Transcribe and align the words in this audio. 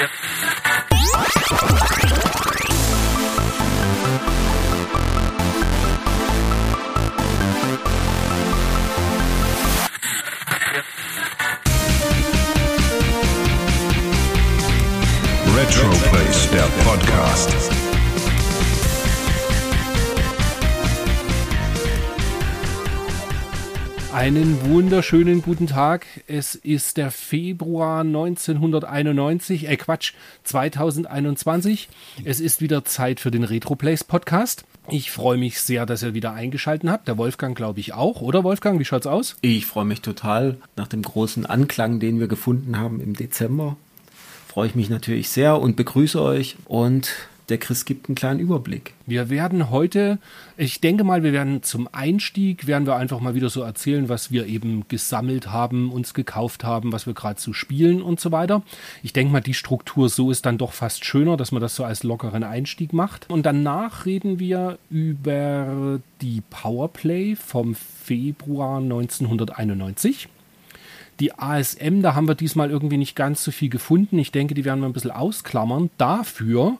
Yep. 0.00 0.29
Wunderschönen 24.90 25.40
guten 25.40 25.68
Tag. 25.68 26.04
Es 26.26 26.56
ist 26.56 26.96
der 26.96 27.12
Februar 27.12 28.00
1991, 28.00 29.68
äh 29.68 29.76
Quatsch, 29.76 30.14
2021. 30.42 31.88
Es 32.24 32.40
ist 32.40 32.60
wieder 32.60 32.84
Zeit 32.84 33.20
für 33.20 33.30
den 33.30 33.44
Retroplays 33.44 34.02
Podcast. 34.02 34.64
Ich 34.88 35.12
freue 35.12 35.38
mich 35.38 35.60
sehr, 35.60 35.86
dass 35.86 36.02
ihr 36.02 36.12
wieder 36.12 36.32
eingeschaltet 36.32 36.90
habt. 36.90 37.06
Der 37.06 37.18
Wolfgang, 37.18 37.56
glaube 37.56 37.78
ich, 37.78 37.94
auch. 37.94 38.20
Oder 38.20 38.42
Wolfgang, 38.42 38.80
wie 38.80 38.84
schaut's 38.84 39.06
aus? 39.06 39.36
Ich 39.42 39.64
freue 39.64 39.84
mich 39.84 40.00
total 40.00 40.56
nach 40.74 40.88
dem 40.88 41.02
großen 41.02 41.46
Anklang, 41.46 42.00
den 42.00 42.18
wir 42.18 42.26
gefunden 42.26 42.76
haben 42.76 43.00
im 43.00 43.14
Dezember. 43.14 43.76
Freue 44.48 44.66
ich 44.66 44.74
mich 44.74 44.90
natürlich 44.90 45.28
sehr 45.28 45.60
und 45.60 45.76
begrüße 45.76 46.20
euch 46.20 46.56
und 46.64 47.14
der 47.50 47.58
Chris 47.58 47.84
gibt 47.84 48.08
einen 48.08 48.14
kleinen 48.14 48.40
Überblick. 48.40 48.94
Wir 49.06 49.28
werden 49.28 49.70
heute, 49.70 50.18
ich 50.56 50.80
denke 50.80 51.04
mal, 51.04 51.22
wir 51.22 51.32
werden 51.32 51.62
zum 51.62 51.88
Einstieg, 51.92 52.66
werden 52.66 52.86
wir 52.86 52.96
einfach 52.96 53.20
mal 53.20 53.34
wieder 53.34 53.50
so 53.50 53.62
erzählen, 53.62 54.08
was 54.08 54.30
wir 54.30 54.46
eben 54.46 54.86
gesammelt 54.88 55.48
haben, 55.48 55.92
uns 55.92 56.14
gekauft 56.14 56.64
haben, 56.64 56.92
was 56.92 57.06
wir 57.06 57.14
gerade 57.14 57.36
zu 57.36 57.52
spielen 57.52 58.02
und 58.02 58.20
so 58.20 58.32
weiter. 58.32 58.62
Ich 59.02 59.12
denke 59.12 59.32
mal, 59.32 59.40
die 59.40 59.54
Struktur 59.54 60.08
so 60.08 60.30
ist 60.30 60.46
dann 60.46 60.58
doch 60.58 60.72
fast 60.72 61.04
schöner, 61.04 61.36
dass 61.36 61.52
man 61.52 61.60
das 61.60 61.74
so 61.74 61.84
als 61.84 62.04
lockeren 62.04 62.44
Einstieg 62.44 62.92
macht. 62.92 63.28
Und 63.28 63.44
danach 63.44 64.06
reden 64.06 64.38
wir 64.38 64.78
über 64.88 66.00
die 66.20 66.42
Powerplay 66.48 67.34
vom 67.34 67.74
Februar 67.74 68.78
1991. 68.78 70.28
Die 71.20 71.38
ASM, 71.38 72.00
da 72.00 72.14
haben 72.14 72.26
wir 72.26 72.34
diesmal 72.34 72.70
irgendwie 72.70 72.96
nicht 72.96 73.14
ganz 73.14 73.44
so 73.44 73.50
viel 73.50 73.68
gefunden. 73.68 74.18
Ich 74.18 74.32
denke, 74.32 74.54
die 74.54 74.64
werden 74.64 74.80
wir 74.80 74.86
ein 74.86 74.94
bisschen 74.94 75.10
ausklammern. 75.10 75.90
Dafür 75.98 76.78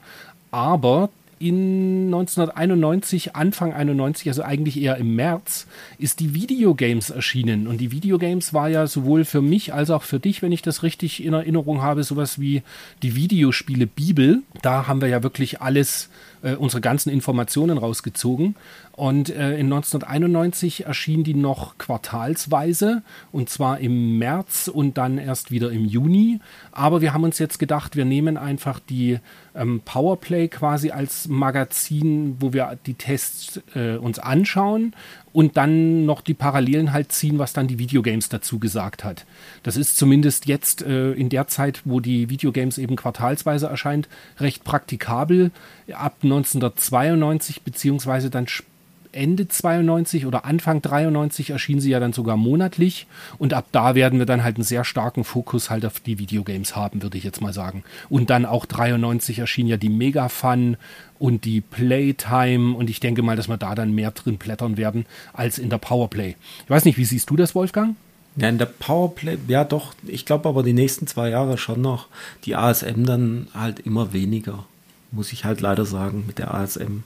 aber 0.51 1.11
in 1.41 2.13
1991, 2.13 3.35
Anfang 3.35 3.73
91, 3.73 4.29
also 4.29 4.43
eigentlich 4.43 4.79
eher 4.79 4.99
im 4.99 5.17
März, 5.17 5.67
ist 5.97 6.21
die 6.21 6.35
Videogames 6.35 7.09
erschienen. 7.09 7.67
Und 7.67 7.79
die 7.79 7.93
Videogames 7.93 8.53
war 8.53 8.69
ja 8.69 8.87
sowohl 8.87 9.25
für 9.25 9.41
mich 9.41 9.73
als 9.73 9.89
auch 9.89 10.03
für 10.03 10.21
dich, 10.21 10.43
wenn 10.43 10.53
ich 10.53 10.61
das 10.61 10.83
richtig 10.83 11.25
in 11.25 11.33
Erinnerung 11.33 11.81
habe, 11.81 12.05
sowas 12.05 12.39
wie 12.39 12.63
die 13.03 13.17
Videospiele 13.17 13.87
Bibel. 13.87 14.43
Da 14.61 14.87
haben 14.87 15.01
wir 15.01 15.09
ja 15.09 15.23
wirklich 15.23 15.63
alles, 15.63 16.11
äh, 16.43 16.57
unsere 16.57 16.83
ganzen 16.83 17.09
Informationen 17.09 17.79
rausgezogen. 17.79 18.55
Und 18.93 19.31
äh, 19.31 19.53
in 19.53 19.73
1991 19.73 20.85
erschien 20.85 21.25
die 21.25 21.33
noch 21.33 21.79
quartalsweise 21.79 23.03
und 23.33 23.49
zwar 23.49 23.81
im 23.81 24.19
März 24.19 24.69
und 24.69 24.99
dann 24.99 25.17
erst 25.17 25.51
wieder 25.51 25.73
im 25.73 25.87
Juni. 25.87 26.41
Aber 26.71 27.01
wir 27.01 27.15
haben 27.15 27.25
uns 27.25 27.39
jetzt 27.39 27.59
gedacht, 27.59 27.97
wir 27.97 28.05
nehmen 28.05 28.37
einfach 28.37 28.79
die 28.79 29.21
ähm, 29.55 29.83
Powerplay 29.85 30.49
quasi 30.49 30.91
als 30.91 31.29
Magazin, 31.29 32.37
wo 32.41 32.53
wir 32.53 32.79
die 32.87 32.95
Tests 32.95 33.61
äh, 33.75 33.97
uns 33.97 34.19
anschauen 34.19 34.95
und 35.33 35.57
dann 35.57 36.07
noch 36.07 36.21
die 36.21 36.35
Parallelen 36.35 36.93
halt 36.93 37.13
ziehen, 37.13 37.39
was 37.39 37.53
dann 37.53 37.69
die 37.69 37.79
Videogames 37.79 38.29
dazu 38.29 38.59
gesagt 38.59 39.05
hat. 39.05 39.27
Das 39.63 39.77
ist 39.77 39.97
zumindest 39.97 40.47
jetzt 40.47 40.83
äh, 40.83 41.13
in 41.13 41.29
der 41.29 41.47
Zeit, 41.47 41.83
wo 41.85 42.01
die 42.01 42.31
Videogames 42.31 42.79
eben 42.79 42.97
quartalsweise 42.97 43.67
erscheint, 43.67 44.09
recht 44.39 44.65
praktikabel. 44.65 45.51
Ab 45.93 46.17
1992 46.23 47.63
beziehungsweise 47.63 48.31
dann 48.31 48.47
später 48.47 48.70
Ende 49.13 49.49
92 49.49 50.27
oder 50.27 50.45
Anfang 50.45 50.83
93 50.83 51.51
erschien 51.51 51.81
sie 51.81 51.91
ja 51.91 52.01
dann 52.01 52.13
sogar 52.13 52.37
monatlich 52.37 53.07
und 53.39 53.55
ab 53.55 53.67
da 53.73 53.95
werden 53.95 54.19
wir 54.19 54.27
dann 54.27 54.45
halt 54.45 54.57
einen 54.57 54.65
sehr 54.65 54.85
starken 54.85 55.25
Fokus 55.25 55.71
halt 55.71 55.85
auf 55.85 56.01
die 56.01 56.19
Videogames 56.19 56.77
haben, 56.77 57.03
würde 57.03 57.19
ich 57.19 57.25
jetzt 57.25 57.41
mal 57.41 57.53
sagen. 57.53 57.83
Und 58.09 58.31
dann 58.31 58.47
auch 58.47 58.67
93 58.67 59.39
erschien 59.39 59.67
ja 59.67 59.77
die 59.77 59.89
Mega 59.89 60.29
Fun 60.29 60.77
und 61.19 61.45
die 61.45 61.61
Playtime 61.61 62.77
und 62.77 62.89
ich 62.89 63.01
denke 63.01 63.23
mal, 63.23 63.37
dass 63.37 63.49
wir 63.49 63.57
da 63.57 63.75
dann 63.75 63.93
mehr 63.93 64.13
drin 64.13 64.39
blättern 64.39 64.77
werden 64.77 65.07
als 65.33 65.59
in 65.59 65.71
der 65.71 65.79
Powerplay. 65.79 66.37
Ich 66.65 66.71
weiß 66.71 66.85
nicht, 66.85 66.99
wie 66.99 67.05
siehst 67.05 67.31
du 67.31 67.37
das, 67.37 67.55
Wolfgang? 67.55 67.97
Ja, 68.37 68.49
in 68.49 68.59
der 68.59 68.67
Powerplay, 68.67 69.39
ja 69.49 69.65
doch, 69.65 69.93
ich 70.07 70.25
glaube 70.25 70.49
aber 70.49 70.63
die 70.63 70.73
nächsten 70.73 71.07
zwei 71.07 71.31
Jahre 71.31 71.59
schon 71.59 71.81
noch. 71.81 72.07
Die 72.45 72.55
ASM 72.55 73.05
dann 73.05 73.49
halt 73.55 73.81
immer 73.81 74.13
weniger, 74.13 74.65
muss 75.11 75.33
ich 75.33 75.45
halt 75.45 75.61
leider 75.61 75.85
sagen, 75.85 76.25
mit 76.27 76.39
der 76.39 76.55
ASM 76.55 77.03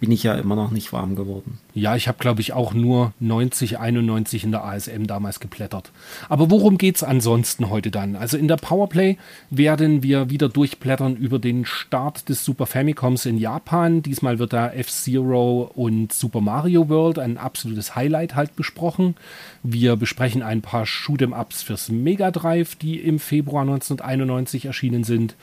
bin 0.00 0.10
ich 0.10 0.22
ja 0.22 0.34
immer 0.34 0.56
noch 0.56 0.70
nicht 0.70 0.92
warm 0.92 1.14
geworden. 1.14 1.58
Ja, 1.74 1.94
ich 1.94 2.08
habe, 2.08 2.18
glaube 2.18 2.40
ich, 2.40 2.54
auch 2.54 2.72
nur 2.72 3.12
90, 3.20 3.78
91 3.78 4.44
in 4.44 4.50
der 4.50 4.64
ASM 4.64 5.04
damals 5.06 5.40
geplättert. 5.40 5.92
Aber 6.30 6.50
worum 6.50 6.78
geht 6.78 6.96
es 6.96 7.02
ansonsten 7.02 7.68
heute 7.68 7.90
dann? 7.90 8.16
Also 8.16 8.38
in 8.38 8.48
der 8.48 8.56
Powerplay 8.56 9.18
werden 9.50 10.02
wir 10.02 10.30
wieder 10.30 10.48
durchblättern 10.48 11.16
über 11.16 11.38
den 11.38 11.66
Start 11.66 12.28
des 12.30 12.44
Super 12.44 12.64
Famicoms 12.66 13.26
in 13.26 13.36
Japan. 13.36 14.02
Diesmal 14.02 14.38
wird 14.38 14.54
da 14.54 14.70
F-Zero 14.70 15.70
und 15.74 16.12
Super 16.14 16.40
Mario 16.40 16.88
World, 16.88 17.18
ein 17.18 17.36
absolutes 17.36 17.94
Highlight 17.94 18.34
halt 18.34 18.56
besprochen. 18.56 19.16
Wir 19.62 19.96
besprechen 19.96 20.42
ein 20.42 20.62
paar 20.62 20.84
Shoot'em-Ups 20.84 21.62
fürs 21.62 21.90
Mega 21.90 22.30
Drive, 22.30 22.74
die 22.74 22.98
im 22.98 23.18
Februar 23.18 23.62
1991 23.62 24.64
erschienen 24.64 25.04
sind 25.04 25.36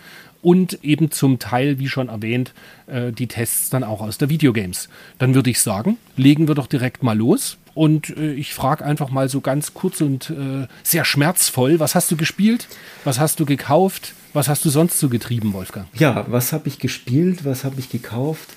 und 0.47 0.81
eben 0.81 1.11
zum 1.11 1.39
Teil, 1.39 1.77
wie 1.77 1.89
schon 1.89 2.07
erwähnt, 2.07 2.53
äh, 2.85 3.11
die 3.11 3.27
Tests 3.27 3.69
dann 3.69 3.83
auch 3.83 3.99
aus 3.99 4.17
der 4.17 4.29
Videogames. 4.29 4.87
Dann 5.19 5.35
würde 5.35 5.49
ich 5.49 5.59
sagen, 5.59 5.97
legen 6.15 6.47
wir 6.47 6.55
doch 6.55 6.67
direkt 6.67 7.03
mal 7.03 7.17
los. 7.17 7.57
Und 7.73 8.15
äh, 8.15 8.31
ich 8.31 8.53
frage 8.53 8.85
einfach 8.85 9.11
mal 9.11 9.27
so 9.27 9.41
ganz 9.41 9.73
kurz 9.73 9.99
und 9.99 10.29
äh, 10.29 10.67
sehr 10.83 11.03
schmerzvoll, 11.03 11.81
was 11.81 11.95
hast 11.95 12.09
du 12.11 12.15
gespielt? 12.15 12.69
Was 13.03 13.19
hast 13.19 13.41
du 13.41 13.45
gekauft? 13.45 14.13
Was 14.31 14.47
hast 14.47 14.63
du 14.63 14.69
sonst 14.69 14.99
so 14.99 15.09
getrieben, 15.09 15.51
Wolfgang? 15.51 15.85
Ja, 15.95 16.25
was 16.29 16.53
habe 16.53 16.69
ich 16.69 16.79
gespielt? 16.79 17.43
Was 17.43 17.65
habe 17.65 17.81
ich 17.81 17.89
gekauft? 17.89 18.51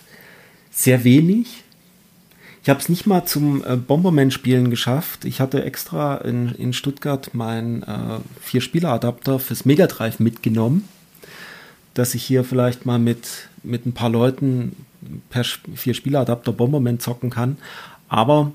Sehr 0.71 1.03
wenig. 1.03 1.65
Ich 2.62 2.69
habe 2.69 2.78
es 2.78 2.89
nicht 2.89 3.09
mal 3.09 3.25
zum 3.25 3.65
äh, 3.65 3.75
Bomberman-Spielen 3.75 4.71
geschafft. 4.71 5.25
Ich 5.25 5.41
hatte 5.41 5.65
extra 5.65 6.19
in, 6.19 6.51
in 6.51 6.72
Stuttgart 6.72 7.34
meinen 7.34 7.83
äh, 7.83 8.21
Vier-Spieler-Adapter 8.43 9.41
fürs 9.41 9.65
Mega 9.65 9.89
Drive 9.89 10.21
mitgenommen 10.21 10.89
dass 11.95 12.15
ich 12.15 12.23
hier 12.23 12.45
vielleicht 12.45 12.87
mal 12.87 12.99
mit, 12.99 13.49
mit 13.62 13.87
ein 13.87 13.93
paar 13.93 14.11
Leuten 14.11 14.77
per 15.31 15.45
vier 15.45 15.95
Spieladapter 15.95 16.53
Bomberman 16.53 17.01
zocken 17.01 17.31
kann. 17.31 17.56
Aber 18.09 18.53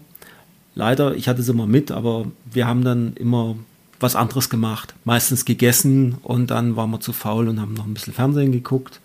leider, 0.76 1.16
ich 1.16 1.28
hatte 1.28 1.42
es 1.42 1.50
immer 1.50 1.68
mit, 1.68 1.92
aber 1.92 2.28
wir 2.52 2.68
haben 2.68 2.84
dann 2.84 3.14
immer 3.16 3.56
was 4.00 4.16
anderes 4.16 4.50
gemacht. 4.50 4.94
Meistens 5.04 5.46
gegessen 5.46 6.18
und 6.22 6.52
dann 6.52 6.76
waren 6.76 6.92
wir 6.92 7.00
zu 7.00 7.14
faul 7.14 7.48
und 7.48 7.60
haben 7.60 7.74
noch 7.74 7.86
ein 7.86 7.94
bisschen 7.94 8.14
Fernsehen 8.14 8.52
geguckt. 8.52 9.00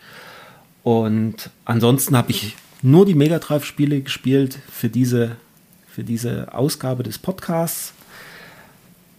Und 0.82 1.50
ansonsten 1.64 2.16
habe 2.16 2.30
ich 2.30 2.56
nur 2.82 3.06
die 3.06 3.14
Mega 3.14 3.38
Drive 3.38 3.64
Spiele 3.64 4.00
gespielt 4.00 4.58
für 4.70 4.88
diese, 4.88 5.36
für 5.86 6.04
diese 6.04 6.54
Ausgabe 6.54 7.02
des 7.02 7.18
Podcasts, 7.18 7.92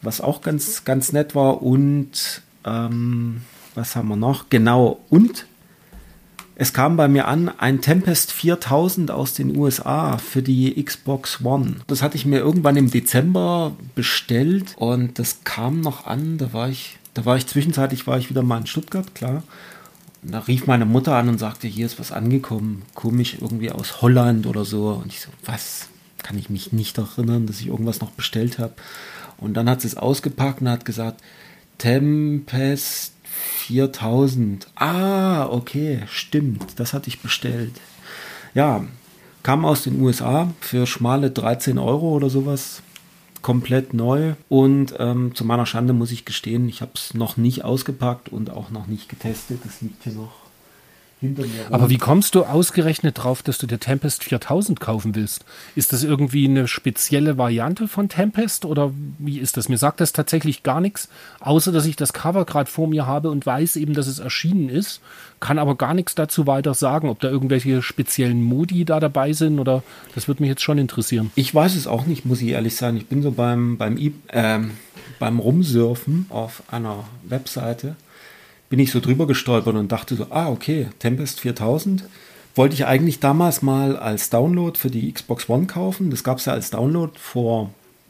was 0.01 0.19
auch 0.19 0.41
ganz, 0.41 0.83
ganz 0.83 1.13
nett 1.13 1.35
war. 1.35 1.61
Und 1.61 2.41
ähm, 2.65 3.41
was 3.75 3.95
haben 3.95 4.09
wir 4.09 4.15
noch? 4.15 4.49
Genau. 4.49 4.99
Und 5.09 5.45
es 6.55 6.73
kam 6.73 6.95
bei 6.95 7.07
mir 7.07 7.27
an 7.27 7.49
ein 7.49 7.81
Tempest 7.81 8.31
4000 8.31 9.09
aus 9.09 9.33
den 9.33 9.57
USA 9.57 10.17
für 10.17 10.43
die 10.43 10.83
Xbox 10.83 11.43
One. 11.43 11.77
Das 11.87 12.03
hatte 12.03 12.17
ich 12.17 12.25
mir 12.25 12.37
irgendwann 12.37 12.75
im 12.75 12.91
Dezember 12.91 13.75
bestellt 13.95 14.75
und 14.77 15.17
das 15.17 15.43
kam 15.43 15.81
noch 15.81 16.05
an. 16.05 16.37
Da 16.37 16.53
war 16.53 16.69
ich, 16.69 16.97
da 17.13 17.25
war 17.25 17.35
ich 17.35 17.47
zwischenzeitlich 17.47 18.05
war 18.05 18.19
ich 18.19 18.29
wieder 18.29 18.43
mal 18.43 18.59
in 18.59 18.67
Stuttgart, 18.67 19.15
klar. 19.15 19.43
Und 20.21 20.33
da 20.33 20.39
rief 20.39 20.67
meine 20.67 20.85
Mutter 20.85 21.15
an 21.15 21.29
und 21.29 21.39
sagte, 21.39 21.67
hier 21.67 21.87
ist 21.87 21.99
was 21.99 22.11
angekommen, 22.11 22.83
komisch 22.93 23.37
irgendwie 23.41 23.71
aus 23.71 24.03
Holland 24.03 24.45
oder 24.45 24.65
so. 24.65 24.89
Und 24.89 25.07
ich 25.07 25.21
so, 25.21 25.29
was? 25.45 25.87
Kann 26.21 26.37
ich 26.37 26.51
mich 26.51 26.71
nicht 26.71 26.99
erinnern, 26.99 27.47
dass 27.47 27.59
ich 27.59 27.67
irgendwas 27.67 28.01
noch 28.01 28.11
bestellt 28.11 28.59
habe. 28.59 28.73
Und 29.37 29.55
dann 29.55 29.67
hat 29.67 29.81
sie 29.81 29.87
es 29.87 29.97
ausgepackt 29.97 30.61
und 30.61 30.69
hat 30.69 30.85
gesagt, 30.85 31.21
Tempest 31.79 33.13
4000. 33.31 34.67
Ah, 34.75 35.47
okay, 35.47 36.03
stimmt. 36.07 36.79
Das 36.79 36.93
hatte 36.93 37.07
ich 37.07 37.21
bestellt. 37.21 37.73
Ja, 38.53 38.83
kam 39.43 39.65
aus 39.65 39.83
den 39.83 40.01
USA 40.01 40.51
für 40.59 40.85
schmale 40.85 41.31
13 41.31 41.77
Euro 41.77 42.09
oder 42.09 42.29
sowas. 42.29 42.81
Komplett 43.41 43.93
neu. 43.93 44.33
Und 44.49 44.93
ähm, 44.99 45.33
zu 45.33 45.45
meiner 45.45 45.65
Schande 45.65 45.93
muss 45.93 46.11
ich 46.11 46.25
gestehen, 46.25 46.69
ich 46.69 46.81
habe 46.81 46.91
es 46.95 47.13
noch 47.13 47.37
nicht 47.37 47.63
ausgepackt 47.63 48.29
und 48.29 48.49
auch 48.51 48.69
noch 48.69 48.87
nicht 48.87 49.09
getestet. 49.09 49.61
Das 49.63 49.81
liegt 49.81 50.03
hier 50.03 50.13
noch 50.13 50.40
hinter 51.21 51.43
mir. 51.43 51.49
Aber 51.69 51.89
wie 51.89 51.97
kommst 51.97 52.35
du 52.35 52.43
ausgerechnet 52.43 53.23
drauf, 53.23 53.41
dass 53.43 53.57
du 53.57 53.67
dir 53.67 53.79
Tempest 53.79 54.23
4000 54.25 54.79
kaufen 54.81 55.15
willst? 55.15 55.45
Ist 55.75 55.93
das 55.93 56.03
irgendwie 56.03 56.45
eine 56.45 56.67
spezielle 56.67 57.37
Variante 57.37 57.87
von 57.87 58.09
Tempest 58.09 58.65
oder 58.65 58.91
wie 59.19 59.39
ist 59.39 59.55
das? 59.55 59.69
Mir 59.69 59.77
sagt 59.77 60.01
das 60.01 60.11
tatsächlich 60.11 60.63
gar 60.63 60.81
nichts, 60.81 61.07
außer 61.39 61.71
dass 61.71 61.85
ich 61.85 61.95
das 61.95 62.11
Cover 62.11 62.43
gerade 62.43 62.69
vor 62.69 62.87
mir 62.89 63.05
habe 63.05 63.29
und 63.29 63.45
weiß 63.45 63.77
eben, 63.77 63.93
dass 63.93 64.07
es 64.07 64.19
erschienen 64.19 64.67
ist, 64.67 64.99
kann 65.39 65.57
aber 65.57 65.75
gar 65.75 65.93
nichts 65.93 66.13
dazu 66.15 66.45
weiter 66.47 66.73
sagen, 66.73 67.07
ob 67.07 67.19
da 67.21 67.29
irgendwelche 67.29 67.81
speziellen 67.81 68.43
Modi 68.43 68.83
da 68.85 68.99
dabei 68.99 69.33
sind 69.33 69.59
oder 69.59 69.81
das 70.13 70.27
würde 70.27 70.43
mich 70.43 70.49
jetzt 70.49 70.61
schon 70.61 70.77
interessieren. 70.77 71.31
Ich 71.35 71.53
weiß 71.55 71.75
es 71.75 71.87
auch 71.87 72.05
nicht, 72.05 72.25
muss 72.25 72.41
ich 72.41 72.49
ehrlich 72.49 72.75
sagen. 72.75 72.97
Ich 72.97 73.07
bin 73.07 73.21
so 73.21 73.31
beim, 73.31 73.77
beim, 73.77 73.97
I- 73.97 74.13
ähm, 74.29 74.71
beim 75.19 75.39
Rumsurfen 75.39 76.25
auf 76.29 76.63
einer 76.71 77.05
Webseite, 77.23 77.95
bin 78.71 78.79
ich 78.79 78.91
so 78.91 79.01
drüber 79.01 79.27
gestolpert 79.27 79.75
und 79.75 79.91
dachte 79.91 80.15
so, 80.15 80.27
ah, 80.29 80.47
okay, 80.47 80.87
Tempest 80.97 81.41
4000. 81.41 82.05
Wollte 82.55 82.73
ich 82.73 82.85
eigentlich 82.85 83.19
damals 83.19 83.61
mal 83.61 83.97
als 83.97 84.29
Download 84.29 84.79
für 84.79 84.89
die 84.89 85.11
Xbox 85.11 85.49
One 85.49 85.67
kaufen. 85.67 86.09
Das 86.09 86.23
gab 86.23 86.37
es 86.37 86.45
ja 86.45 86.53
als 86.53 86.69
Download 86.69 87.11
vor 87.19 87.69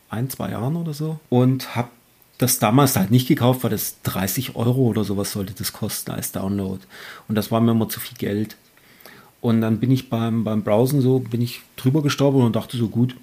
ein, 0.10 0.30
zwei 0.30 0.52
Jahren 0.52 0.76
oder 0.76 0.94
so. 0.94 1.20
Und 1.30 1.76
habe 1.76 1.90
das 2.38 2.60
damals 2.60 2.96
halt 2.96 3.10
nicht 3.10 3.28
gekauft, 3.28 3.64
weil 3.64 3.72
das 3.72 4.02
30 4.04 4.56
Euro 4.56 4.82
oder 4.82 5.04
sowas 5.04 5.32
sollte 5.32 5.54
das 5.54 5.74
kosten 5.74 6.12
als 6.12 6.32
Download. 6.32 6.80
Und 7.28 7.34
das 7.34 7.50
war 7.50 7.60
mir 7.60 7.72
immer 7.72 7.90
zu 7.90 8.00
viel 8.00 8.18
Geld. 8.18 8.56
Und 9.42 9.62
dann 9.62 9.80
bin 9.80 9.90
ich 9.90 10.12
beim, 10.12 10.44
beim 10.44 10.62
Browsen 10.62 11.02
so, 11.02 11.20
bin 11.20 11.42
ich 11.42 11.62
drüber 11.76 12.04
gestolpert 12.04 12.44
und 12.44 12.56
dachte 12.56 12.78
so, 12.78 12.88
gut, 12.88 13.16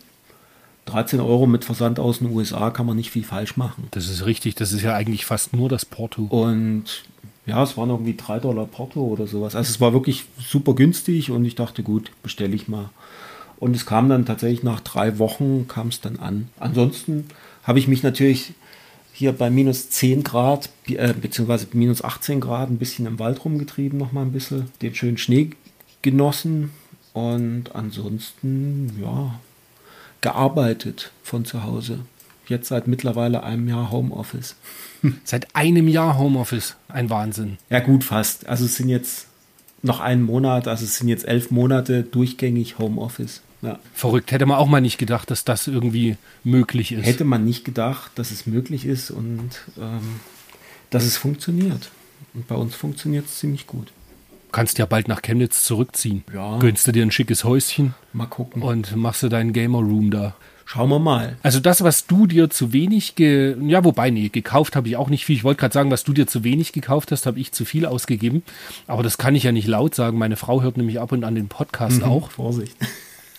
13 0.87 1.21
Euro 1.21 1.47
mit 1.47 1.65
Versand 1.65 2.01
aus 2.01 2.19
den 2.19 2.33
USA 2.33 2.71
kann 2.71 2.87
man 2.87 2.97
nicht 2.97 3.13
viel 3.13 3.23
falsch 3.23 3.57
machen. 3.57 3.87
Das 3.93 4.09
ist 4.09 4.27
richtig, 4.27 4.57
das 4.57 4.73
ist 4.73 4.83
ja 4.83 4.95
eigentlich 4.95 5.25
fast 5.25 5.53
nur 5.53 5.69
das 5.69 5.85
Porto. 5.85 6.23
Und 6.25 7.05
ja, 7.49 7.63
es 7.63 7.77
waren 7.77 7.89
irgendwie 7.89 8.17
3 8.17 8.41
Dollar 8.41 8.67
Porto 8.67 9.01
oder 9.01 9.27
sowas. 9.27 9.55
Also 9.57 9.71
es 9.71 9.81
war 9.81 9.93
wirklich 9.93 10.27
super 10.39 10.75
günstig 10.75 11.31
und 11.31 11.45
ich 11.45 11.55
dachte, 11.55 11.83
gut, 11.83 12.13
bestelle 12.23 12.55
ich 12.55 12.69
mal. 12.69 12.91
Und 13.59 13.75
es 13.75 13.87
kam 13.87 14.09
dann 14.09 14.27
tatsächlich 14.27 14.63
nach 14.63 14.81
drei 14.81 15.19
Wochen, 15.19 15.67
kam 15.67 15.89
es 15.89 16.01
dann 16.01 16.19
an. 16.19 16.49
Ansonsten 16.61 17.27
habe 17.65 17.79
ich 17.79 17.89
mich 17.89 18.03
natürlich 18.03 18.53
hier 19.13 19.33
bei 19.33 19.51
minus 19.51 19.91
10 19.91 20.23
Grad, 20.23 20.71
äh, 20.87 21.13
beziehungsweise 21.13 21.67
minus 21.73 22.05
18 22.05 22.41
Grad, 22.41 22.71
ein 22.71 22.79
bisschen 22.79 23.07
im 23.07 23.19
Wald 23.19 23.45
rumgetrieben, 23.45 23.99
noch 23.99 24.13
mal 24.13 24.23
ein 24.23 24.33
bisschen, 24.33 24.71
den 24.81 24.95
schönen 24.95 25.19
Schnee 25.19 25.51
genossen 26.03 26.71
und 27.15 27.75
ansonsten, 27.75 28.93
ja, 29.03 29.41
gearbeitet 30.21 31.11
von 31.23 31.45
zu 31.45 31.65
Hause. 31.65 32.01
Jetzt 32.49 32.69
seit 32.69 32.87
mittlerweile 32.89 33.43
einem 33.43 33.69
Jahr 33.69 33.91
Homeoffice. 33.91 34.57
Seit 35.25 35.55
einem 35.55 35.87
Jahr 35.87 36.19
Homeoffice, 36.19 36.77
ein 36.89 37.09
Wahnsinn. 37.09 37.59
Ja, 37.71 37.79
gut, 37.79 38.03
fast. 38.03 38.49
Also 38.49 38.65
es 38.65 38.77
sind 38.77 38.89
jetzt 38.89 39.27
noch 39.83 40.01
einen 40.01 40.23
Monat, 40.23 40.67
also 40.67 40.85
es 40.85 40.97
sind 40.97 41.07
jetzt 41.09 41.29
elf 41.29 41.51
Monate 41.53 42.03
durchgängig 42.03 42.79
Homeoffice. 42.79 43.43
Ja. 43.63 43.79
Verrückt, 43.95 44.33
hätte 44.33 44.47
man 44.47 44.57
auch 44.59 44.67
mal 44.67 44.81
nicht 44.81 44.99
gedacht, 44.99 45.31
dass 45.31 45.45
das 45.45 45.67
irgendwie 45.69 46.17
möglich 46.43 46.91
ist. 46.93 47.05
Hätte 47.07 47.25
man 47.25 47.45
nicht 47.45 47.65
gedacht, 47.65 48.13
dass 48.17 48.31
es 48.33 48.47
möglich 48.47 48.87
ist 48.87 49.11
und 49.13 49.51
ähm, 49.79 50.21
dass 50.91 51.05
es 51.05 51.17
funktioniert. 51.17 51.91
Und 52.35 52.49
bei 52.49 52.55
uns 52.57 52.75
funktioniert 52.75 53.27
es 53.27 53.39
ziemlich 53.39 53.67
gut. 53.69 53.93
kannst 54.51 54.79
ja 54.79 54.87
bald 54.87 55.07
nach 55.07 55.23
Chemnitz 55.23 55.63
zurückziehen. 55.65 56.25
Ja. 56.35 56.59
Gönnst 56.59 56.87
du 56.89 56.93
dir 56.93 57.05
ein 57.05 57.11
schickes 57.13 57.45
Häuschen 57.45 57.95
Mal 58.13 58.27
gucken. 58.27 58.63
und 58.63 58.97
machst 58.97 59.23
du 59.23 59.29
deinen 59.29 59.53
Gamer 59.53 59.79
Room 59.79 60.11
da. 60.11 60.35
Schauen 60.71 60.91
wir 60.91 60.99
mal. 60.99 61.39
Also 61.43 61.61
das, 61.61 61.83
was 61.83 62.07
du 62.07 62.27
dir 62.27 62.51
zu 62.51 62.75
wenig, 62.75 63.15
ge 63.15 63.57
ja 63.67 63.85
wobei, 63.85 64.11
nee, 64.11 64.29
gekauft 64.29 64.77
habe 64.77 64.87
ich 64.87 64.99
auch 64.99 65.09
nicht 65.09 65.25
viel. 65.25 65.35
Ich 65.35 65.43
wollte 65.43 65.61
gerade 65.61 65.73
sagen, 65.73 65.91
was 65.91 66.05
du 66.05 66.13
dir 66.13 66.27
zu 66.27 66.45
wenig 66.45 66.73
gekauft 66.73 67.11
hast, 67.11 67.25
habe 67.25 67.41
ich 67.41 67.53
zu 67.53 67.65
viel 67.65 67.87
ausgegeben. 67.87 68.43
Aber 68.87 69.03
das 69.03 69.17
kann 69.17 69.35
ich 69.35 69.45
ja 69.45 69.53
nicht 69.53 69.67
laut 69.67 69.95
sagen. 69.95 70.19
Meine 70.19 70.37
Frau 70.37 70.61
hört 70.61 70.77
nämlich 70.77 71.01
ab 71.01 71.13
und 71.13 71.25
an 71.25 71.35
den 71.35 71.49
Podcast 71.49 72.03
auch. 72.03 72.31
Vorsicht. 72.31 72.77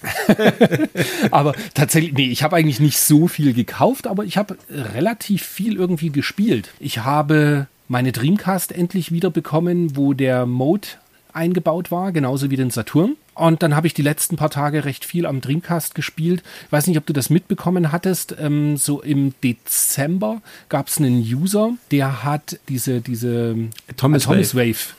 Aber 1.29 1.53
tatsächlich, 1.75 2.13
nee, 2.13 2.31
ich 2.31 2.41
habe 2.41 2.55
eigentlich 2.55 2.79
nicht 2.79 2.97
so 2.97 3.27
viel 3.27 3.53
gekauft, 3.53 4.07
aber 4.07 4.23
ich 4.23 4.37
habe 4.37 4.57
relativ 4.69 5.43
viel 5.43 5.75
irgendwie 5.75 6.09
gespielt. 6.09 6.71
Ich 6.79 6.99
habe 6.99 7.67
meine 7.87 8.11
Dreamcast 8.11 8.71
endlich 8.71 9.11
wieder 9.11 9.29
bekommen, 9.29 9.95
wo 9.95 10.13
der 10.13 10.47
Mode 10.47 10.87
eingebaut 11.33 11.91
war, 11.91 12.11
genauso 12.11 12.49
wie 12.49 12.55
den 12.55 12.71
Saturn. 12.71 13.17
Und 13.39 13.63
dann 13.63 13.75
habe 13.75 13.87
ich 13.87 13.93
die 13.93 14.01
letzten 14.01 14.35
paar 14.35 14.49
Tage 14.49 14.83
recht 14.83 15.05
viel 15.05 15.25
am 15.25 15.39
Dreamcast 15.39 15.95
gespielt. 15.95 16.43
Ich 16.65 16.71
weiß 16.71 16.87
nicht, 16.87 16.97
ob 16.97 17.05
du 17.05 17.13
das 17.13 17.29
mitbekommen 17.29 17.91
hattest. 17.91 18.35
Ähm, 18.37 18.75
so 18.75 19.01
im 19.01 19.33
Dezember 19.43 20.41
gab 20.67 20.89
es 20.89 20.97
einen 20.97 21.21
User, 21.21 21.71
der 21.91 22.25
hat 22.25 22.59
diese, 22.67 22.99
diese 22.99 23.55
Atomic 23.89 24.27
Wave. 24.27 24.98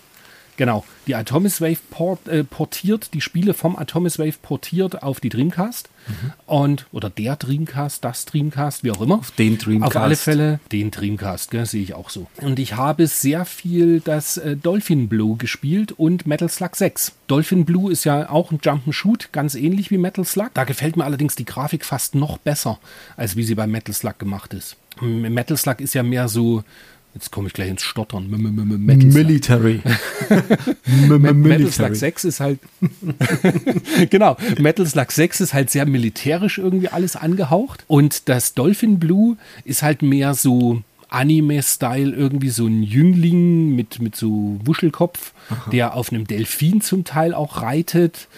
Genau, 0.61 0.85
die 1.07 1.15
Atomic 1.15 1.59
Wave 1.63 1.79
port, 1.89 2.29
äh, 2.29 2.45
portiert, 2.45 3.15
die 3.15 3.23
Spiele 3.23 3.55
vom 3.55 3.79
Atomic 3.79 4.19
Wave 4.19 4.35
portiert 4.43 5.03
auf 5.03 5.19
die 5.19 5.31
Dreamcast. 5.31 5.89
Und, 6.45 6.85
oder 6.93 7.09
der 7.09 7.37
Dreamcast, 7.37 8.05
das 8.05 8.27
Dreamcast, 8.27 8.85
wie 8.85 8.91
auch 8.91 9.01
immer. 9.01 9.21
Auf 9.21 9.31
den 9.31 9.57
Dreamcast. 9.57 9.97
Auf 9.97 10.03
alle 10.03 10.17
Fälle 10.17 10.61
den 10.71 10.91
Dreamcast, 10.91 11.51
gell, 11.51 11.65
sehe 11.65 11.83
ich 11.83 11.95
auch 11.95 12.11
so. 12.11 12.27
Und 12.43 12.59
ich 12.59 12.77
habe 12.77 13.07
sehr 13.07 13.47
viel 13.47 14.01
das 14.01 14.37
äh, 14.37 14.55
Dolphin 14.55 15.09
Blue 15.09 15.39
gespielt 15.39 15.93
und 15.93 16.27
Metal 16.27 16.51
Slug 16.51 16.77
6. 16.77 17.13
Dolphin 17.27 17.65
Blue 17.65 17.91
ist 17.91 18.05
ja 18.05 18.29
auch 18.29 18.51
ein 18.51 18.59
Jump'n'Shoot, 18.59 19.29
ganz 19.33 19.55
ähnlich 19.55 19.91
wie 19.91 19.97
Metal 19.97 20.27
Slug. 20.27 20.51
Da 20.53 20.65
gefällt 20.65 20.95
mir 20.95 21.07
allerdings 21.07 21.37
die 21.37 21.47
Grafik 21.47 21.87
fast 21.87 22.15
noch 22.15 22.37
besser, 22.37 22.79
als 23.17 23.35
wie 23.35 23.45
sie 23.45 23.55
bei 23.55 23.67
Metal 23.67 23.95
Slug 23.95 24.19
gemacht 24.19 24.53
ist. 24.53 24.77
Metal 25.01 25.57
Slug 25.57 25.81
ist 25.81 25.95
ja 25.95 26.03
mehr 26.03 26.29
so, 26.29 26.65
jetzt 27.15 27.31
komme 27.31 27.49
ich 27.49 27.53
gleich 27.55 27.69
ins 27.69 27.83
Stottern, 27.83 28.33
M- 28.33 28.47
M- 28.47 28.59
M- 28.59 28.87
Metal. 28.87 29.07
Military. 29.11 29.81
Metal 31.09 31.71
Slug 31.71 31.95
6 31.95 32.25
ist 32.25 32.41
halt. 32.41 32.59
genau, 34.11 34.37
Metal 34.59 34.87
Slug 34.87 35.11
6 35.11 35.41
ist 35.41 35.55
halt 35.55 35.71
sehr 35.71 35.87
militärisch 35.87 36.59
irgendwie 36.59 36.89
alles 36.89 37.17
angehaucht. 37.17 37.85
Und 37.87 38.29
das 38.29 38.55
Dolphin 38.55 38.99
Blue 38.99 39.37
ist 39.65 39.83
halt 39.83 40.03
mehr 40.03 40.35
so 40.35 40.83
Anime-Style, 41.09 42.13
irgendwie 42.15 42.51
so 42.51 42.67
ein 42.67 42.83
Jüngling 42.83 43.75
mit, 43.75 44.01
mit 44.01 44.15
so 44.15 44.59
Wuschelkopf, 44.65 45.33
der 45.73 45.95
auf 45.95 46.13
einem 46.13 46.27
Delfin 46.27 46.81
zum 46.81 47.05
Teil 47.05 47.35
auch 47.35 47.63
reitet. 47.63 48.29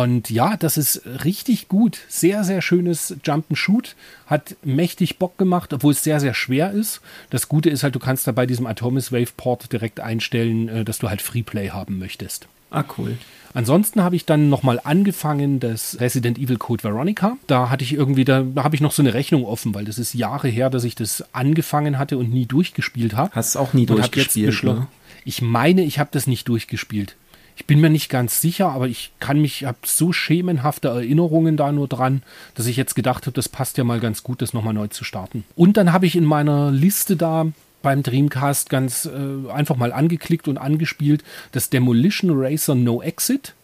Und 0.00 0.30
ja, 0.30 0.56
das 0.56 0.78
ist 0.78 1.02
richtig 1.22 1.68
gut. 1.68 1.98
Sehr, 2.08 2.44
sehr 2.44 2.62
schönes 2.62 3.14
Jump'n'Shoot. 3.24 3.94
Hat 4.26 4.56
mächtig 4.64 5.18
Bock 5.18 5.36
gemacht, 5.36 5.74
obwohl 5.74 5.92
es 5.92 6.02
sehr, 6.02 6.18
sehr 6.18 6.32
schwer 6.32 6.70
ist. 6.72 7.02
Das 7.28 7.46
Gute 7.48 7.68
ist 7.68 7.82
halt, 7.82 7.94
du 7.94 7.98
kannst 7.98 8.26
da 8.26 8.32
bei 8.32 8.46
diesem 8.46 8.66
Atomic 8.66 9.12
Wave 9.12 9.32
Port 9.36 9.70
direkt 9.70 10.00
einstellen, 10.00 10.68
äh, 10.70 10.84
dass 10.86 10.98
du 10.98 11.10
halt 11.10 11.20
Freeplay 11.20 11.68
haben 11.70 11.98
möchtest. 11.98 12.48
Ah, 12.70 12.84
cool. 12.96 13.18
Ansonsten 13.52 14.02
habe 14.02 14.16
ich 14.16 14.24
dann 14.24 14.48
nochmal 14.48 14.80
angefangen, 14.82 15.60
das 15.60 16.00
Resident 16.00 16.38
Evil 16.38 16.56
Code 16.56 16.84
Veronica. 16.84 17.36
Da 17.46 17.68
hatte 17.68 17.84
ich 17.84 17.92
irgendwie, 17.92 18.24
da, 18.24 18.40
da 18.42 18.64
habe 18.64 18.74
ich 18.74 18.80
noch 18.80 18.92
so 18.92 19.02
eine 19.02 19.12
Rechnung 19.12 19.44
offen, 19.44 19.74
weil 19.74 19.84
das 19.84 19.98
ist 19.98 20.14
Jahre 20.14 20.48
her, 20.48 20.70
dass 20.70 20.84
ich 20.84 20.94
das 20.94 21.22
angefangen 21.34 21.98
hatte 21.98 22.16
und 22.16 22.32
nie 22.32 22.46
durchgespielt 22.46 23.14
habe. 23.14 23.30
Hast 23.34 23.48
es 23.50 23.56
auch 23.56 23.74
nie 23.74 23.82
Und 23.82 23.88
jetzt 23.98 24.14
durchgespielt, 24.14 24.46
beschlossen- 24.46 24.78
ne? 24.80 24.86
Ich 25.26 25.42
meine, 25.42 25.84
ich 25.84 25.98
habe 25.98 26.08
das 26.12 26.26
nicht 26.26 26.48
durchgespielt. 26.48 27.14
Ich 27.56 27.66
bin 27.66 27.80
mir 27.80 27.90
nicht 27.90 28.08
ganz 28.08 28.40
sicher, 28.40 28.70
aber 28.70 28.88
ich 28.88 29.12
kann 29.20 29.40
mich, 29.40 29.64
habe 29.64 29.78
so 29.84 30.12
schemenhafte 30.12 30.88
Erinnerungen 30.88 31.56
da 31.56 31.70
nur 31.70 31.88
dran, 31.88 32.22
dass 32.54 32.66
ich 32.66 32.76
jetzt 32.76 32.94
gedacht 32.94 33.26
habe, 33.26 33.34
das 33.34 33.48
passt 33.48 33.78
ja 33.78 33.84
mal 33.84 34.00
ganz 34.00 34.22
gut, 34.22 34.42
das 34.42 34.52
nochmal 34.52 34.74
neu 34.74 34.88
zu 34.88 35.04
starten. 35.04 35.44
Und 35.54 35.76
dann 35.76 35.92
habe 35.92 36.06
ich 36.06 36.16
in 36.16 36.24
meiner 36.24 36.70
Liste 36.70 37.16
da 37.16 37.46
beim 37.82 38.02
Dreamcast 38.02 38.70
ganz 38.70 39.06
äh, 39.06 39.50
einfach 39.50 39.76
mal 39.76 39.92
angeklickt 39.92 40.48
und 40.48 40.56
angespielt 40.56 41.24
das 41.50 41.68
Demolition 41.68 42.30
Racer 42.32 42.74
No 42.74 43.02
Exit. 43.02 43.54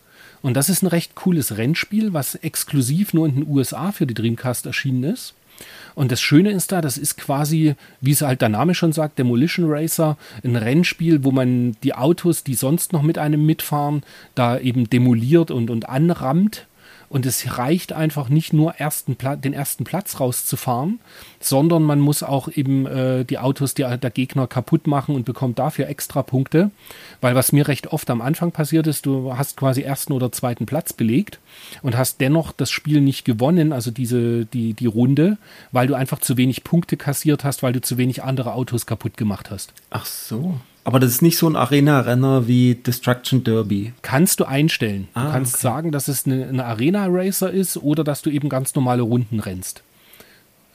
Und 0.43 0.55
das 0.55 0.69
ist 0.69 0.83
ein 0.83 0.89
recht 0.89 1.15
cooles 1.15 1.57
Rennspiel, 1.57 2.13
was 2.13 2.35
exklusiv 2.35 3.15
nur 3.15 3.27
in 3.27 3.37
den 3.37 3.49
USA 3.49 3.93
für 3.93 4.07
die 4.07 4.15
Dreamcast 4.15 4.67
erschienen 4.67 5.05
ist. 5.05 5.35
Und 5.95 6.13
das 6.13 6.21
Schöne 6.21 6.51
ist 6.51 6.73
da, 6.73 6.81
das 6.81 6.97
ist 6.97 7.17
quasi, 7.17 7.75
wie 8.01 8.13
es 8.13 8.23
halt 8.23 8.41
der 8.41 8.49
Name 8.49 8.75
schon 8.75 8.93
sagt, 8.93 9.19
Demolition 9.19 9.67
Racer, 9.69 10.17
ein 10.45 10.57
Rennspiel, 10.57 11.25
wo 11.25 11.33
man 11.33 11.77
die 11.83 11.95
Autos, 11.95 12.45
die 12.45 12.55
sonst 12.55 12.93
noch 12.93 13.03
mit 13.03 13.19
einem 13.19 13.45
mitfahren, 13.45 14.03
da 14.35 14.59
eben 14.59 14.89
demoliert 14.89 15.51
und, 15.51 15.71
und 15.71 15.89
anrammt. 15.89 16.67
Und 17.09 17.25
es 17.25 17.57
reicht 17.59 17.93
einfach 17.93 18.29
nicht 18.29 18.53
nur 18.53 18.75
ersten 18.75 19.17
den 19.41 19.53
ersten 19.55 19.85
Platz 19.85 20.21
rauszufahren, 20.21 21.01
sondern 21.41 21.83
man 21.83 22.01
muss 22.01 22.23
auch 22.23 22.49
eben 22.49 22.87
äh, 22.87 23.25
die 23.25 23.39
Autos 23.39 23.75
der, 23.75 23.97
der 23.97 24.11
Gegner 24.11 24.47
kaputt 24.47 24.87
machen 24.87 25.15
und 25.15 25.25
bekommt 25.25 25.59
dafür 25.59 25.89
extra 25.89 26.23
Punkte. 26.23 26.71
Weil 27.21 27.35
was 27.35 27.53
mir 27.53 27.67
recht 27.67 27.89
oft 27.89 28.11
am 28.11 28.21
Anfang 28.21 28.53
passiert 28.53 28.87
ist, 28.87 29.07
du 29.07 29.37
hast 29.37 29.57
quasi 29.57 29.83
ersten 29.83 30.13
oder 30.13 30.31
zweiten 30.33 30.67
Platz 30.67 30.93
belegt 30.93 31.39
und 31.83 31.97
hast 31.97 32.21
dennoch 32.21 32.53
das 32.53 32.71
Spiel 32.71 33.01
nicht 33.01 33.25
gewonnen, 33.25 33.73
also 33.73 33.91
diese, 33.91 34.45
die, 34.47 34.75
die 34.75 34.87
Runde, 34.87 35.39
weil 35.73 35.87
du 35.87 35.95
einfach 35.95 36.21
zu 36.21 36.37
wenig 36.37 36.65
Punkte 36.65 36.97
kassiert 36.97 37.45
hast, 37.45 37.63
weil 37.63 37.73
du 37.73 37.81
zu 37.81 37.97
wenig 37.97 38.23
andere 38.23 38.53
Autos 38.53 38.87
kaputt 38.87 39.17
gemacht 39.17 39.51
hast. 39.51 39.73
Ach 39.91 40.05
so. 40.05 40.61
Aber 40.89 41.01
das 41.01 41.11
ist 41.11 41.21
nicht 41.21 41.37
so 41.37 41.47
ein 41.47 41.55
Arena-Renner 41.55 42.49
wie 42.49 42.75
Destruction 42.75 43.45
Derby. 43.45 43.93
Kannst 44.01 44.41
du 44.41 44.47
einstellen. 44.47 45.09
Du 45.13 45.21
Ah, 45.21 45.33
kannst 45.33 45.57
okay. 45.57 45.63
sagen, 45.63 45.93
dass 45.93 46.09
es 46.09 46.25
eine, 46.25 46.49
eine 46.49 46.65
Arena-Racer 46.65 47.51
ist 47.51 47.77
oder 47.77 48.05
dass 48.05 48.23
du 48.23 48.31
eben 48.31 48.49
ganz 48.49 48.75
normale 48.75 49.03
Runden 49.03 49.39
rennst. 49.39 49.83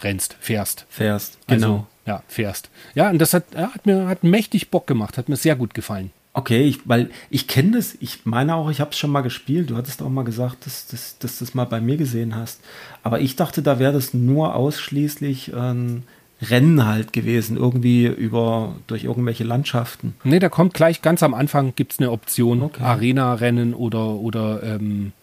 Rennst, 0.04 0.36
fährst. 0.40 0.86
Fährst. 0.88 1.40
Also, 1.48 1.66
Genau. 1.66 1.88
ja, 2.06 2.22
fährst. 2.28 2.70
Ja, 2.94 3.10
und 3.10 3.18
das 3.18 3.34
hat, 3.34 3.46
ja, 3.56 3.74
hat 3.74 3.88
mir 3.88 4.06
hat 4.08 4.24
mächtig 4.24 4.70
Bock 4.70 4.86
gemacht, 4.86 5.18
hat 5.18 5.30
mir 5.30 5.36
sehr 5.36 5.56
gut 5.56 5.74
gefallen. 5.74 6.12
Okay, 6.34 6.62
ich, 6.62 6.88
weil 6.88 7.10
ich 7.32 7.48
kenne 7.48 7.72
das, 7.78 7.98
ich 8.00 8.24
meine 8.24 8.54
auch, 8.54 8.70
ich 8.70 8.82
habe 8.82 8.92
es 8.92 9.00
schon 9.00 9.10
mal 9.10 9.22
gespielt. 9.22 9.72
Du 9.72 9.78
hattest 9.78 10.04
auch 10.04 10.10
mal 10.10 10.26
gesagt, 10.26 10.68
dass, 10.68 10.86
dass, 10.86 11.18
dass 11.18 11.40
du 11.40 11.46
das 11.46 11.56
mal 11.56 11.66
bei 11.66 11.82
mir 11.82 11.98
gesehen 11.98 12.36
hast. 12.36 12.60
Aber 13.02 13.20
ich 13.20 13.36
dachte, 13.36 13.64
da 13.64 13.80
wäre 13.80 13.94
das 13.94 14.14
nur 14.14 14.54
ausschließlich 14.54 15.56
ein 15.56 16.04
Rennen 16.50 16.86
halt 16.86 17.14
gewesen, 17.14 17.58
irgendwie 17.58 18.06
über 18.06 18.76
durch 18.88 19.04
irgendwelche 19.04 19.44
Landschaften. 19.44 20.16
Nee, 20.24 20.40
da 20.40 20.50
kommt 20.50 20.74
gleich 20.74 21.02
ganz 21.02 21.24
am 21.24 21.34
Anfang 21.34 21.74
gibt 21.76 21.94
es 21.94 22.00
eine 22.00 22.12
Option, 22.12 22.62
okay. 22.62 22.84
Arena-Rennen 22.84 23.74
oder, 23.74 24.16
oder 24.16 24.64
ähm, 24.64 25.14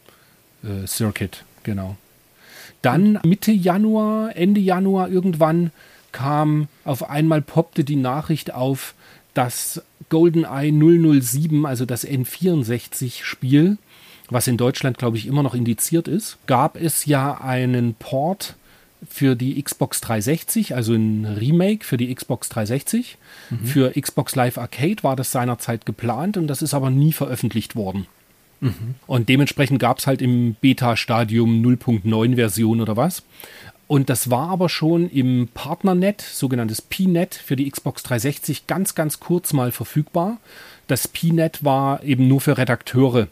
äh, 0.63 0.87
Circuit, 0.87 1.45
genau. 1.63 1.97
Dann 2.83 3.19
Mitte 3.25 3.53
Januar, 3.53 4.37
Ende 4.37 4.61
Januar 4.61 5.09
irgendwann 5.09 5.71
kam 6.13 6.69
auf 6.85 7.09
einmal 7.09 7.43
poppte 7.43 7.85
die 7.85 7.97
Nachricht 7.97 8.53
auf, 8.53 8.95
dass 9.35 9.83
GoldenEye 10.09 10.73
007, 11.21 11.67
also 11.67 11.85
das 11.85 12.07
N64-Spiel, 12.07 13.79
was 14.29 14.47
in 14.47 14.57
Deutschland, 14.57 14.99
glaube 14.99 15.19
ich, 15.19 15.27
immer 15.27 15.43
noch 15.43 15.55
indiziert 15.55 16.09
ist, 16.09 16.39
gab 16.47 16.81
es 16.81 17.05
ja 17.05 17.41
einen 17.41 17.95
Port 17.95 18.57
für 19.09 19.35
die 19.35 19.63
Xbox 19.63 20.01
360, 20.01 20.75
also 20.75 20.95
ein 20.95 21.25
Remake 21.25 21.85
für 21.85 21.97
die 21.97 22.15
Xbox 22.15 22.49
360. 22.51 23.17
Mhm. 23.51 23.67
Für 23.67 24.01
Xbox 24.01 24.35
Live 24.35 24.59
Arcade 24.59 25.03
war 25.03 25.17
das 25.17 25.33
seinerzeit 25.33 25.87
geplant 25.87 26.37
und 26.37 26.47
das 26.47 26.63
ist 26.63 26.75
aber 26.75 26.91
nie 26.91 27.13
veröffentlicht 27.13 27.77
worden. 27.77 28.07
Mhm. 28.61 28.95
Und 29.07 29.29
dementsprechend 29.29 29.79
gab 29.79 29.99
es 29.99 30.07
halt 30.07 30.21
im 30.23 30.55
Beta-Stadium 30.61 31.63
0.9 31.65 32.35
Version 32.35 32.81
oder 32.81 32.97
was. 32.97 33.23
Und 33.87 34.09
das 34.09 34.31
war 34.31 34.51
aber 34.51 34.69
schon 34.69 35.11
im 35.11 35.49
Partnernet, 35.53 36.21
sogenanntes 36.21 36.81
PNet 36.81 37.35
für 37.35 37.57
die 37.57 37.69
Xbox 37.69 38.05
360, 38.05 38.69
ganz, 38.69 38.95
ganz 38.95 39.19
kurz 39.19 39.53
mal 39.53 39.73
verfügbar. 39.73 40.39
Das 40.87 41.09
PNet 41.09 41.65
war 41.65 42.05
eben 42.05 42.29
nur 42.29 42.41
für 42.41 42.57
Redakteure 42.57 43.27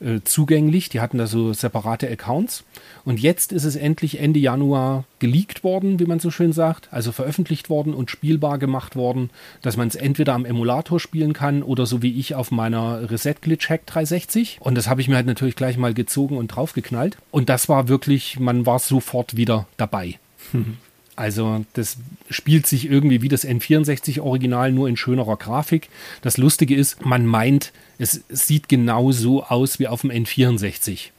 äh, 0.00 0.20
zugänglich. 0.24 0.88
Die 0.88 1.00
hatten 1.00 1.18
da 1.18 1.26
so 1.26 1.52
separate 1.52 2.08
Accounts. 2.08 2.64
Und 3.04 3.20
jetzt 3.20 3.52
ist 3.52 3.64
es 3.64 3.76
endlich 3.76 4.20
Ende 4.20 4.40
Januar 4.40 5.04
geleakt 5.18 5.64
worden, 5.64 6.00
wie 6.00 6.06
man 6.06 6.20
so 6.20 6.30
schön 6.30 6.52
sagt, 6.52 6.88
also 6.90 7.12
veröffentlicht 7.12 7.70
worden 7.70 7.94
und 7.94 8.10
spielbar 8.10 8.58
gemacht 8.58 8.96
worden, 8.96 9.30
dass 9.62 9.76
man 9.76 9.88
es 9.88 9.94
entweder 9.94 10.34
am 10.34 10.44
Emulator 10.44 11.00
spielen 11.00 11.32
kann 11.32 11.62
oder 11.62 11.86
so 11.86 12.02
wie 12.02 12.18
ich 12.18 12.34
auf 12.34 12.50
meiner 12.50 13.10
Reset 13.10 13.34
Glitch 13.40 13.68
Hack 13.68 13.86
360. 13.86 14.58
Und 14.60 14.76
das 14.76 14.88
habe 14.88 15.00
ich 15.00 15.08
mir 15.08 15.16
halt 15.16 15.26
natürlich 15.26 15.56
gleich 15.56 15.76
mal 15.76 15.94
gezogen 15.94 16.36
und 16.36 16.48
draufgeknallt. 16.48 17.16
Und 17.30 17.48
das 17.48 17.68
war 17.68 17.88
wirklich, 17.88 18.38
man 18.38 18.66
war 18.66 18.78
sofort 18.78 19.36
wieder 19.36 19.66
dabei. 19.76 20.18
Also 21.20 21.66
das 21.74 21.98
spielt 22.30 22.66
sich 22.66 22.90
irgendwie 22.90 23.20
wie 23.20 23.28
das 23.28 23.46
N64-Original, 23.46 24.72
nur 24.72 24.88
in 24.88 24.96
schönerer 24.96 25.36
Grafik. 25.36 25.90
Das 26.22 26.38
Lustige 26.38 26.74
ist, 26.74 27.04
man 27.04 27.26
meint, 27.26 27.74
es 27.98 28.24
sieht 28.30 28.70
genau 28.70 29.12
so 29.12 29.44
aus 29.44 29.78
wie 29.78 29.86
auf 29.86 30.00
dem 30.00 30.10
N64. 30.10 31.10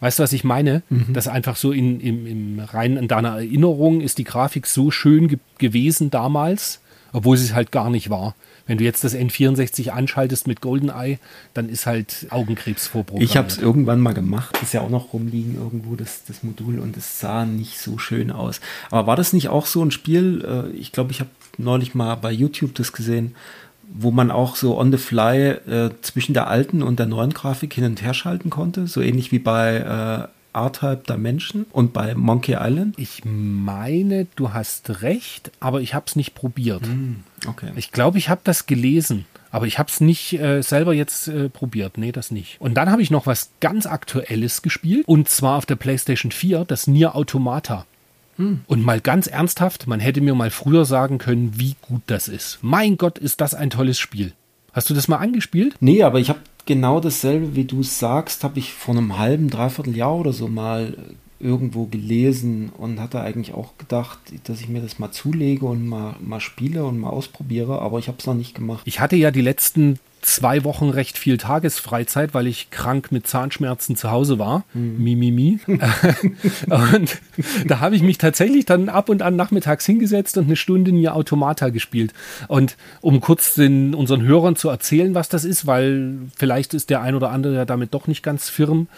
Weißt 0.00 0.18
du, 0.18 0.22
was 0.24 0.34
ich 0.34 0.44
meine? 0.44 0.82
Mhm. 0.90 1.14
Dass 1.14 1.26
einfach 1.26 1.56
so 1.56 1.72
in, 1.72 2.00
im, 2.00 2.26
im 2.26 2.60
rein 2.60 2.98
in 2.98 3.08
deiner 3.08 3.30
Erinnerung 3.30 4.02
ist 4.02 4.18
die 4.18 4.24
Grafik 4.24 4.66
so 4.66 4.90
schön 4.90 5.28
ge 5.28 5.38
gewesen 5.56 6.10
damals, 6.10 6.82
obwohl 7.14 7.38
sie 7.38 7.46
es 7.46 7.54
halt 7.54 7.72
gar 7.72 7.88
nicht 7.88 8.10
war. 8.10 8.34
Wenn 8.70 8.78
du 8.78 8.84
jetzt 8.84 9.02
das 9.02 9.16
N64 9.16 9.88
anschaltest 9.88 10.46
mit 10.46 10.60
GoldenEye, 10.60 11.18
dann 11.54 11.68
ist 11.68 11.86
halt 11.86 12.28
Augenkrebs 12.30 12.86
vorprogrammiert. 12.86 13.28
Ich 13.28 13.36
habe 13.36 13.48
es 13.48 13.58
irgendwann 13.58 13.98
mal 13.98 14.14
gemacht, 14.14 14.56
ist 14.62 14.74
ja 14.74 14.80
auch 14.80 14.90
noch 14.90 15.12
rumliegen 15.12 15.56
irgendwo, 15.56 15.96
das, 15.96 16.22
das 16.28 16.44
Modul, 16.44 16.78
und 16.78 16.96
es 16.96 17.18
sah 17.18 17.44
nicht 17.44 17.80
so 17.80 17.98
schön 17.98 18.30
aus. 18.30 18.60
Aber 18.92 19.08
war 19.08 19.16
das 19.16 19.32
nicht 19.32 19.48
auch 19.48 19.66
so 19.66 19.84
ein 19.84 19.90
Spiel? 19.90 20.44
Äh, 20.46 20.76
ich 20.76 20.92
glaube, 20.92 21.10
ich 21.10 21.18
habe 21.18 21.30
neulich 21.58 21.96
mal 21.96 22.14
bei 22.14 22.30
YouTube 22.30 22.76
das 22.76 22.92
gesehen, 22.92 23.34
wo 23.92 24.12
man 24.12 24.30
auch 24.30 24.54
so 24.54 24.78
on 24.78 24.92
the 24.92 24.98
fly 24.98 25.48
äh, 25.48 25.90
zwischen 26.02 26.32
der 26.32 26.46
alten 26.46 26.84
und 26.84 27.00
der 27.00 27.06
neuen 27.06 27.34
Grafik 27.34 27.74
hin 27.74 27.82
und 27.82 28.02
her 28.02 28.14
schalten 28.14 28.50
konnte, 28.50 28.86
so 28.86 29.00
ähnlich 29.00 29.32
wie 29.32 29.40
bei 29.40 30.28
äh, 30.28 30.39
R-Type 30.52 31.02
Dimension 31.08 31.66
und 31.72 31.92
bei 31.92 32.14
Monkey 32.14 32.56
Island? 32.58 32.98
Ich 32.98 33.22
meine, 33.24 34.26
du 34.36 34.52
hast 34.52 35.02
recht, 35.02 35.50
aber 35.60 35.80
ich 35.80 35.94
habe 35.94 36.06
es 36.06 36.16
nicht 36.16 36.34
probiert. 36.34 36.86
Mm, 36.86 37.16
okay. 37.46 37.70
Ich 37.76 37.92
glaube, 37.92 38.18
ich 38.18 38.28
habe 38.28 38.40
das 38.44 38.66
gelesen. 38.66 39.26
Aber 39.52 39.66
ich 39.66 39.78
habe 39.78 39.88
es 39.88 40.00
nicht 40.00 40.34
äh, 40.34 40.62
selber 40.62 40.94
jetzt 40.94 41.26
äh, 41.26 41.48
probiert. 41.48 41.98
Nee, 41.98 42.12
das 42.12 42.30
nicht. 42.30 42.60
Und 42.60 42.74
dann 42.74 42.90
habe 42.90 43.02
ich 43.02 43.10
noch 43.10 43.26
was 43.26 43.50
ganz 43.60 43.86
Aktuelles 43.86 44.62
gespielt. 44.62 45.06
Und 45.08 45.28
zwar 45.28 45.58
auf 45.58 45.66
der 45.66 45.76
PlayStation 45.76 46.30
4, 46.30 46.64
das 46.64 46.86
Nier 46.86 47.16
Automata. 47.16 47.84
Hm. 48.36 48.60
Und 48.66 48.84
mal 48.84 49.00
ganz 49.00 49.26
ernsthaft, 49.26 49.86
man 49.86 50.00
hätte 50.00 50.20
mir 50.20 50.34
mal 50.34 50.50
früher 50.50 50.84
sagen 50.84 51.18
können, 51.18 51.58
wie 51.58 51.74
gut 51.82 52.02
das 52.06 52.28
ist. 52.28 52.58
Mein 52.62 52.96
Gott, 52.96 53.18
ist 53.18 53.40
das 53.40 53.54
ein 53.54 53.70
tolles 53.70 53.98
Spiel. 53.98 54.32
Hast 54.72 54.88
du 54.88 54.94
das 54.94 55.08
mal 55.08 55.16
angespielt? 55.16 55.74
Nee, 55.80 56.04
aber 56.04 56.20
ich 56.20 56.28
habe 56.28 56.38
genau 56.70 57.00
dasselbe, 57.00 57.56
wie 57.56 57.64
du 57.64 57.82
sagst, 57.82 58.44
habe 58.44 58.60
ich 58.60 58.74
vor 58.74 58.94
einem 58.94 59.18
halben, 59.18 59.50
dreiviertel 59.50 59.96
Jahr 59.96 60.14
oder 60.14 60.32
so 60.32 60.46
mal 60.46 60.96
irgendwo 61.40 61.86
gelesen 61.86 62.70
und 62.78 63.00
hatte 63.00 63.20
eigentlich 63.20 63.54
auch 63.54 63.76
gedacht, 63.76 64.20
dass 64.44 64.60
ich 64.60 64.68
mir 64.68 64.80
das 64.80 65.00
mal 65.00 65.10
zulege 65.10 65.66
und 65.66 65.84
mal, 65.88 66.14
mal 66.20 66.38
spiele 66.38 66.84
und 66.84 67.00
mal 67.00 67.10
ausprobiere, 67.10 67.82
aber 67.82 67.98
ich 67.98 68.06
habe 68.06 68.18
es 68.20 68.26
noch 68.26 68.34
nicht 68.34 68.54
gemacht. 68.54 68.82
Ich 68.84 69.00
hatte 69.00 69.16
ja 69.16 69.32
die 69.32 69.40
letzten 69.40 69.98
zwei 70.22 70.64
Wochen 70.64 70.90
recht 70.90 71.18
viel 71.18 71.38
Tagesfreizeit, 71.38 72.34
weil 72.34 72.46
ich 72.46 72.70
krank 72.70 73.12
mit 73.12 73.26
Zahnschmerzen 73.26 73.96
zu 73.96 74.10
Hause 74.10 74.38
war. 74.38 74.64
Mhm. 74.74 74.96
Mi, 75.02 75.16
mi, 75.16 75.30
mi. 75.30 75.58
und 76.68 77.18
da 77.66 77.80
habe 77.80 77.96
ich 77.96 78.02
mich 78.02 78.18
tatsächlich 78.18 78.66
dann 78.66 78.88
ab 78.88 79.08
und 79.08 79.22
an 79.22 79.36
nachmittags 79.36 79.86
hingesetzt 79.86 80.36
und 80.36 80.44
eine 80.44 80.56
Stunde 80.56 80.92
Nier 80.92 81.14
Automata 81.14 81.70
gespielt. 81.70 82.12
Und 82.48 82.76
um 83.00 83.20
kurz 83.20 83.54
den, 83.54 83.94
unseren 83.94 84.22
Hörern 84.22 84.56
zu 84.56 84.68
erzählen, 84.68 85.14
was 85.14 85.28
das 85.28 85.44
ist, 85.44 85.66
weil 85.66 86.18
vielleicht 86.36 86.74
ist 86.74 86.90
der 86.90 87.02
ein 87.02 87.14
oder 87.14 87.30
andere 87.30 87.54
ja 87.54 87.64
damit 87.64 87.94
doch 87.94 88.06
nicht 88.06 88.22
ganz 88.22 88.48
firm 88.48 88.88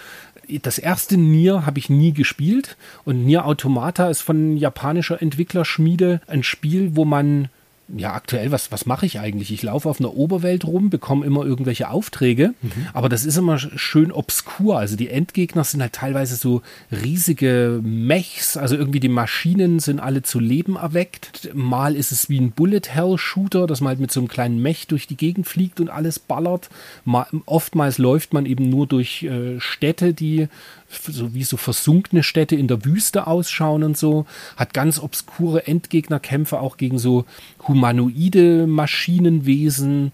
das 0.63 0.79
erste 0.79 1.17
Nier 1.17 1.67
habe 1.67 1.79
ich 1.79 1.89
nie 1.89 2.13
gespielt 2.13 2.77
und 3.05 3.25
Nier 3.25 3.47
Automata 3.47 4.11
ist 4.11 4.23
von 4.23 4.57
japanischer 4.57 5.23
Entwicklerschmiede 5.23 6.21
ein 6.27 6.43
Spiel, 6.43 6.97
wo 6.97 7.05
man 7.05 7.49
ja, 7.89 8.15
aktuell, 8.15 8.51
was, 8.53 8.73
was 8.73 8.87
mache 8.87 9.05
ich 9.05 9.21
eigentlich? 9.21 9.53
Ich 9.53 9.63
laufe 9.63 9.89
auf 9.89 10.01
einer 10.01 10.15
Oberwelt 10.15 10.65
rum, 10.65 10.89
bekomme 10.89 11.27
immer 11.27 11.45
irgendwelche 11.45 11.91
Aufträge, 11.91 12.55
mhm. 12.63 12.87
aber 12.93 13.09
das 13.09 13.25
ist 13.25 13.37
immer 13.37 13.59
schön 13.59 14.13
obskur. 14.13 14.79
Also 14.79 14.97
die 14.97 15.11
Endgegner 15.11 15.65
sind 15.65 15.83
halt 15.83 15.93
teilweise 15.93 16.37
so 16.37 16.63
riesige 16.91 17.81
Mechs, 17.83 18.57
also 18.57 18.77
irgendwie 18.77 19.01
die 19.01 19.09
Maschinen 19.09 19.79
sind 19.79 20.01
alle 20.01 20.23
zu 20.23 20.39
Leben 20.39 20.77
erweckt. 20.77 21.51
Mal 21.55 21.97
ist 21.97 22.13
es 22.13 22.31
wie 22.31 22.41
ein 22.41 22.53
Bullet-Hell-Shooter, 22.53 23.67
dass 23.67 23.81
man 23.81 23.89
halt 23.91 24.01
mit 24.01 24.13
so 24.13 24.21
einem 24.21 24.29
kleinen 24.29 24.63
Mech 24.63 24.87
durch 24.87 25.07
die 25.07 25.17
Gegend 25.17 25.47
fliegt 25.47 25.81
und 25.81 25.91
alles 25.91 26.19
ballert. 26.19 26.71
Mal, 27.05 27.27
oftmals 27.47 27.99
läuft 27.99 28.33
man 28.33 28.47
eben 28.47 28.71
nur 28.71 28.87
durch 28.87 29.25
äh, 29.25 29.61
Städte, 29.61 30.15
die 30.15 30.49
so 30.93 31.35
wie 31.35 31.45
so 31.45 31.57
versunkene 31.57 32.23
Städte 32.23 32.57
in 32.57 32.69
der 32.69 32.85
Wüste 32.85 33.27
ausschauen 33.27 33.83
und 33.83 33.97
so. 33.97 34.27
Hat 34.57 34.75
ganz 34.75 34.99
obskure 34.99 35.67
Endgegnerkämpfe 35.67 36.61
auch 36.61 36.77
gegen 36.77 36.99
so 36.99 37.25
humanoide 37.67 38.67
Maschinenwesen. 38.67 40.13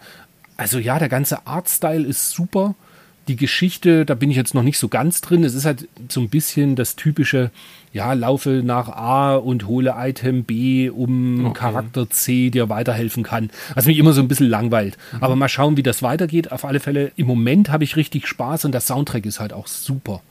Also 0.57 0.79
ja, 0.79 0.99
der 0.99 1.09
ganze 1.09 1.47
Artstyle 1.47 2.07
ist 2.07 2.31
super. 2.31 2.75
Die 3.29 3.37
Geschichte, 3.37 4.07
da 4.07 4.15
bin 4.15 4.31
ich 4.31 4.39
jetzt 4.39 4.55
noch 4.55 4.63
nicht 4.63 4.79
so 4.79 4.89
ganz 4.89 5.21
drin. 5.21 5.45
Es 5.45 5.55
ist 5.55 5.67
halt 5.67 5.87
so 6.09 6.21
ein 6.21 6.31
bisschen 6.31 6.77
das 6.77 6.97
typische, 6.97 7.51
ja, 7.93 8.15
laufe 8.15 8.63
nach 8.65 8.89
A 8.89 9.37
und 9.37 9.67
hole 9.67 9.95
Item 9.99 10.45
B, 10.45 10.89
um 10.89 11.45
okay. 11.45 11.61
Charakter 11.61 12.09
C 12.09 12.49
dir 12.49 12.71
weiterhelfen 12.71 13.25
kann. 13.25 13.51
Was 13.75 13.85
mich 13.85 13.99
immer 13.99 14.15
so 14.15 14.23
ein 14.23 14.29
bisschen 14.29 14.49
langweilt. 14.49 14.97
Mhm. 15.13 15.23
Aber 15.23 15.37
mal 15.37 15.51
schauen, 15.51 15.77
wie 15.77 15.83
das 15.83 16.03
weitergeht. 16.03 16.53
Auf 16.53 16.65
alle 16.65 16.81
Fälle, 16.81 17.13
im 17.17 17.27
Moment 17.27 17.69
habe 17.69 17.85
ich 17.85 17.97
richtig 17.97 18.27
Spaß 18.27 18.65
und 18.65 18.73
der 18.73 18.81
Soundtrack 18.81 19.27
ist 19.27 19.41
halt 19.41 19.53
auch 19.53 19.67
super. 19.67 20.23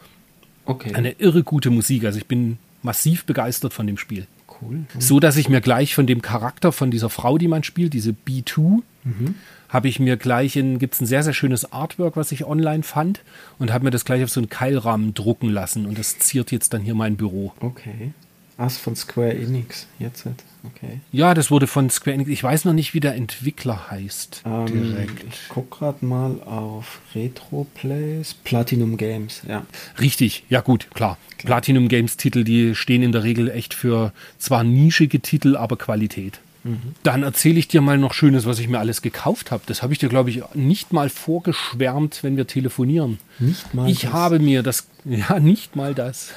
Okay. 0.68 0.94
Eine 0.94 1.12
irre 1.14 1.44
gute 1.44 1.70
Musik. 1.70 2.06
Also 2.06 2.20
ich 2.20 2.28
bin 2.28 2.58
massiv 2.84 3.26
begeistert 3.26 3.74
von 3.74 3.88
dem 3.88 3.98
Spiel. 3.98 4.28
Cool. 4.62 4.86
So 5.00 5.20
dass 5.20 5.38
ich 5.38 5.50
mir 5.50 5.62
gleich 5.62 5.96
von 5.96 6.08
dem 6.08 6.22
Charakter 6.22 6.72
von 6.72 6.92
dieser 6.92 7.10
Frau, 7.10 7.38
die 7.38 7.48
man 7.48 7.64
spielt, 7.64 7.94
diese 7.94 8.12
B2, 8.12 8.82
mhm. 9.04 9.36
habe 9.70 9.88
ich 9.88 10.00
mir 10.00 10.18
gleich 10.18 10.56
in, 10.56 10.80
gibt 10.80 10.96
es 10.96 11.02
ein 11.02 11.06
sehr, 11.06 11.24
sehr 11.24 11.34
schönes 11.34 11.72
Artwork, 11.72 12.18
was 12.18 12.32
ich 12.32 12.46
online 12.46 12.84
fand 12.84 13.22
und 13.60 13.72
habe 13.72 13.86
mir 13.86 13.92
das 13.92 14.06
gleich 14.06 14.24
auf 14.24 14.30
so 14.30 14.40
einen 14.40 14.50
Keilrahmen 14.50 15.14
drucken 15.14 15.50
lassen 15.50 15.86
und 15.86 15.98
das 15.98 16.20
ziert 16.20 16.52
jetzt 16.52 16.74
dann 16.74 16.82
hier 16.82 16.96
mein 16.96 17.18
Büro. 17.18 17.54
Okay. 17.60 18.14
Ah, 18.60 18.70
von 18.70 18.96
Square 18.96 19.36
Enix 19.36 19.86
jetzt. 20.00 20.26
Okay. 20.64 21.00
Ja, 21.12 21.36
das 21.36 21.52
wurde 21.52 21.68
von 21.68 21.90
Square 21.92 22.16
Enix. 22.16 22.30
Ich 22.32 22.44
weiß 22.44 22.66
noch 22.66 22.74
nicht, 22.74 22.94
wie 22.96 23.00
der 23.00 23.14
Entwickler 23.16 23.92
heißt. 23.92 24.42
Ähm, 24.46 24.66
direkt. 24.66 25.24
Ich 25.32 25.50
gucke 25.50 25.78
gerade 25.78 26.04
mal 26.04 26.42
auf 26.42 27.00
Retro 27.14 27.68
Plays. 27.76 28.34
Platinum 28.34 28.98
Games, 28.98 29.42
ja. 29.48 29.66
Richtig, 30.00 30.44
ja 30.50 30.62
gut, 30.62 30.88
klar. 30.96 31.18
klar. 31.38 31.48
Platinum 31.48 31.88
Games 31.88 32.18
Titel, 32.18 32.44
die 32.44 32.74
stehen 32.74 33.04
in 33.04 33.12
der 33.12 33.24
Regel 33.24 33.50
echt 33.50 33.76
für 33.76 34.12
zwar 34.40 34.64
nischige 34.64 35.20
Titel, 35.20 35.56
aber 35.56 35.78
Qualität. 35.78 36.40
Mhm. 36.64 36.96
Dann 37.04 37.22
erzähle 37.22 37.60
ich 37.60 37.68
dir 37.68 37.82
mal 37.82 38.00
noch 38.00 38.14
Schönes, 38.14 38.46
was 38.48 38.58
ich 38.58 38.68
mir 38.68 38.80
alles 38.80 39.04
gekauft 39.04 39.52
habe. 39.52 39.62
Das 39.68 39.84
habe 39.84 39.94
ich 39.94 40.00
dir, 40.00 40.10
glaube 40.10 40.32
ich, 40.32 40.42
nicht 40.56 40.92
mal 40.92 41.10
vorgeschwärmt, 41.10 42.24
wenn 42.24 42.36
wir 42.38 42.48
telefonieren. 42.48 43.20
Nicht 43.40 43.74
mal 43.76 43.88
Ich 43.90 44.02
das. 44.02 44.14
habe 44.14 44.40
mir 44.40 44.64
das, 44.64 44.88
ja, 45.06 45.40
nicht 45.40 45.76
mal 45.76 45.94
das. 45.94 46.32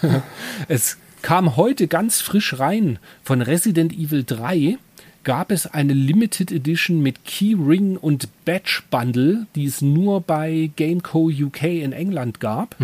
es 0.69 0.99
kam 1.23 1.57
heute 1.57 1.87
ganz 1.89 2.21
frisch 2.21 2.59
rein 2.59 2.99
von 3.23 3.43
Resident 3.43 3.93
Evil 3.93 4.25
3 4.25 4.79
gab 5.23 5.50
es 5.53 5.67
eine 5.67 5.93
Limited 5.93 6.50
Edition 6.50 7.03
mit 7.03 7.25
Keyring 7.25 7.97
und 7.97 8.29
Badge 8.45 8.83
Bundle, 8.91 9.47
die 9.55 9.67
es 9.67 9.83
nur 9.83 10.21
bei 10.23 10.71
Gameco 10.77 11.29
UK 11.29 11.65
in 11.65 11.93
England 11.93 12.41
gab. 12.41 12.75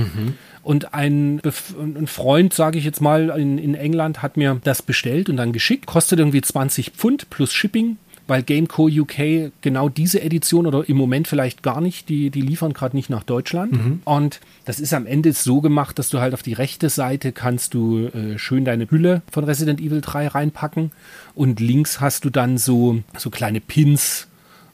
Und 0.62 0.94
ein, 0.94 1.40
ein 1.78 2.06
Freund, 2.06 2.52
sage 2.52 2.78
ich 2.78 2.84
jetzt 2.84 3.00
mal, 3.00 3.30
in, 3.38 3.58
in 3.58 3.74
England 3.74 4.22
hat 4.22 4.36
mir 4.36 4.60
das 4.64 4.82
bestellt 4.82 5.28
und 5.30 5.36
dann 5.36 5.52
geschickt. 5.52 5.86
Kostet 5.86 6.18
irgendwie 6.18 6.42
20 6.42 6.90
Pfund 6.90 7.30
plus 7.30 7.52
Shipping. 7.52 7.96
Weil 8.26 8.42
Gameco 8.42 8.88
UK 8.88 9.52
genau 9.60 9.88
diese 9.88 10.20
Edition 10.20 10.66
oder 10.66 10.88
im 10.88 10.96
Moment 10.96 11.28
vielleicht 11.28 11.62
gar 11.62 11.80
nicht, 11.80 12.08
die, 12.08 12.30
die 12.30 12.40
liefern 12.40 12.72
gerade 12.72 12.96
nicht 12.96 13.08
nach 13.10 13.22
Deutschland. 13.22 13.74
Und 14.04 14.40
das 14.64 14.80
ist 14.80 14.92
am 14.94 15.06
Ende 15.06 15.32
so 15.32 15.60
gemacht, 15.60 15.98
dass 15.98 16.08
du 16.08 16.18
halt 16.20 16.34
auf 16.34 16.42
die 16.42 16.52
rechte 16.52 16.88
Seite 16.88 17.32
kannst 17.32 17.74
du 17.74 18.06
äh, 18.08 18.38
schön 18.38 18.64
deine 18.64 18.90
Hülle 18.90 19.22
von 19.30 19.44
Resident 19.44 19.80
Evil 19.80 20.00
3 20.00 20.28
reinpacken 20.28 20.90
und 21.34 21.60
links 21.60 22.00
hast 22.00 22.24
du 22.24 22.30
dann 22.30 22.58
so, 22.58 22.98
so 23.16 23.30
kleine 23.30 23.60
Pins 23.60 24.28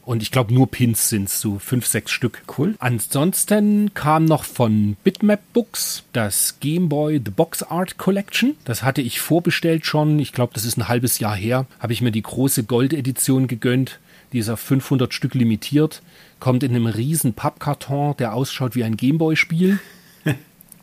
und 0.05 0.23
ich 0.23 0.31
glaube 0.31 0.53
nur 0.53 0.71
Pins 0.71 1.09
sind 1.09 1.29
es, 1.29 1.41
so 1.41 1.59
fünf, 1.59 1.87
sechs 1.87 2.11
Stück. 2.11 2.43
Cool. 2.59 2.75
Ansonsten 2.79 3.95
kam 3.95 4.25
noch 4.25 4.45
von 4.45 4.97
Bitmap 5.05 5.41
Books 5.53 6.03
das 6.13 6.59
Game 6.61 6.89
Boy 6.89 7.21
The 7.25 7.31
Box 7.31 7.63
Art 7.63 7.99
Collection. 7.99 8.57
Das 8.65 8.83
hatte 8.83 9.01
ich 9.01 9.21
vorbestellt 9.21 9.87
schon. 9.87 10.19
Ich 10.19 10.33
glaube, 10.33 10.55
das 10.55 10.65
ist 10.65 10.77
ein 10.77 10.89
halbes 10.89 11.21
Jahr 11.21 11.37
her. 11.37 11.67
Habe 11.79 11.93
ich 11.93 12.03
mir 12.03 12.11
die 12.11 12.23
große 12.23 12.65
Gold-Edition 12.65 13.47
gegönnt. 13.47 14.01
Die 14.33 14.39
ist 14.39 14.49
auf 14.49 14.61
500 14.61 15.15
Stück 15.15 15.35
limitiert. 15.35 16.03
Kommt 16.41 16.65
in 16.65 16.75
einem 16.75 16.87
riesen 16.87 17.35
Pappkarton, 17.35 18.17
der 18.17 18.35
ausschaut 18.35 18.75
wie 18.75 18.83
ein 18.83 18.97
Gameboy-Spiel. 18.97 19.79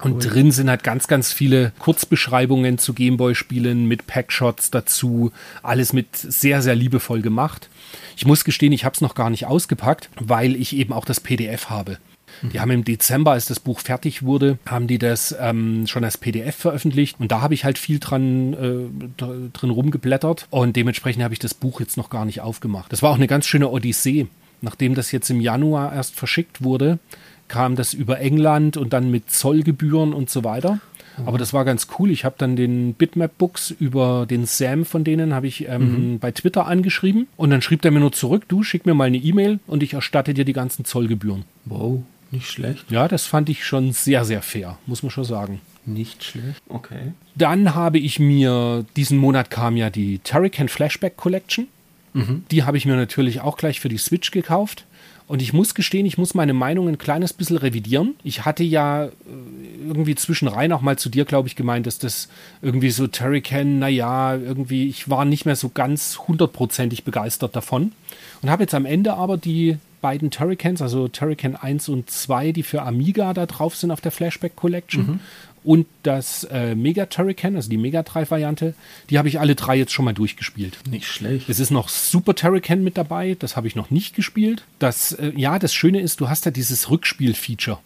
Und 0.02 0.20
drin 0.20 0.54
sind 0.54 0.70
halt 0.70 0.84
ganz, 0.84 1.10
ganz 1.10 1.34
viele 1.34 1.74
Kurzbeschreibungen 1.80 2.78
zu 2.78 2.94
Gameboy-Spielen 2.94 3.86
mit 3.86 4.08
Packshots 4.08 4.72
dazu. 4.72 5.34
Alles 5.62 5.92
mit 5.92 6.16
sehr, 6.16 6.62
sehr 6.62 6.76
liebevoll 6.76 7.22
gemacht. 7.22 7.70
Ich 8.17 8.25
muss 8.25 8.43
gestehen, 8.43 8.74
ich 8.74 8.86
habe 8.86 8.96
es 8.96 9.01
noch 9.01 9.15
gar 9.15 9.29
nicht 9.29 9.46
ausgepackt, 9.46 10.10
weil 10.19 10.55
ich 10.55 10.75
eben 10.75 10.93
auch 10.93 11.05
das 11.05 11.19
PDF 11.19 11.69
habe. 11.69 11.98
Die 12.53 12.60
haben 12.60 12.69
im 12.72 12.84
Dezember, 12.86 13.31
als 13.31 13.48
das 13.48 13.60
Buch 13.60 13.79
fertig 13.79 14.22
wurde, 14.24 14.60
haben 14.67 14.86
die 14.86 15.00
das 15.00 15.36
ähm, 15.41 15.88
schon 15.88 16.03
als 16.03 16.17
PDF 16.17 16.55
veröffentlicht. 16.55 17.19
Und 17.19 17.31
da 17.31 17.41
habe 17.41 17.55
ich 17.55 17.65
halt 17.65 17.77
viel 17.79 18.00
dran 18.00 18.53
äh, 18.53 19.10
dr- 19.17 19.50
drin 19.51 19.72
rumgeblättert. 19.72 20.48
Und 20.51 20.75
dementsprechend 20.75 21.24
habe 21.24 21.34
ich 21.34 21.39
das 21.39 21.55
Buch 21.55 21.79
jetzt 21.79 21.98
noch 21.98 22.10
gar 22.12 22.25
nicht 22.25 22.41
aufgemacht. 22.41 22.93
Das 22.93 23.01
war 23.01 23.10
auch 23.12 23.15
eine 23.15 23.27
ganz 23.27 23.48
schöne 23.48 23.67
Odyssee. 23.69 24.27
Nachdem 24.62 24.93
das 24.93 25.12
jetzt 25.12 25.29
im 25.31 25.41
Januar 25.41 25.91
erst 25.93 26.15
verschickt 26.15 26.63
wurde, 26.63 27.00
kam 27.48 27.75
das 27.75 27.93
über 27.96 28.19
England 28.19 28.77
und 28.77 28.93
dann 28.93 29.10
mit 29.10 29.31
Zollgebühren 29.31 30.13
und 30.13 30.29
so 30.29 30.43
weiter. 30.43 30.79
Aber 31.26 31.38
das 31.38 31.54
war 31.54 31.66
ganz 31.66 31.88
cool. 31.98 32.12
Ich 32.12 32.26
habe 32.26 32.36
dann 32.38 32.56
den 32.56 32.94
Bitmap 32.94 33.38
Books 33.38 33.72
über 33.72 34.26
den 34.30 34.46
Sam 34.46 34.86
von 34.86 35.04
denen 35.04 35.34
habe 35.34 35.48
ich 35.48 35.68
ähm, 35.68 36.20
bei 36.20 36.32
Twitter 36.32 36.66
angeschrieben 36.66 37.28
und 37.38 37.50
dann 37.50 37.62
schrieb 37.62 37.82
der 37.82 37.92
mir 37.92 38.00
nur 38.00 38.12
zurück, 38.12 38.46
du 38.48 38.64
schick 38.64 38.86
mir 38.86 38.94
mal 38.94 39.06
eine 39.06 39.18
E-Mail 39.18 39.60
und 39.68 39.84
ich 39.84 39.94
erstatte 39.94 40.34
dir 40.34 40.46
die 40.46 40.54
ganzen 40.54 40.86
Zollgebühren. 40.86 41.44
Wow, 41.66 42.04
nicht 42.32 42.50
schlecht. 42.50 42.90
Ja, 42.90 43.08
das 43.08 43.26
fand 43.26 43.50
ich 43.50 43.66
schon 43.66 43.92
sehr, 43.92 44.26
sehr 44.26 44.42
fair, 44.42 44.78
muss 44.86 45.04
man 45.04 45.10
schon 45.10 45.24
sagen. 45.24 45.62
Nicht 45.86 46.24
schlecht. 46.24 46.62
Okay. 46.70 47.14
Dann 47.36 47.74
habe 47.74 48.00
ich 48.00 48.20
mir, 48.20 48.86
diesen 48.96 49.18
Monat 49.18 49.50
kam 49.50 49.78
ja 49.78 49.90
die 49.90 50.20
Turrican 50.20 50.70
Flashback 50.70 51.18
Collection. 51.18 51.68
Die 52.52 52.64
habe 52.64 52.76
ich 52.76 52.86
mir 52.86 52.96
natürlich 52.96 53.42
auch 53.42 53.56
gleich 53.56 53.80
für 53.80 53.88
die 53.88 54.00
Switch 54.00 54.32
gekauft. 54.32 54.86
Und 55.30 55.44
ich 55.44 55.54
muss 55.54 55.76
gestehen, 55.76 56.08
ich 56.08 56.18
muss 56.18 56.34
meine 56.34 56.56
Meinung 56.56 56.88
ein 56.88 56.98
kleines 56.98 57.34
bisschen 57.34 57.58
revidieren. 57.58 58.16
Ich 58.24 58.46
hatte 58.46 58.64
ja 58.64 59.06
äh, 59.06 59.10
irgendwie 59.86 60.16
zwischenrein 60.16 60.74
auch 60.74 60.82
mal 60.82 60.98
zu 60.98 61.08
dir, 61.08 61.24
glaube 61.24 61.48
ich, 61.48 61.56
gemeint, 61.56 61.86
dass 61.86 62.00
das 62.00 62.30
irgendwie 62.64 62.90
so 62.90 63.06
Turrican, 63.06 63.78
naja, 63.78 64.36
irgendwie, 64.36 64.90
ich 64.90 65.08
war 65.08 65.26
nicht 65.26 65.46
mehr 65.46 65.56
so 65.56 65.70
ganz 65.70 66.18
hundertprozentig 66.28 67.04
begeistert 67.04 67.56
davon. 67.56 67.92
Und 68.42 68.50
habe 68.50 68.64
jetzt 68.64 68.74
am 68.74 68.88
Ende 68.88 69.14
aber 69.14 69.38
die 69.38 69.78
beiden 70.02 70.32
Turricans, 70.32 70.82
also 70.82 71.08
Turrican 71.08 71.56
1 71.56 71.90
und 71.90 72.10
2, 72.10 72.52
die 72.52 72.64
für 72.64 72.82
Amiga 72.82 73.36
da 73.36 73.46
drauf 73.46 73.76
sind 73.76 73.92
auf 73.92 74.02
der 74.02 74.12
Flashback 74.12 74.56
Collection. 74.56 75.20
Und 75.63 75.88
das 76.04 76.46
äh, 76.46 76.75
Mega 76.75 77.06
Turrican, 77.06 77.56
also 77.56 77.70
die 77.70 77.78
Mega 77.78 78.04
Drive-Variante, 78.04 78.74
die 79.10 79.18
habe 79.18 79.28
ich 79.28 79.39
alle 79.39 79.56
drei 79.56 79.75
jetzt 79.75 79.92
schon 79.92 80.06
mal 80.06 80.13
durchgespielt. 80.13 80.78
Nicht 80.89 81.08
schlecht. 81.08 81.50
Es 81.50 81.60
ist 81.60 81.72
noch 81.72 81.89
Super 81.89 82.36
Turrican 82.36 82.84
mit 82.84 82.98
dabei, 82.98 83.36
das 83.38 83.56
habe 83.56 83.68
ich 83.68 83.75
noch 83.75 83.89
nicht 83.89 84.16
gespielt. 84.16 84.63
Das, 84.80 85.12
äh, 85.13 85.34
ja, 85.36 85.60
das 85.60 85.74
Schöne 85.74 86.01
ist, 86.01 86.22
du 86.22 86.30
hast 86.30 86.45
ja 86.45 86.52
dieses 86.52 86.89
Rückspiel-Feature. 86.89 87.80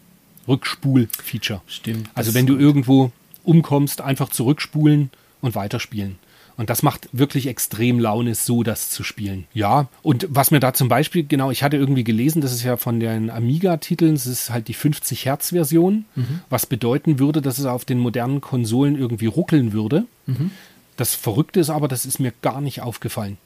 Rückspul-Feature. 0.47 1.61
Stimmt. 1.67 2.09
Also 2.13 2.33
wenn 2.33 2.45
du 2.45 2.57
irgendwo 2.57 3.11
umkommst, 3.43 4.01
einfach 4.01 4.29
zurückspulen 4.29 5.09
und 5.41 5.55
weiterspielen. 5.55 6.17
Und 6.55 6.69
das 6.69 6.83
macht 6.83 7.09
wirklich 7.11 7.47
extrem 7.47 7.99
Laune, 7.99 8.35
so 8.35 8.63
das 8.63 8.89
zu 8.89 9.03
spielen. 9.03 9.45
Ja, 9.53 9.87
und 10.01 10.27
was 10.29 10.51
mir 10.51 10.59
da 10.59 10.73
zum 10.73 10.87
Beispiel, 10.87 11.25
genau, 11.25 11.51
ich 11.51 11.63
hatte 11.63 11.77
irgendwie 11.77 12.03
gelesen, 12.03 12.41
das 12.41 12.53
ist 12.53 12.63
ja 12.63 12.77
von 12.77 12.99
den 12.99 13.29
Amiga-Titeln, 13.29 14.13
das 14.13 14.27
ist 14.27 14.49
halt 14.49 14.67
die 14.67 14.73
50 14.73 15.25
Hertz-Version, 15.25 16.05
was 16.49 16.65
bedeuten 16.65 17.17
würde, 17.19 17.41
dass 17.41 17.57
es 17.57 17.65
auf 17.65 17.85
den 17.85 17.99
modernen 17.99 18.41
Konsolen 18.41 18.97
irgendwie 18.97 19.25
ruckeln 19.25 19.73
würde. 19.73 20.05
Das 20.95 21.15
Verrückte 21.15 21.59
ist 21.59 21.69
aber, 21.69 21.87
das 21.87 22.05
ist 22.05 22.19
mir 22.19 22.33
gar 22.41 22.61
nicht 22.61 22.81
aufgefallen. 22.81 23.37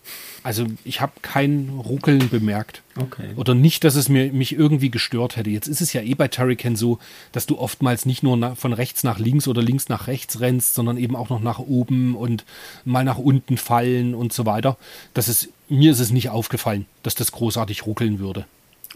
Also 0.43 0.65
ich 0.83 1.01
habe 1.01 1.13
kein 1.21 1.69
Ruckeln 1.69 2.29
bemerkt. 2.29 2.81
Okay. 2.97 3.29
Oder 3.35 3.55
nicht, 3.55 3.83
dass 3.83 3.95
es 3.95 4.09
mir, 4.09 4.33
mich 4.33 4.53
irgendwie 4.53 4.89
gestört 4.89 5.37
hätte. 5.37 5.49
Jetzt 5.49 5.67
ist 5.67 5.81
es 5.81 5.93
ja 5.93 6.01
eh 6.01 6.13
bei 6.13 6.27
Turrican 6.27 6.75
so, 6.75 6.99
dass 7.31 7.45
du 7.45 7.57
oftmals 7.57 8.05
nicht 8.05 8.23
nur 8.23 8.55
von 8.55 8.73
rechts 8.73 9.03
nach 9.03 9.19
links 9.19 9.47
oder 9.47 9.61
links 9.61 9.87
nach 9.87 10.07
rechts 10.07 10.39
rennst, 10.39 10.75
sondern 10.75 10.97
eben 10.97 11.15
auch 11.15 11.29
noch 11.29 11.41
nach 11.41 11.59
oben 11.59 12.15
und 12.15 12.45
mal 12.85 13.03
nach 13.03 13.17
unten 13.17 13.57
fallen 13.57 14.13
und 14.13 14.33
so 14.33 14.45
weiter. 14.45 14.77
Das 15.13 15.29
ist, 15.29 15.49
mir 15.69 15.91
ist 15.91 15.99
es 15.99 16.11
nicht 16.11 16.29
aufgefallen, 16.29 16.85
dass 17.03 17.15
das 17.15 17.31
großartig 17.31 17.85
ruckeln 17.85 18.19
würde. 18.19 18.45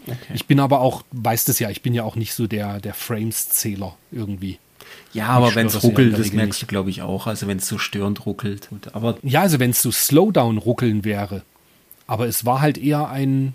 Okay. 0.08 0.34
Ich 0.34 0.46
bin 0.48 0.60
aber 0.60 0.82
auch, 0.82 1.04
weißt 1.12 1.50
es 1.50 1.60
ja, 1.60 1.70
ich 1.70 1.82
bin 1.82 1.94
ja 1.94 2.04
auch 2.04 2.16
nicht 2.16 2.34
so 2.34 2.48
der, 2.48 2.80
der 2.80 2.94
Frames-Zähler 2.94 3.96
irgendwie. 4.12 4.58
Ja, 5.13 5.27
aber 5.27 5.56
wenn 5.56 5.67
es 5.67 5.84
ruckelt, 5.84 6.17
das 6.17 6.32
merkst 6.32 6.62
du, 6.62 6.65
glaube 6.65 6.89
ich, 6.89 7.01
auch. 7.01 7.27
Also 7.27 7.47
wenn 7.47 7.58
es 7.58 7.67
so 7.67 7.77
störend 7.77 8.25
ruckelt. 8.25 8.69
Gut, 8.69 8.93
aber 8.93 9.17
Ja, 9.23 9.41
also 9.41 9.60
wenn 9.60 9.71
es 9.71 9.82
so 9.82 9.91
Slowdown-Ruckeln 9.91 11.04
wäre. 11.04 11.43
Aber 12.08 12.27
es 12.27 12.45
war 12.45 12.62
halt 12.62 12.77
eher 12.77 13.10
ein, 13.10 13.54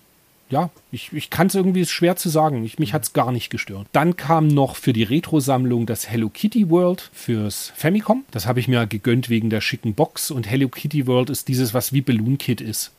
ja, 0.48 0.70
ich, 0.92 1.12
ich 1.12 1.30
kann 1.30 1.48
es 1.48 1.54
irgendwie 1.54 1.80
ist 1.80 1.90
schwer 1.90 2.16
zu 2.16 2.28
sagen. 2.28 2.64
Ich, 2.64 2.78
mich 2.78 2.92
hat 2.92 3.04
es 3.04 3.12
gar 3.12 3.32
nicht 3.32 3.50
gestört. 3.50 3.86
Dann 3.92 4.16
kam 4.16 4.48
noch 4.48 4.76
für 4.76 4.92
die 4.92 5.02
Retro-Sammlung 5.02 5.86
das 5.86 6.08
Hello 6.08 6.28
Kitty 6.28 6.70
World 6.70 7.10
fürs 7.12 7.72
Famicom. 7.74 8.24
Das 8.30 8.46
habe 8.46 8.60
ich 8.60 8.68
mir 8.68 8.86
gegönnt 8.86 9.28
wegen 9.28 9.50
der 9.50 9.60
schicken 9.60 9.94
Box. 9.94 10.30
Und 10.30 10.48
Hello 10.48 10.68
Kitty 10.68 11.06
World 11.06 11.30
ist 11.30 11.48
dieses, 11.48 11.74
was 11.74 11.92
wie 11.92 12.00
Balloon 12.02 12.38
Kid 12.38 12.60
ist. 12.60 12.92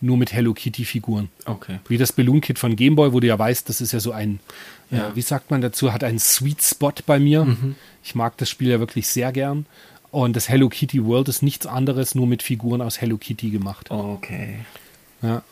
Nur 0.00 0.16
mit 0.16 0.32
Hello 0.32 0.54
Kitty-Figuren. 0.54 1.28
okay. 1.46 1.80
Wie 1.88 1.98
das 1.98 2.12
Balloon 2.12 2.40
Kit 2.40 2.58
von 2.58 2.76
Game 2.76 2.94
Boy, 2.94 3.12
wo 3.12 3.18
du 3.20 3.26
ja 3.26 3.38
weißt, 3.38 3.68
das 3.68 3.80
ist 3.80 3.92
ja 3.92 3.98
so 4.00 4.12
ein, 4.12 4.38
Ja. 4.90 5.08
äh, 5.08 5.16
wie 5.16 5.22
sagt 5.22 5.50
man 5.50 5.60
dazu, 5.60 5.92
hat 5.92 6.04
einen 6.04 6.18
Sweet 6.20 6.62
Spot 6.62 6.92
bei 7.06 7.18
mir. 7.18 7.46
Ich 8.04 8.14
mag 8.14 8.36
das 8.36 8.48
Spiel 8.48 8.68
ja 8.68 8.78
wirklich 8.78 9.08
sehr 9.08 9.32
gern. 9.32 9.66
Und 10.10 10.36
das 10.36 10.48
Hello 10.48 10.68
Kitty 10.68 11.04
World 11.04 11.28
ist 11.28 11.42
nichts 11.42 11.66
anderes, 11.66 12.14
nur 12.14 12.26
mit 12.26 12.42
Figuren 12.42 12.80
aus 12.80 13.00
Hello 13.00 13.18
Kitty 13.18 13.50
gemacht. 13.50 13.90
Okay. 13.90 14.60
Ja. 15.20 15.42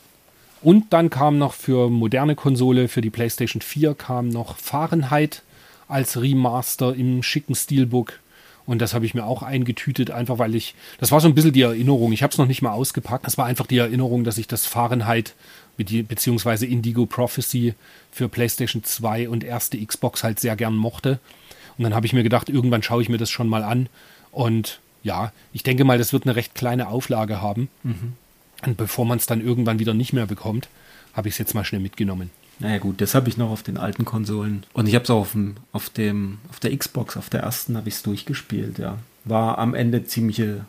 Und 0.63 0.91
dann 0.93 1.09
kam 1.11 1.37
noch 1.37 1.53
für 1.53 1.89
moderne 1.89 2.33
Konsole, 2.35 2.87
für 2.87 3.01
die 3.01 3.11
PlayStation 3.11 3.61
4, 3.61 3.93
kam 3.93 4.29
noch 4.29 4.57
Fahrenheit 4.57 5.43
als 5.87 6.19
Remaster 6.19 6.95
im 6.95 7.21
schicken 7.21 7.53
Steelbook. 7.53 8.19
Und 8.67 8.79
das 8.79 8.93
habe 8.93 9.05
ich 9.05 9.13
mir 9.15 9.25
auch 9.25 9.41
eingetütet, 9.43 10.11
einfach 10.11 10.37
weil 10.37 10.53
ich, 10.53 10.75
das 10.99 11.11
war 11.11 11.19
so 11.21 11.27
ein 11.27 11.33
bisschen 11.33 11.53
die 11.53 11.61
Erinnerung, 11.61 12.11
ich 12.11 12.21
habe 12.21 12.31
es 12.31 12.37
noch 12.37 12.45
nicht 12.47 12.61
mal 12.61 12.71
ausgepackt, 12.73 13.25
das 13.25 13.37
war 13.37 13.45
einfach 13.45 13.65
die 13.65 13.77
Erinnerung, 13.77 14.23
dass 14.25 14.37
ich 14.37 14.45
das 14.47 14.65
Fahrenheit 14.65 15.33
be- 15.77 16.03
beziehungsweise 16.03 16.65
Indigo 16.65 17.05
Prophecy 17.05 17.73
für 18.11 18.27
PlayStation 18.27 18.83
2 18.83 19.29
und 19.29 19.43
erste 19.45 19.83
Xbox 19.83 20.23
halt 20.23 20.39
sehr 20.39 20.55
gern 20.57 20.75
mochte. 20.75 21.19
Und 21.77 21.83
dann 21.85 21.95
habe 21.95 22.05
ich 22.05 22.13
mir 22.13 22.23
gedacht, 22.23 22.49
irgendwann 22.49 22.83
schaue 22.83 23.01
ich 23.01 23.09
mir 23.09 23.17
das 23.17 23.29
schon 23.29 23.47
mal 23.47 23.63
an. 23.63 23.87
Und 24.31 24.79
ja, 25.03 25.31
ich 25.53 25.63
denke 25.63 25.83
mal, 25.85 25.97
das 25.97 26.11
wird 26.11 26.25
eine 26.25 26.35
recht 26.35 26.53
kleine 26.53 26.89
Auflage 26.89 27.41
haben. 27.41 27.69
Und 28.65 28.75
bevor 28.77 29.05
man 29.05 29.17
es 29.17 29.27
dann 29.27 29.39
irgendwann 29.39 29.79
wieder 29.79 29.93
nicht 29.93 30.11
mehr 30.11 30.25
bekommt, 30.25 30.67
habe 31.13 31.29
ich 31.29 31.35
es 31.35 31.37
jetzt 31.37 31.53
mal 31.53 31.63
schnell 31.63 31.79
mitgenommen. 31.81 32.31
Naja 32.59 32.79
gut, 32.79 33.01
das 33.01 33.13
habe 33.13 33.29
ich 33.29 33.37
noch 33.37 33.51
auf 33.51 33.63
den 33.63 33.77
alten 33.77 34.03
Konsolen. 34.05 34.63
Und 34.73 34.87
ich 34.87 34.95
habe 34.95 35.03
es 35.03 35.09
auch 35.09 35.19
auf, 35.21 35.31
dem, 35.33 35.55
auf, 35.71 35.89
dem, 35.89 36.39
auf 36.49 36.59
der 36.59 36.75
Xbox, 36.75 37.15
auf 37.17 37.29
der 37.29 37.41
ersten 37.41 37.77
habe 37.77 37.87
ich 37.87 37.95
es 37.95 38.03
durchgespielt, 38.03 38.79
ja. 38.79 38.97
War 39.25 39.57
am 39.59 39.75
Ende 39.75 40.05
ziemliche, 40.05 40.65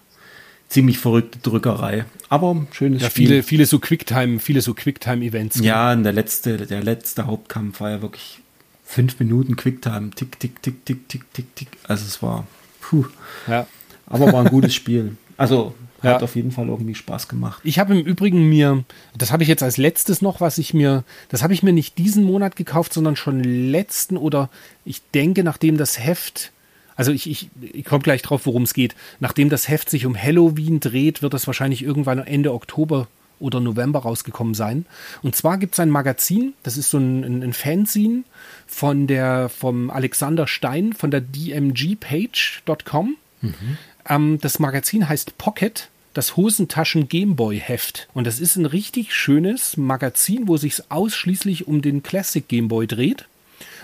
ziemlich 0.68 0.98
verrückte 0.98 1.38
Drückerei. 1.38 2.04
Aber 2.28 2.66
schönes 2.72 3.02
Ja, 3.02 3.10
Spiel. 3.10 3.26
viele, 3.28 3.42
viele 3.42 3.66
so 3.66 3.78
Quicktime, 3.78 4.38
viele 4.40 4.60
so 4.60 4.74
Quicktime-Events. 4.74 5.60
Ja, 5.60 5.92
und 5.92 6.02
der 6.02 6.12
letzte, 6.12 6.58
der 6.66 6.82
letzte 6.82 7.26
Hauptkampf 7.26 7.80
war 7.80 7.90
ja 7.90 8.02
wirklich 8.02 8.40
fünf 8.84 9.18
Minuten 9.20 9.56
Quicktime. 9.56 10.10
Tick, 10.10 10.38
tick, 10.40 10.60
tick, 10.62 10.84
tick, 10.84 11.08
tick, 11.08 11.32
tick, 11.32 11.56
tick. 11.56 11.68
Also 11.86 12.04
es 12.04 12.20
war, 12.22 12.46
puh. 12.80 13.06
ja. 13.46 13.66
Aber 14.06 14.32
war 14.32 14.44
ein 14.44 14.50
gutes 14.50 14.74
Spiel. 14.74 15.16
Also 15.36 15.74
hat 15.98 16.20
Ja. 16.20 16.20
auf 16.20 16.36
jeden 16.36 16.50
Fall 16.52 16.68
irgendwie 16.68 16.94
Spaß 16.94 17.28
gemacht. 17.28 17.60
Ich 17.64 17.78
habe 17.78 17.98
im 17.98 18.04
Übrigen 18.06 18.48
mir, 18.48 18.84
das 19.16 19.32
habe 19.32 19.42
ich 19.42 19.48
jetzt 19.48 19.62
als 19.62 19.76
letztes 19.76 20.22
noch, 20.22 20.40
was 20.40 20.58
ich 20.58 20.74
mir, 20.74 21.04
das 21.28 21.42
habe 21.42 21.52
ich 21.54 21.62
mir 21.62 21.72
nicht 21.72 21.98
diesen 21.98 22.24
Monat 22.24 22.56
gekauft, 22.56 22.92
sondern 22.92 23.16
schon 23.16 23.42
letzten 23.42 24.16
oder 24.16 24.48
ich 24.84 25.02
denke, 25.14 25.42
nachdem 25.44 25.76
das 25.76 25.98
Heft 25.98 26.52
Also 26.96 27.12
ich, 27.12 27.30
ich, 27.30 27.48
ich 27.60 27.84
komme 27.84 28.02
gleich 28.02 28.22
drauf, 28.22 28.44
worum 28.46 28.64
es 28.64 28.74
geht. 28.74 28.96
Nachdem 29.20 29.48
das 29.50 29.68
Heft 29.68 29.88
sich 29.88 30.04
um 30.04 30.20
Halloween 30.20 30.80
dreht, 30.80 31.22
wird 31.22 31.32
das 31.32 31.46
wahrscheinlich 31.46 31.82
irgendwann 31.84 32.18
Ende 32.18 32.52
Oktober 32.52 33.06
oder 33.40 33.60
November 33.60 34.00
rausgekommen 34.00 34.54
sein. 34.54 34.84
Und 35.22 35.36
zwar 35.36 35.58
gibt 35.58 35.74
es 35.74 35.78
ein 35.80 35.90
Magazin, 35.90 36.54
das 36.64 36.76
ist 36.76 36.90
so 36.90 36.98
ein, 36.98 37.22
ein, 37.22 37.42
ein 37.44 37.52
Fanzine 37.52 38.24
von 38.66 39.06
der, 39.06 39.48
vom 39.48 39.90
Alexander 39.90 40.48
Stein 40.48 40.92
von 40.92 41.12
der 41.12 41.20
dmgpage.com. 41.20 43.16
Mhm. 43.40 43.78
Ähm, 44.08 44.38
das 44.40 44.58
Magazin 44.58 45.08
heißt 45.08 45.38
Pocket 45.38 45.88
das 46.14 46.36
Hosentaschen 46.36 47.08
Gameboy 47.08 47.60
Heft. 47.60 48.08
Und 48.12 48.26
das 48.26 48.40
ist 48.40 48.56
ein 48.56 48.66
richtig 48.66 49.14
schönes 49.14 49.76
Magazin, 49.76 50.48
wo 50.48 50.56
sich 50.56 50.90
ausschließlich 50.90 51.68
um 51.68 51.80
den 51.80 52.02
Classic 52.02 52.46
Gameboy 52.46 52.88
dreht 52.88 53.26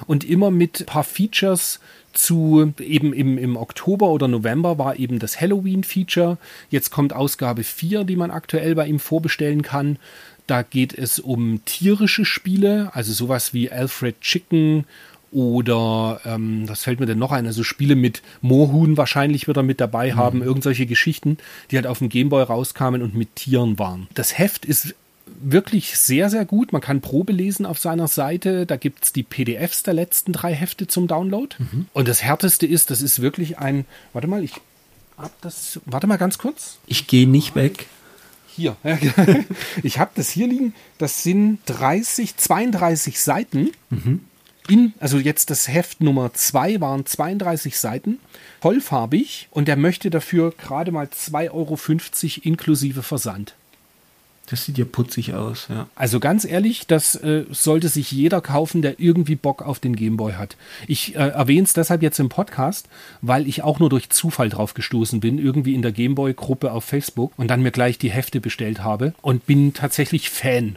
und 0.07 0.25
immer 0.25 0.51
mit 0.51 0.81
ein 0.81 0.87
paar 0.87 1.05
Features 1.05 1.79
zu 2.13 2.73
eben 2.81 3.13
im, 3.13 3.39
im 3.39 3.57
Oktober 3.57 4.09
oder 4.09 4.27
November 4.29 4.79
war 4.79 4.99
eben 4.99 5.19
das 5.19 5.41
Halloween-Feature. 5.41 6.39
Jetzt 6.71 6.91
kommt 6.91 7.13
Ausgabe 7.13 7.63
4, 7.63 8.05
die 8.05 8.17
man 8.17 8.31
aktuell 8.31 8.75
bei 8.75 8.87
ihm 8.87 8.99
vorbestellen 8.99 9.63
kann. 9.63 9.99
Da 10.47 10.63
geht 10.63 10.93
es 10.97 11.19
um 11.19 11.65
tierische 11.65 12.25
Spiele, 12.25 12.91
also 12.95 13.13
sowas 13.13 13.55
wie 13.55 13.71
Alfred 13.71 14.21
Chicken 14.21 14.87
oder 15.35 16.21
ähm, 16.25 16.69
was 16.69 16.85
fällt 16.85 17.01
mir 17.01 17.07
denn 17.07 17.19
noch 17.19 17.33
ein? 17.33 17.45
Also 17.47 17.65
Spiele 17.65 17.97
mit 17.97 18.23
Moorhuhn 18.41 18.97
wahrscheinlich 18.97 19.49
wird 19.49 19.57
er 19.57 19.65
mit 19.65 19.81
dabei 19.81 20.13
mhm. 20.13 20.17
haben, 20.17 20.43
irgendwelche 20.43 20.87
Geschichten, 20.87 21.39
die 21.71 21.77
halt 21.77 21.89
auf 21.89 21.99
dem 21.99 22.09
Gameboy 22.09 22.45
rauskamen 22.45 23.03
und 23.03 23.15
mit 23.15 23.35
Tieren 23.35 23.79
waren. 23.79 24.07
Das 24.15 24.39
Heft 24.39 24.65
ist 24.65 24.95
wirklich 25.27 25.99
sehr, 25.99 26.31
sehr 26.31 26.45
gut. 26.45 26.73
Man 26.73 26.81
kann 26.81 27.01
Probe 27.01 27.33
lesen 27.33 27.67
auf 27.67 27.81
seiner 27.81 28.07
Seite. 28.07 28.65
Da 28.65 28.77
gibt 28.77 29.05
es 29.05 29.13
die 29.13 29.25
PDFs 29.25 29.83
der 29.83 29.95
letzten 29.95 30.33
drei 30.33 30.55
Hefte 30.55 30.87
zum 30.87 31.09
Download. 31.09 31.57
Mhm. 31.59 31.87
Und 31.93 32.07
das 32.07 32.23
Härteste 32.23 32.67
ist, 32.67 32.91
das 32.91 33.03
ist 33.03 33.21
wirklich 33.21 33.59
ein. 33.59 33.87
Warte 34.13 34.29
mal, 34.29 34.45
ich 34.45 34.53
hab 35.19 35.41
das. 35.41 35.81
Warte 35.85 36.07
mal 36.07 36.17
ganz 36.17 36.39
kurz. 36.39 36.79
Ich 36.87 37.09
gehe 37.09 37.29
nicht 37.29 37.57
weg. 37.57 37.87
Hier. 38.47 38.77
ich 39.83 39.99
habe 39.99 40.13
das 40.15 40.31
hier 40.31 40.47
liegen. 40.47 40.75
Das 40.99 41.25
sind 41.25 41.59
30, 41.67 42.37
32 42.37 43.21
Seiten. 43.21 43.73
Mhm. 43.91 44.21
In, 44.69 44.95
also 44.99 45.19
jetzt 45.19 45.51
das 45.51 45.69
Heft 45.69 46.01
Nummer 46.01 46.33
2 46.33 46.81
waren 46.81 47.05
32 47.05 47.79
Seiten, 47.79 48.19
vollfarbig 48.61 49.49
und 49.51 49.69
er 49.69 49.77
möchte 49.77 50.09
dafür 50.09 50.53
gerade 50.53 50.91
mal 50.91 51.07
2,50 51.07 51.51
Euro 51.53 51.79
inklusive 52.43 53.03
Versand. 53.03 53.55
Das 54.47 54.65
sieht 54.65 54.77
ja 54.77 54.85
putzig 54.85 55.33
aus, 55.35 55.69
ja. 55.71 55.89
Also 55.95 56.21
ganz 56.21 56.45
ehrlich, 56.45 56.87
das 56.87 57.15
äh, 57.15 57.45
sollte 57.51 57.89
sich 57.89 58.13
jeder 58.13 58.43
kaufen, 58.43 58.83
der 58.83 59.01
irgendwie 59.01 59.37
Bock 59.37 59.63
auf 59.63 59.81
den 59.81 59.97
Gameboy 59.97 60.35
hat. 60.35 60.57
Ich 60.87 61.15
äh, 61.15 61.29
erwähne 61.29 61.65
es 61.65 61.73
deshalb 61.73 62.03
jetzt 62.03 62.19
im 62.19 62.29
Podcast, 62.29 62.89
weil 63.23 63.47
ich 63.49 63.63
auch 63.63 63.79
nur 63.79 63.89
durch 63.89 64.11
Zufall 64.11 64.51
drauf 64.51 64.75
gestoßen 64.75 65.21
bin, 65.21 65.39
irgendwie 65.39 65.75
in 65.75 65.81
der 65.81 65.93
Gameboy-Gruppe 65.93 66.73
auf 66.73 66.85
Facebook 66.85 67.33
und 67.39 67.49
dann 67.49 67.63
mir 67.63 67.71
gleich 67.71 67.97
die 67.97 68.11
Hefte 68.11 68.41
bestellt 68.41 68.83
habe 68.83 69.15
und 69.23 69.47
bin 69.47 69.73
tatsächlich 69.73 70.29
Fan 70.29 70.77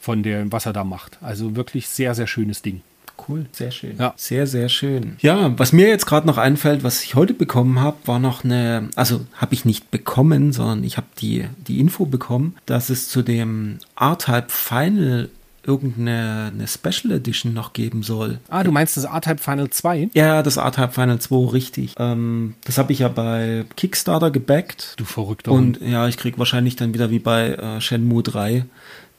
von 0.00 0.22
dem, 0.24 0.50
was 0.50 0.66
er 0.66 0.72
da 0.72 0.82
macht. 0.82 1.18
Also 1.20 1.54
wirklich 1.54 1.88
sehr, 1.88 2.14
sehr 2.16 2.26
schönes 2.26 2.62
Ding. 2.62 2.82
Cool, 3.28 3.46
sehr 3.52 3.70
schön. 3.70 3.96
Ja. 3.98 4.12
Sehr, 4.16 4.46
sehr 4.46 4.68
schön. 4.68 5.16
Ja, 5.20 5.58
was 5.58 5.72
mir 5.72 5.88
jetzt 5.88 6.06
gerade 6.06 6.26
noch 6.26 6.38
einfällt, 6.38 6.84
was 6.84 7.02
ich 7.02 7.14
heute 7.14 7.34
bekommen 7.34 7.80
habe, 7.80 7.96
war 8.06 8.18
noch 8.18 8.44
eine, 8.44 8.90
also 8.96 9.20
habe 9.34 9.54
ich 9.54 9.64
nicht 9.64 9.90
bekommen, 9.90 10.52
sondern 10.52 10.84
ich 10.84 10.96
habe 10.96 11.06
die, 11.18 11.46
die 11.66 11.80
Info 11.80 12.06
bekommen, 12.06 12.56
dass 12.66 12.90
es 12.90 13.08
zu 13.08 13.22
dem 13.22 13.78
R-Type 13.98 14.46
Final 14.48 15.30
irgendeine 15.66 16.52
eine 16.52 16.68
Special 16.68 17.12
Edition 17.12 17.54
noch 17.54 17.72
geben 17.72 18.02
soll. 18.02 18.38
Ah, 18.48 18.62
du 18.62 18.70
meinst 18.70 18.96
das 18.96 19.04
R-Type 19.04 19.38
Final 19.38 19.70
2? 19.70 20.10
Ja, 20.12 20.42
das 20.42 20.58
R-Type 20.58 20.92
Final 20.92 21.18
2, 21.18 21.52
richtig. 21.52 21.94
Ähm, 21.98 22.54
das 22.64 22.76
habe 22.76 22.92
ich 22.92 22.98
ja 22.98 23.08
bei 23.08 23.64
Kickstarter 23.76 24.30
gebackt. 24.30 24.94
Du 24.98 25.04
verrückter 25.04 25.52
Und 25.52 25.80
ja, 25.80 26.06
ich 26.08 26.18
krieg 26.18 26.38
wahrscheinlich 26.38 26.76
dann 26.76 26.92
wieder 26.92 27.10
wie 27.10 27.18
bei 27.18 27.54
äh, 27.54 27.80
Shenmue 27.80 28.22
3 28.22 28.66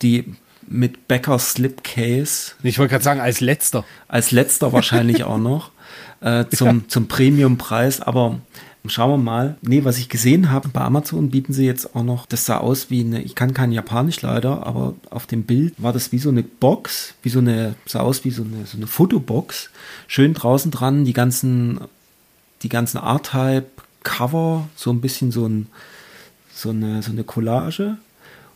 die 0.02 0.36
mit 0.68 1.08
Becker 1.08 1.40
Slipcase. 1.40 2.54
Ich 2.64 2.80
wollte 2.80 2.92
gerade 2.92 3.04
sagen, 3.04 3.20
als 3.20 3.42
letzter. 3.42 3.86
Als 4.08 4.32
letzter 4.32 4.74
wahrscheinlich 4.74 5.24
auch 5.24 5.40
noch. 5.40 5.72
Äh, 6.22 6.46
zum, 6.50 6.68
ja. 6.80 6.88
zum 6.88 7.08
Premiumpreis. 7.08 8.02
Aber 8.02 8.40
schauen 8.88 9.12
wir 9.12 9.18
mal. 9.18 9.58
Nee, 9.62 9.84
was 9.84 9.98
ich 9.98 10.10
gesehen 10.10 10.52
habe, 10.52 10.70
bei 10.70 10.82
Amazon 10.82 11.30
bieten 11.30 11.54
sie 11.54 11.66
jetzt 11.66 11.96
auch 11.96 12.04
noch, 12.04 12.26
das 12.26 12.46
sah 12.46 12.58
aus 12.58 12.90
wie 12.90 13.02
eine, 13.02 13.22
ich 13.22 13.36
kann 13.36 13.54
kein 13.54 13.72
Japanisch 13.72 14.22
leider, 14.22 14.66
aber 14.66 14.96
auf 15.10 15.26
dem 15.26 15.44
Bild 15.44 15.74
war 15.78 15.94
das 15.94 16.12
wie 16.12 16.18
so 16.18 16.30
eine 16.30 16.44
Box, 16.44 17.14
wie 17.22 17.30
so 17.30 17.40
eine, 17.40 17.76
sah 17.86 18.00
aus 18.00 18.24
wie 18.24 18.32
so 18.32 18.44
eine, 18.44 18.66
so 18.66 18.78
eine 18.78 18.88
Fotobox. 18.88 19.70
Schön 20.08 20.34
draußen 20.34 20.72
dran, 20.72 21.06
die 21.06 21.14
ganzen, 21.14 21.82
die 22.64 22.70
ganzen 22.70 22.98
R-Type 22.98 23.68
Cover, 24.04 24.68
so 24.76 24.92
ein 24.92 25.02
bisschen 25.02 25.32
so 25.32 25.48
ein, 25.48 25.68
so 26.54 26.70
eine, 26.70 27.02
so 27.02 27.12
eine 27.12 27.24
Collage. 27.24 27.98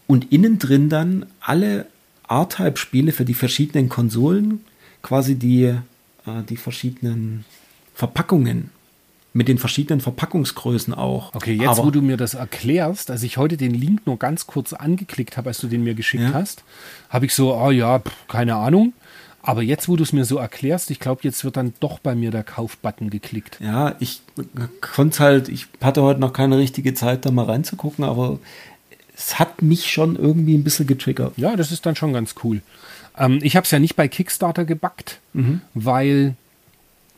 Und 0.08 0.32
innen 0.32 0.58
drin 0.60 0.90
dann 0.90 1.26
alle 1.40 1.86
R-Type-Spiele 2.30 3.12
für 3.12 3.26
die 3.26 3.34
verschiedenen 3.34 3.90
Konsolen, 3.90 4.62
quasi 5.02 5.36
die, 5.36 5.64
äh, 5.64 6.44
die 6.48 6.58
verschiedenen 6.58 7.46
Verpackungen 7.94 8.72
mit 9.34 9.48
den 9.48 9.58
verschiedenen 9.58 10.02
Verpackungsgrößen 10.02 10.94
auch. 10.94 11.34
Okay, 11.36 11.54
jetzt 11.54 11.68
Aber, 11.68 11.86
wo 11.86 11.92
du 11.92 12.02
mir 12.02 12.18
das 12.18 12.34
erklärst, 12.34 13.12
als 13.12 13.24
ich 13.24 13.38
heute 13.38 13.58
den 13.58 13.74
Link 13.74 14.08
nur 14.08 14.18
ganz 14.18 14.48
kurz 14.48 14.74
angeklickt 14.74 15.38
habe, 15.38 15.50
als 15.50 15.60
du 15.60 15.68
den 15.68 15.84
mir 15.84 15.94
geschickt 15.94 16.24
ja. 16.24 16.34
hast, 16.34 16.64
habe 17.10 17.26
ich 17.26 17.36
so, 17.36 17.56
oh 17.56 17.72
ja, 17.72 18.00
pff, 18.00 18.28
keine 18.28 18.56
Ahnung. 18.56 18.94
Aber 19.42 19.62
jetzt, 19.62 19.88
wo 19.88 19.96
du 19.96 20.04
es 20.04 20.14
mir 20.14 20.26
so 20.26 20.38
erklärst, 20.38 20.92
ich 20.92 21.00
glaube, 21.00 21.22
jetzt 21.24 21.44
wird 21.46 21.58
dann 21.58 21.74
doch 21.80 22.00
bei 22.00 22.14
mir 22.16 22.32
der 22.32 22.44
Kaufbutton 22.44 23.10
geklickt. 23.10 23.58
Ja, 23.62 23.96
ich 24.00 24.22
konnte 24.82 25.20
halt, 25.20 25.48
ich 25.48 25.68
hatte 25.82 26.02
heute 26.02 26.20
noch 26.20 26.34
keine 26.34 26.58
richtige 26.58 26.94
Zeit, 26.94 27.26
da 27.26 27.32
mal 27.32 27.46
reinzugucken, 27.46 28.04
aber 28.04 28.40
es 29.20 29.38
hat 29.38 29.62
mich 29.62 29.92
schon 29.92 30.16
irgendwie 30.16 30.58
ein 30.58 30.64
bisschen 30.64 30.88
getriggert. 30.88 31.34
Ja, 31.36 31.58
das 31.58 31.72
ist 31.74 31.86
dann 31.86 31.96
schon 31.96 32.14
ganz 32.14 32.36
cool. 32.44 32.62
Ähm, 33.18 33.40
ich 33.42 33.58
habe 33.58 33.66
es 33.66 33.72
ja 33.72 33.78
nicht 33.78 33.98
bei 33.98 34.08
Kickstarter 34.08 34.64
gebackt, 34.64 35.20
mhm. 35.34 35.62
weil, 35.74 36.36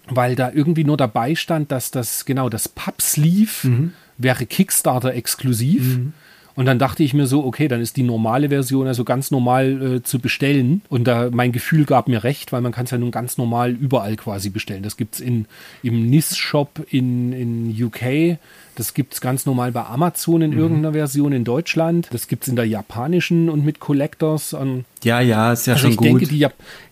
weil 0.07 0.35
da 0.35 0.51
irgendwie 0.51 0.83
nur 0.83 0.97
dabei 0.97 1.35
stand, 1.35 1.71
dass 1.71 1.91
das, 1.91 2.25
genau, 2.25 2.49
das 2.49 2.67
Pub-Sleeve 2.67 3.67
mhm. 3.67 3.93
wäre 4.17 4.47
Kickstarter 4.47 5.13
exklusiv. 5.13 5.97
Mhm. 5.97 6.13
Und 6.55 6.65
dann 6.65 6.79
dachte 6.79 7.03
ich 7.03 7.13
mir 7.13 7.27
so, 7.27 7.45
okay, 7.45 7.67
dann 7.67 7.81
ist 7.81 7.97
die 7.97 8.03
normale 8.03 8.49
Version 8.49 8.87
also 8.87 9.03
ganz 9.03 9.31
normal 9.31 9.95
äh, 9.95 10.03
zu 10.03 10.19
bestellen. 10.19 10.81
Und 10.89 11.05
da 11.05 11.29
mein 11.31 11.51
Gefühl 11.51 11.85
gab 11.85 12.07
mir 12.07 12.23
recht, 12.23 12.51
weil 12.51 12.61
man 12.61 12.71
kann 12.71 12.85
es 12.85 12.91
ja 12.91 12.97
nun 12.97 13.11
ganz 13.11 13.37
normal 13.37 13.71
überall 13.71 14.15
quasi 14.15 14.49
bestellen. 14.49 14.83
Das 14.83 14.97
gibt 14.97 15.15
es 15.15 15.21
im 15.21 15.45
NIS-Shop 15.83 16.85
in, 16.89 17.33
in 17.33 17.83
UK, 17.83 18.37
das 18.75 18.93
gibt 18.93 19.13
es 19.13 19.21
ganz 19.21 19.45
normal 19.45 19.71
bei 19.71 19.83
Amazon 19.85 20.41
in 20.41 20.51
mhm. 20.51 20.57
irgendeiner 20.57 20.93
Version 20.93 21.33
in 21.33 21.43
Deutschland. 21.43 22.07
Das 22.11 22.27
gibt 22.27 22.43
es 22.43 22.49
in 22.49 22.55
der 22.55 22.65
japanischen 22.65 23.49
und 23.49 23.65
mit 23.65 23.79
Collectors. 23.79 24.53
Und 24.53 24.85
ja, 25.03 25.19
ja, 25.19 25.53
ist 25.53 25.67
ja 25.67 25.73
also 25.73 25.87
schon 25.87 25.97
gut. 25.97 26.07
Denke, 26.07 26.27
die, 26.27 26.47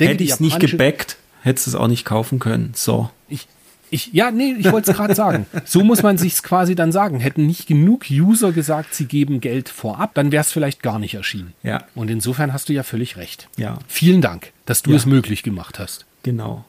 Hätte 0.06 0.24
ich 0.24 0.32
es 0.32 0.40
nicht 0.40 0.60
gebackt, 0.60 1.18
hättest 1.42 1.68
du 1.68 1.72
es 1.72 1.76
auch 1.76 1.88
nicht 1.88 2.06
kaufen 2.06 2.40
können. 2.40 2.72
So. 2.76 3.10
Ich, 3.28 3.48
ich, 3.92 4.12
ja, 4.14 4.32
nee, 4.32 4.56
ich 4.58 4.72
wollte 4.72 4.92
es 4.92 4.98
gerade 4.98 5.16
sagen. 5.16 5.46
So 5.66 5.84
muss 5.84 6.04
man 6.04 6.18
sich 6.18 6.42
quasi 6.44 6.76
dann 6.76 6.92
sagen. 6.92 7.20
Hätten 7.20 7.46
nicht 7.46 7.68
genug 7.68 8.06
User 8.10 8.52
gesagt, 8.52 8.94
sie 8.94 9.06
geben 9.06 9.42
Geld 9.42 9.70
vorab, 9.70 10.14
dann 10.14 10.32
wäre 10.32 10.42
es 10.42 10.52
vielleicht 10.52 10.84
gar 10.84 11.00
nicht 11.00 11.16
erschienen. 11.16 11.54
Ja. 11.64 11.84
Und 11.96 12.10
insofern 12.10 12.54
hast 12.54 12.70
du 12.70 12.74
ja 12.74 12.84
völlig 12.84 13.18
recht. 13.18 13.50
Ja. 13.58 13.80
Vielen 13.88 14.22
Dank, 14.22 14.52
dass 14.66 14.84
du 14.84 14.92
ja. 14.92 14.98
es 14.98 15.06
möglich 15.06 15.44
gemacht 15.44 15.80
hast. 15.80 16.06
Genau. 16.24 16.66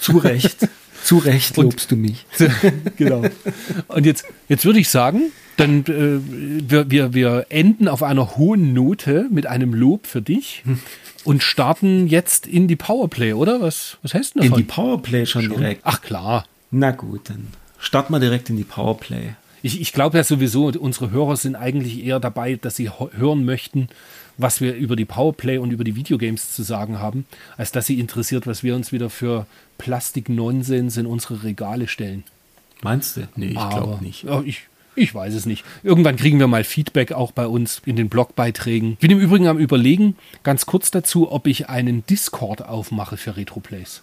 Zu 0.00 0.18
Recht. 0.18 0.68
Zu 1.02 1.18
Recht 1.18 1.56
lobst 1.56 1.90
Und, 1.90 1.90
du 1.92 1.96
mich. 1.96 2.26
genau. 2.96 3.22
Und 3.88 4.04
jetzt, 4.04 4.24
jetzt 4.48 4.64
würde 4.66 4.78
ich 4.78 4.90
sagen, 4.90 5.32
dann 5.56 5.80
äh, 5.86 6.20
wir, 6.70 6.90
wir, 6.90 7.14
wir 7.14 7.46
enden 7.48 7.88
auf 7.88 8.02
einer 8.02 8.36
hohen 8.36 8.74
Note 8.74 9.26
mit 9.30 9.46
einem 9.46 9.72
Lob 9.74 10.06
für 10.06 10.20
dich. 10.20 10.62
Und 11.24 11.42
starten 11.42 12.06
jetzt 12.06 12.46
in 12.46 12.66
die 12.68 12.76
Powerplay, 12.76 13.32
oder? 13.34 13.60
Was, 13.60 13.98
was 14.02 14.14
heißt 14.14 14.34
denn 14.34 14.42
davon? 14.42 14.58
In 14.58 14.66
die 14.66 14.72
Powerplay 14.72 15.26
schon, 15.26 15.42
schon, 15.42 15.56
direkt. 15.56 15.82
Ach 15.84 16.00
klar. 16.00 16.44
Na 16.70 16.92
gut, 16.92 17.28
dann 17.28 17.48
starten 17.78 18.12
wir 18.12 18.20
direkt 18.20 18.50
in 18.50 18.56
die 18.56 18.64
Powerplay. 18.64 19.34
Ich, 19.62 19.80
ich 19.80 19.92
glaube 19.92 20.16
ja 20.16 20.24
sowieso, 20.24 20.66
unsere 20.68 21.10
Hörer 21.10 21.36
sind 21.36 21.56
eigentlich 21.56 22.04
eher 22.04 22.20
dabei, 22.20 22.54
dass 22.54 22.76
sie 22.76 22.90
hören 22.90 23.44
möchten, 23.44 23.88
was 24.38 24.60
wir 24.60 24.74
über 24.74 24.96
die 24.96 25.04
Powerplay 25.04 25.58
und 25.58 25.70
über 25.70 25.84
die 25.84 25.96
Videogames 25.96 26.52
zu 26.52 26.62
sagen 26.62 26.98
haben, 26.98 27.26
als 27.58 27.72
dass 27.72 27.86
sie 27.86 28.00
interessiert, 28.00 28.46
was 28.46 28.62
wir 28.62 28.74
uns 28.74 28.90
wieder 28.90 29.10
für 29.10 29.46
Plastik-Nonsens 29.76 30.96
in 30.96 31.06
unsere 31.06 31.42
Regale 31.42 31.88
stellen. 31.88 32.24
Meinst 32.82 33.18
du? 33.18 33.28
Nee, 33.36 33.48
ich 33.48 33.68
glaube 33.70 34.02
nicht. 34.02 34.24
Ich, 34.46 34.62
ich 34.94 35.14
weiß 35.14 35.34
es 35.34 35.46
nicht. 35.46 35.64
Irgendwann 35.82 36.16
kriegen 36.16 36.38
wir 36.38 36.46
mal 36.46 36.64
Feedback 36.64 37.12
auch 37.12 37.32
bei 37.32 37.46
uns 37.46 37.80
in 37.84 37.96
den 37.96 38.08
Blogbeiträgen. 38.08 38.92
Ich 38.92 38.98
bin 38.98 39.10
im 39.10 39.20
Übrigen 39.20 39.46
am 39.46 39.58
Überlegen, 39.58 40.16
ganz 40.42 40.66
kurz 40.66 40.90
dazu, 40.90 41.30
ob 41.30 41.46
ich 41.46 41.68
einen 41.68 42.04
Discord 42.06 42.64
aufmache 42.64 43.16
für 43.16 43.36
Retroplays. 43.36 44.02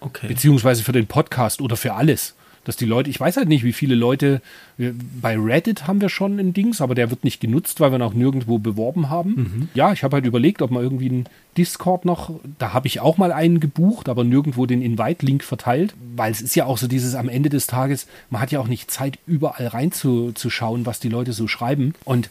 Okay. 0.00 0.28
Beziehungsweise 0.28 0.82
für 0.82 0.92
den 0.92 1.06
Podcast 1.06 1.60
oder 1.60 1.76
für 1.76 1.94
alles. 1.94 2.34
Dass 2.64 2.76
die 2.76 2.84
Leute, 2.84 3.10
ich 3.10 3.18
weiß 3.18 3.36
halt 3.36 3.48
nicht, 3.48 3.64
wie 3.64 3.72
viele 3.72 3.94
Leute, 3.94 4.40
wir, 4.76 4.94
bei 5.20 5.36
Reddit 5.38 5.86
haben 5.86 6.00
wir 6.00 6.08
schon 6.08 6.38
ein 6.38 6.52
Dings, 6.52 6.80
aber 6.80 6.94
der 6.94 7.10
wird 7.10 7.24
nicht 7.24 7.40
genutzt, 7.40 7.80
weil 7.80 7.90
wir 7.90 7.98
noch 7.98 8.14
nirgendwo 8.14 8.58
beworben 8.58 9.10
haben. 9.10 9.30
Mhm. 9.30 9.68
Ja, 9.74 9.92
ich 9.92 10.04
habe 10.04 10.16
halt 10.16 10.26
überlegt, 10.26 10.62
ob 10.62 10.70
man 10.70 10.82
irgendwie 10.82 11.08
einen 11.08 11.26
Discord 11.56 12.04
noch, 12.04 12.30
da 12.58 12.72
habe 12.72 12.86
ich 12.86 13.00
auch 13.00 13.18
mal 13.18 13.32
einen 13.32 13.60
gebucht, 13.60 14.08
aber 14.08 14.24
nirgendwo 14.24 14.66
den 14.66 14.82
Invite-Link 14.82 15.42
verteilt, 15.44 15.94
weil 16.16 16.32
es 16.32 16.40
ist 16.40 16.54
ja 16.54 16.66
auch 16.66 16.78
so 16.78 16.86
dieses 16.86 17.14
am 17.14 17.28
Ende 17.28 17.50
des 17.50 17.66
Tages, 17.66 18.06
man 18.30 18.40
hat 18.40 18.52
ja 18.52 18.60
auch 18.60 18.68
nicht 18.68 18.90
Zeit, 18.90 19.18
überall 19.26 19.66
reinzuschauen, 19.66 20.86
was 20.86 21.00
die 21.00 21.08
Leute 21.08 21.32
so 21.32 21.48
schreiben. 21.48 21.94
Und 22.04 22.30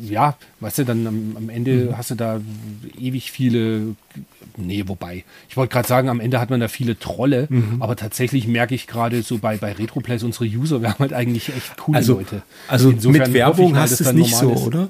ja, 0.00 0.36
weißt 0.60 0.78
du, 0.78 0.84
dann 0.84 1.06
am, 1.06 1.36
am 1.36 1.48
Ende 1.48 1.70
Mhm. 1.90 1.96
hast 1.96 2.10
du 2.10 2.14
da 2.14 2.40
ewig 2.98 3.30
viele, 3.30 3.94
nee, 4.56 4.84
wobei, 4.86 5.24
ich 5.48 5.56
wollte 5.56 5.72
gerade 5.72 5.88
sagen, 5.88 6.08
am 6.08 6.20
Ende 6.20 6.40
hat 6.40 6.50
man 6.50 6.60
da 6.60 6.68
viele 6.68 6.98
Trolle, 6.98 7.46
Mhm. 7.48 7.76
aber 7.80 7.96
tatsächlich 7.96 8.46
merke 8.46 8.74
ich 8.74 8.86
gerade 8.86 9.22
so 9.22 9.38
bei, 9.38 9.56
bei 9.56 9.72
RetroPlays, 9.72 10.22
unsere 10.22 10.44
User, 10.46 10.82
wir 10.82 10.90
haben 10.90 10.98
halt 10.98 11.12
eigentlich 11.12 11.48
echt 11.54 11.76
coole 11.78 11.98
Also, 11.98 12.14
Leute. 12.14 12.42
also 12.68 12.90
Insofern 12.90 13.22
mit 13.22 13.32
Werbung 13.34 13.72
mal, 13.72 13.80
hast 13.82 14.00
du 14.00 14.04
es 14.04 14.12
nicht 14.12 14.34
so, 14.36 14.52
ist. 14.52 14.62
oder? 14.66 14.88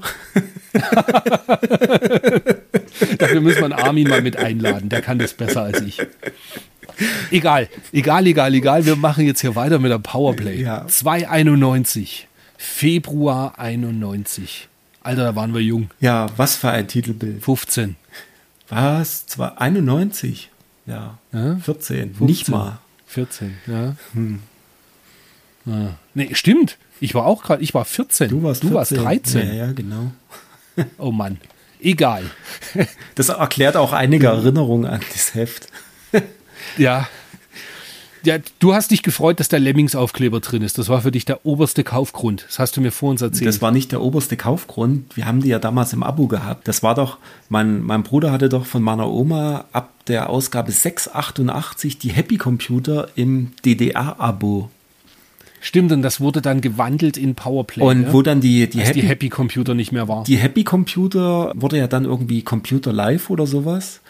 Dafür 3.18 3.40
müssen 3.40 3.58
wir 3.58 3.64
einen 3.64 3.72
Armin 3.72 4.08
mal 4.08 4.22
mit 4.22 4.36
einladen, 4.36 4.88
der 4.88 5.02
kann 5.02 5.18
das 5.18 5.34
besser 5.34 5.62
als 5.62 5.80
ich. 5.82 5.98
Egal, 7.30 7.68
egal, 7.92 8.26
egal, 8.26 8.54
egal. 8.54 8.84
Wir 8.84 8.96
machen 8.96 9.24
jetzt 9.24 9.40
hier 9.40 9.54
weiter 9.54 9.78
mit 9.78 9.90
der 9.90 9.98
Powerplay. 9.98 10.60
Ja. 10.62 10.86
291. 10.86 12.28
Februar 12.58 13.58
91. 13.58 14.68
Alter, 15.02 15.24
da 15.24 15.36
waren 15.36 15.54
wir 15.54 15.62
jung. 15.62 15.90
Ja, 16.00 16.26
was 16.36 16.56
für 16.56 16.70
ein 16.70 16.88
Titelbild. 16.88 17.42
15. 17.42 17.96
Was? 18.68 19.26
Zwar 19.26 19.60
91? 19.60 20.50
Ja. 20.86 21.18
Ja, 21.32 21.56
14. 21.56 22.14
15. 22.14 22.26
Nicht 22.26 22.48
mal. 22.48 22.78
14, 23.06 23.56
ja. 23.66 23.96
ja. 25.66 25.96
Nee, 26.14 26.34
stimmt. 26.34 26.78
Ich 27.00 27.14
war 27.14 27.26
auch 27.26 27.42
gerade, 27.42 27.62
ich 27.62 27.74
war 27.74 27.84
14. 27.84 28.28
Du 28.28 28.42
warst, 28.42 28.62
du 28.62 28.68
14. 28.68 28.74
warst 28.76 28.92
13. 28.92 29.48
Ja, 29.48 29.54
ja, 29.66 29.72
genau. 29.72 30.12
Oh 30.98 31.10
Mann. 31.10 31.38
Egal. 31.80 32.24
Das 33.14 33.28
erklärt 33.28 33.76
auch 33.76 33.92
einige 33.92 34.28
Erinnerungen 34.28 34.86
an 34.86 35.00
das 35.12 35.34
Heft. 35.34 35.68
Ja. 36.78 37.08
Ja, 38.22 38.36
du 38.58 38.74
hast 38.74 38.90
dich 38.90 39.02
gefreut, 39.02 39.40
dass 39.40 39.48
der 39.48 39.60
Lemmings-Aufkleber 39.60 40.40
drin 40.40 40.62
ist. 40.62 40.78
Das 40.78 40.88
war 40.88 41.02
für 41.02 41.10
dich 41.10 41.24
der 41.24 41.46
oberste 41.46 41.84
Kaufgrund. 41.84 42.44
Das 42.48 42.58
hast 42.58 42.76
du 42.76 42.80
mir 42.80 42.92
vor 42.92 43.10
uns 43.10 43.22
erzählt. 43.22 43.48
Das 43.48 43.62
war 43.62 43.70
nicht 43.70 43.92
der 43.92 44.02
oberste 44.02 44.36
Kaufgrund. 44.36 45.16
Wir 45.16 45.26
haben 45.26 45.42
die 45.42 45.48
ja 45.48 45.58
damals 45.58 45.92
im 45.92 46.02
Abo 46.02 46.26
gehabt. 46.26 46.68
Das 46.68 46.82
war 46.82 46.94
doch, 46.94 47.18
mein, 47.48 47.82
mein 47.82 48.02
Bruder 48.02 48.32
hatte 48.32 48.48
doch 48.48 48.66
von 48.66 48.82
meiner 48.82 49.08
Oma 49.08 49.64
ab 49.72 49.92
der 50.06 50.28
Ausgabe 50.28 50.72
688 50.72 51.98
die 51.98 52.10
Happy 52.10 52.36
Computer 52.36 53.08
im 53.14 53.52
DDR-Abo. 53.64 54.70
Stimmt, 55.62 55.92
und 55.92 56.00
das 56.02 56.20
wurde 56.20 56.40
dann 56.40 56.62
gewandelt 56.62 57.18
in 57.18 57.34
Powerplay. 57.34 57.84
Und 57.84 58.04
ja? 58.04 58.12
wo 58.12 58.22
dann 58.22 58.40
die, 58.40 58.68
die, 58.68 58.80
Happy, 58.80 59.02
die 59.02 59.06
Happy 59.06 59.28
Computer 59.28 59.74
nicht 59.74 59.92
mehr 59.92 60.08
war. 60.08 60.24
die 60.24 60.38
Happy 60.38 60.64
Computer 60.64 61.52
wurde 61.54 61.76
ja 61.76 61.86
dann 61.86 62.06
irgendwie 62.06 62.42
Computer 62.42 62.92
Live 62.92 63.28
oder 63.28 63.46
sowas. 63.46 64.00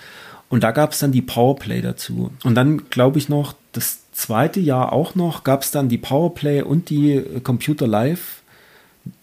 Und 0.49 0.65
da 0.65 0.71
gab 0.71 0.93
es 0.93 0.99
dann 0.99 1.13
die 1.13 1.23
Powerplay 1.23 1.81
dazu. 1.81 2.31
Und 2.45 2.55
dann 2.55 2.89
glaube 2.91 3.19
ich 3.19 3.29
noch, 3.29 3.55
das 3.73 4.11
zweite 4.13 4.61
Jahr 4.61 4.93
auch 4.93 5.15
noch, 5.15 5.45
gab 5.45 5.63
es 5.63 5.71
dann 5.71 5.89
die 5.89 5.99
Powerplay 5.99 6.63
und 6.63 6.91
die 6.91 7.13
äh, 7.13 7.41
Computer 7.41 7.87
Live. 7.87 8.43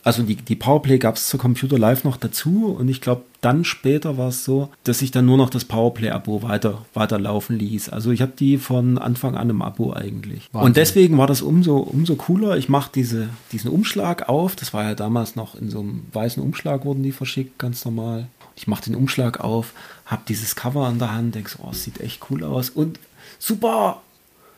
Also 0.04 0.24
die, 0.24 0.36
die 0.36 0.56
Powerplay 0.56 0.98
gab 0.98 1.18
es 1.18 1.28
zur 1.28 1.40
Computer 1.40 1.78
Live 1.78 2.04
noch 2.04 2.18
dazu. 2.18 2.76
Und 2.78 2.90
ich 2.90 3.00
glaube, 3.00 3.24
dann 3.42 3.64
später 3.64 4.18
war 4.18 4.30
es 4.30 4.44
so, 4.44 4.70
dass 4.84 5.02
ich 5.02 5.12
dann 5.12 5.26
nur 5.26 5.38
noch 5.38 5.52
das 5.52 5.66
Powerplay-Abo 5.66 6.42
weiter, 6.42 6.86
weiterlaufen 6.94 7.60
ließ. 7.60 7.90
Also 7.90 8.12
ich 8.12 8.22
habe 8.22 8.32
die 8.38 8.58
von 8.58 8.98
Anfang 8.98 9.36
an 9.36 9.50
im 9.50 9.62
Abo 9.62 9.94
eigentlich. 9.94 10.50
Wahnsinn. 10.52 10.68
Und 10.68 10.78
deswegen 10.78 11.18
war 11.18 11.28
das 11.28 11.42
umso, 11.42 11.78
umso 11.78 12.16
cooler. 12.16 12.58
Ich 12.58 12.70
mache 12.70 12.90
diese, 12.94 13.30
diesen 13.52 13.70
Umschlag 13.70 14.28
auf. 14.28 14.56
Das 14.56 14.74
war 14.74 14.84
ja 14.84 14.96
damals 14.96 15.36
noch 15.36 15.54
in 15.56 15.70
so 15.70 15.80
einem 15.80 16.06
weißen 16.12 16.42
Umschlag 16.42 16.86
wurden 16.86 17.04
die 17.04 17.12
verschickt, 17.12 17.60
ganz 17.60 17.86
normal. 17.86 18.28
Ich 18.56 18.68
mache 18.68 18.86
den 18.86 18.96
Umschlag 18.96 19.40
auf, 19.40 19.74
habe 20.08 20.24
dieses 20.28 20.56
Cover 20.56 20.90
in 20.90 20.98
der 20.98 21.14
Hand, 21.14 21.36
denk 21.36 21.48
so, 21.48 21.60
oh, 21.64 21.70
es 21.72 21.84
sieht 21.84 22.02
echt 22.02 22.22
cool 22.32 22.44
aus. 22.44 22.72
Und 22.72 23.00
super, 23.38 24.02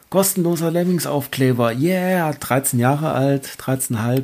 kostenloser 0.10 0.72
Lemmings-Aufkleber. 0.72 1.74
Yeah, 1.74 2.34
13 2.34 2.80
Jahre 2.80 3.12
alt, 3.12 3.48
13,5. 3.60 4.24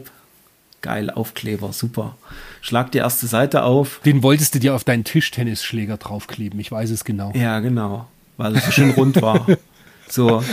Geil, 0.81 1.09
Aufkleber, 1.09 1.73
super. 1.73 2.15
Schlag 2.61 2.91
die 2.91 2.99
erste 2.99 3.27
Seite 3.27 3.63
auf. 3.63 4.01
Den 4.05 4.21
wolltest 4.23 4.53
du 4.55 4.59
dir 4.59 4.75
auf 4.75 4.83
deinen 4.83 5.03
Tischtennisschläger 5.03 5.97
draufkleben. 5.97 6.59
Ich 6.59 6.71
weiß 6.71 6.91
es 6.91 7.03
genau. 7.03 7.31
Ja, 7.35 7.59
genau, 7.59 8.07
weil 8.37 8.55
es 8.55 8.65
so 8.65 8.71
schön 8.71 8.91
rund 8.91 9.21
war. 9.21 9.45
So. 10.07 10.43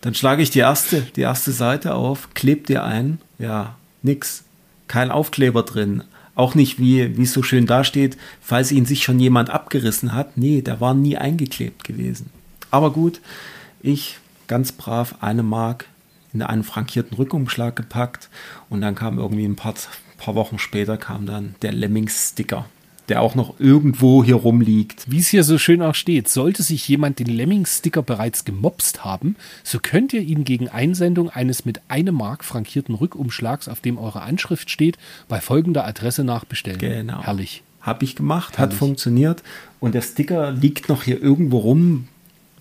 Dann 0.00 0.14
schlage 0.14 0.42
ich 0.42 0.48
die 0.48 0.60
erste, 0.60 1.02
die 1.02 1.20
erste 1.20 1.52
Seite 1.52 1.94
auf, 1.94 2.30
kleb 2.32 2.66
dir 2.66 2.82
ein. 2.82 3.20
Ja, 3.38 3.76
nix. 4.02 4.44
Kein 4.86 5.10
Aufkleber 5.10 5.62
drin. 5.62 6.04
Auch 6.34 6.54
nicht, 6.54 6.78
wie, 6.78 7.18
wie 7.18 7.24
es 7.24 7.34
so 7.34 7.42
schön 7.42 7.66
dasteht, 7.66 8.16
falls 8.40 8.72
ihn 8.72 8.86
sich 8.86 9.02
schon 9.02 9.20
jemand 9.20 9.50
abgerissen 9.50 10.14
hat. 10.14 10.38
Nee, 10.38 10.62
der 10.62 10.80
war 10.80 10.94
nie 10.94 11.18
eingeklebt 11.18 11.84
gewesen. 11.84 12.30
Aber 12.70 12.92
gut, 12.92 13.20
ich 13.82 14.18
ganz 14.46 14.72
brav 14.72 15.16
eine 15.20 15.42
Mark 15.42 15.86
in 16.32 16.42
einen 16.42 16.64
frankierten 16.64 17.16
Rückumschlag 17.16 17.76
gepackt 17.76 18.28
und 18.68 18.80
dann 18.80 18.94
kam 18.94 19.18
irgendwie 19.18 19.44
ein 19.44 19.56
paar, 19.56 19.74
paar 20.18 20.34
Wochen 20.34 20.58
später 20.58 20.96
kam 20.96 21.26
dann 21.26 21.54
der 21.62 21.72
Lemmings-Sticker, 21.72 22.66
der 23.08 23.22
auch 23.22 23.34
noch 23.34 23.58
irgendwo 23.58 24.22
hier 24.22 24.34
rumliegt. 24.36 25.10
Wie 25.10 25.18
es 25.18 25.28
hier 25.28 25.44
so 25.44 25.58
schön 25.58 25.80
auch 25.80 25.94
steht, 25.94 26.28
sollte 26.28 26.62
sich 26.62 26.86
jemand 26.86 27.18
den 27.18 27.28
Lemmings-Sticker 27.28 28.02
bereits 28.02 28.44
gemobst 28.44 29.04
haben, 29.04 29.36
so 29.64 29.78
könnt 29.80 30.12
ihr 30.12 30.20
ihn 30.20 30.44
gegen 30.44 30.68
Einsendung 30.68 31.30
eines 31.30 31.64
mit 31.64 31.80
einem 31.88 32.16
Mark 32.16 32.44
frankierten 32.44 32.94
Rückumschlags, 32.94 33.68
auf 33.68 33.80
dem 33.80 33.96
eure 33.96 34.22
Anschrift 34.22 34.70
steht, 34.70 34.98
bei 35.28 35.40
folgender 35.40 35.86
Adresse 35.86 36.24
nachbestellen. 36.24 36.78
Genau. 36.78 37.22
Herrlich. 37.22 37.62
Habe 37.80 38.04
ich 38.04 38.16
gemacht, 38.16 38.54
hat 38.54 38.58
Herrlich. 38.58 38.78
funktioniert. 38.78 39.42
Und 39.80 39.94
der 39.94 40.02
Sticker 40.02 40.50
liegt 40.50 40.88
noch 40.90 41.04
hier 41.04 41.22
irgendwo 41.22 41.58
rum, 41.58 42.08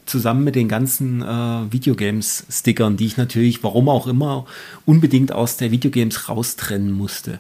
zusammen 0.07 0.43
mit 0.43 0.55
den 0.55 0.67
ganzen 0.67 1.21
äh, 1.21 1.25
Videogames-Stickern, 1.71 2.97
die 2.97 3.05
ich 3.05 3.17
natürlich, 3.17 3.63
warum 3.63 3.89
auch 3.89 4.07
immer, 4.07 4.45
unbedingt 4.85 5.31
aus 5.31 5.57
der 5.57 5.71
Videogames 5.71 6.29
raustrennen 6.29 6.91
musste. 6.91 7.39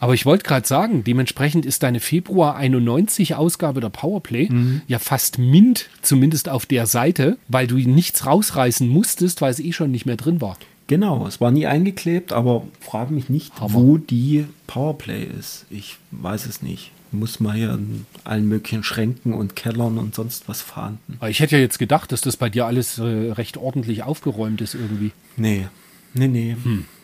Aber 0.00 0.12
ich 0.14 0.26
wollte 0.26 0.44
gerade 0.44 0.66
sagen, 0.66 1.04
dementsprechend 1.04 1.64
ist 1.64 1.82
deine 1.82 2.00
Februar 2.00 2.56
91 2.56 3.36
Ausgabe 3.36 3.80
der 3.80 3.88
Powerplay 3.90 4.48
Mhm. 4.50 4.82
ja 4.86 4.98
fast 4.98 5.38
mint, 5.38 5.88
zumindest 6.02 6.48
auf 6.48 6.66
der 6.66 6.86
Seite, 6.86 7.38
weil 7.48 7.66
du 7.66 7.76
nichts 7.76 8.26
rausreißen 8.26 8.86
musstest, 8.88 9.40
weil 9.40 9.50
es 9.52 9.60
eh 9.60 9.72
schon 9.72 9.90
nicht 9.90 10.04
mehr 10.04 10.16
drin 10.16 10.40
war. 10.40 10.56
Genau, 10.88 11.26
es 11.26 11.40
war 11.40 11.50
nie 11.50 11.66
eingeklebt, 11.66 12.32
aber 12.32 12.64
frage 12.80 13.14
mich 13.14 13.30
nicht, 13.30 13.58
Hammer. 13.58 13.72
wo 13.74 13.96
die 13.96 14.44
Powerplay 14.66 15.24
ist. 15.38 15.64
Ich 15.70 15.96
weiß 16.10 16.44
es 16.46 16.60
nicht. 16.60 16.90
Muss 17.18 17.40
mal 17.40 17.54
hier 17.54 17.72
in 17.74 18.06
allen 18.24 18.48
möglichen 18.48 18.82
Schränken 18.82 19.32
und 19.32 19.56
Kellern 19.56 19.98
und 19.98 20.14
sonst 20.14 20.48
was 20.48 20.62
fahnden. 20.62 21.18
Ich 21.28 21.40
hätte 21.40 21.56
ja 21.56 21.62
jetzt 21.62 21.78
gedacht, 21.78 22.12
dass 22.12 22.20
das 22.20 22.36
bei 22.36 22.50
dir 22.50 22.66
alles 22.66 22.98
äh, 22.98 23.02
recht 23.02 23.56
ordentlich 23.56 24.02
aufgeräumt 24.02 24.60
ist 24.60 24.74
irgendwie. 24.74 25.12
Nee, 25.36 25.66
nee, 26.14 26.28
nee. 26.28 26.56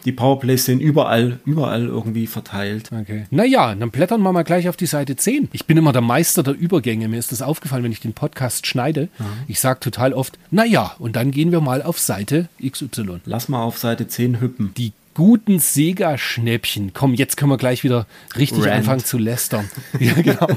Die 0.04 0.12
Powerplays 0.12 0.64
sind 0.64 0.80
überall, 0.80 1.40
überall 1.44 1.84
irgendwie 1.86 2.26
verteilt. 2.26 2.90
Okay. 2.92 3.26
Naja, 3.30 3.74
dann 3.74 3.90
blättern 3.90 4.22
wir 4.22 4.32
mal 4.32 4.44
gleich 4.44 4.68
auf 4.68 4.76
die 4.76 4.86
Seite 4.86 5.16
10. 5.16 5.48
Ich 5.52 5.66
bin 5.66 5.76
immer 5.76 5.92
der 5.92 6.00
Meister 6.00 6.42
der 6.42 6.54
Übergänge. 6.54 7.08
Mir 7.08 7.18
ist 7.18 7.32
das 7.32 7.42
aufgefallen, 7.42 7.84
wenn 7.84 7.92
ich 7.92 8.00
den 8.00 8.14
Podcast 8.14 8.66
schneide. 8.66 9.08
Ich 9.46 9.60
sage 9.60 9.80
total 9.80 10.14
oft, 10.14 10.38
naja, 10.50 10.94
und 10.98 11.16
dann 11.16 11.32
gehen 11.32 11.52
wir 11.52 11.60
mal 11.60 11.82
auf 11.82 11.98
Seite 11.98 12.48
XY. 12.66 13.20
Lass 13.26 13.48
mal 13.48 13.62
auf 13.62 13.78
Seite 13.78 14.08
10 14.08 14.40
hüppen. 14.40 14.72
Die 14.76 14.92
guten 15.14 15.58
Sega-Schnäppchen. 15.58 16.92
Komm, 16.94 17.14
jetzt 17.14 17.36
können 17.36 17.50
wir 17.50 17.56
gleich 17.58 17.84
wieder 17.84 18.06
richtig 18.36 18.64
Rant. 18.64 18.72
anfangen 18.72 19.04
zu 19.04 19.18
lästern. 19.18 19.68
ja, 19.98 20.14
genau. 20.14 20.48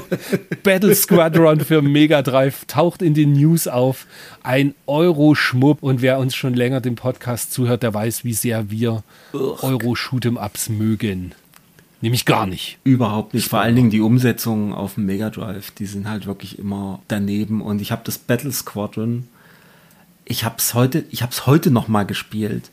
Battle 0.62 0.94
Squadron 0.94 1.60
für 1.60 1.82
Mega 1.82 2.22
Drive 2.22 2.64
taucht 2.66 3.02
in 3.02 3.14
den 3.14 3.32
News 3.32 3.68
auf. 3.68 4.06
Ein 4.42 4.74
Euro-Schmupp. 4.86 5.82
Und 5.82 6.02
wer 6.02 6.18
uns 6.18 6.34
schon 6.34 6.54
länger 6.54 6.80
dem 6.80 6.94
Podcast 6.94 7.52
zuhört, 7.52 7.82
der 7.82 7.94
weiß, 7.94 8.24
wie 8.24 8.34
sehr 8.34 8.70
wir 8.70 9.02
Euro-Shoot'em-Ups 9.32 10.68
mögen. 10.68 11.32
Nämlich 12.00 12.26
gar 12.26 12.46
nicht. 12.46 12.78
Überhaupt 12.84 13.32
nicht. 13.32 13.48
Vor 13.48 13.60
allen 13.60 13.76
Dingen 13.76 13.90
die 13.90 14.02
Umsetzungen 14.02 14.74
auf 14.74 14.94
dem 14.94 15.06
Mega 15.06 15.30
Drive, 15.30 15.70
die 15.70 15.86
sind 15.86 16.08
halt 16.08 16.26
wirklich 16.26 16.58
immer 16.58 17.00
daneben. 17.08 17.62
Und 17.62 17.80
ich 17.80 17.92
habe 17.92 18.02
das 18.04 18.18
Battle 18.18 18.52
Squadron, 18.52 19.26
ich 20.26 20.44
habe 20.44 20.56
es 20.58 20.74
heute, 20.74 21.04
ich 21.10 21.22
habe 21.22 21.32
es 21.32 21.46
heute 21.46 21.70
noch 21.70 21.88
mal 21.88 22.04
gespielt. 22.04 22.70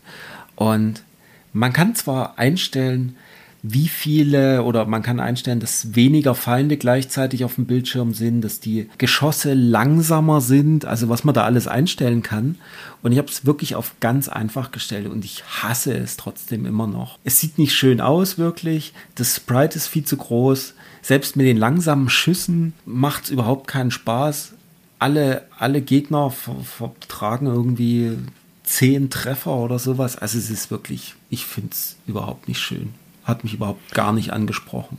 Und 0.55 1.03
man 1.53 1.73
kann 1.73 1.95
zwar 1.95 2.37
einstellen, 2.37 3.15
wie 3.63 3.87
viele 3.87 4.63
oder 4.63 4.85
man 4.85 5.03
kann 5.03 5.19
einstellen, 5.19 5.59
dass 5.59 5.95
weniger 5.95 6.33
Feinde 6.33 6.77
gleichzeitig 6.77 7.43
auf 7.43 7.55
dem 7.55 7.65
Bildschirm 7.65 8.13
sind, 8.13 8.41
dass 8.41 8.59
die 8.59 8.89
Geschosse 8.97 9.53
langsamer 9.53 10.41
sind, 10.41 10.85
also 10.85 11.09
was 11.09 11.23
man 11.23 11.35
da 11.35 11.43
alles 11.43 11.67
einstellen 11.67 12.23
kann. 12.23 12.57
Und 13.03 13.11
ich 13.11 13.19
habe 13.19 13.27
es 13.27 13.45
wirklich 13.45 13.75
auf 13.75 13.93
ganz 13.99 14.29
einfach 14.29 14.71
gestellt 14.71 15.07
und 15.07 15.23
ich 15.25 15.43
hasse 15.45 15.93
es 15.93 16.17
trotzdem 16.17 16.65
immer 16.65 16.87
noch. 16.87 17.19
Es 17.23 17.39
sieht 17.39 17.59
nicht 17.59 17.73
schön 17.73 18.01
aus, 18.01 18.39
wirklich. 18.39 18.93
Das 19.13 19.35
Sprite 19.35 19.77
ist 19.77 19.87
viel 19.87 20.05
zu 20.05 20.17
groß. 20.17 20.73
Selbst 21.03 21.35
mit 21.35 21.45
den 21.45 21.57
langsamen 21.57 22.09
Schüssen 22.09 22.73
macht 22.85 23.25
es 23.25 23.29
überhaupt 23.29 23.67
keinen 23.67 23.91
Spaß. 23.91 24.53
Alle, 24.97 25.43
alle 25.57 25.81
Gegner 25.81 26.31
ver 26.31 26.55
vertragen 26.63 27.45
irgendwie 27.45 28.17
zehn 28.63 29.09
Treffer 29.09 29.55
oder 29.55 29.77
sowas. 29.77 30.15
Also 30.15 30.37
es 30.37 30.49
ist 30.49 30.71
wirklich, 30.71 31.15
ich 31.31 31.45
finde 31.45 31.69
es 31.71 31.95
überhaupt 32.05 32.47
nicht 32.47 32.59
schön. 32.59 32.93
Hat 33.23 33.43
mich 33.43 33.55
überhaupt 33.55 33.93
gar 33.93 34.13
nicht 34.13 34.31
angesprochen. 34.31 34.97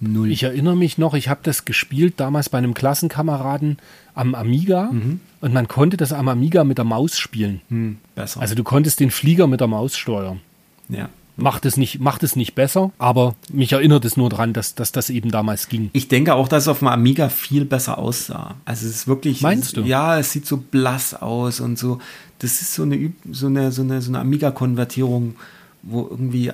Null. 0.00 0.32
Ich 0.32 0.42
erinnere 0.42 0.76
mich 0.76 0.98
noch, 0.98 1.14
ich 1.14 1.28
habe 1.28 1.40
das 1.44 1.64
gespielt 1.64 2.14
damals 2.16 2.48
bei 2.48 2.58
einem 2.58 2.74
Klassenkameraden 2.74 3.78
am 4.16 4.34
Amiga 4.34 4.90
mhm. 4.90 5.20
und 5.40 5.54
man 5.54 5.68
konnte 5.68 5.96
das 5.96 6.12
am 6.12 6.26
Amiga 6.26 6.64
mit 6.64 6.78
der 6.78 6.84
Maus 6.84 7.16
spielen. 7.16 7.60
Mhm, 7.68 7.98
besser. 8.16 8.40
Also 8.40 8.56
du 8.56 8.64
konntest 8.64 8.98
den 8.98 9.12
Flieger 9.12 9.46
mit 9.46 9.60
der 9.60 9.68
Maus 9.68 9.96
steuern. 9.96 10.40
Ja. 10.88 11.08
Macht 11.36 11.64
es, 11.64 11.76
nicht, 11.76 11.98
macht 12.00 12.24
es 12.24 12.36
nicht 12.36 12.54
besser, 12.54 12.90
aber 12.98 13.34
mich 13.50 13.72
erinnert 13.72 14.04
es 14.04 14.16
nur 14.16 14.28
daran, 14.28 14.52
dass, 14.52 14.74
dass 14.74 14.92
das 14.92 15.08
eben 15.08 15.30
damals 15.30 15.68
ging. 15.68 15.88
Ich 15.94 16.08
denke 16.08 16.34
auch, 16.34 16.46
dass 16.46 16.64
es 16.64 16.68
auf 16.68 16.80
dem 16.80 16.88
Amiga 16.88 17.30
viel 17.30 17.64
besser 17.64 17.96
aussah. 17.96 18.56
Also 18.66 18.86
es 18.86 18.94
ist 18.96 19.08
wirklich. 19.08 19.40
Meinst 19.40 19.76
du? 19.76 19.82
Ja, 19.82 20.18
es 20.18 20.32
sieht 20.32 20.46
so 20.46 20.58
blass 20.58 21.14
aus 21.14 21.60
und 21.60 21.78
so. 21.78 22.00
Das 22.42 22.60
ist 22.60 22.74
so 22.74 22.82
eine, 22.82 23.12
so 23.30 23.46
eine, 23.46 23.72
so 23.72 23.82
eine, 23.82 24.02
so 24.02 24.10
eine 24.10 24.18
Amiga-Konvertierung, 24.20 25.36
wo 25.82 26.06
irgendwie 26.10 26.52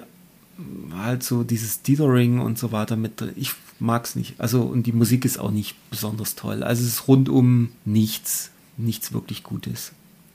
halt 0.97 1.23
so 1.23 1.45
dieses 1.45 1.83
Dithering 1.83 2.41
und 2.41 2.59
so 2.59 2.73
weiter 2.73 2.97
mit. 2.97 3.23
Ich 3.37 3.53
mag 3.79 4.05
es 4.05 4.15
nicht. 4.15 4.39
Also, 4.39 4.63
und 4.63 4.87
die 4.87 4.93
Musik 4.93 5.25
ist 5.25 5.39
auch 5.39 5.51
nicht 5.51 5.77
besonders 5.91 6.35
toll. 6.35 6.63
Also, 6.63 6.83
es 6.83 6.89
ist 6.89 7.09
rundum 7.09 7.71
nichts, 7.85 8.51
nichts 8.77 9.13
wirklich 9.13 9.43
Gutes. 9.43 9.93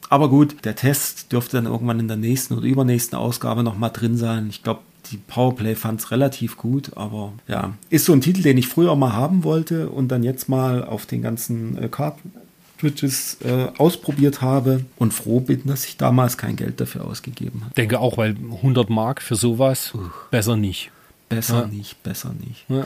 Aber 0.10 0.30
gut, 0.30 0.58
der 0.66 0.76
Test 0.76 1.32
dürfte 1.32 1.58
dann 1.58 1.66
irgendwann 1.66 2.00
in 2.00 2.08
der 2.08 2.18
nächsten 2.18 2.56
oder 2.56 2.68
übernächsten 2.68 3.18
Ausgabe 3.18 3.64
nochmal 3.64 3.92
drin 3.92 4.18
sein. 4.18 4.48
Ich 4.50 4.64
glaube, 4.64 4.82
die 5.12 5.18
Powerplay 5.18 5.76
fand 5.76 6.00
es 6.00 6.12
relativ 6.12 6.58
gut, 6.58 6.96
aber 6.96 7.34
ja, 7.48 7.74
ist 7.90 8.06
so 8.06 8.14
ein 8.14 8.22
Titel, 8.22 8.42
den 8.42 8.58
ich 8.58 8.68
früher 8.68 8.96
mal 8.96 9.14
haben 9.14 9.44
wollte 9.44 9.90
und 9.90 10.10
dann 10.10 10.24
jetzt 10.24 10.50
mal 10.50 10.84
auf 10.84 11.06
den 11.06 11.22
ganzen 11.22 11.78
äh, 11.78 11.90
Cartridges 12.84 13.38
äh, 13.46 13.68
ausprobiert 13.78 14.42
habe 14.42 14.84
und 14.98 15.14
froh 15.14 15.40
bin, 15.40 15.62
dass 15.66 15.86
ich 15.86 15.98
damals 15.98 16.38
kein 16.38 16.56
Geld 16.56 16.82
dafür 16.82 17.06
ausgegeben 17.06 17.62
habe. 17.64 17.74
Denke 17.76 18.00
auch, 18.00 18.18
weil 18.18 18.36
100 18.56 18.90
Mark 18.90 19.22
für 19.22 19.36
sowas, 19.36 19.94
Uch. 19.96 20.30
besser 20.30 20.58
nicht. 20.58 20.92
Besser 21.30 21.62
ja. 21.62 21.68
nicht, 21.68 22.04
besser 22.04 22.34
nicht. 22.46 22.66
Ja. 22.68 22.86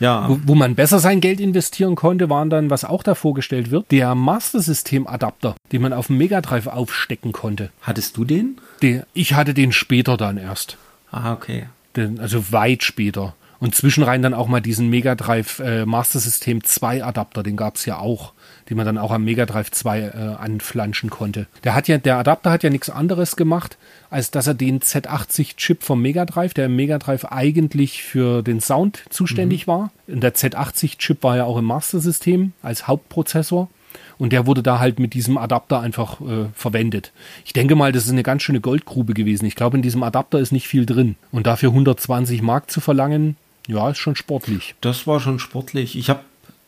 Ja. 0.00 0.28
Wo, 0.28 0.40
wo, 0.46 0.54
man 0.54 0.74
besser 0.74 0.98
sein 0.98 1.20
Geld 1.20 1.38
investieren 1.38 1.94
konnte, 1.94 2.28
waren 2.28 2.50
dann, 2.50 2.70
was 2.70 2.84
auch 2.84 3.04
da 3.04 3.14
vorgestellt 3.14 3.70
wird, 3.70 3.90
der 3.92 4.16
Master 4.16 4.60
System 4.60 5.06
Adapter, 5.06 5.54
den 5.70 5.80
man 5.80 5.92
auf 5.92 6.08
dem 6.08 6.18
Mega 6.18 6.40
Drive 6.40 6.66
aufstecken 6.66 7.30
konnte. 7.30 7.70
Hattest 7.82 8.16
du 8.16 8.24
den? 8.24 8.58
Den, 8.82 9.04
ich 9.14 9.34
hatte 9.34 9.54
den 9.54 9.70
später 9.70 10.16
dann 10.16 10.38
erst. 10.38 10.76
Ah, 11.12 11.32
okay. 11.32 11.66
Den, 11.94 12.18
also 12.18 12.50
weit 12.50 12.82
später. 12.82 13.34
Und 13.60 13.76
zwischenrein 13.76 14.22
dann 14.22 14.34
auch 14.34 14.48
mal 14.48 14.60
diesen 14.60 14.88
Mega 14.90 15.14
Drive 15.14 15.60
äh, 15.60 15.86
Master 15.86 16.18
System 16.18 16.64
2 16.64 17.04
Adapter, 17.04 17.44
den 17.44 17.56
gab 17.56 17.76
es 17.76 17.86
ja 17.86 17.98
auch 17.98 18.32
die 18.72 18.76
man 18.76 18.86
dann 18.86 18.96
auch 18.96 19.10
am 19.10 19.24
Mega 19.24 19.44
Drive 19.44 19.70
2 19.70 20.00
äh, 20.00 20.10
anflanschen 20.42 21.10
konnte. 21.10 21.46
Der 21.62 21.74
hat 21.74 21.88
ja, 21.88 21.98
der 21.98 22.16
Adapter 22.16 22.50
hat 22.50 22.62
ja 22.62 22.70
nichts 22.70 22.88
anderes 22.88 23.36
gemacht, 23.36 23.76
als 24.08 24.30
dass 24.30 24.46
er 24.46 24.54
den 24.54 24.80
Z80-Chip 24.80 25.82
vom 25.82 26.00
Mega 26.00 26.24
Drive, 26.24 26.54
der 26.54 26.66
im 26.66 26.76
Mega 26.76 26.98
Drive 26.98 27.26
eigentlich 27.26 28.02
für 28.02 28.40
den 28.40 28.62
Sound 28.62 29.04
zuständig 29.10 29.66
mhm. 29.66 29.70
war. 29.70 29.92
Und 30.06 30.22
der 30.22 30.34
Z80-Chip 30.34 31.22
war 31.22 31.36
ja 31.36 31.44
auch 31.44 31.58
im 31.58 31.66
Master-System 31.66 32.54
als 32.62 32.88
Hauptprozessor. 32.88 33.68
Und 34.16 34.32
der 34.32 34.46
wurde 34.46 34.62
da 34.62 34.78
halt 34.78 34.98
mit 34.98 35.12
diesem 35.12 35.36
Adapter 35.36 35.80
einfach 35.80 36.22
äh, 36.22 36.46
verwendet. 36.54 37.12
Ich 37.44 37.52
denke 37.52 37.76
mal, 37.76 37.92
das 37.92 38.06
ist 38.06 38.12
eine 38.12 38.22
ganz 38.22 38.42
schöne 38.42 38.62
Goldgrube 38.62 39.12
gewesen. 39.12 39.44
Ich 39.44 39.54
glaube, 39.54 39.76
in 39.76 39.82
diesem 39.82 40.02
Adapter 40.02 40.38
ist 40.38 40.52
nicht 40.52 40.66
viel 40.66 40.86
drin. 40.86 41.16
Und 41.30 41.46
dafür 41.46 41.68
120 41.68 42.40
Mark 42.40 42.70
zu 42.70 42.80
verlangen, 42.80 43.36
ja, 43.68 43.90
ist 43.90 43.98
schon 43.98 44.16
sportlich. 44.16 44.76
Das 44.80 45.06
war 45.06 45.20
schon 45.20 45.38
sportlich. 45.38 45.94
Ich 45.98 46.08
habe 46.08 46.20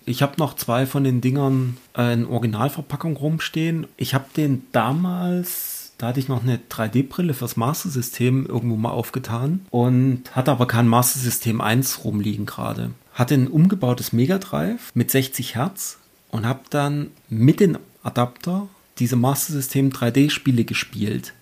ich 0.07 0.23
habe 0.23 0.35
noch 0.39 0.55
zwei 0.55 0.87
von 0.87 1.05
den 1.05 1.21
Dingern 1.21 1.77
äh, 1.97 2.13
in 2.13 2.27
Originalverpackung 2.27 3.17
rumstehen. 3.17 3.87
Ich 3.97 4.15
habe 4.15 4.27
den 4.37 4.65
damals, 4.73 5.93
da 5.99 6.09
hatte 6.09 6.21
ich 6.21 6.29
noch 6.29 6.43
eine 6.43 6.59
3D-Brille 6.71 7.35
fürs 7.35 7.57
Master 7.57 7.89
System 7.89 8.47
irgendwo 8.47 8.77
mal 8.77 8.91
aufgetan 8.91 9.67
und 9.71 10.23
hatte 10.33 10.51
aber 10.51 10.67
kein 10.67 10.89
Master 10.89 11.21
System 11.21 11.61
1 11.61 12.05
rumliegen 12.05 12.47
gerade. 12.47 12.91
Hatte 13.13 13.35
ein 13.35 13.49
umgebautes 13.49 14.13
Mega 14.13 14.39
Drive 14.39 14.91
mit 14.95 15.11
60 15.11 15.55
Hertz 15.55 15.99
und 16.31 16.47
habe 16.47 16.61
dann 16.71 17.11
mit 17.29 17.61
dem 17.61 17.79
Adapter 18.03 18.69
diese 18.99 19.17
Master 19.17 19.53
System 19.53 19.91
3D-Spiele 19.91 20.65
gespielt. 20.65 21.33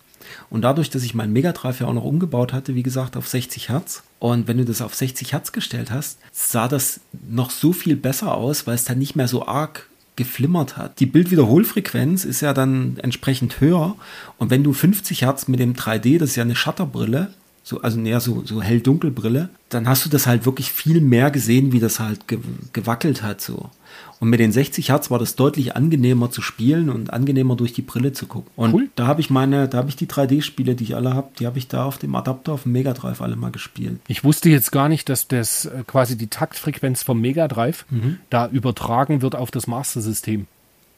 Und 0.50 0.62
dadurch, 0.62 0.90
dass 0.90 1.02
ich 1.02 1.14
meinen 1.14 1.32
Mega 1.32 1.52
Drive 1.52 1.80
ja 1.80 1.86
auch 1.86 1.92
noch 1.92 2.04
umgebaut 2.04 2.52
hatte, 2.52 2.74
wie 2.74 2.82
gesagt, 2.82 3.16
auf 3.16 3.28
60 3.28 3.68
Hertz, 3.68 4.02
und 4.22 4.46
wenn 4.46 4.58
du 4.58 4.64
das 4.64 4.80
auf 4.82 4.94
60 4.94 5.32
Hertz 5.32 5.50
gestellt 5.50 5.90
hast, 5.90 6.20
sah 6.30 6.68
das 6.68 7.00
noch 7.28 7.50
so 7.50 7.72
viel 7.72 7.96
besser 7.96 8.36
aus, 8.36 8.68
weil 8.68 8.76
es 8.76 8.84
dann 8.84 9.00
nicht 9.00 9.16
mehr 9.16 9.26
so 9.26 9.48
arg 9.48 9.88
geflimmert 10.14 10.76
hat. 10.76 11.00
Die 11.00 11.06
Bildwiederholfrequenz 11.06 12.24
ist 12.24 12.40
ja 12.40 12.52
dann 12.52 12.98
entsprechend 12.98 13.60
höher. 13.60 13.96
Und 14.38 14.50
wenn 14.50 14.62
du 14.62 14.72
50 14.72 15.22
Hertz 15.22 15.48
mit 15.48 15.58
dem 15.58 15.74
3D, 15.74 16.20
das 16.20 16.30
ist 16.30 16.36
ja 16.36 16.44
eine 16.44 16.54
Shutterbrille, 16.54 17.34
so, 17.62 17.80
also 17.80 17.98
näher 17.98 18.20
so, 18.20 18.42
so 18.44 18.60
hell-dunkel-Brille, 18.60 19.48
dann 19.68 19.88
hast 19.88 20.04
du 20.04 20.10
das 20.10 20.26
halt 20.26 20.46
wirklich 20.46 20.72
viel 20.72 21.00
mehr 21.00 21.30
gesehen, 21.30 21.72
wie 21.72 21.80
das 21.80 22.00
halt 22.00 22.28
ge 22.28 22.38
gewackelt 22.72 23.22
hat 23.22 23.40
so. 23.40 23.70
Und 24.18 24.30
mit 24.30 24.38
den 24.38 24.52
60 24.52 24.90
Hertz 24.90 25.10
war 25.10 25.18
das 25.18 25.34
deutlich 25.34 25.74
angenehmer 25.74 26.30
zu 26.30 26.42
spielen 26.42 26.90
und 26.90 27.12
angenehmer 27.12 27.56
durch 27.56 27.72
die 27.72 27.82
Brille 27.82 28.12
zu 28.12 28.26
gucken. 28.26 28.50
Und 28.54 28.72
cool. 28.72 28.88
da 28.94 29.08
habe 29.08 29.20
ich 29.20 29.30
meine, 29.30 29.66
da 29.66 29.78
habe 29.78 29.88
ich 29.88 29.96
die 29.96 30.06
3D-Spiele, 30.06 30.76
die 30.76 30.84
ich 30.84 30.94
alle 30.94 31.14
habe, 31.14 31.30
die 31.40 31.46
habe 31.46 31.58
ich 31.58 31.66
da 31.66 31.84
auf 31.84 31.98
dem 31.98 32.14
Adapter 32.14 32.52
auf 32.52 32.62
dem 32.62 32.70
Mega 32.70 32.92
Drive 32.92 33.20
alle 33.20 33.34
mal 33.34 33.50
gespielt. 33.50 33.98
Ich 34.06 34.22
wusste 34.22 34.48
jetzt 34.48 34.70
gar 34.70 34.88
nicht, 34.88 35.08
dass 35.08 35.26
das 35.26 35.64
äh, 35.64 35.82
quasi 35.86 36.16
die 36.16 36.28
Taktfrequenz 36.28 37.02
vom 37.02 37.20
Mega 37.20 37.48
Drive 37.48 37.84
mhm. 37.90 38.18
da 38.30 38.46
übertragen 38.48 39.22
wird 39.22 39.34
auf 39.34 39.50
das 39.50 39.66
Master-System. 39.66 40.46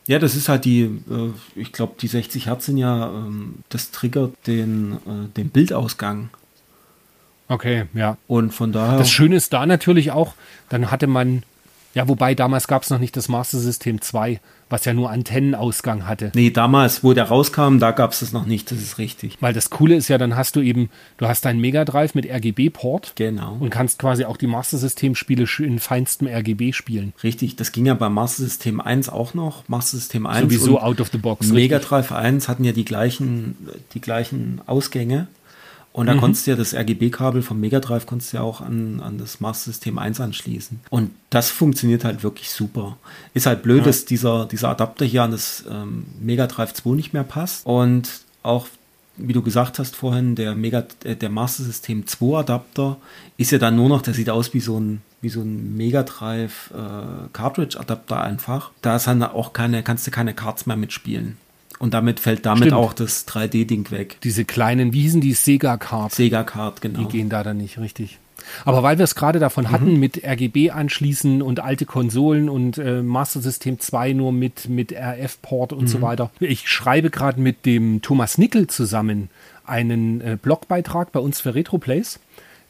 Ja, 0.07 0.19
das 0.19 0.37
ist 0.37 0.51
halt 0.51 0.67
die, 0.67 0.83
äh, 0.83 1.31
ich 1.55 1.73
glaube, 1.73 1.95
die 1.99 2.09
60 2.09 2.47
Hertz 2.47 2.67
sind 2.67 2.77
ja, 2.77 3.09
ähm, 3.09 3.61
das 3.71 3.91
triggert 3.91 4.35
den, 4.47 4.93
äh, 5.07 5.29
den 5.35 5.49
Bildausgang. 5.49 6.29
Okay, 7.49 7.85
ja. 7.95 8.17
Und 8.27 8.53
von 8.53 8.73
daher. 8.73 8.99
Das 8.99 9.11
Schöne 9.11 9.37
ist 9.37 9.53
da 9.53 9.67
natürlich 9.67 10.11
auch, 10.11 10.35
dann 10.69 10.91
hatte 10.91 11.07
man 11.07 11.43
ja, 11.95 12.09
wobei 12.09 12.35
damals 12.35 12.67
gab 12.67 12.83
es 12.83 12.91
noch 12.91 12.99
nicht 12.99 13.17
das 13.17 13.29
Master 13.29 13.59
System 13.59 14.01
2, 14.01 14.41
was 14.69 14.85
ja 14.85 14.93
nur 14.93 15.11
Antennenausgang 15.11 16.09
hatte. 16.09 16.33
Nee, 16.35 16.51
damals, 16.51 17.05
wo 17.05 17.13
der 17.13 17.25
rauskam, 17.25 17.79
da 17.79 17.93
gab 17.93 18.11
es 18.11 18.19
das 18.19 18.33
noch 18.33 18.47
nicht, 18.47 18.73
das 18.73 18.79
ist 18.79 18.99
richtig. 18.99 19.37
Weil 19.41 19.53
das 19.53 19.71
Coole 19.71 19.95
ist 19.95 20.09
ja, 20.09 20.19
dann 20.19 20.35
hast 20.35 20.57
du 20.57 20.61
eben, 20.61 20.91
du 21.19 21.29
hast 21.29 21.45
deinen 21.45 21.61
Mega 21.61 21.85
Drive 21.85 22.17
mit 22.17 22.27
RGB-Port. 22.27 23.13
Genau. 23.15 23.57
Und 23.61 23.71
kannst 23.71 24.01
quasi 24.01 24.25
auch 24.25 24.37
die 24.37 24.49
Master 24.49 24.77
System-Spiele 24.77 25.47
in 25.61 25.79
feinstem 25.79 26.27
RGB 26.27 26.73
spielen. 26.73 27.13
Richtig, 27.23 27.55
das 27.55 27.71
ging 27.71 27.87
ja 27.87 27.95
beim 27.95 28.15
Master 28.15 28.43
System 28.43 28.81
1 28.81 29.09
auch 29.09 29.35
noch. 29.35 29.69
Master 29.69 29.97
System 29.99 30.27
1 30.27 30.43
Sowieso 30.43 30.81
out 30.81 31.01
of 31.01 31.11
the 31.13 31.19
box. 31.19 31.47
Mega 31.49 31.79
Drive 31.79 32.11
1 32.11 32.49
hatten 32.49 32.65
ja 32.65 32.73
die 32.73 32.85
gleichen, 32.85 33.57
die 33.93 34.01
gleichen 34.01 34.61
Ausgänge. 34.67 35.29
Und 35.95 36.07
da 36.07 36.15
mhm. 36.15 36.21
konntest 36.21 36.45
du 36.45 36.51
ja 36.51 36.57
das 36.57 36.75
RGB-Kabel 36.75 37.41
vom 37.41 37.61
Mega 37.61 37.79
Drive 37.79 38.05
konntest 38.05 38.33
du 38.33 38.39
ja 38.39 38.43
auch 38.43 38.61
an, 38.61 39.01
an 39.01 39.17
das 39.17 39.39
Master 39.39 39.71
System 39.71 39.97
1 39.97 40.21
anschließen. 40.21 40.81
Und 40.91 41.13
das 41.31 41.53
funktioniert 41.53 42.05
halt 42.05 42.25
wirklich 42.25 42.51
super. 42.51 42.97
Ist 43.33 43.47
halt 43.47 43.63
blöd, 43.63 43.79
ja. 43.79 43.85
dass 43.85 44.05
dieser, 44.05 44.47
dieser 44.47 44.71
Adapter 44.71 45.05
hier 45.05 45.23
an 45.23 45.31
das 45.31 45.65
ähm, 45.71 46.07
Mega 46.21 46.49
Drive 46.49 46.75
2 46.75 46.97
nicht 46.97 47.13
mehr 47.13 47.23
passt. 47.23 47.65
Und 47.65 48.11
auch, 48.43 48.67
wie 49.17 49.33
du 49.33 49.41
gesagt 49.41 49.79
hast 49.79 49.95
vorhin, 49.95 50.35
der 50.35 50.57
Mega, 50.57 50.85
äh, 51.05 51.15
der 51.15 51.31
Master 51.31 51.63
System 51.63 52.09
2 52.09 52.41
Adapter 52.41 52.97
ist 53.37 53.53
ja 53.53 53.59
dann 53.59 53.77
nur 53.77 53.89
noch, 53.89 54.03
der 54.03 54.15
sieht 54.15 54.31
aus 54.31 54.53
wie 54.53 54.59
so 54.61 54.81
ein, 54.81 55.01
wie 55.21 55.29
so 55.29 55.43
ein 55.43 55.77
Mega 55.77 56.03
Drive 56.03 56.73
äh, 56.75 57.29
Cartridge 57.33 57.79
Adapter 57.79 58.21
einfach. 58.21 58.73
Da 58.83 58.97
ist 58.97 59.07
dann 59.07 59.23
auch 59.23 59.53
keine, 59.53 59.85
kannst 59.85 60.09
du 60.09 60.11
keine 60.11 60.35
Cards 60.35 60.67
mehr 60.67 60.77
mitspielen. 60.77 61.37
Und 61.79 61.95
damit 61.95 62.21
fällt 62.21 62.47
damit 62.47 62.69
Stimmt. 62.69 62.75
auch 62.75 62.93
das 62.93 63.27
3D-Ding 63.27 63.91
weg. 63.91 64.19
Diese 64.23 64.45
kleinen, 64.45 64.93
wie 64.93 65.03
hießen 65.03 65.21
die? 65.21 65.33
Sega-Card. 65.33 66.13
Sega-Card, 66.13 66.81
genau. 66.81 67.01
Die 67.01 67.07
gehen 67.07 67.29
da 67.29 67.43
dann 67.43 67.57
nicht 67.59 67.79
richtig. 67.79 68.19
Aber 68.65 68.83
weil 68.83 68.99
wir 68.99 69.05
es 69.05 69.15
gerade 69.15 69.39
davon 69.39 69.65
mhm. 69.65 69.71
hatten, 69.71 70.01
mit 70.01 70.25
RGB 70.25 70.71
anschließen 70.71 71.43
und 71.43 71.61
alte 71.61 71.87
Konsolen 71.87 72.49
und 72.49 72.79
äh, 72.79 73.03
Master 73.03 73.41
System 73.41 73.79
2 73.79 74.13
nur 74.13 74.33
mit, 74.33 74.69
mit 74.69 74.93
RF-Port 74.93 75.73
und 75.73 75.83
mhm. 75.83 75.89
so 75.89 76.03
weiter. 76.03 76.31
Ich 76.41 76.69
schreibe 76.69 77.11
gerade 77.11 77.41
mit 77.41 77.67
dem 77.67 78.03
Thomas 78.03 78.39
Nickel 78.39 78.67
zusammen 78.67 79.31
einen 79.67 80.21
äh, 80.21 80.37
Blogbeitrag 80.41 81.13
bei 81.13 81.21
uns 81.21 81.41
für 81.41 81.55
RetroPlays 81.55 82.21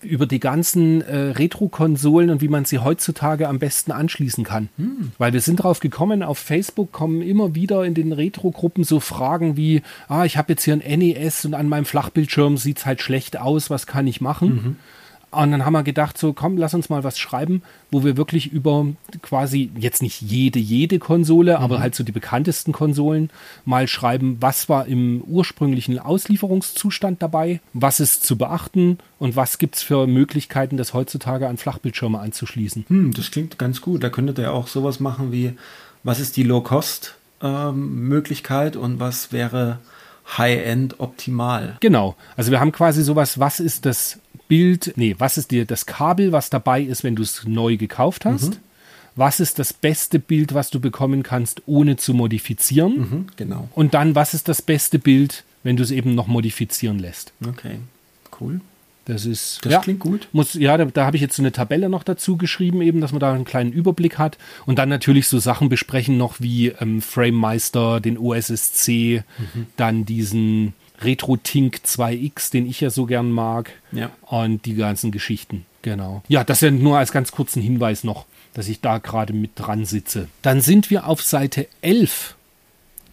über 0.04 0.26
die 0.26 0.40
ganzen 0.40 1.02
äh, 1.02 1.16
Retro-Konsolen 1.16 2.30
und 2.30 2.40
wie 2.40 2.48
man 2.48 2.64
sie 2.64 2.78
heutzutage 2.78 3.48
am 3.48 3.58
besten 3.58 3.92
anschließen 3.92 4.44
kann. 4.44 4.68
Hm. 4.76 5.12
Weil 5.18 5.32
wir 5.32 5.40
sind 5.40 5.56
drauf 5.56 5.80
gekommen, 5.80 6.22
auf 6.22 6.38
Facebook 6.38 6.92
kommen 6.92 7.22
immer 7.22 7.54
wieder 7.54 7.84
in 7.84 7.94
den 7.94 8.12
Retro-Gruppen 8.12 8.84
so 8.84 9.00
Fragen 9.00 9.56
wie, 9.56 9.82
ah, 10.08 10.24
ich 10.24 10.36
habe 10.36 10.52
jetzt 10.52 10.64
hier 10.64 10.74
ein 10.74 10.98
NES 10.98 11.44
und 11.44 11.54
an 11.54 11.68
meinem 11.68 11.84
Flachbildschirm 11.84 12.56
sieht 12.56 12.78
es 12.78 12.86
halt 12.86 13.00
schlecht 13.00 13.38
aus, 13.38 13.70
was 13.70 13.86
kann 13.86 14.06
ich 14.06 14.20
machen? 14.20 14.48
Mhm. 14.48 14.76
Und 15.35 15.51
dann 15.51 15.64
haben 15.64 15.73
wir 15.73 15.83
gedacht, 15.83 16.18
so 16.18 16.33
komm, 16.33 16.57
lass 16.57 16.75
uns 16.75 16.88
mal 16.88 17.03
was 17.05 17.18
schreiben, 17.18 17.62
wo 17.90 18.05
wir 18.05 18.16
wirklich 18.16 18.53
über 18.53 18.87
quasi 19.23 19.70
jetzt 19.77 20.03
nicht 20.03 20.23
jede, 20.23 20.59
jede 20.59 20.99
Konsole, 20.99 21.59
mhm. 21.59 21.64
aber 21.64 21.79
halt 21.81 21.94
so 21.94 22.05
die 22.05 22.12
bekanntesten 22.12 22.73
Konsolen 22.73 23.31
mal 23.64 23.88
schreiben, 23.88 24.37
was 24.40 24.68
war 24.68 24.87
im 24.87 25.23
ursprünglichen 25.23 25.99
Auslieferungszustand 25.99 27.22
dabei, 27.22 27.61
was 27.72 28.01
ist 28.01 28.24
zu 28.24 28.37
beachten 28.37 28.99
und 29.18 29.37
was 29.37 29.57
gibt 29.59 29.76
es 29.76 29.82
für 29.82 30.07
Möglichkeiten, 30.07 30.76
das 30.76 30.93
heutzutage 30.95 31.49
an 31.49 31.57
Flachbildschirme 31.57 32.18
anzuschließen. 32.18 32.85
Hm, 32.89 33.14
das 33.14 33.30
klingt 33.30 33.59
ganz 33.59 33.80
gut. 33.80 34.03
Da 34.03 34.11
könntet 34.11 34.39
ihr 34.39 34.53
auch 34.53 34.66
sowas 34.68 35.01
machen 35.01 35.32
wie, 35.32 35.55
was 36.03 36.20
ist 36.20 36.37
die 36.37 36.43
Low-Cost-Möglichkeit 36.43 38.76
ähm, 38.76 38.82
und 38.82 39.01
was 39.01 39.32
wäre 39.32 39.78
High-End 40.27 41.01
optimal. 41.01 41.77
Genau. 41.81 42.16
Also 42.37 42.51
wir 42.51 42.61
haben 42.61 42.72
quasi 42.72 43.03
sowas, 43.03 43.39
was 43.39 43.61
ist 43.61 43.87
das 43.87 44.18
Bild, 44.49 44.93
nee, 44.97 45.14
was 45.18 45.39
ist 45.39 45.51
dir 45.51 45.64
das 45.64 45.87
Kabel, 45.87 46.33
was 46.33 46.51
dabei 46.51 46.83
ist, 46.83 47.05
wenn 47.05 47.16
du 47.16 47.22
es 47.22 47.45
neu 47.47 47.77
gekauft 47.77 48.25
hast? 48.25 48.51
Mhm. 48.51 48.59
Was 49.16 49.39
ist 49.39 49.61
das 49.61 49.72
beste 49.72 50.18
Bild, 50.18 50.55
was 50.55 50.70
du 50.70 50.81
bekommen 50.81 51.22
kannst, 51.22 51.62
ohne 51.66 51.97
zu 51.97 52.14
modifizieren? 52.14 52.99
Mhm, 52.99 53.27
genau. 53.37 53.68
Und 53.75 53.95
dann, 53.95 54.16
was 54.16 54.35
ist 54.35 54.49
das 54.49 54.61
beste 54.61 54.99
Bild, 54.99 55.45
wenn 55.62 55.77
du 55.77 55.85
es 55.85 55.93
eben 55.93 56.16
noch 56.16 56.27
modifizieren 56.27 56.99
lässt? 56.99 57.33
Okay, 57.47 57.79
cool. 58.41 58.61
Das 59.07 59.26
ist. 59.26 59.61
Das 59.62 59.82
klingt 59.82 60.00
gut. 60.00 60.28
Muss, 60.32 60.55
ja, 60.55 60.76
da, 60.78 60.86
da 60.86 61.05
habe 61.05 61.16
ich 61.16 61.22
jetzt 61.22 61.38
eine 61.38 61.52
Tabelle 61.52 61.88
noch 61.88 62.05
dazu 62.05 62.36
geschrieben, 62.38 62.80
eben, 62.80 63.00
dass 63.00 63.12
man 63.12 63.20
da 63.20 63.32
einen 63.32 63.44
kleinen 63.44 63.72
Überblick 63.72 64.18
hat. 64.18 64.38
Und 64.64 64.78
dann 64.78 64.88
natürlich 64.88 65.28
so 65.28 65.38
Sachen 65.38 65.68
besprechen 65.68 66.16
noch 66.16 66.40
wie 66.40 66.68
ähm, 66.68 67.02
FrameMeister, 67.02 68.00
den 68.00 68.16
OSSC, 68.18 69.22
Mhm. 69.55 69.66
dann 69.76 70.05
diesen 70.07 70.72
RetroTink 71.02 71.80
2X, 71.84 72.50
den 72.50 72.66
ich 72.66 72.80
ja 72.80 72.88
so 72.90 73.05
gern 73.07 73.30
mag. 73.30 73.72
Ja. 73.92 74.11
Und 74.22 74.64
die 74.64 74.74
ganzen 74.74 75.11
Geschichten. 75.11 75.66
Genau. 75.82 76.22
Ja, 76.28 76.44
das 76.44 76.62
ja 76.62 76.70
nur 76.70 76.96
als 76.98 77.12
ganz 77.12 77.30
kurzen 77.30 77.61
Hinweis 77.61 78.05
noch, 78.05 78.24
dass 78.55 78.68
ich 78.68 78.80
da 78.80 78.98
gerade 78.98 79.32
mit 79.34 79.50
dran 79.57 79.84
sitze. 79.84 80.28
Dann 80.40 80.61
sind 80.62 80.88
wir 80.88 81.07
auf 81.07 81.20
Seite 81.22 81.66
11 81.82 82.36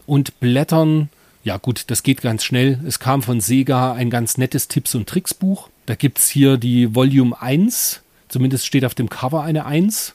und 0.06 0.40
blättern. 0.40 1.10
Ja, 1.44 1.58
gut, 1.58 1.86
das 1.88 2.04
geht 2.04 2.22
ganz 2.22 2.44
schnell. 2.44 2.80
Es 2.86 3.00
kam 3.00 3.24
von 3.24 3.42
Sega 3.42 3.94
ein 3.94 4.10
ganz 4.10 4.38
nettes 4.38 4.68
Tipps- 4.68 4.94
und 4.96 5.10
Tricksbuch. 5.10 5.70
Da 5.88 5.96
gibt 5.96 6.20
es 6.20 6.30
hier 6.30 6.58
die 6.58 6.94
Volume 6.94 7.40
1. 7.42 8.02
Zumindest 8.28 8.66
steht 8.66 8.86
auf 8.86 8.94
dem 8.94 9.10
Cover 9.10 9.42
eine 9.44 9.66
1. 9.66 10.14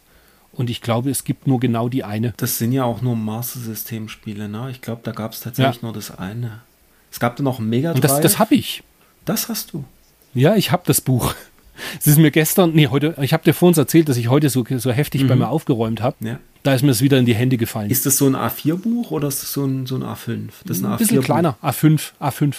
Und 0.52 0.70
ich 0.70 0.80
glaube, 0.80 1.10
es 1.10 1.24
gibt 1.24 1.46
nur 1.46 1.60
genau 1.60 1.88
die 1.88 2.04
eine. 2.04 2.32
Das 2.38 2.58
sind 2.58 2.72
ja 2.72 2.84
auch 2.84 3.02
nur 3.02 3.14
Master 3.16 3.58
System 3.60 4.08
Spiele, 4.08 4.48
ne? 4.48 4.68
Ich 4.70 4.80
glaube, 4.80 5.02
da 5.04 5.12
gab 5.12 5.32
es 5.32 5.40
tatsächlich 5.40 5.76
Ja. 5.76 5.82
nur 5.82 5.92
das 5.92 6.16
eine. 6.16 6.60
Es 7.10 7.20
gab 7.20 7.36
da 7.36 7.42
noch 7.42 7.58
Mega 7.58 7.92
Und 7.92 8.02
das, 8.04 8.20
das 8.20 8.38
habe 8.38 8.54
ich. 8.54 8.82
Das 9.24 9.48
hast 9.48 9.72
du. 9.72 9.84
Ja, 10.32 10.54
ich 10.54 10.70
habe 10.72 10.84
das 10.86 11.00
Buch. 11.00 11.34
Es 11.98 12.06
ist 12.06 12.18
mir 12.18 12.30
gestern, 12.30 12.72
nee, 12.72 12.88
heute, 12.88 13.14
ich 13.20 13.32
habe 13.32 13.44
dir 13.44 13.52
vorhin 13.54 13.76
erzählt, 13.78 14.08
dass 14.08 14.16
ich 14.16 14.28
heute 14.28 14.48
so, 14.50 14.64
so 14.78 14.90
heftig 14.92 15.26
bei 15.26 15.36
mir 15.36 15.48
aufgeräumt 15.48 16.00
habe. 16.02 16.16
Ja. 16.20 16.38
Da 16.62 16.74
ist 16.74 16.82
mir 16.82 16.90
es 16.90 17.00
wieder 17.02 17.18
in 17.18 17.26
die 17.26 17.34
Hände 17.34 17.56
gefallen. 17.56 17.90
Ist 17.90 18.06
das 18.06 18.16
so 18.16 18.26
ein 18.26 18.34
A4-Buch 18.34 19.10
oder 19.12 19.28
ist 19.28 19.42
das 19.42 19.52
so 19.52 19.64
ein, 19.64 19.86
so 19.86 19.94
ein 19.96 20.02
A5? 20.02 20.48
Das 20.64 20.78
ist 20.78 20.84
ein 20.84 20.90
ein 20.92 20.98
bisschen 20.98 21.18
A4-Buch. 21.18 21.24
kleiner, 21.24 21.56
A5, 21.62 22.00
A5. 22.20 22.54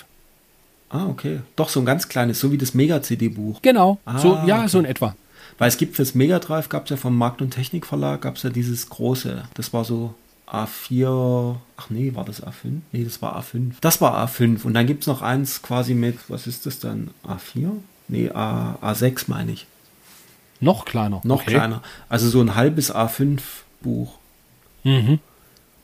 Ah, 0.90 1.08
okay. 1.08 1.40
Doch, 1.58 1.68
so 1.70 1.82
ein 1.82 1.86
ganz 1.86 2.08
kleines, 2.08 2.40
so 2.40 2.52
wie 2.52 2.58
das 2.58 2.74
Mega-CD-Buch. 2.74 3.62
Genau, 3.62 3.98
Ah, 4.06 4.20
so, 4.20 4.40
ja, 4.46 4.60
okay. 4.60 4.68
so 4.70 4.80
in 4.80 4.86
etwa. 4.86 5.16
Weil 5.58 5.68
es 5.68 5.78
gibt 5.78 5.96
fürs 5.98 6.16
Mega 6.16 6.40
Drive, 6.40 6.70
gab 6.70 6.86
es 6.86 6.92
ja 6.92 6.98
vom 6.98 7.18
Markt- 7.18 7.42
und 7.42 7.52
Technik-Verlag, 7.52 8.22
gab 8.22 8.38
es 8.38 8.44
ja 8.44 8.50
dieses 8.50 8.88
große. 8.90 9.44
Das 9.56 9.74
war 9.74 9.84
so 9.84 10.14
A4. 10.50 11.56
Ach 11.78 11.90
nee, 11.90 12.14
war 12.16 12.24
das 12.26 12.42
A5? 12.44 12.80
Nee, 12.92 13.04
das 13.04 13.22
war 13.22 13.38
A5. 13.38 13.72
Das 13.82 14.00
war 14.00 14.18
A5. 14.26 14.64
Und 14.64 14.74
dann 14.74 14.88
gibt 14.88 15.02
es 15.02 15.08
noch 15.08 15.22
eins 15.22 15.62
quasi 15.62 15.94
mit, 15.94 16.18
was 16.30 16.48
ist 16.48 16.66
das 16.66 16.80
dann? 16.80 17.10
A4? 17.28 17.72
Nee, 18.08 18.30
A, 18.30 18.78
A6 18.82 19.26
meine 19.28 19.52
ich. 19.52 19.66
Noch 20.60 20.86
kleiner. 20.86 21.22
Noch 21.24 21.42
Okay. 21.42 21.52
kleiner. 21.52 21.82
Also 22.10 22.30
so 22.30 22.42
ein 22.42 22.56
halbes 22.56 22.94
A5-Buch. 22.94 24.18
Mhm. 24.84 25.20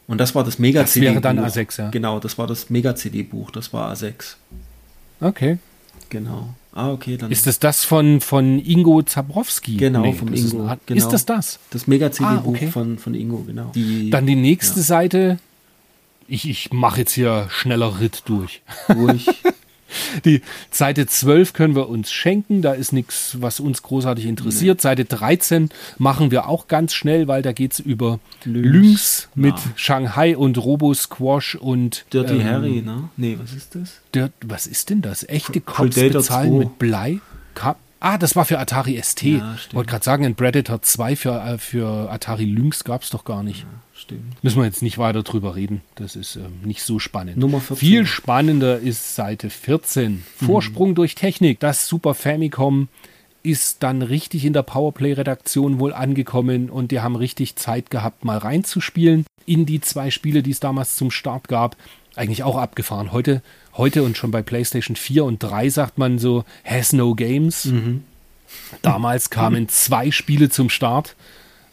Und 0.08 0.18
das 0.18 0.34
war 0.36 0.44
das 0.44 0.60
Mega-CD-Buch. 0.60 1.12
wäre 1.14 1.22
dann 1.22 1.40
A6, 1.40 1.80
ja. 1.82 1.90
Genau, 1.90 2.20
das 2.20 2.38
war 2.38 2.48
das 2.48 2.70
Mega-CD-Buch. 2.70 3.52
Das 3.52 3.72
war 3.74 3.94
A6. 3.94 4.36
Okay. 5.22 5.58
Genau. 6.10 6.54
Ah, 6.74 6.92
okay, 6.92 7.18
dann. 7.18 7.32
Ist 7.32 7.46
das 7.46 7.60
das 7.60 7.86
von, 7.86 8.20
von 8.20 8.60
Ingo 8.60 9.02
Zabrowski? 9.04 9.78
Genau, 9.78 10.12
vom 10.14 10.32
das 10.32 10.40
Ingo, 10.42 10.66
Ist, 10.68 10.80
genau. 10.88 10.98
ist 10.98 11.14
das 11.14 11.26
das? 11.26 11.60
das 11.70 11.88
Mega-CD-Buch 11.88 12.56
Ah, 12.56 12.58
okay. 12.58 12.68
von, 12.68 12.98
von 12.98 13.14
Ingo, 13.14 13.38
genau. 13.46 13.72
Die, 13.76 14.10
Dann 14.10 14.26
die 14.26 14.36
nächste 14.36 14.82
Seite. 14.82 15.38
Ich, 16.28 16.50
ich 16.50 16.72
mache 16.74 17.00
jetzt 17.02 17.12
hier 17.14 17.48
schneller 17.50 18.00
Ritt 18.00 18.24
durch. 18.26 18.62
durch. 18.88 19.28
Die 20.26 20.42
Seite 20.72 21.06
12 21.08 21.54
können 21.54 21.76
wir 21.76 21.90
uns 21.90 22.12
schenken, 22.12 22.62
da 22.62 22.74
ist 22.74 22.94
nichts, 22.94 23.38
was 23.42 23.60
uns 23.60 23.82
großartig 23.84 24.26
interessiert. 24.26 24.82
Seite 24.82 25.06
13 25.06 25.70
machen 25.98 26.32
wir 26.32 26.48
auch 26.48 26.68
ganz 26.68 26.94
schnell, 26.94 27.28
weil 27.28 27.42
da 27.42 27.52
geht 27.52 27.74
es 27.74 27.80
über 27.80 28.20
Lynx. 28.46 28.70
Lynx 28.74 29.30
mit 29.36 29.54
Ah. 29.56 29.62
Shanghai 29.76 30.36
und 30.38 30.58
Robo 30.58 30.94
Squash 30.94 31.56
und 31.56 32.06
Dirty 32.14 32.36
ähm, 32.36 32.44
Harry, 32.44 32.82
ne? 32.82 33.10
Nee, 33.18 33.38
was 33.42 33.54
ist 33.54 33.76
das? 33.76 34.00
Dirt, 34.14 34.32
was 34.46 34.68
ist 34.68 34.90
denn 34.90 35.02
das? 35.02 35.28
Echte 35.28 35.62
Cops 35.62 35.96
Predator 35.96 36.22
bezahlen 36.22 36.52
2. 36.52 36.58
mit 36.60 36.80
Blei? 36.80 37.20
Ka 37.56 37.76
ah, 38.04 38.18
das 38.18 38.36
war 38.36 38.46
für 38.46 38.60
Atari 38.60 39.02
ST. 39.02 39.24
Ja, 39.24 39.56
wollte 39.72 39.90
gerade 39.90 40.06
sagen, 40.06 40.26
ein 40.26 40.36
Predator 40.36 40.82
2 40.82 41.16
für, 41.16 41.42
äh, 41.42 41.58
für 41.58 42.12
Atari 42.12 42.46
Lynx 42.46 42.84
gab 42.84 43.02
es 43.02 43.10
doch 43.10 43.26
gar 43.26 43.44
nicht. 43.44 43.66
Stimmt. 43.96 44.44
Müssen 44.44 44.58
wir 44.58 44.66
jetzt 44.66 44.82
nicht 44.82 44.98
weiter 44.98 45.24
drüber 45.24 45.56
reden. 45.56 45.82
Das 45.96 46.16
ist 46.16 46.36
ähm, 46.36 46.60
nicht 46.64 46.84
so 46.84 47.00
spannend. 47.00 47.38
Nummer 47.38 47.60
14. 47.60 47.78
Viel 47.78 48.06
spannender 48.06 48.80
ist 48.80 49.16
Seite 49.16 49.50
14. 49.50 50.24
Vorsprung 50.36 50.96
durch 50.96 51.16
Technik. 51.16 51.60
Das 51.60 51.88
Super 51.88 52.14
Famicom 52.14 52.90
ist 53.44 53.84
dann 53.84 54.02
richtig 54.02 54.46
in 54.46 54.54
der 54.54 54.64
Powerplay-Redaktion 54.64 55.80
wohl 55.80 55.94
angekommen 55.94 56.70
und 56.70 56.92
die 56.92 57.02
haben 57.02 57.16
richtig 57.16 57.56
Zeit 57.56 57.90
gehabt, 57.90 58.26
mal 58.26 58.38
reinzuspielen 58.38 59.26
in 59.46 59.66
die 59.66 59.82
zwei 59.82 60.12
Spiele, 60.12 60.44
die 60.44 60.52
es 60.52 60.60
damals 60.60 60.96
zum 60.96 61.12
Start 61.12 61.48
gab. 61.48 61.76
Eigentlich 62.16 62.44
auch 62.44 62.58
abgefahren. 62.58 63.12
Heute, 63.12 63.42
heute 63.76 64.04
und 64.04 64.18
schon 64.18 64.32
bei 64.32 64.42
PlayStation 64.42 64.96
4 64.96 65.26
und 65.26 65.42
3 65.42 65.70
sagt 65.70 65.98
man 65.98 66.20
so, 66.20 66.46
has 66.64 66.94
no 66.94 67.16
games. 67.16 67.72
Damals 68.82 69.30
kamen 69.30 69.68
zwei 69.70 70.12
Spiele 70.12 70.50
zum 70.50 70.70
Start. 70.70 71.16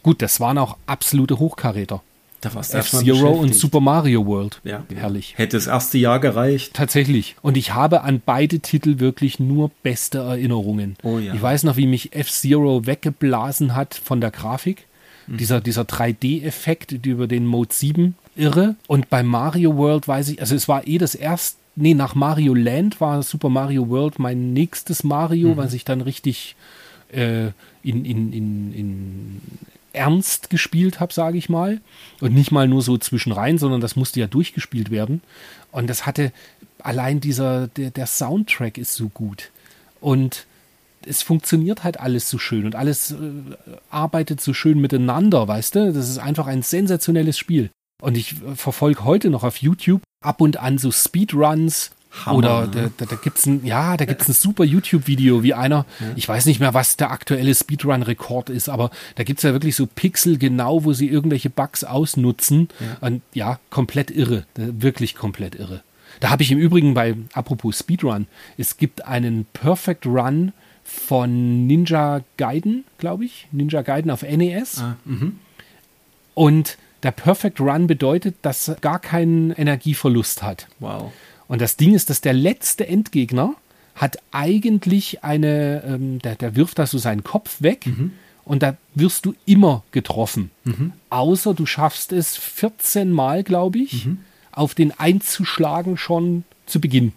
Gut, 0.03 0.23
das 0.23 0.41
waren 0.41 0.59
auch 0.59 0.77
absolute 0.87 1.39
Hochkaräter. 1.39 2.03
Da 2.41 2.55
warst 2.55 2.75
F-Zero 2.75 3.33
und. 3.33 3.55
Super 3.55 3.81
Mario 3.81 4.25
World. 4.25 4.61
Ja. 4.65 4.85
Herrlich. 4.95 5.35
Hätte 5.37 5.59
das 5.59 5.67
erste 5.67 5.99
Jahr 5.99 6.21
gereicht. 6.21 6.73
Tatsächlich. 6.73 7.37
Und 7.43 7.59
ich 7.59 7.75
habe 7.75 8.03
an 8.03 8.23
beide 8.25 8.61
Titel 8.61 8.99
wirklich 8.99 9.39
nur 9.39 9.71
beste 9.83 10.19
Erinnerungen. 10.19 10.97
Oh 11.03 11.19
ja. 11.19 11.35
Ich 11.35 11.43
weiß 11.43 11.65
noch, 11.65 11.77
wie 11.77 11.87
mich 11.87 12.15
F-Zero 12.15 12.87
weggeblasen 12.87 13.77
hat 13.77 13.95
von 13.95 14.23
der 14.23 14.31
Grafik. 14.31 14.87
Mhm. 15.27 15.37
Dieser, 15.37 15.61
dieser 15.61 15.83
3D-Effekt 15.83 16.93
über 16.93 17.27
den 17.27 17.45
Mode 17.45 17.75
7. 17.75 18.15
Irre. 18.37 18.77
Und 18.87 19.11
bei 19.11 19.23
Mario 19.23 19.77
World 19.77 20.09
weiß 20.09 20.31
ich, 20.31 20.41
also 20.41 20.55
es 20.55 20.67
war 20.67 20.87
eh 20.87 20.97
das 20.97 21.15
erste, 21.15 21.60
nee, 21.77 21.95
nach 21.95 22.15
Mario 22.15 22.55
Land 22.55 23.01
war 23.01 23.23
Super 23.23 23.49
Mario 23.49 23.89
World 23.89 24.19
mein 24.19 24.53
nächstes 24.53 25.05
Mario, 25.05 25.51
Mhm. 25.51 25.57
was 25.57 25.73
ich 25.73 25.85
dann 25.85 26.01
richtig 26.01 26.57
äh, 27.13 27.49
in, 27.83 28.05
in, 28.05 28.33
in, 28.33 28.73
in 28.75 29.41
ernst 29.93 30.51
gespielt 30.51 31.01
habe, 31.01 31.13
sage 31.13 31.39
ich 31.39 31.49
mal. 31.49 31.81
Und 32.21 32.35
nicht 32.35 32.53
mal 32.53 32.69
nur 32.69 32.83
so 32.83 32.97
zwischenrein, 32.99 33.59
sondern 33.59 33.81
das 33.81 33.97
musste 33.97 34.21
ja 34.21 34.27
durchgespielt 34.27 34.91
werden. 34.91 35.21
Und 35.73 35.89
das 35.89 36.07
hatte, 36.07 36.33
allein 36.79 37.21
dieser, 37.21 37.67
der, 37.69 37.91
der 37.91 38.07
Soundtrack 38.07 38.79
ist 38.79 38.95
so 38.95 39.09
gut. 39.09 39.51
Und 40.01 40.47
es 41.07 41.23
funktioniert 41.23 41.83
halt 41.83 41.99
alles 41.99 42.29
so 42.29 42.39
schön 42.39 42.67
und 42.67 42.75
alles 42.77 43.13
äh, 43.13 43.17
arbeitet 43.91 44.41
so 44.41 44.53
schön 44.53 44.81
miteinander, 44.81 45.49
weißt 45.49 45.75
du? 45.75 45.93
Das 45.93 46.09
ist 46.09 46.19
einfach 46.19 46.47
ein 46.47 46.63
sensationelles 46.63 47.39
Spiel. 47.39 47.71
Und 48.01 48.17
ich 48.17 48.37
verfolge 48.55 49.05
heute 49.05 49.31
noch 49.31 49.45
auf 49.45 49.59
YouTube 49.59 50.03
ab 50.23 50.41
und 50.41 50.59
an 50.59 50.79
so 50.79 50.91
Speedruns. 50.91 51.91
Hammer, 52.25 52.39
oder 52.39 52.67
ne? 52.67 52.91
da, 52.97 53.05
da, 53.05 53.07
da 53.07 53.17
gibt's 53.17 53.47
ein, 53.47 53.65
ja, 53.65 53.97
da 53.97 54.05
gibt's 54.05 54.29
ein 54.29 54.33
super 54.33 54.65
YouTube-Video, 54.65 55.45
wie 55.45 55.55
einer, 55.55 55.87
ich 56.17 56.29
weiß 56.29 56.47
nicht 56.47 56.59
mehr, 56.59 56.75
was 56.75 56.97
der 56.97 57.13
aktuelle 57.13 57.55
Speedrun-Rekord 57.55 58.51
ist, 58.51 58.69
aber 58.69 58.91
da 59.15 59.23
gibt's 59.23 59.45
ja 59.45 59.53
wirklich 59.53 59.77
so 59.77 59.87
Pixel 59.87 60.37
genau, 60.37 60.85
wo 60.85 60.93
sie 60.93 61.09
irgendwelche 61.09 61.51
Bugs 61.51 61.85
ausnutzen. 61.85 62.69
Und 63.01 63.23
ja, 63.33 63.61
komplett 63.71 64.11
irre. 64.11 64.45
Wirklich 64.57 65.15
komplett 65.15 65.55
irre. 65.55 65.83
Da 66.19 66.31
habe 66.31 66.43
ich 66.43 66.51
im 66.51 66.59
Übrigen 66.59 66.95
bei, 66.95 67.15
apropos 67.33 67.79
Speedrun, 67.79 68.27
es 68.59 68.77
gibt 68.77 69.05
einen 69.05 69.47
Perfect 69.53 70.05
Run 70.05 70.53
von 70.83 71.67
Ninja 71.67 72.23
Gaiden, 72.37 72.85
glaube 72.99 73.25
ich. 73.25 73.47
Ninja 73.53 73.83
Gaiden 73.83 74.11
auf 74.11 74.23
NES. 74.23 74.81
Ah, 74.81 74.97
mhm. 75.05 75.39
Und 76.35 76.77
der 77.03 77.11
Perfect 77.13 77.61
Run 77.61 77.87
bedeutet, 77.87 78.37
dass 78.43 78.69
er 78.69 78.75
gar 78.77 78.99
keinen 78.99 79.53
Energieverlust 79.53 80.43
hat. 80.43 80.69
Wow. 80.79 81.13
Und 81.49 81.61
das 81.61 81.77
Ding 81.77 81.95
ist, 81.95 82.11
dass 82.11 82.21
der 82.21 82.33
letzte 82.33 82.87
Endgegner 82.87 83.55
hat 83.95 84.19
eigentlich 84.31 85.25
eine, 85.25 85.83
ähm, 85.85 86.21
der, 86.21 86.37
der 86.37 86.57
wirft 86.57 86.79
da 86.79 86.87
so 86.87 86.99
seinen 86.99 87.25
Kopf 87.25 87.61
weg 87.61 87.87
und 88.45 88.63
da 88.63 88.77
wirst 88.95 89.27
du 89.27 89.35
immer 89.47 89.83
getroffen. 89.93 90.51
Außer 91.11 91.55
du 91.55 91.67
schaffst 91.67 92.13
es 92.13 92.37
14 92.37 93.11
Mal, 93.13 93.43
glaube 93.43 93.79
ich, 93.79 94.09
auf 94.53 94.75
den 94.75 94.99
einzuschlagen 94.99 95.97
schon 95.97 96.45
zu 96.71 96.81
Beginn. 96.81 97.13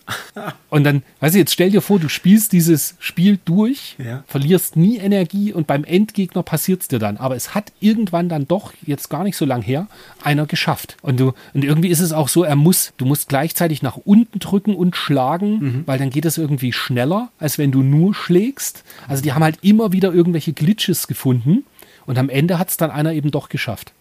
Und 0.69 0.83
dann, 0.83 1.03
weißt 1.19 1.35
du, 1.35 1.39
jetzt 1.39 1.53
stell 1.53 1.69
dir 1.69 1.81
vor, 1.81 1.99
du 1.99 2.09
spielst 2.09 2.51
dieses 2.51 2.95
Spiel 2.99 3.39
durch, 3.45 3.95
Ja. 4.03 4.23
verlierst 4.27 4.75
nie 4.75 4.97
Energie 4.97 5.53
und 5.53 5.67
beim 5.67 5.83
Endgegner 5.83 6.43
passiert 6.43 6.81
es 6.81 6.87
dir 6.87 6.99
dann. 6.99 7.17
Aber 7.17 7.35
es 7.35 7.53
hat 7.55 7.71
irgendwann 7.79 8.29
dann 8.29 8.47
doch, 8.47 8.73
jetzt 8.85 9.09
gar 9.09 9.23
nicht 9.23 9.37
so 9.37 9.45
lang 9.45 9.61
her, 9.61 9.87
einer 10.23 10.45
geschafft. 10.45 10.97
Und, 11.01 11.19
du, 11.19 11.33
und 11.53 11.63
irgendwie 11.63 11.89
ist 11.89 11.99
es 11.99 12.11
auch 12.11 12.27
so, 12.27 12.43
er 12.43 12.55
muss, 12.55 12.93
du 12.97 13.05
musst 13.05 13.29
gleichzeitig 13.29 13.81
nach 13.81 13.97
unten 13.97 14.39
drücken 14.39 14.75
und 14.75 14.95
schlagen, 14.95 15.83
weil 15.85 15.99
dann 15.99 16.09
geht 16.09 16.25
es 16.25 16.37
irgendwie 16.37 16.73
schneller, 16.73 17.29
als 17.39 17.57
wenn 17.57 17.71
du 17.71 17.81
nur 17.83 18.13
schlägst. 18.15 18.83
Also 19.07 19.21
die 19.23 19.33
haben 19.33 19.43
halt 19.43 19.59
immer 19.61 19.91
wieder 19.91 20.13
irgendwelche 20.13 20.53
Glitches 20.53 21.07
gefunden 21.07 21.63
und 22.05 22.17
am 22.17 22.29
Ende 22.29 22.59
hat 22.59 22.69
es 22.69 22.77
dann 22.77 22.91
einer 22.91 23.13
eben 23.13 23.31
doch 23.31 23.49
geschafft. 23.49 23.93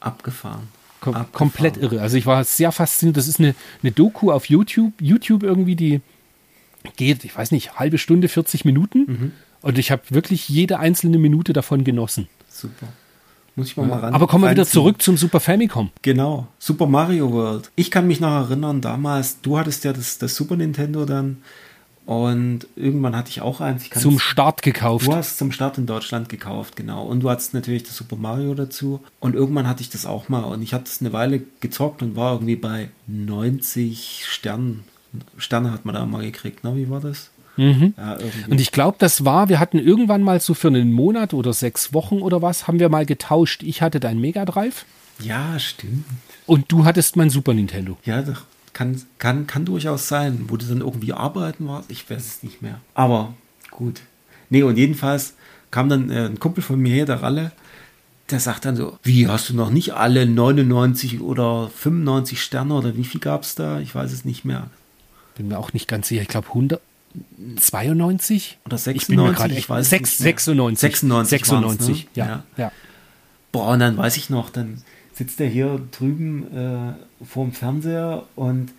Abgefahren. 0.00 0.68
Kom 1.00 1.14
Abgefahren. 1.14 1.32
komplett 1.32 1.76
irre. 1.78 2.00
Also 2.00 2.16
ich 2.16 2.26
war 2.26 2.44
sehr 2.44 2.72
fasziniert. 2.72 3.16
Das 3.16 3.28
ist 3.28 3.38
eine, 3.38 3.54
eine 3.82 3.92
Doku 3.92 4.30
auf 4.30 4.46
YouTube, 4.46 4.92
YouTube 5.00 5.42
irgendwie, 5.42 5.76
die 5.76 6.00
geht, 6.96 7.24
ich 7.24 7.36
weiß 7.36 7.52
nicht, 7.52 7.78
halbe 7.78 7.98
Stunde, 7.98 8.28
40 8.28 8.64
Minuten. 8.64 8.98
Mhm. 8.98 9.32
Und 9.62 9.78
ich 9.78 9.90
habe 9.90 10.02
wirklich 10.10 10.48
jede 10.48 10.78
einzelne 10.78 11.18
Minute 11.18 11.52
davon 11.52 11.84
genossen. 11.84 12.28
Super. 12.48 12.88
Muss 13.56 13.68
ich 13.68 13.76
mal, 13.76 13.86
mal 13.86 13.98
ran. 13.98 14.14
Aber 14.14 14.26
kommen 14.26 14.44
wir 14.44 14.50
wieder 14.50 14.66
zurück 14.66 15.02
zum 15.02 15.16
Super 15.16 15.40
Famicom. 15.40 15.90
Genau, 16.02 16.46
Super 16.58 16.86
Mario 16.86 17.32
World. 17.32 17.70
Ich 17.76 17.90
kann 17.90 18.06
mich 18.06 18.20
noch 18.20 18.30
erinnern, 18.30 18.80
damals, 18.80 19.40
du 19.42 19.58
hattest 19.58 19.84
ja 19.84 19.92
das, 19.92 20.18
das 20.18 20.34
Super 20.34 20.56
Nintendo 20.56 21.04
dann 21.04 21.38
und 22.06 22.66
irgendwann 22.74 23.14
hatte 23.14 23.30
ich 23.30 23.40
auch 23.40 23.60
eins. 23.60 23.84
Ich 23.84 23.92
Zum 23.92 24.18
Start 24.18 24.62
gekauft. 24.62 25.06
Du 25.06 25.14
hast 25.14 25.38
zum 25.38 25.52
Start 25.52 25.78
in 25.78 25.86
Deutschland 25.86 26.28
gekauft, 26.28 26.74
genau. 26.74 27.04
Und 27.04 27.20
du 27.20 27.30
hattest 27.30 27.54
natürlich 27.54 27.84
das 27.84 27.96
Super 27.96 28.16
Mario 28.16 28.54
dazu. 28.54 29.00
Und 29.20 29.34
irgendwann 29.34 29.68
hatte 29.68 29.82
ich 29.82 29.90
das 29.90 30.06
auch 30.06 30.28
mal. 30.28 30.42
Und 30.42 30.62
ich 30.62 30.74
habe 30.74 30.84
das 30.84 31.00
eine 31.00 31.12
Weile 31.12 31.42
gezockt 31.60 32.02
und 32.02 32.16
war 32.16 32.32
irgendwie 32.32 32.56
bei 32.56 32.88
90 33.06 34.24
Sternen. 34.26 34.84
Sterne 35.36 35.72
hat 35.72 35.84
man 35.84 35.94
da 35.94 36.04
mal 36.06 36.22
gekriegt, 36.22 36.64
ne? 36.64 36.74
Wie 36.74 36.90
war 36.90 37.00
das? 37.00 37.30
Mhm. 37.56 37.94
Ja. 37.96 38.16
Und 38.48 38.60
ich 38.60 38.72
glaube, 38.72 38.96
das 38.98 39.24
war, 39.24 39.48
wir 39.48 39.60
hatten 39.60 39.78
irgendwann 39.78 40.22
mal 40.22 40.40
so 40.40 40.54
für 40.54 40.68
einen 40.68 40.92
Monat 40.92 41.34
oder 41.34 41.52
sechs 41.52 41.92
Wochen 41.92 42.22
oder 42.22 42.42
was, 42.42 42.66
haben 42.66 42.78
wir 42.78 42.88
mal 42.88 43.06
getauscht. 43.06 43.62
Ich 43.62 43.82
hatte 43.82 44.00
dein 44.00 44.20
Mega 44.20 44.44
Drive 44.44 44.86
ja, 45.20 45.58
stimmt. 45.58 46.04
und 46.46 46.72
du 46.72 46.84
hattest 46.84 47.16
mein 47.16 47.30
Super 47.30 47.52
Nintendo. 47.54 47.98
Ja, 48.04 48.22
doch. 48.22 48.42
Kann, 48.72 49.00
kann, 49.18 49.46
kann 49.46 49.64
durchaus 49.64 50.08
sein. 50.08 50.46
Wo 50.48 50.56
du 50.56 50.66
dann 50.66 50.80
irgendwie 50.80 51.12
arbeiten 51.12 51.66
warst, 51.68 51.90
ich 51.90 52.08
weiß 52.08 52.24
es 52.24 52.42
nicht 52.42 52.62
mehr. 52.62 52.80
Aber 52.94 53.34
gut. 53.70 54.00
Nee, 54.48 54.62
und 54.62 54.76
jedenfalls 54.76 55.34
kam 55.70 55.88
dann 55.88 56.10
äh, 56.10 56.26
ein 56.26 56.40
Kumpel 56.40 56.62
von 56.62 56.80
mir 56.80 56.94
her, 56.94 57.06
der 57.06 57.22
Ralle, 57.22 57.52
der 58.30 58.40
sagt 58.40 58.64
dann 58.64 58.76
so, 58.76 58.98
wie, 59.02 59.28
hast 59.28 59.50
du 59.50 59.54
noch 59.54 59.70
nicht 59.70 59.94
alle 59.94 60.26
99 60.26 61.20
oder 61.20 61.68
95 61.68 62.40
Sterne 62.40 62.74
oder 62.74 62.96
wie 62.96 63.04
viel 63.04 63.20
gab 63.20 63.42
es 63.42 63.54
da? 63.56 63.80
Ich 63.80 63.94
weiß 63.94 64.12
es 64.12 64.24
nicht 64.24 64.44
mehr. 64.44 64.68
Bin 65.36 65.48
mir 65.48 65.58
auch 65.58 65.72
nicht 65.72 65.88
ganz 65.88 66.08
sicher. 66.08 66.22
Ich 66.22 66.28
glaube 66.28 66.48
192 66.48 68.58
Oder 68.66 68.76
Ich 68.76 68.84
bin 69.06 69.16
mir 69.16 69.22
96, 69.28 69.58
ich 69.58 69.68
weiß 69.68 69.86
es 69.86 69.90
sechs- 69.90 70.10
nicht 70.20 70.20
mehr. 70.20 70.26
96. 70.34 70.80
96 70.80 71.50
waren's, 71.50 71.70
96, 71.84 72.04
ne? 72.04 72.10
ja. 72.14 72.26
Ja. 72.26 72.42
ja. 72.56 72.72
Boah, 73.52 73.72
und 73.72 73.80
dann 73.80 73.96
weiß 73.96 74.16
ich 74.16 74.30
noch, 74.30 74.50
dann 74.50 74.82
sitzt 75.20 75.38
er 75.38 75.48
hier 75.48 75.78
drüben 75.90 76.46
äh, 76.56 76.94
vorm 77.22 77.52
Fernseher 77.52 78.24
und 78.36 78.72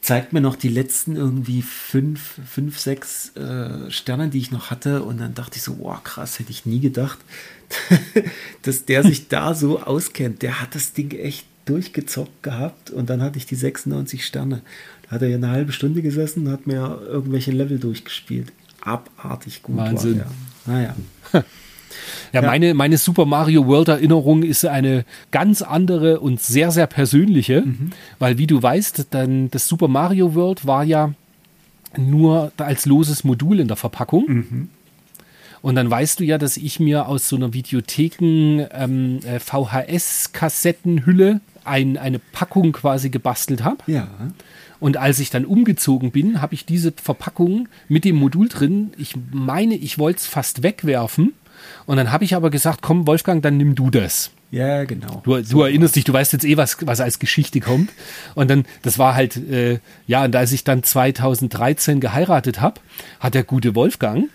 zeigt 0.00 0.32
mir 0.32 0.40
noch 0.40 0.56
die 0.56 0.70
letzten 0.70 1.16
irgendwie 1.16 1.60
fünf, 1.60 2.40
fünf 2.50 2.78
sechs 2.78 3.36
äh, 3.36 3.90
Sterne, 3.90 4.30
die 4.30 4.38
ich 4.38 4.50
noch 4.50 4.70
hatte. 4.70 5.02
Und 5.02 5.20
dann 5.20 5.34
dachte 5.34 5.56
ich 5.56 5.62
so, 5.62 5.78
wow, 5.80 6.02
krass, 6.02 6.38
hätte 6.38 6.50
ich 6.50 6.64
nie 6.64 6.80
gedacht, 6.80 7.18
dass 8.62 8.86
der 8.86 9.02
sich 9.02 9.28
da 9.28 9.52
so 9.52 9.82
auskennt. 9.82 10.40
Der 10.40 10.62
hat 10.62 10.74
das 10.74 10.94
Ding 10.94 11.10
echt 11.10 11.44
durchgezockt 11.66 12.42
gehabt 12.42 12.88
und 12.88 13.10
dann 13.10 13.20
hatte 13.20 13.36
ich 13.36 13.44
die 13.44 13.56
96 13.56 14.24
Sterne. 14.24 14.62
Da 15.02 15.10
hat 15.10 15.22
er 15.22 15.28
ja 15.28 15.36
eine 15.36 15.50
halbe 15.50 15.72
Stunde 15.72 16.00
gesessen 16.00 16.46
und 16.46 16.52
hat 16.54 16.66
mir 16.66 17.02
irgendwelche 17.06 17.50
Level 17.50 17.78
durchgespielt. 17.78 18.50
Abartig 18.80 19.62
gut 19.62 19.76
Wahnsinn. 19.76 20.20
war 20.20 20.26
der. 20.64 20.74
Naja. 20.74 20.96
Ja, 22.32 22.42
Meine, 22.42 22.74
meine 22.74 22.98
Super 22.98 23.24
Mario 23.26 23.66
World 23.66 23.88
Erinnerung 23.88 24.42
ist 24.42 24.64
eine 24.66 25.04
ganz 25.30 25.62
andere 25.62 26.20
und 26.20 26.40
sehr, 26.40 26.70
sehr 26.70 26.86
persönliche, 26.86 27.62
Mhm. 27.62 27.90
weil 28.18 28.38
wie 28.38 28.46
du 28.46 28.62
weißt, 28.62 29.06
dann 29.10 29.50
das 29.50 29.68
Super 29.68 29.88
Mario 29.88 30.34
World 30.34 30.66
war 30.66 30.84
ja 30.84 31.12
nur 31.96 32.52
als 32.58 32.86
loses 32.86 33.24
Modul 33.24 33.60
in 33.60 33.68
der 33.68 33.76
Verpackung. 33.76 34.24
Mhm. 34.26 34.68
Und 35.62 35.74
dann 35.74 35.90
weißt 35.90 36.20
du 36.20 36.24
ja, 36.24 36.38
dass 36.38 36.56
ich 36.58 36.78
mir 36.78 37.08
aus 37.08 37.28
so 37.28 37.36
einer 37.36 37.52
Videotheken 37.52 38.66
ähm, 38.72 39.18
äh, 39.24 39.40
VHS-Kassettenhülle 39.40 41.40
ein, 41.64 41.96
eine 41.96 42.18
Packung 42.18 42.72
quasi 42.72 43.10
gebastelt 43.10 43.64
habe. 43.64 43.78
Ja. 43.86 44.08
Und 44.78 44.98
als 44.98 45.18
ich 45.20 45.30
dann 45.30 45.44
umgezogen 45.44 46.10
bin, 46.12 46.40
habe 46.42 46.54
ich 46.54 46.66
diese 46.66 46.92
Verpackung 46.92 47.68
mit 47.88 48.04
dem 48.04 48.16
Modul 48.16 48.48
drin. 48.48 48.92
Ich 48.98 49.14
meine, 49.32 49.74
ich 49.74 49.98
wollte 49.98 50.18
es 50.18 50.26
fast 50.26 50.62
wegwerfen. 50.62 51.32
Und 51.86 51.96
dann 51.96 52.12
habe 52.12 52.24
ich 52.24 52.34
aber 52.34 52.50
gesagt, 52.50 52.82
komm, 52.82 53.06
Wolfgang, 53.06 53.42
dann 53.42 53.56
nimm 53.56 53.74
du 53.74 53.90
das. 53.90 54.30
Ja, 54.50 54.84
genau. 54.84 55.22
Du, 55.24 55.40
du 55.40 55.62
erinnerst 55.62 55.96
dich, 55.96 56.04
du 56.04 56.12
weißt 56.12 56.32
jetzt 56.32 56.44
eh, 56.44 56.56
was, 56.56 56.76
was 56.86 57.00
als 57.00 57.18
Geschichte 57.18 57.60
kommt. 57.60 57.90
Und 58.34 58.48
dann, 58.48 58.64
das 58.82 58.98
war 58.98 59.14
halt, 59.14 59.36
äh, 59.36 59.78
ja, 60.06 60.24
und 60.24 60.34
als 60.34 60.52
ich 60.52 60.64
dann 60.64 60.82
2013 60.82 62.00
geheiratet 62.00 62.60
habe, 62.60 62.80
hat 63.20 63.34
der 63.34 63.44
gute 63.44 63.74
Wolfgang 63.74 64.28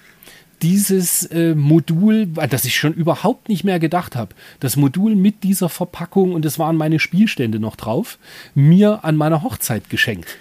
dieses 0.61 1.23
äh, 1.25 1.55
Modul, 1.55 2.27
das 2.27 2.65
ich 2.65 2.75
schon 2.75 2.93
überhaupt 2.93 3.49
nicht 3.49 3.63
mehr 3.63 3.79
gedacht 3.79 4.15
habe, 4.15 4.35
das 4.59 4.75
Modul 4.75 5.15
mit 5.15 5.43
dieser 5.43 5.69
Verpackung 5.69 6.33
und 6.33 6.45
es 6.45 6.59
waren 6.59 6.77
meine 6.77 6.99
Spielstände 6.99 7.59
noch 7.59 7.75
drauf, 7.75 8.19
mir 8.53 9.03
an 9.03 9.15
meiner 9.15 9.41
Hochzeit 9.43 9.89
geschenkt. 9.89 10.37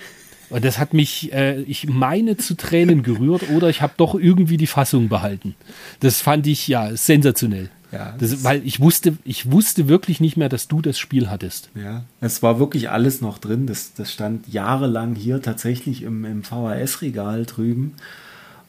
Und 0.50 0.64
das 0.64 0.78
hat 0.78 0.94
mich, 0.94 1.32
äh, 1.32 1.62
ich 1.62 1.88
meine, 1.88 2.36
zu 2.36 2.56
Tränen 2.56 3.02
gerührt 3.02 3.48
oder 3.50 3.70
ich 3.70 3.82
habe 3.82 3.94
doch 3.96 4.14
irgendwie 4.14 4.56
die 4.56 4.66
Fassung 4.66 5.08
behalten. 5.08 5.54
Das 6.00 6.20
fand 6.20 6.46
ich 6.46 6.68
ja 6.68 6.94
sensationell. 6.96 7.70
Ja, 7.92 8.14
das, 8.18 8.44
weil 8.44 8.64
ich 8.64 8.78
wusste, 8.80 9.16
ich 9.24 9.50
wusste 9.50 9.88
wirklich 9.88 10.20
nicht 10.20 10.36
mehr, 10.36 10.48
dass 10.48 10.68
du 10.68 10.80
das 10.80 10.98
Spiel 10.98 11.28
hattest. 11.28 11.70
Ja, 11.74 12.04
es 12.20 12.42
war 12.42 12.60
wirklich 12.60 12.90
alles 12.90 13.20
noch 13.20 13.38
drin. 13.38 13.66
Das, 13.66 13.94
das 13.94 14.12
stand 14.12 14.46
jahrelang 14.48 15.16
hier 15.16 15.42
tatsächlich 15.42 16.02
im, 16.02 16.24
im 16.24 16.44
VHS-Regal 16.44 17.46
drüben. 17.46 17.94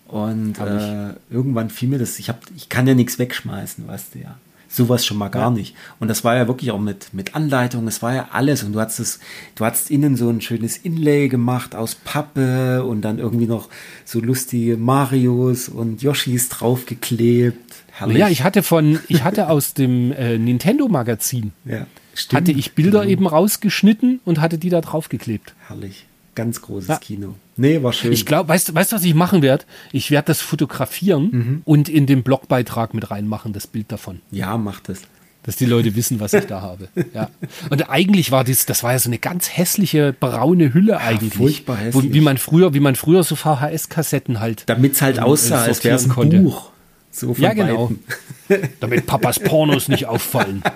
Und 0.07 0.59
äh, 0.59 1.13
irgendwann 1.29 1.69
fiel 1.69 1.89
mir 1.89 1.99
das, 1.99 2.19
ich, 2.19 2.29
hab, 2.29 2.41
ich 2.55 2.67
kann 2.67 2.87
ja 2.87 2.95
nichts 2.95 3.17
wegschmeißen, 3.17 3.87
weißt 3.87 4.15
du 4.15 4.19
ja. 4.19 4.37
Sowas 4.73 5.05
schon 5.05 5.17
mal 5.17 5.27
gar 5.27 5.51
nicht. 5.51 5.75
Und 5.99 6.07
das 6.07 6.23
war 6.23 6.35
ja 6.37 6.47
wirklich 6.47 6.71
auch 6.71 6.79
mit, 6.79 7.13
mit 7.13 7.35
Anleitung, 7.35 7.85
es 7.89 8.01
war 8.01 8.15
ja 8.15 8.29
alles. 8.31 8.63
Und 8.63 8.71
du 8.71 8.79
hast 8.79 8.99
es, 8.99 9.19
du 9.55 9.65
hast 9.65 9.91
innen 9.91 10.15
so 10.15 10.29
ein 10.29 10.39
schönes 10.39 10.77
Inlay 10.77 11.27
gemacht 11.27 11.75
aus 11.75 11.95
Pappe 11.95 12.85
und 12.85 13.01
dann 13.01 13.19
irgendwie 13.19 13.47
noch 13.47 13.67
so 14.05 14.21
lustige 14.21 14.77
Marios 14.77 15.67
und 15.67 16.01
Yoshis 16.01 16.47
draufgeklebt. 16.49 17.73
Herrlich. 17.91 18.17
Ja, 18.17 18.29
ich 18.29 18.43
hatte 18.43 18.63
von, 18.63 18.99
ich 19.09 19.23
hatte 19.23 19.49
aus 19.49 19.73
dem 19.73 20.11
äh, 20.13 20.37
Nintendo-Magazin, 20.37 21.51
ja, 21.65 21.85
hatte 22.33 22.51
ich 22.51 22.73
Bilder 22.73 23.01
Genau. 23.01 23.11
eben 23.11 23.27
rausgeschnitten 23.27 24.21
und 24.23 24.39
hatte 24.39 24.57
die 24.57 24.69
da 24.69 24.79
draufgeklebt. 24.81 25.53
Herrlich. 25.67 26.05
Ganz 26.35 26.61
großes 26.61 26.87
Ja. 26.89 26.97
Kino. 26.97 27.35
Nee, 27.57 27.83
war 27.83 27.91
schön. 27.93 28.11
Ich 28.13 28.25
glaube, 28.25 28.49
weißt 28.49 28.69
du, 28.69 28.73
weißt, 28.75 28.93
was 28.93 29.03
ich 29.03 29.13
machen 29.13 29.41
werde? 29.41 29.65
Ich 29.91 30.11
werde 30.11 30.27
das 30.27 30.39
fotografieren 30.41 31.23
Mhm. 31.31 31.61
und 31.65 31.89
in 31.89 32.05
den 32.05 32.23
Blogbeitrag 32.23 32.93
mit 32.93 33.11
reinmachen, 33.11 33.51
das 33.53 33.67
Bild 33.67 33.91
davon. 33.91 34.21
ja, 34.31 34.57
macht 34.57 34.89
es. 34.89 35.01
Dass 35.43 35.55
die 35.55 35.65
Leute 35.65 35.95
wissen, 35.95 36.19
was 36.19 36.33
ich 36.33 36.45
da 36.45 36.61
habe. 36.61 36.87
Ja. 37.15 37.29
Und 37.71 37.89
eigentlich 37.89 38.31
war 38.31 38.43
das, 38.43 38.67
das 38.67 38.83
war 38.83 38.91
ja 38.91 38.99
so 38.99 39.09
eine 39.09 39.17
ganz 39.17 39.49
hässliche 39.57 40.13
braune 40.17 40.71
Hülle 40.73 40.99
eigentlich. 40.99 41.33
furchtbar 41.33 41.77
Wo, 41.77 41.99
hässlich. 42.01 42.13
wie 42.13 42.21
man 42.21 42.37
früher, 42.37 42.73
wie 42.75 42.79
man 42.79 42.95
früher 42.95 43.23
so 43.23 43.35
VHS-Kassetten 43.35 44.39
halt. 44.39 44.63
Damit 44.67 44.93
es 44.93 45.01
halt 45.01 45.19
aussah, 45.19 45.63
als 45.63 45.83
wäre 45.83 45.95
es 45.95 46.05
ein 46.05 46.09
konnte. 46.09 46.39
Buch. 46.41 46.69
So 47.09 47.33
von 47.33 47.43
Ja, 47.43 47.53
genau. 47.53 47.91
Damit 48.79 49.07
Papas 49.07 49.39
Pornos 49.39 49.87
nicht 49.89 50.05
auffallen. 50.05 50.61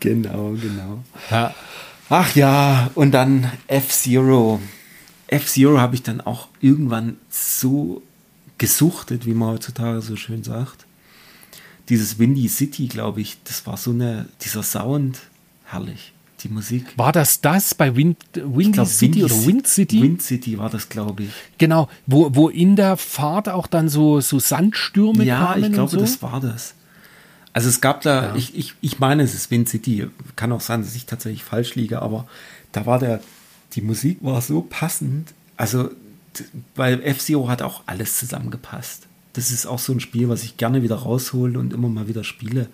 Genau, 0.00 0.50
genau. 0.60 1.02
Ja. 1.30 1.54
Ach 2.10 2.34
ja, 2.34 2.90
und 2.94 3.12
dann 3.12 3.50
F-Zero. 3.66 4.60
F-Zero 5.26 5.78
habe 5.78 5.94
ich 5.94 6.02
dann 6.02 6.20
auch 6.20 6.48
irgendwann 6.60 7.16
so 7.28 8.02
gesuchtet, 8.56 9.26
wie 9.26 9.34
man 9.34 9.50
heutzutage 9.50 10.00
so 10.00 10.16
schön 10.16 10.42
sagt. 10.42 10.86
Dieses 11.88 12.18
Windy 12.18 12.48
City, 12.48 12.86
glaube 12.86 13.20
ich, 13.20 13.38
das 13.44 13.66
war 13.66 13.76
so 13.76 13.90
eine, 13.90 14.26
dieser 14.42 14.62
Sound, 14.62 15.20
herrlich. 15.64 16.12
Die 16.44 16.48
Musik. 16.48 16.86
War 16.96 17.10
das 17.10 17.40
das 17.40 17.74
bei 17.74 17.96
Wind, 17.96 18.16
Windy 18.34 18.70
glaub, 18.70 18.86
City 18.86 19.22
Windy 19.22 19.24
oder 19.24 19.46
Wind 19.46 19.66
City? 19.66 20.02
Wind 20.02 20.22
City 20.22 20.56
war 20.56 20.70
das, 20.70 20.88
glaube 20.88 21.24
ich. 21.24 21.30
Genau, 21.58 21.88
wo, 22.06 22.32
wo 22.32 22.48
in 22.48 22.76
der 22.76 22.96
Fahrt 22.96 23.48
auch 23.48 23.66
dann 23.66 23.88
so, 23.88 24.20
so 24.20 24.38
Sandstürme 24.38 25.24
Ja, 25.24 25.46
kamen 25.46 25.64
ich 25.64 25.72
glaube, 25.72 25.82
und 25.82 25.88
so. 25.90 26.00
das 26.00 26.22
war 26.22 26.40
das. 26.40 26.74
Also 27.52 27.68
es 27.68 27.80
gab 27.80 28.02
da, 28.02 28.34
ich, 28.36 28.56
ich, 28.56 28.74
ich 28.80 28.98
meine, 28.98 29.22
es 29.22 29.34
ist 29.34 29.50
Wind 29.50 29.68
City. 29.68 30.08
Kann 30.36 30.52
auch 30.52 30.60
sein, 30.60 30.82
dass 30.82 30.94
ich 30.94 31.06
tatsächlich 31.06 31.44
falsch 31.44 31.74
liege, 31.74 32.02
aber 32.02 32.26
da 32.72 32.86
war 32.86 32.98
der, 32.98 33.20
die 33.72 33.80
Musik 33.80 34.18
war 34.20 34.40
so 34.40 34.62
passend. 34.62 35.34
Also, 35.56 35.90
weil 36.76 37.02
F-Zero 37.02 37.48
hat 37.48 37.62
auch 37.62 37.82
alles 37.86 38.18
zusammengepasst. 38.18 39.06
Das 39.32 39.50
ist 39.50 39.66
auch 39.66 39.78
so 39.78 39.92
ein 39.92 40.00
Spiel, 40.00 40.28
was 40.28 40.44
ich 40.44 40.56
gerne 40.56 40.82
wieder 40.82 40.96
raushole 40.96 41.58
und 41.58 41.72
immer 41.72 41.88
mal 41.88 42.08
wieder 42.08 42.24
spiele, 42.24 42.68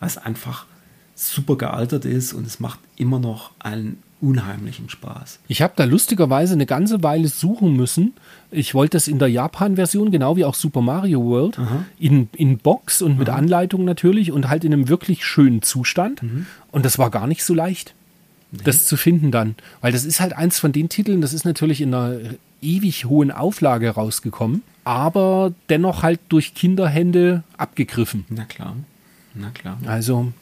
weil 0.00 0.08
es 0.08 0.18
einfach 0.18 0.66
super 1.14 1.56
gealtert 1.56 2.04
ist 2.04 2.32
und 2.32 2.46
es 2.46 2.60
macht 2.60 2.78
immer 2.96 3.18
noch 3.18 3.50
einen 3.58 4.02
unheimlichen 4.20 4.88
Spaß. 4.88 5.40
Ich 5.48 5.62
habe 5.62 5.74
da 5.76 5.84
lustigerweise 5.84 6.54
eine 6.54 6.66
ganze 6.66 7.02
Weile 7.02 7.28
suchen 7.28 7.76
müssen. 7.76 8.14
Ich 8.50 8.74
wollte 8.74 8.96
das 8.96 9.08
in 9.08 9.18
der 9.18 9.28
Japan-Version, 9.28 10.10
genau 10.10 10.36
wie 10.36 10.44
auch 10.44 10.54
Super 10.54 10.80
Mario 10.80 11.24
World, 11.24 11.58
in, 11.98 12.28
in 12.34 12.58
Box 12.58 13.02
und 13.02 13.18
mit 13.18 13.28
Anleitung 13.28 13.84
natürlich 13.84 14.32
und 14.32 14.48
halt 14.48 14.64
in 14.64 14.72
einem 14.72 14.88
wirklich 14.88 15.24
schönen 15.24 15.62
Zustand. 15.62 16.22
Und 16.72 16.84
das 16.84 16.98
war 16.98 17.10
gar 17.10 17.26
nicht 17.26 17.44
so 17.44 17.54
leicht, 17.54 17.94
das 18.50 18.86
zu 18.86 18.96
finden 18.96 19.30
dann. 19.30 19.54
Weil 19.80 19.92
das 19.92 20.04
ist 20.04 20.20
halt 20.20 20.32
eins 20.32 20.58
von 20.58 20.72
den 20.72 20.88
Titeln, 20.88 21.20
das 21.20 21.32
ist 21.32 21.44
natürlich 21.44 21.80
in 21.80 21.94
einer 21.94 22.18
ewig 22.60 23.04
hohen 23.04 23.30
Auflage 23.30 23.90
rausgekommen, 23.90 24.62
aber 24.84 25.52
dennoch 25.68 26.02
halt 26.02 26.20
durch 26.28 26.54
Kinderhände 26.54 27.44
abgegriffen. 27.56 28.24
Na 28.30 28.44
klar, 28.44 28.74
na 29.34 29.50
klar. 29.50 29.78
Also, 29.86 30.32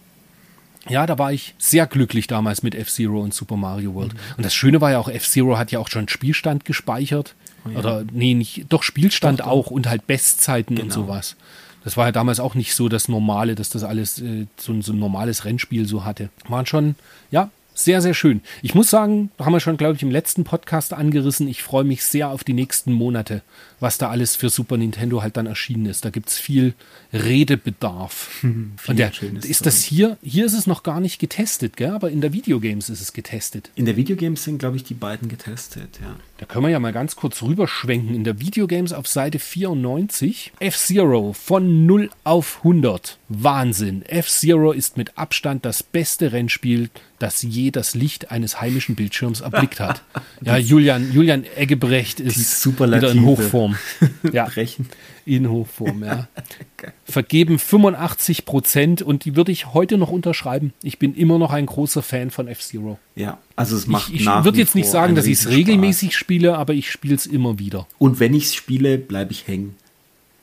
Ja, 0.88 1.06
da 1.06 1.18
war 1.18 1.32
ich 1.32 1.54
sehr 1.58 1.86
glücklich 1.86 2.26
damals 2.26 2.62
mit 2.62 2.74
F-Zero 2.74 3.20
und 3.20 3.34
Super 3.34 3.56
Mario 3.56 3.94
World. 3.94 4.14
Mhm. 4.14 4.18
Und 4.38 4.44
das 4.44 4.54
Schöne 4.54 4.80
war 4.80 4.92
ja 4.92 4.98
auch, 4.98 5.08
F-Zero 5.08 5.58
hat 5.58 5.72
ja 5.72 5.78
auch 5.78 5.88
schon 5.88 6.08
Spielstand 6.08 6.64
gespeichert. 6.64 7.34
Oh 7.64 7.70
ja. 7.70 7.78
Oder 7.78 8.04
nee, 8.12 8.34
nicht, 8.34 8.66
doch 8.68 8.82
Spielstand 8.82 9.40
doch, 9.40 9.46
doch. 9.46 9.52
auch 9.52 9.70
und 9.70 9.88
halt 9.88 10.06
Bestzeiten 10.06 10.76
genau. 10.76 10.86
und 10.86 10.92
sowas. 10.92 11.36
Das 11.84 11.96
war 11.96 12.06
ja 12.06 12.12
damals 12.12 12.40
auch 12.40 12.54
nicht 12.54 12.74
so 12.74 12.88
das 12.88 13.08
Normale, 13.08 13.54
dass 13.54 13.70
das 13.70 13.84
alles 13.84 14.20
äh, 14.20 14.46
so, 14.56 14.80
so, 14.82 14.92
ein 14.92 14.98
normales 14.98 15.44
Rennspiel 15.44 15.86
so 15.86 16.04
hatte. 16.04 16.30
Waren 16.48 16.66
schon, 16.66 16.96
ja, 17.30 17.50
sehr, 17.74 18.00
sehr 18.02 18.14
schön. 18.14 18.40
Ich 18.62 18.74
muss 18.74 18.90
sagen, 18.90 19.30
haben 19.38 19.52
wir 19.52 19.60
schon, 19.60 19.76
glaube 19.76 19.94
ich, 19.94 20.02
im 20.02 20.10
letzten 20.10 20.44
Podcast 20.44 20.92
angerissen. 20.92 21.46
Ich 21.46 21.62
freue 21.62 21.84
mich 21.84 22.02
sehr 22.02 22.30
auf 22.30 22.42
die 22.42 22.54
nächsten 22.54 22.92
Monate, 22.92 23.42
was 23.80 23.98
da 23.98 24.08
alles 24.10 24.36
für 24.36 24.48
Super 24.48 24.76
Nintendo 24.76 25.22
halt 25.22 25.36
dann 25.36 25.46
erschienen 25.46 25.86
ist. 25.86 26.04
Da 26.04 26.10
gibt 26.10 26.28
es 26.28 26.38
viel 26.38 26.74
Redebedarf. 27.12 28.30
Hm, 28.46 28.72
Und 28.86 28.98
der, 28.98 29.12
ist 29.42 29.64
das 29.64 29.82
hier, 29.82 30.18
hier 30.22 30.44
ist 30.44 30.52
es 30.52 30.66
noch 30.66 30.82
gar 30.82 31.00
nicht 31.00 31.18
getestet, 31.18 31.76
gell? 31.76 31.90
aber 31.90 32.10
in 32.10 32.20
der 32.20 32.32
Videogames 32.34 32.90
ist 32.90 33.00
es 33.00 33.12
getestet. 33.14 33.70
In 33.74 33.86
der 33.86 33.96
Videogames 33.96 34.44
sind, 34.44 34.58
glaube 34.58 34.76
ich, 34.76 34.84
die 34.84 34.94
beiden 34.94 35.28
getestet, 35.28 35.98
ja. 36.02 36.16
Da 36.38 36.44
können 36.44 36.64
wir 36.64 36.70
ja 36.70 36.78
mal 36.78 36.92
ganz 36.92 37.16
kurz 37.16 37.42
rüberschwenken. 37.42 38.14
In 38.14 38.24
der 38.24 38.40
Videogames 38.40 38.92
auf 38.92 39.06
Seite 39.06 39.38
94, 39.38 40.52
F-Zero 40.60 41.32
von 41.32 41.86
0 41.86 42.10
auf 42.24 42.58
100. 42.58 43.18
Wahnsinn. 43.28 44.02
F-Zero 44.02 44.72
ist 44.72 44.98
mit 44.98 45.16
Abstand 45.16 45.64
das 45.64 45.82
beste 45.82 46.32
Rennspiel, 46.32 46.90
das 47.18 47.40
je 47.42 47.70
das 47.70 47.94
Licht 47.94 48.30
eines 48.30 48.60
heimischen 48.60 48.94
Bildschirms 48.96 49.40
erblickt 49.40 49.80
hat. 49.80 50.02
Ja, 50.42 50.58
Julian, 50.58 51.12
Julian 51.12 51.44
Eggebrecht 51.56 52.20
ist 52.20 52.66
wieder 52.66 53.10
in 53.10 53.24
Hochform. 53.24 53.65
Ja, 54.32 54.44
Brechen. 54.44 54.86
in 55.24 55.48
Hochform, 55.48 56.04
ja. 56.04 56.28
Vergeben 57.04 57.58
85 57.58 58.44
Prozent 58.44 59.02
und 59.02 59.24
die 59.24 59.36
würde 59.36 59.52
ich 59.52 59.72
heute 59.74 59.98
noch 59.98 60.10
unterschreiben. 60.10 60.72
Ich 60.82 60.98
bin 60.98 61.14
immer 61.14 61.38
noch 61.38 61.52
ein 61.52 61.66
großer 61.66 62.02
Fan 62.02 62.30
von 62.30 62.48
F-Zero. 62.48 62.98
Ja, 63.14 63.38
also 63.56 63.76
es 63.76 63.86
macht 63.86 64.12
Ich, 64.12 64.20
ich 64.20 64.26
würde 64.26 64.58
jetzt 64.58 64.74
nicht 64.74 64.88
sagen, 64.88 65.14
dass 65.14 65.26
ich 65.26 65.38
es 65.40 65.48
regelmäßig 65.48 66.16
spiele, 66.16 66.56
aber 66.58 66.74
ich 66.74 66.90
spiele 66.90 67.14
es 67.14 67.26
immer 67.26 67.58
wieder. 67.58 67.86
Und 67.98 68.20
wenn 68.20 68.34
ich 68.34 68.44
es 68.46 68.54
spiele, 68.54 68.98
bleibe 68.98 69.32
ich 69.32 69.46
hängen. 69.46 69.74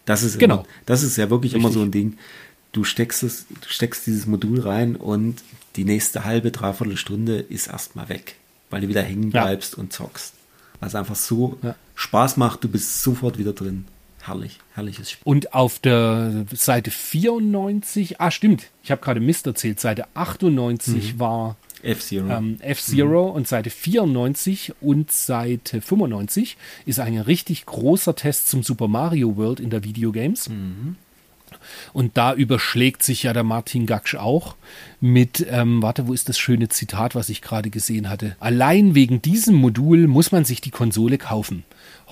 Das 0.06 0.24
ist 0.24 0.40
genau. 0.40 0.56
Immer, 0.56 0.66
das 0.86 1.04
ist 1.04 1.18
ja 1.18 1.30
wirklich 1.30 1.54
Richtig. 1.54 1.66
immer 1.66 1.74
so 1.74 1.82
ein 1.82 1.92
Ding. 1.92 2.18
Du 2.72 2.84
steckst 2.84 3.24
es, 3.24 3.46
du 3.48 3.70
steckst 3.70 4.08
dieses 4.08 4.26
Modul 4.26 4.60
rein 4.60 4.96
und 4.96 5.44
die 5.76 5.86
nächste 5.86 6.26
halbe, 6.26 6.52
dreiviertel 6.52 6.98
Stunde 6.98 7.38
ist 7.38 7.68
erstmal 7.68 8.10
weg, 8.10 8.36
weil 8.70 8.82
du 8.82 8.88
wieder 8.88 9.02
hängen 9.02 9.30
bleibst 9.30 9.74
ja. 9.74 9.80
und 9.80 9.94
zockst. 9.94 10.34
Weil 10.84 10.90
es 10.90 10.96
einfach 10.96 11.16
so 11.16 11.58
ja. 11.64 11.76
Spaß 11.96 12.36
macht, 12.36 12.62
du 12.66 12.68
bist 12.68 13.04
sofort 13.04 13.38
wieder 13.38 13.54
drin. 13.54 13.86
Herrlich, 14.20 14.60
herrliches 14.74 15.12
Spiel. 15.12 15.22
Und 15.24 15.54
auf 15.54 15.80
der 15.80 16.46
Seite 16.54 16.92
94, 16.92 18.20
ah 18.20 18.32
stimmt, 18.32 18.68
ich 18.84 18.92
habe 18.92 19.02
gerade 19.02 19.22
Mist 19.22 19.48
erzählt, 19.48 19.80
Seite 19.80 20.08
98 20.14 21.14
mhm. 21.14 21.20
war 21.22 21.56
F-Zero. 21.84 22.30
Ähm, 22.30 22.58
F-Zero 22.60 23.30
mhm. 23.30 23.36
und 23.36 23.48
Seite 23.48 23.70
94 23.70 24.74
und 24.82 25.10
Seite 25.10 25.80
95 25.80 26.58
ist 26.86 27.00
ein 27.00 27.18
richtig 27.18 27.66
großer 27.66 28.14
Test 28.18 28.50
zum 28.50 28.62
Super 28.62 28.90
Mario 28.90 29.38
World 29.38 29.62
in 29.62 29.70
der 29.70 29.86
Videogames. 29.86 30.50
Mhm. 30.50 30.98
Und 31.93 32.18
da 32.18 32.34
überschlägt 32.34 33.03
sich 33.03 33.24
ja 33.24 33.34
der 33.34 33.43
Martin 33.43 33.86
Gaksch 33.86 34.16
auch 34.16 34.55
mit, 35.01 35.45
ähm, 35.49 35.82
warte, 35.82 36.07
wo 36.07 36.14
ist 36.14 36.30
das 36.30 36.38
schöne 36.38 36.70
Zitat, 36.70 37.16
was 37.16 37.30
ich 37.30 37.41
gerade 37.41 37.70
gesehen 37.70 38.09
hatte? 38.09 38.36
Allein 38.39 38.95
wegen 38.95 39.22
diesem 39.22 39.55
Modul 39.55 40.07
muss 40.07 40.32
man 40.32 40.45
sich 40.45 40.61
die 40.61 40.72
Konsole 40.72 41.18
kaufen. 41.18 41.64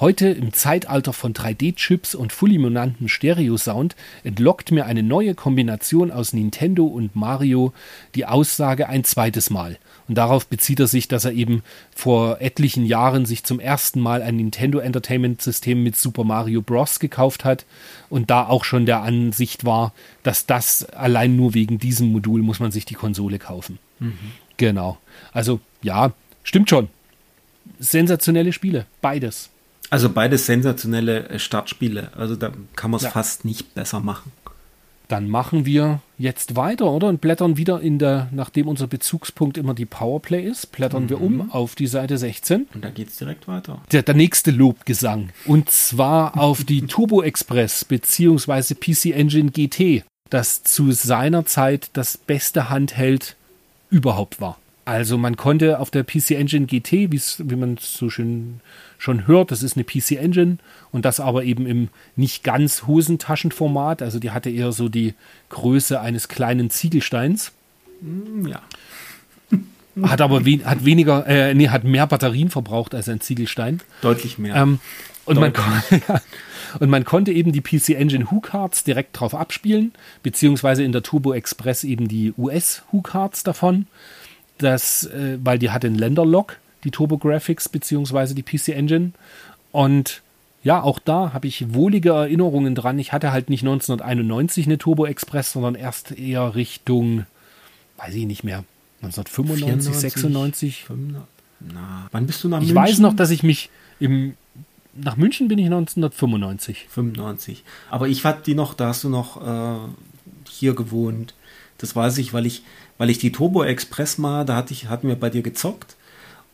Heute 0.02 0.30
im 0.30 0.52
Zeitalter 0.52 1.14
von 1.14 1.32
3D-Chips 1.32 2.16
und 2.16 2.34
fulminanten 2.34 3.08
Stereo-Sound 3.08 3.96
entlockt 4.24 4.72
mir 4.72 4.88
eine 4.88 5.04
neue 5.04 5.36
Kombination 5.36 6.10
aus 6.10 6.34
Nintendo 6.34 6.88
und 6.88 7.16
Mario 7.16 7.72
die 8.16 8.26
Aussage 8.26 8.90
ein 8.90 9.04
zweites 9.04 9.52
Mal. 9.52 9.78
Und 10.08 10.16
darauf 10.16 10.48
bezieht 10.48 10.80
er 10.80 10.88
sich, 10.88 11.08
dass 11.08 11.26
er 11.26 11.34
eben 11.34 11.62
vor 11.96 12.42
etlichen 12.42 12.84
Jahren 12.84 13.28
sich 13.28 13.44
zum 13.44 13.60
ersten 13.60 14.00
Mal 14.00 14.24
ein 14.24 14.38
Nintendo 14.38 14.80
Entertainment 14.80 15.40
System 15.40 15.84
mit 15.84 15.96
Super 15.96 16.24
Mario 16.24 16.64
Bros. 16.64 17.00
gekauft 17.00 17.46
hat 17.46 17.66
und 18.10 18.32
da 18.32 18.48
auch 18.48 18.64
schon 18.64 18.88
der 18.88 19.04
Ansicht 19.04 19.66
war, 19.66 19.94
dass 20.24 20.48
das 20.48 20.84
allein 20.84 21.36
nur 21.36 21.54
wegen 21.54 21.78
diesem 21.78 22.12
Modul 22.12 22.42
muss 22.42 22.60
man 22.60 22.72
sich 22.72 22.86
die 22.86 22.96
Konsole 22.96 23.38
kaufen. 23.38 23.78
Mhm. 24.00 24.18
Genau. 24.58 24.98
Also 25.32 25.60
ja, 25.84 26.12
stimmt 26.42 26.72
schon. 26.72 26.90
Sensationelle 27.78 28.52
Spiele, 28.52 28.88
beides. 29.04 29.52
Also 29.92 30.10
beides 30.10 30.46
sensationelle 30.46 31.30
äh, 31.30 31.38
Startspiele. 31.38 32.12
Also 32.16 32.36
da 32.36 32.52
kann 32.76 32.90
man 32.90 32.98
es 32.98 33.04
ja. 33.04 33.12
fast 33.12 33.46
nicht 33.46 33.76
besser 33.76 34.00
machen. 34.00 34.32
Dann 35.10 35.30
machen 35.30 35.66
wir 35.66 36.00
jetzt 36.18 36.56
weiter, 36.56 36.90
oder? 36.90 37.10
Und 37.10 37.20
blättern 37.20 37.58
wieder 37.58 37.82
in 37.82 38.00
der, 38.00 38.30
nachdem 38.32 38.70
unser 38.70 38.88
Bezugspunkt 38.88 39.58
immer 39.58 39.74
die 39.74 39.86
Powerplay 39.86 40.48
ist, 40.48 40.72
blättern 40.72 41.04
mhm. 41.04 41.10
wir 41.10 41.22
um 41.22 41.34
mhm. 41.34 41.52
auf 41.52 41.76
die 41.76 41.88
Seite 41.88 42.18
16. 42.18 42.68
Und 42.74 42.86
da 42.86 42.90
geht 42.90 43.10
es 43.10 43.18
direkt 43.18 43.50
weiter. 43.50 43.82
Der, 43.92 44.04
der 44.04 44.16
nächste 44.16 44.52
Lobgesang. 44.52 45.32
Und 45.46 45.70
zwar 45.70 46.40
auf 46.40 46.64
die 46.64 46.84
Turbo 46.84 47.22
Express 47.22 47.84
bzw. 47.84 48.76
PC 48.76 49.14
Engine 49.14 49.52
GT, 49.52 50.06
das 50.30 50.64
zu 50.64 50.94
seiner 50.94 51.46
Zeit 51.46 51.90
das 51.92 52.18
beste 52.18 52.70
Handheld 52.70 53.36
überhaupt 53.90 54.40
war. 54.40 54.58
Also 54.86 55.18
man 55.18 55.36
konnte 55.36 55.80
auf 55.80 55.92
der 55.92 56.04
PC 56.04 56.32
Engine 56.32 56.66
GT, 56.66 57.12
wie 57.12 57.56
man 57.58 57.74
es 57.74 57.94
so 57.96 58.10
schön 58.10 58.62
schon 59.02 59.26
hört, 59.26 59.50
das 59.50 59.64
ist 59.64 59.76
eine 59.76 59.84
PC 59.84 60.12
Engine 60.12 60.60
und 60.92 61.06
das 61.06 61.20
aber 61.20 61.44
eben 61.44 61.66
im 61.66 61.90
nicht 62.16 62.44
ganz 62.44 62.84
Hosentaschenformat. 62.86 64.04
Also 64.04 64.20
die 64.20 64.30
hatte 64.30 64.52
eher 64.52 64.72
so 64.72 64.90
die 64.90 65.16
Größe 65.50 66.00
eines 66.00 66.28
kleinen 66.28 66.70
Ziegelsteins. 66.70 67.52
Mm, 68.02 68.46
ja. 68.46 68.62
Hat 70.04 70.22
aber 70.22 70.46
we 70.46 70.64
hat 70.64 70.86
weniger, 70.86 71.28
äh, 71.28 71.54
nee, 71.54 71.68
hat 71.68 71.84
mehr 71.84 72.08
Batterien 72.08 72.50
verbraucht 72.50 72.96
als 72.96 73.10
ein 73.10 73.20
Ziegelstein. 73.20 73.82
Deutlich 74.02 74.38
mehr. 74.38 74.56
Ähm, 74.56 74.80
und, 75.26 75.36
Deutlich. 75.36 75.66
Man 75.66 76.02
ja, 76.08 76.22
und 76.80 76.90
man 76.90 77.04
konnte 77.04 77.32
eben 77.32 77.52
die 77.52 77.62
PC 77.62 77.90
Engine 77.90 78.32
Hook-Cards 78.32 78.86
direkt 78.86 79.20
drauf 79.20 79.36
abspielen, 79.36 79.92
beziehungsweise 80.24 80.84
in 80.84 80.94
der 80.94 81.04
Turbo 81.04 81.34
Express 81.34 81.84
eben 81.84 82.08
die 82.08 82.34
US 82.38 82.84
Hook-Cards 82.92 83.44
davon. 83.44 83.88
Das, 84.60 85.06
äh, 85.06 85.40
weil 85.44 85.60
die 85.60 85.72
hat 85.72 85.84
den 85.84 85.96
Länderlock 85.96 86.58
die 86.84 86.92
TurboGrafx 86.92 87.70
beziehungsweise 87.70 88.36
die 88.36 88.44
PC 88.44 88.70
Engine. 88.70 89.12
Und 89.72 90.22
ja, 90.64 90.82
auch 90.82 91.00
da 91.00 91.34
habe 91.34 91.48
ich 91.48 91.74
wohlige 91.74 92.12
Erinnerungen 92.12 92.76
dran. 92.76 93.00
Ich 93.00 93.14
hatte 93.14 93.32
halt 93.32 93.50
nicht 93.50 93.64
1991 93.64 94.68
eine 94.68 94.78
Turbo 94.78 95.06
Express, 95.06 95.54
sondern 95.54 95.76
erst 95.76 96.12
eher 96.12 96.56
Richtung, 96.56 97.26
weiß 97.98 98.14
ich 98.14 98.26
nicht 98.26 98.44
mehr, 98.44 98.64
1995, 99.02 99.66
94, 99.66 100.02
96. 100.02 100.84
95, 100.86 101.28
na, 101.74 102.08
wann 102.12 102.28
bist 102.28 102.44
du 102.44 102.50
nach 102.50 102.62
ich 102.62 102.68
München? 102.68 102.84
Ich 102.84 102.92
weiß 102.92 103.00
noch, 103.00 103.16
dass 103.16 103.32
ich 103.32 103.44
mich 103.44 103.70
im 104.00 104.36
nach 104.94 105.16
München 105.16 105.48
bin 105.48 105.58
ich 105.58 105.66
1995. 105.66 106.88
95. 106.90 107.64
Aber 107.90 108.10
ich 108.10 108.26
hatte 108.26 108.44
die 108.44 108.56
noch, 108.56 108.74
da 108.74 108.88
hast 108.88 109.06
du 109.06 109.10
noch 109.10 109.42
äh, 109.42 109.80
hier 110.50 110.76
gewohnt. 110.76 111.34
Das 111.78 111.96
weiß 111.96 112.18
ich, 112.18 112.34
weil 112.34 112.46
ich, 112.46 112.64
weil 112.98 113.10
ich 113.10 113.18
die 113.18 113.32
Turbo 113.32 113.64
Express 113.64 114.18
mal, 114.18 114.44
da 114.44 114.58
hatte 114.58 114.74
ich, 114.74 114.90
hatten 114.90 115.08
wir 115.08 115.16
bei 115.16 115.30
dir 115.30 115.44
gezockt 115.44 115.96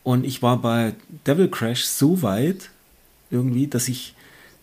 und 0.07 0.25
ich 0.25 0.41
war 0.41 0.61
bei 0.61 0.93
Devil 1.25 1.49
Crash 1.49 1.83
so 1.83 2.21
weit 2.21 2.69
irgendwie, 3.29 3.67
dass 3.67 3.89
ich 3.89 4.15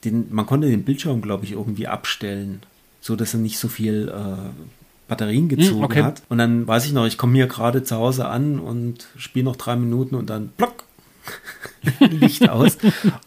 den, 0.03 0.33
man 0.35 0.47
konnte 0.47 0.71
den 0.71 0.85
Bildschirm, 0.85 1.21
glaube 1.21 1.45
ich, 1.45 1.53
irgendwie 1.53 1.87
abstellen, 1.87 2.63
so 3.03 3.15
dass 3.15 3.35
er 3.35 3.41
nicht 3.41 3.59
so 3.59 3.69
viel 3.69 4.09
äh, 4.09 4.65
Batterien 5.07 5.51
hm, 5.51 5.57
gezogen 5.59 5.85
okay. 5.85 6.03
hat. 6.03 6.23
Und 6.31 6.39
dann 6.39 6.67
weiß 6.67 6.87
ich 6.87 6.93
noch, 6.95 7.05
ich 7.05 7.19
komme 7.19 7.35
hier 7.35 7.47
gerade 7.47 7.85
zu 7.85 7.95
Hause 7.95 8.27
an 8.27 8.59
und 8.59 9.07
spiele 9.19 9.45
noch 9.45 9.57
drei 9.57 9.77
Minuten 9.77 10.15
und 10.15 10.31
dann 10.31 10.49
plock, 10.57 10.85
Licht 12.01 12.49
aus. 12.49 12.79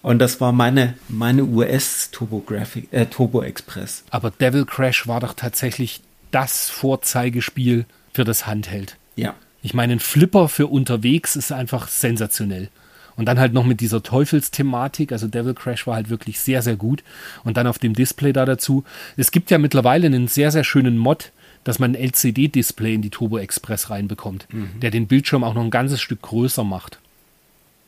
Und 0.01 0.17
das 0.17 0.41
war 0.41 0.51
meine, 0.51 0.95
meine 1.09 1.43
US 1.43 2.09
Turbo, 2.09 2.39
Graphic, 2.39 2.91
äh, 2.93 3.05
Turbo 3.05 3.43
Express. 3.43 4.03
Aber 4.09 4.31
Devil 4.31 4.65
Crash 4.65 5.07
war 5.07 5.19
doch 5.19 5.33
tatsächlich 5.33 6.01
das 6.31 6.67
Vorzeigespiel 6.71 7.85
für 8.11 8.23
das 8.23 8.47
Handheld. 8.47 8.97
Ja. 9.15 9.35
Ich 9.67 9.73
meine, 9.73 9.91
ein 9.91 9.99
Flipper 9.99 10.47
für 10.47 10.67
unterwegs 10.67 11.35
ist 11.35 11.51
einfach 11.51 11.89
sensationell. 11.89 12.69
Und 13.17 13.25
dann 13.25 13.37
halt 13.37 13.51
noch 13.51 13.65
mit 13.65 13.81
dieser 13.81 14.01
Teufelsthematik, 14.01 15.11
also 15.11 15.27
Devil 15.27 15.55
Crash 15.55 15.85
war 15.85 15.95
halt 15.95 16.09
wirklich 16.09 16.39
sehr, 16.39 16.61
sehr 16.61 16.77
gut. 16.77 17.03
Und 17.43 17.57
dann 17.57 17.67
auf 17.67 17.77
dem 17.77 17.93
Display 17.93 18.31
da 18.31 18.45
dazu. 18.45 18.85
Es 19.17 19.29
gibt 19.29 19.51
ja 19.51 19.57
mittlerweile 19.57 20.05
einen 20.05 20.29
sehr, 20.29 20.51
sehr 20.51 20.63
schönen 20.63 20.97
Mod, 20.97 21.33
dass 21.65 21.79
man 21.79 21.91
ein 21.91 22.01
LCD-Display 22.01 22.93
in 22.93 23.01
die 23.01 23.09
Turbo 23.09 23.39
Express 23.39 23.89
reinbekommt, 23.89 24.47
mhm. 24.53 24.79
der 24.79 24.89
den 24.89 25.07
Bildschirm 25.07 25.43
auch 25.43 25.53
noch 25.53 25.63
ein 25.65 25.69
ganzes 25.69 25.99
Stück 25.99 26.21
größer 26.21 26.63
macht. 26.63 26.99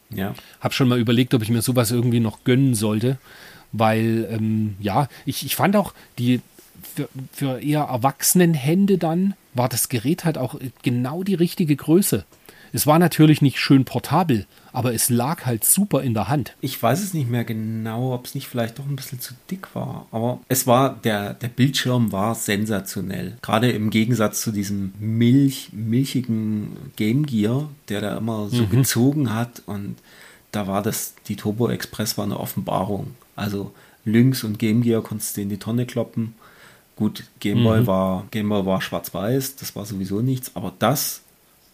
Ja. 0.10 0.36
Hab 0.60 0.74
schon 0.74 0.90
mal 0.90 1.00
überlegt, 1.00 1.34
ob 1.34 1.44
ich 1.44 1.50
mir 1.50 1.62
sowas 1.62 1.92
irgendwie 1.92 2.20
noch 2.20 2.44
gönnen 2.44 2.76
sollte, 2.76 3.20
weil, 3.72 4.28
ähm, 4.30 4.76
ja, 4.82 5.08
ich, 5.26 5.46
ich 5.46 5.56
fand 5.56 5.78
auch 5.78 5.94
die 6.18 6.42
für, 6.96 7.10
für 7.32 7.60
eher 7.62 7.82
Erwachsenenhände 7.82 8.98
dann 8.98 9.34
war 9.54 9.70
das 9.70 9.90
Gerät 9.90 10.26
halt 10.26 10.38
auch 10.38 10.56
genau 10.84 11.24
die 11.24 11.36
richtige 11.36 11.76
Größe. 11.76 12.26
Es 12.72 12.86
war 12.86 13.00
natürlich 13.00 13.42
nicht 13.42 13.60
schön 13.60 13.84
portabel, 13.84 14.46
aber 14.72 14.94
es 14.94 15.10
lag 15.10 15.46
halt 15.46 15.64
super 15.64 16.04
in 16.04 16.14
der 16.14 16.28
Hand. 16.28 16.56
Ich 16.62 16.82
weiß 16.82 17.02
es 17.02 17.14
nicht 17.14 17.30
mehr 17.30 17.44
genau, 17.44 18.14
ob 18.14 18.26
es 18.26 18.36
nicht 18.36 18.48
vielleicht 18.48 18.78
doch 18.78 18.86
ein 18.86 18.96
bisschen 18.96 19.20
zu 19.20 19.34
dick 19.50 19.74
war. 19.74 20.06
Aber 20.12 20.40
es 20.48 20.68
war, 20.68 20.96
der, 21.04 21.34
der 21.34 21.48
Bildschirm 21.48 22.12
war 22.12 22.36
sensationell. 22.36 23.38
Gerade 23.42 23.72
im 23.72 23.90
Gegensatz 23.90 24.42
zu 24.42 24.52
diesem 24.52 24.94
Milch, 25.00 25.70
milchigen 25.72 26.92
Game 26.96 27.26
Gear, 27.26 27.70
der 27.90 28.02
da 28.02 28.18
immer 28.18 28.50
so 28.50 28.64
mhm. 28.64 28.70
gezogen 28.70 29.34
hat. 29.34 29.64
Und 29.66 29.96
da 30.52 30.68
war 30.68 30.84
das, 30.84 31.16
die 31.28 31.36
Turbo 31.36 31.70
Express 31.70 32.18
war 32.18 32.26
eine 32.26 32.40
Offenbarung. 32.40 33.16
Also 33.36 33.74
Lynx 34.06 34.44
und 34.44 34.60
Game 34.60 34.84
Gear 34.84 35.02
konntest 35.02 35.38
du 35.38 35.42
in 35.42 35.50
die 35.50 35.58
Tonne 35.58 35.86
kloppen. 35.86 36.36
Gut, 37.00 37.24
Game 37.40 37.64
Boy 37.64 37.80
mhm. 37.80 37.88
war, 37.88 38.28
Game 38.30 38.50
Boy 38.50 38.66
war 38.66 38.82
schwarz-weiß, 38.82 39.56
das 39.56 39.74
war 39.74 39.86
sowieso 39.86 40.20
nichts, 40.20 40.52
aber 40.54 40.74
das 40.80 41.22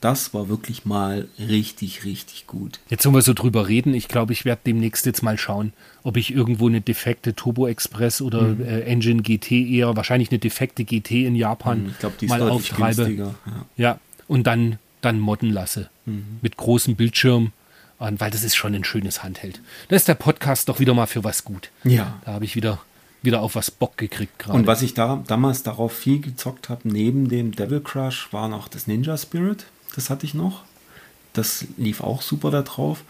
das 0.05 0.36
war 0.36 0.49
wirklich 0.49 0.86
mal 0.86 1.28
richtig, 1.39 2.05
richtig 2.05 2.45
gut. 2.45 2.80
Jetzt, 2.89 3.07
wenn 3.07 3.13
wir 3.15 3.23
so 3.23 3.34
drüber 3.34 3.67
reden, 3.67 3.95
ich 3.95 4.07
glaube, 4.07 4.34
ich 4.34 4.45
werde 4.45 4.61
demnächst 4.63 5.07
jetzt 5.07 5.23
mal 5.23 5.39
schauen, 5.39 5.73
ob 6.03 6.15
ich 6.15 6.32
irgendwo 6.32 6.67
eine 6.67 6.80
defekte 6.80 7.34
Turbo 7.34 7.65
Express 7.65 8.21
oder 8.21 8.43
mhm. 8.43 8.61
äh, 8.63 8.82
Engine 8.82 9.23
GT 9.23 9.51
eher, 9.51 9.95
wahrscheinlich 9.95 10.30
eine 10.30 10.38
defekte 10.38 10.84
GT 10.84 11.26
in 11.26 11.36
Japan 11.36 11.86
mhm, 11.86 11.89
ich 11.89 11.97
glaub, 11.97 12.19
die 12.19 12.28
mal 12.28 12.39
auftreibe. 12.43 13.09
Ja. 13.09 13.36
ja. 13.78 13.99
und 14.28 14.45
dann, 14.45 14.78
dann 15.01 15.19
modden 15.19 15.49
lasse. 15.49 15.89
Mhm. 16.05 16.38
Mit 16.39 16.55
großem 16.55 16.95
Bildschirm. 16.95 17.51
weil 17.97 18.30
das 18.30 18.43
ist 18.43 18.55
schon 18.55 18.76
ein 18.76 18.84
schönes 18.84 19.23
Handheld. 19.23 19.59
Da 19.88 19.95
ist 19.95 20.07
der 20.07 20.13
Podcast 20.13 20.69
doch 20.69 20.80
wieder 20.80 20.93
mal 20.93 21.07
für 21.07 21.23
was 21.23 21.45
gut. 21.45 21.71
Ja. 21.84 22.21
Da 22.26 22.34
habe 22.34 22.45
ich 22.45 22.55
wieder 22.55 22.80
wieder 23.26 23.41
auf 23.41 23.55
was 23.55 23.71
Bock 23.71 23.97
gekriegt 23.97 24.39
gerade. 24.39 24.57
Und 24.57 24.67
was 24.67 24.82
ich 24.82 24.93
da 24.93 25.23
damals 25.28 25.63
darauf 25.63 25.93
viel 25.93 26.21
gezockt 26.21 26.69
habe, 26.69 26.88
neben 26.88 27.28
dem 27.30 27.51
Devil 27.51 27.82
Crush, 27.82 28.30
war 28.32 28.47
noch 28.47 28.67
das 28.67 28.88
Ninja 28.88 29.17
Spirit 29.17 29.65
das 29.95 30.09
hatte 30.09 30.26
ich 30.26 30.34
noch. 30.34 30.63
Das 31.34 31.65
lief 31.78 32.01
auch 32.01 32.21
super 32.21 32.51
da 32.51 32.61
drauf. 32.61 33.03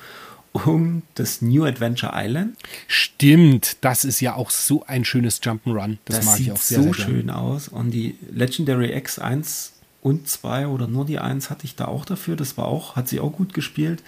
Und 0.54 1.04
das 1.16 1.42
New 1.42 1.66
Adventure 1.66 2.14
Island. 2.16 2.56
Stimmt, 2.88 3.78
das 3.82 4.06
ist 4.06 4.22
ja 4.22 4.36
auch 4.36 4.52
so 4.52 4.86
ein 4.86 5.04
schönes 5.04 5.42
Jump'n'Run. 5.42 5.98
Das, 6.06 6.18
das 6.18 6.26
mag 6.26 6.38
sieht 6.38 6.46
ich 6.48 6.52
auch 6.54 6.58
sehr, 6.58 6.78
so 6.78 6.84
sehr 6.84 6.94
schön 6.94 7.30
aus. 7.30 7.68
Und 7.68 7.92
die 7.92 8.18
Legendary 8.32 8.96
X 8.96 9.20
1 9.20 9.74
und 10.02 10.30
2 10.30 10.68
oder 10.68 10.88
nur 10.88 11.06
die 11.06 11.20
1 11.20 11.50
hatte 11.50 11.66
ich 11.66 11.76
da 11.76 11.86
auch 11.86 12.06
dafür. 12.06 12.38
Das 12.38 12.58
war 12.58 12.68
auch, 12.68 12.96
hat 12.96 13.10
sie 13.10 13.20
auch 13.20 13.34
gut 13.34 13.54
gespielt. 13.54 14.02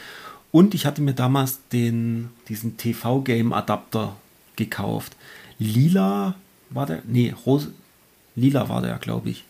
Und 0.51 0.73
ich 0.73 0.85
hatte 0.85 1.01
mir 1.01 1.13
damals 1.13 1.59
den, 1.73 2.29
diesen 2.47 2.77
TV-Game-Adapter 2.77 4.15
gekauft. 4.55 5.16
Lila 5.59 6.35
war 6.69 6.85
der, 6.85 7.01
nee, 7.05 7.33
Rose, 7.45 7.71
lila 8.35 8.69
war 8.69 8.81
der, 8.81 8.97
glaube 8.97 9.29
ich. 9.29 9.43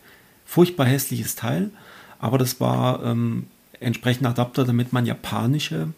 Furchtbar 0.46 0.86
hässliches 0.86 1.36
Teil 1.36 1.72
aber 2.20 2.38
das 2.38 2.60
war 2.60 3.04
ähm, 3.04 3.48
entsprechend 3.80 4.28
Adapter, 4.28 4.66
damit 4.66 4.94
man 4.94 5.06
japanische 5.06 5.90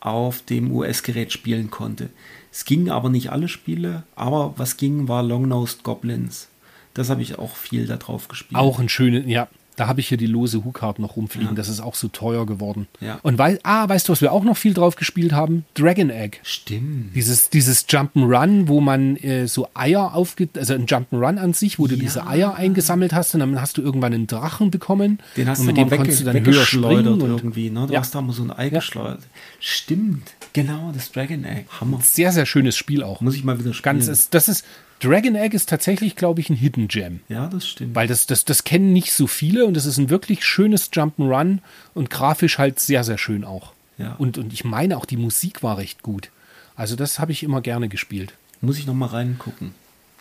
auf 0.00 0.42
dem 0.42 0.70
US-Gerät 0.70 1.32
spielen 1.32 1.70
konnte. 1.70 2.10
Es 2.52 2.64
gingen 2.64 2.90
aber 2.90 3.08
nicht 3.08 3.32
alle 3.32 3.48
Spiele, 3.48 4.04
aber 4.14 4.54
was 4.56 4.76
ging, 4.76 5.08
war 5.08 5.22
Long-Nosed 5.22 5.82
Goblins. 5.82 6.48
Das 6.94 7.10
habe 7.10 7.22
ich 7.22 7.38
auch 7.38 7.56
viel 7.56 7.86
da 7.86 7.96
drauf 7.96 8.28
gespielt. 8.28 8.60
Auch 8.60 8.78
ein 8.78 8.88
schönes, 8.88 9.24
ja, 9.26 9.48
da 9.78 9.86
habe 9.86 10.00
ich 10.00 10.08
hier 10.08 10.18
die 10.18 10.26
lose 10.26 10.64
Hookard 10.64 10.98
noch 10.98 11.16
rumfliegen. 11.16 11.50
Ja. 11.50 11.54
Das 11.54 11.68
ist 11.68 11.80
auch 11.80 11.94
so 11.94 12.08
teuer 12.08 12.46
geworden. 12.46 12.88
Ja. 13.00 13.20
Und 13.22 13.38
weil, 13.38 13.60
ah, 13.62 13.88
weißt 13.88 14.08
du, 14.08 14.12
was 14.12 14.20
wir 14.20 14.32
auch 14.32 14.42
noch 14.42 14.56
viel 14.56 14.74
drauf 14.74 14.96
gespielt 14.96 15.32
haben? 15.32 15.64
Dragon 15.74 16.10
Egg. 16.10 16.38
Stimmt. 16.42 17.14
Dieses, 17.14 17.48
dieses 17.48 17.88
Jump'n'Run, 17.88 18.66
wo 18.66 18.80
man 18.80 19.16
äh, 19.18 19.46
so 19.46 19.68
Eier 19.74 20.14
aufge, 20.14 20.48
also 20.56 20.74
ein 20.74 20.86
Jump'n'Run 20.86 21.38
an 21.38 21.52
sich, 21.52 21.78
wo 21.78 21.86
du 21.86 21.94
ja. 21.94 22.00
diese 22.00 22.26
Eier 22.26 22.56
eingesammelt 22.56 23.12
hast 23.12 23.34
und 23.34 23.40
dann 23.40 23.60
hast 23.60 23.78
du 23.78 23.82
irgendwann 23.82 24.12
einen 24.12 24.26
Drachen 24.26 24.72
bekommen. 24.72 25.20
Den 25.36 25.48
hast 25.48 25.60
und 25.60 25.66
mit 25.66 25.76
du 25.76 25.84
dem 25.84 25.96
konntest 25.96 26.20
du 26.20 26.24
dann 26.24 26.44
höher 26.44 26.64
springen 26.64 27.22
und 27.22 27.30
irgendwie, 27.30 27.70
ne? 27.70 27.86
Du 27.86 27.92
ja. 27.92 28.00
hast 28.00 28.12
da 28.16 28.20
mal 28.20 28.32
so 28.32 28.42
ein 28.42 28.50
Ei 28.50 28.70
geschleudert. 28.70 29.22
Stimmt. 29.60 30.32
Genau, 30.54 30.90
das 30.92 31.12
Dragon 31.12 31.44
Egg. 31.44 31.66
Hammer. 31.80 32.00
Sehr, 32.02 32.32
sehr 32.32 32.46
schönes 32.46 32.76
Spiel 32.76 33.04
auch. 33.04 33.20
Muss 33.20 33.36
ich 33.36 33.44
mal 33.44 33.60
wieder 33.60 33.72
spielen. 33.72 34.00
Ganz, 34.00 34.28
das 34.30 34.48
ist, 34.48 34.64
Dragon 35.00 35.34
Egg 35.34 35.54
ist 35.54 35.68
tatsächlich, 35.68 36.16
glaube 36.16 36.40
ich, 36.40 36.50
ein 36.50 36.56
Hidden 36.56 36.88
Gem. 36.88 37.20
Ja, 37.28 37.46
das 37.46 37.68
stimmt. 37.68 37.94
Weil 37.94 38.08
das, 38.08 38.26
das, 38.26 38.44
das 38.44 38.64
kennen 38.64 38.92
nicht 38.92 39.12
so 39.12 39.26
viele 39.26 39.64
und 39.64 39.74
das 39.74 39.86
ist 39.86 39.98
ein 39.98 40.10
wirklich 40.10 40.44
schönes 40.44 40.92
Jump'n'Run 40.92 41.58
und 41.94 42.10
grafisch 42.10 42.58
halt 42.58 42.80
sehr, 42.80 43.04
sehr 43.04 43.18
schön 43.18 43.44
auch. 43.44 43.72
Ja. 43.96 44.14
Und, 44.18 44.38
und 44.38 44.52
ich 44.52 44.64
meine 44.64 44.96
auch, 44.96 45.04
die 45.04 45.16
Musik 45.16 45.62
war 45.62 45.78
recht 45.78 46.02
gut. 46.02 46.30
Also 46.76 46.96
das 46.96 47.18
habe 47.18 47.32
ich 47.32 47.42
immer 47.42 47.60
gerne 47.60 47.88
gespielt. 47.88 48.34
Muss 48.60 48.78
ich 48.78 48.86
noch 48.86 48.94
mal 48.94 49.06
reingucken. 49.06 49.74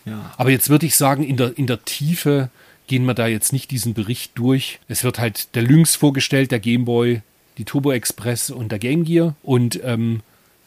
Ja. 0.05 0.33
Aber 0.37 0.51
jetzt 0.51 0.69
würde 0.69 0.85
ich 0.85 0.95
sagen, 0.95 1.23
in 1.23 1.37
der, 1.37 1.57
in 1.57 1.67
der 1.67 1.83
Tiefe 1.85 2.49
gehen 2.87 3.05
wir 3.05 3.13
da 3.13 3.27
jetzt 3.27 3.53
nicht 3.53 3.71
diesen 3.71 3.93
Bericht 3.93 4.31
durch. 4.35 4.79
Es 4.87 5.03
wird 5.03 5.19
halt 5.19 5.55
der 5.55 5.63
Lynx 5.63 5.95
vorgestellt, 5.95 6.51
der 6.51 6.59
Gameboy, 6.59 7.21
die 7.57 7.65
Turbo 7.65 7.91
Express 7.91 8.49
und 8.49 8.71
der 8.71 8.79
Game 8.79 9.03
Gear. 9.03 9.35
Und 9.43 9.79
ähm, 9.83 10.17
äh, 10.17 10.19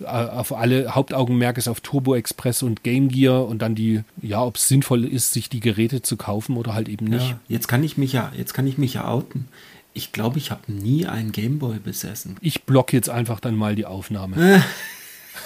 auf 0.04 0.52
alle 0.52 0.94
Hauptaugenmerk 0.94 1.58
ist 1.58 1.68
auf 1.68 1.80
Turbo 1.80 2.14
Express 2.14 2.62
und 2.62 2.82
Game 2.82 3.08
Gear 3.08 3.46
und 3.46 3.60
dann 3.62 3.74
die, 3.74 4.02
ja, 4.22 4.42
ob 4.42 4.56
es 4.56 4.68
sinnvoll 4.68 5.04
ist, 5.04 5.32
sich 5.32 5.48
die 5.48 5.60
Geräte 5.60 6.02
zu 6.02 6.16
kaufen 6.16 6.56
oder 6.56 6.74
halt 6.74 6.88
eben 6.88 7.06
nicht. 7.06 7.30
Ja, 7.30 7.40
jetzt 7.48 7.68
kann 7.68 7.84
ich 7.84 7.96
mich 7.96 8.12
ja, 8.12 8.32
jetzt 8.36 8.54
kann 8.54 8.66
ich 8.66 8.78
mich 8.78 8.94
ja 8.94 9.06
outen. 9.06 9.48
Ich 9.92 10.12
glaube, 10.12 10.38
ich 10.38 10.50
habe 10.50 10.72
nie 10.72 11.06
einen 11.06 11.32
Gameboy 11.32 11.78
besessen. 11.78 12.36
Ich 12.40 12.62
block 12.62 12.92
jetzt 12.92 13.10
einfach 13.10 13.40
dann 13.40 13.56
mal 13.56 13.74
die 13.74 13.86
Aufnahme. 13.86 14.62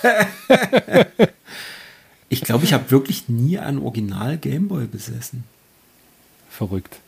ich 2.29 2.43
glaube, 2.43 2.65
ich 2.65 2.73
habe 2.75 2.91
wirklich 2.91 3.29
nie 3.29 3.59
einen 3.59 3.79
Original 3.79 4.37
Gameboy 4.37 4.87
besessen. 4.87 5.45
Verrückt. 6.51 7.01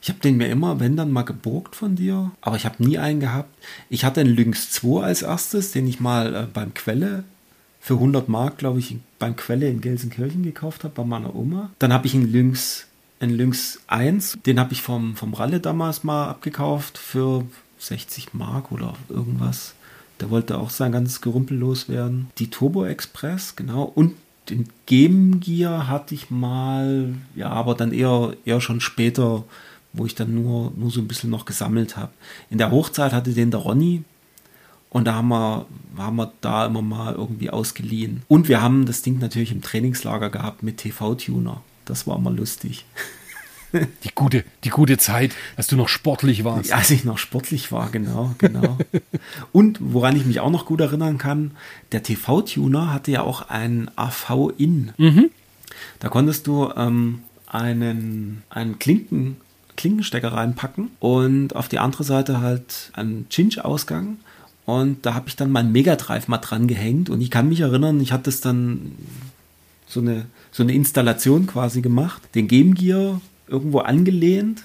Ich 0.00 0.08
habe 0.08 0.20
den 0.20 0.36
mir 0.36 0.48
immer, 0.48 0.80
wenn 0.80 0.96
dann 0.96 1.10
mal 1.10 1.22
geborgt 1.22 1.74
von 1.74 1.96
dir, 1.96 2.30
aber 2.40 2.56
ich 2.56 2.64
habe 2.64 2.82
nie 2.84 2.98
einen 2.98 3.20
gehabt. 3.20 3.52
Ich 3.88 4.04
hatte 4.04 4.20
einen 4.20 4.34
Lynx 4.34 4.70
2 4.70 5.02
als 5.02 5.22
erstes, 5.22 5.72
den 5.72 5.88
ich 5.88 6.00
mal 6.00 6.34
äh, 6.34 6.46
beim 6.52 6.72
Quelle 6.74 7.24
für 7.80 7.94
100 7.94 8.28
Mark, 8.28 8.58
glaube 8.58 8.78
ich, 8.78 8.96
beim 9.18 9.34
Quelle 9.36 9.68
in 9.68 9.80
Gelsenkirchen 9.80 10.42
gekauft 10.42 10.84
habe, 10.84 10.94
bei 10.94 11.04
meiner 11.04 11.34
Oma. 11.34 11.70
Dann 11.78 11.92
habe 11.92 12.06
ich 12.06 12.14
einen 12.14 12.30
Lynx, 12.30 12.86
einen 13.18 13.36
Lynx 13.36 13.80
1, 13.88 14.38
den 14.46 14.60
habe 14.60 14.72
ich 14.72 14.82
vom, 14.82 15.16
vom 15.16 15.34
Ralle 15.34 15.60
damals 15.60 16.04
mal 16.04 16.28
abgekauft 16.28 16.98
für 16.98 17.44
60 17.78 18.34
Mark 18.34 18.70
oder 18.70 18.94
irgendwas. 19.08 19.74
Der 20.20 20.30
wollte 20.30 20.58
auch 20.58 20.70
sein 20.70 20.92
ganzes 20.92 21.20
Gerümpel 21.20 21.56
loswerden. 21.56 22.30
Die 22.38 22.50
Turbo 22.50 22.84
Express, 22.84 23.56
genau. 23.56 23.84
Und 23.84 24.14
den 24.50 24.68
Game 24.86 25.40
Gear 25.40 25.88
hatte 25.88 26.14
ich 26.14 26.30
mal, 26.30 27.14
ja, 27.34 27.50
aber 27.50 27.74
dann 27.74 27.92
eher, 27.92 28.34
eher 28.44 28.60
schon 28.60 28.80
später 28.80 29.44
wo 29.92 30.06
ich 30.06 30.14
dann 30.14 30.34
nur, 30.34 30.72
nur 30.76 30.90
so 30.90 31.00
ein 31.00 31.08
bisschen 31.08 31.30
noch 31.30 31.44
gesammelt 31.44 31.96
habe. 31.96 32.12
In 32.50 32.58
der 32.58 32.70
Hochzeit 32.70 33.12
hatte 33.12 33.32
den 33.32 33.50
der 33.50 33.60
Ronny 33.60 34.04
und 34.90 35.04
da 35.04 35.14
haben 35.14 35.28
wir, 35.28 35.66
haben 35.96 36.16
wir 36.16 36.32
da 36.40 36.66
immer 36.66 36.82
mal 36.82 37.14
irgendwie 37.14 37.50
ausgeliehen. 37.50 38.22
Und 38.28 38.48
wir 38.48 38.62
haben 38.62 38.86
das 38.86 39.02
Ding 39.02 39.18
natürlich 39.18 39.52
im 39.52 39.62
Trainingslager 39.62 40.30
gehabt 40.30 40.62
mit 40.62 40.78
TV-Tuner. 40.78 41.62
Das 41.84 42.06
war 42.06 42.16
immer 42.16 42.30
lustig. 42.30 42.84
Die 44.02 44.10
gute, 44.14 44.44
die 44.64 44.70
gute 44.70 44.96
Zeit, 44.96 45.34
als 45.56 45.66
du 45.66 45.76
noch 45.76 45.88
sportlich 45.88 46.42
warst. 46.42 46.72
Als 46.72 46.90
ich 46.90 47.04
noch 47.04 47.18
sportlich 47.18 47.70
war, 47.70 47.90
genau, 47.90 48.34
genau. 48.38 48.78
Und 49.52 49.78
woran 49.82 50.16
ich 50.16 50.24
mich 50.24 50.40
auch 50.40 50.48
noch 50.48 50.64
gut 50.64 50.80
erinnern 50.80 51.18
kann, 51.18 51.50
der 51.92 52.02
TV-Tuner 52.02 52.90
hatte 52.90 53.10
ja 53.10 53.20
auch 53.20 53.50
einen 53.50 53.90
AV-In. 53.94 54.94
Mhm. 54.96 55.30
Da 55.98 56.08
konntest 56.08 56.46
du 56.46 56.72
ähm, 56.76 57.20
einen, 57.46 58.42
einen 58.48 58.78
Klinken, 58.78 59.36
Klinkenstecker 59.78 60.32
reinpacken 60.32 60.90
und 61.00 61.56
auf 61.56 61.68
die 61.68 61.78
andere 61.78 62.04
Seite 62.04 62.40
halt 62.40 62.90
einen 62.92 63.26
Cinch-Ausgang. 63.30 64.18
Und 64.66 65.06
da 65.06 65.14
habe 65.14 65.28
ich 65.28 65.36
dann 65.36 65.50
mein 65.50 65.72
Mega 65.72 65.96
Drive 65.96 66.28
mal 66.28 66.38
dran 66.38 66.66
gehängt. 66.66 67.08
Und 67.08 67.22
ich 67.22 67.30
kann 67.30 67.48
mich 67.48 67.60
erinnern, 67.60 68.00
ich 68.00 68.12
hatte 68.12 68.28
es 68.28 68.42
dann 68.42 68.92
so 69.86 70.00
eine, 70.00 70.26
so 70.52 70.62
eine 70.62 70.74
Installation 70.74 71.46
quasi 71.46 71.80
gemacht, 71.80 72.20
den 72.34 72.48
Game 72.48 72.74
Gear 72.74 73.22
irgendwo 73.46 73.78
angelehnt 73.78 74.64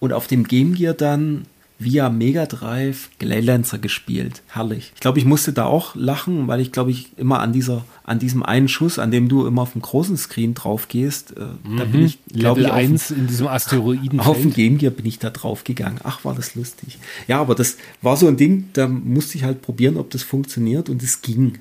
und 0.00 0.12
auf 0.12 0.26
dem 0.26 0.44
Game 0.44 0.74
Gear 0.74 0.94
dann 0.94 1.44
via 1.84 2.08
Mega 2.08 2.46
Drive 2.46 3.10
Glaylancer 3.18 3.78
gespielt. 3.78 4.42
Herrlich. 4.48 4.92
Ich 4.94 5.00
glaube, 5.00 5.18
ich 5.18 5.24
musste 5.24 5.52
da 5.52 5.64
auch 5.64 5.94
lachen, 5.94 6.48
weil 6.48 6.60
ich 6.60 6.72
glaube, 6.72 6.90
ich 6.90 7.10
immer 7.16 7.40
an 7.40 7.52
dieser, 7.52 7.84
an 8.02 8.18
diesem 8.18 8.42
einen 8.42 8.68
Schuss, 8.68 8.98
an 8.98 9.10
dem 9.10 9.28
du 9.28 9.46
immer 9.46 9.62
auf 9.62 9.72
dem 9.72 9.82
großen 9.82 10.16
Screen 10.16 10.54
drauf 10.54 10.88
gehst, 10.88 11.36
äh, 11.36 11.68
mhm. 11.68 11.76
da 11.76 11.84
bin 11.84 12.04
ich, 12.04 12.18
glaube 12.26 12.62
ich, 12.62 12.70
1 12.70 13.10
in 13.12 13.26
diesem 13.26 13.46
Asteroiden. 13.46 14.20
Auf 14.20 14.40
dem 14.40 14.52
Game 14.52 14.78
Gear 14.78 14.90
bin 14.90 15.06
ich 15.06 15.18
da 15.18 15.30
drauf 15.30 15.64
gegangen. 15.64 15.98
Ach, 16.02 16.24
war 16.24 16.34
das 16.34 16.54
lustig. 16.54 16.98
Ja, 17.28 17.40
aber 17.40 17.54
das 17.54 17.76
war 18.02 18.16
so 18.16 18.26
ein 18.26 18.36
Ding, 18.36 18.70
da 18.72 18.88
musste 18.88 19.38
ich 19.38 19.44
halt 19.44 19.62
probieren, 19.62 19.96
ob 19.96 20.10
das 20.10 20.22
funktioniert 20.22 20.88
und 20.88 21.02
es 21.02 21.22
ging. 21.22 21.58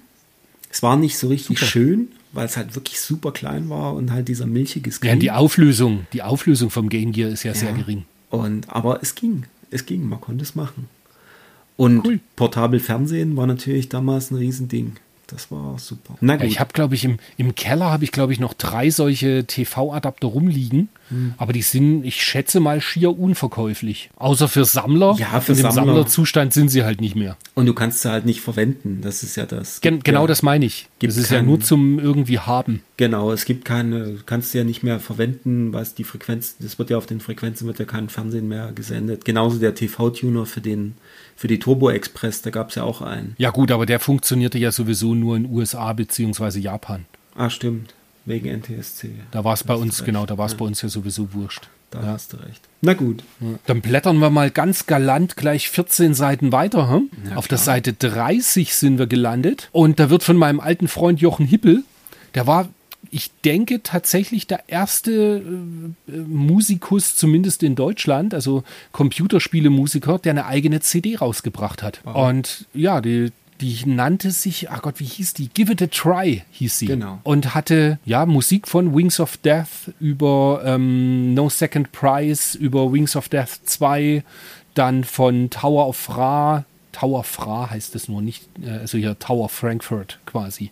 Es 0.71 0.81
war 0.81 0.97
nicht 0.97 1.17
so 1.17 1.27
richtig 1.27 1.59
super. 1.59 1.69
schön, 1.69 2.07
weil 2.31 2.45
es 2.45 2.57
halt 2.57 2.75
wirklich 2.75 2.99
super 2.99 3.31
klein 3.31 3.69
war 3.69 3.93
und 3.93 4.11
halt 4.11 4.27
dieser 4.27 4.47
milchige 4.47 4.91
Screen. 4.91 5.13
Ja, 5.13 5.15
die 5.15 5.31
Auflösung, 5.31 6.07
die 6.13 6.23
Auflösung 6.23 6.69
vom 6.69 6.89
Game 6.89 7.11
Gear 7.11 7.29
ist 7.29 7.43
ja, 7.43 7.51
ja. 7.51 7.57
sehr 7.57 7.73
gering. 7.73 8.05
Und, 8.31 8.67
aber 8.69 8.99
es 9.03 9.13
ging 9.13 9.43
es 9.73 9.85
ging, 9.85 10.07
man 10.07 10.21
konnte 10.21 10.43
es 10.43 10.55
machen. 10.55 10.87
Und 11.75 12.05
cool. 12.05 12.19
portabel 12.35 12.79
Fernsehen 12.79 13.35
war 13.35 13.47
natürlich 13.47 13.89
damals 13.89 14.31
ein 14.31 14.37
Riesending. 14.37 14.93
Das 15.33 15.49
war 15.51 15.79
super. 15.79 16.15
Na 16.21 16.35
gut. 16.35 16.43
Ja, 16.43 16.47
ich 16.47 16.59
habe, 16.59 16.73
glaube 16.73 16.95
ich, 16.95 17.03
im, 17.03 17.17
im 17.37 17.55
Keller 17.55 17.89
habe 17.91 18.03
ich, 18.03 18.11
glaube 18.11 18.33
ich, 18.33 18.39
noch 18.39 18.53
drei 18.53 18.91
solche 18.91 19.45
TV-Adapter 19.45 20.27
rumliegen. 20.27 20.89
Hm. 21.09 21.33
Aber 21.37 21.53
die 21.53 21.63
sind, 21.63 22.05
ich 22.05 22.23
schätze 22.23 22.59
mal, 22.59 22.81
schier 22.81 23.17
unverkäuflich. 23.17 24.09
Außer 24.15 24.47
für 24.47 24.63
Sammler. 24.63 25.15
Ja, 25.17 25.41
für 25.41 25.53
In 25.53 25.57
Sammler. 25.57 25.69
dem 25.69 25.75
Sammlerzustand 25.87 26.53
sind 26.53 26.69
sie 26.69 26.83
halt 26.83 27.01
nicht 27.01 27.15
mehr. 27.15 27.35
Und 27.55 27.65
du 27.65 27.73
kannst 27.73 28.01
sie 28.01 28.11
halt 28.11 28.25
nicht 28.25 28.41
verwenden. 28.41 29.01
Das 29.01 29.23
ist 29.23 29.35
ja 29.35 29.45
das. 29.45 29.81
Gen 29.81 30.01
genau 30.01 30.21
ja, 30.21 30.27
das 30.27 30.43
meine 30.43 30.65
ich. 30.65 30.87
Das 30.99 31.17
ist 31.17 31.29
kein, 31.29 31.37
ja 31.37 31.43
nur 31.43 31.59
zum 31.59 31.99
irgendwie 31.99 32.39
haben. 32.39 32.83
Genau, 32.97 33.31
es 33.31 33.45
gibt 33.45 33.65
keine, 33.65 34.17
kannst 34.25 34.53
du 34.53 34.59
ja 34.59 34.63
nicht 34.63 34.83
mehr 34.83 34.99
verwenden, 34.99 35.73
was 35.73 35.95
die 35.95 36.03
Frequenz, 36.03 36.55
das 36.59 36.77
wird 36.77 36.91
ja 36.91 36.97
auf 36.97 37.07
den 37.07 37.19
Frequenzen 37.19 37.67
wird 37.67 37.79
ja 37.79 37.85
kein 37.85 38.07
Fernsehen 38.07 38.47
mehr 38.47 38.71
gesendet. 38.71 39.25
Genauso 39.25 39.59
der 39.59 39.75
TV-Tuner 39.75 40.45
für 40.45 40.61
den 40.61 40.93
für 41.35 41.47
die 41.47 41.59
Turbo 41.59 41.89
Express, 41.89 42.41
da 42.41 42.51
gab 42.51 42.69
es 42.69 42.75
ja 42.75 42.83
auch 42.83 43.01
einen. 43.01 43.35
Ja 43.37 43.49
gut, 43.49 43.71
aber 43.71 43.85
der 43.85 43.99
funktionierte 43.99 44.57
ja 44.57 44.71
sowieso 44.71 45.15
nur 45.15 45.22
in 45.31 45.45
USA 45.51 45.93
bzw. 45.93 46.59
Japan. 46.59 47.05
Ah, 47.35 47.49
stimmt. 47.49 47.93
Wegen 48.25 48.49
NTSC. 48.49 49.09
Da 49.31 49.43
war 49.43 49.53
es 49.53 49.63
bei 49.63 49.75
uns, 49.75 50.03
genau, 50.03 50.25
da 50.25 50.37
war 50.37 50.45
es 50.45 50.53
ja. 50.53 50.59
bei 50.59 50.65
uns 50.65 50.81
ja 50.81 50.89
sowieso 50.89 51.33
wurscht. 51.33 51.69
Da 51.91 52.01
ja. 52.01 52.07
hast 52.07 52.33
du 52.33 52.37
recht. 52.37 52.61
Na 52.81 52.93
gut. 52.93 53.23
Ja. 53.39 53.47
Dann 53.65 53.81
blättern 53.81 54.17
wir 54.17 54.29
mal 54.29 54.49
ganz 54.49 54.85
galant 54.85 55.35
gleich 55.35 55.69
14 55.69 56.13
Seiten 56.13 56.51
weiter. 56.51 56.89
Hm? 56.89 57.09
Auf 57.35 57.47
der 57.47 57.57
Seite 57.57 57.93
30 57.93 58.73
sind 58.73 58.97
wir 58.97 59.07
gelandet. 59.07 59.69
Und 59.71 59.99
da 59.99 60.09
wird 60.09 60.23
von 60.23 60.37
meinem 60.37 60.59
alten 60.59 60.87
Freund 60.87 61.21
Jochen 61.21 61.45
Hippel, 61.45 61.83
der 62.33 62.47
war 62.47 62.69
ich 63.11 63.29
denke 63.45 63.83
tatsächlich 63.83 64.47
der 64.47 64.63
erste 64.67 65.43
äh, 66.07 66.11
Musikus, 66.11 67.15
zumindest 67.15 67.61
in 67.61 67.75
Deutschland, 67.75 68.33
also 68.33 68.63
Computerspiele-Musiker, 68.91 70.17
der 70.17 70.31
eine 70.31 70.45
eigene 70.47 70.79
CD 70.79 71.15
rausgebracht 71.15 71.83
hat. 71.83 72.01
Wow. 72.05 72.29
Und 72.29 72.65
ja, 72.73 73.01
die, 73.01 73.31
die 73.63 73.85
nannte 73.85 74.31
sich, 74.31 74.69
ach 74.69 74.81
Gott, 74.81 74.99
wie 74.99 75.05
hieß 75.05 75.35
die? 75.35 75.47
Give 75.47 75.71
It 75.71 75.81
a 75.81 75.87
Try 75.87 76.43
hieß 76.51 76.79
sie. 76.79 76.87
Genau. 76.87 77.19
Und 77.23 77.55
hatte 77.55 77.97
ja 78.03 78.25
Musik 78.25 78.67
von 78.67 78.93
Wings 78.93 79.21
of 79.21 79.37
Death 79.37 79.93
über 80.01 80.61
ähm, 80.65 81.33
No 81.33 81.47
Second 81.47 81.93
Prize, 81.93 82.57
über 82.57 82.91
Wings 82.91 83.15
of 83.15 83.29
Death 83.29 83.61
2, 83.63 84.23
dann 84.73 85.05
von 85.05 85.49
Tower 85.49 85.87
of 85.87 85.95
Fra, 85.95 86.65
Tower 86.91 87.23
Fra 87.23 87.69
heißt 87.69 87.95
es 87.95 88.09
nur 88.09 88.21
nicht, 88.21 88.43
äh, 88.61 88.71
also 88.71 88.97
hier 88.97 89.17
Tower 89.17 89.47
Frankfurt 89.47 90.19
quasi 90.25 90.71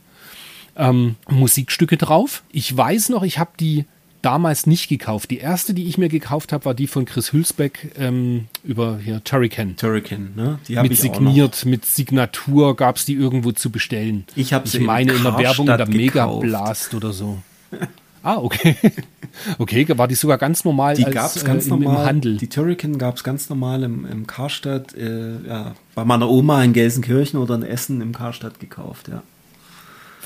ähm, 0.75 1.15
Musikstücke 1.29 1.95
drauf. 1.95 2.43
Ich 2.51 2.75
weiß 2.75 3.07
noch, 3.07 3.23
ich 3.23 3.39
habe 3.39 3.51
die 3.57 3.85
damals 4.21 4.67
nicht 4.67 4.87
gekauft. 4.87 5.31
Die 5.31 5.37
erste, 5.37 5.73
die 5.73 5.87
ich 5.87 5.97
mir 5.97 6.09
gekauft 6.09 6.53
habe, 6.53 6.65
war 6.65 6.73
die 6.73 6.87
von 6.87 7.05
Chris 7.05 7.33
Hülsbeck 7.33 7.93
ähm, 7.97 8.47
über 8.63 8.99
hier 9.03 9.23
Turrican. 9.23 9.75
Turrican, 9.77 10.33
ne? 10.35 10.59
Die 10.67 10.77
habe 10.77 10.87
ich 10.87 10.99
signiert, 10.99 11.65
mit 11.65 11.85
Signatur 11.85 12.75
gab 12.75 12.97
es 12.97 13.05
die 13.05 13.13
irgendwo 13.13 13.51
zu 13.51 13.69
bestellen. 13.69 14.25
Ich 14.35 14.53
habe 14.53 14.67
sie 14.67 14.79
Ich 14.79 14.83
meine 14.83 15.13
in 15.13 15.23
der 15.23 15.37
Werbung 15.37 15.67
in 15.67 15.77
der 15.77 15.87
Mega 15.87 16.27
Blast 16.27 16.93
oder 16.93 17.13
so. 17.13 17.39
ah, 18.23 18.37
okay. 18.37 18.75
Okay, 19.57 19.87
war 19.97 20.09
die 20.09 20.15
sogar 20.15 20.37
ganz 20.37 20.65
normal 20.65 20.95
die 20.95 21.05
als, 21.05 21.15
gab's 21.15 21.45
ganz 21.45 21.65
äh, 21.65 21.69
im, 21.69 21.79
normal, 21.79 22.01
im 22.01 22.05
Handel? 22.05 22.37
Die 22.37 22.49
Turrican 22.49 22.97
gab 22.97 23.15
es 23.15 23.23
ganz 23.23 23.49
normal 23.49 23.83
im, 23.83 24.05
im 24.05 24.27
Karstadt, 24.27 24.93
äh, 24.93 25.47
ja, 25.47 25.73
bei 25.95 26.03
meiner 26.03 26.29
Oma 26.29 26.61
in 26.63 26.73
Gelsenkirchen 26.73 27.39
oder 27.39 27.55
in 27.55 27.63
Essen 27.63 28.01
im 28.01 28.13
Karstadt 28.13 28.59
gekauft, 28.59 29.07
ja. 29.07 29.23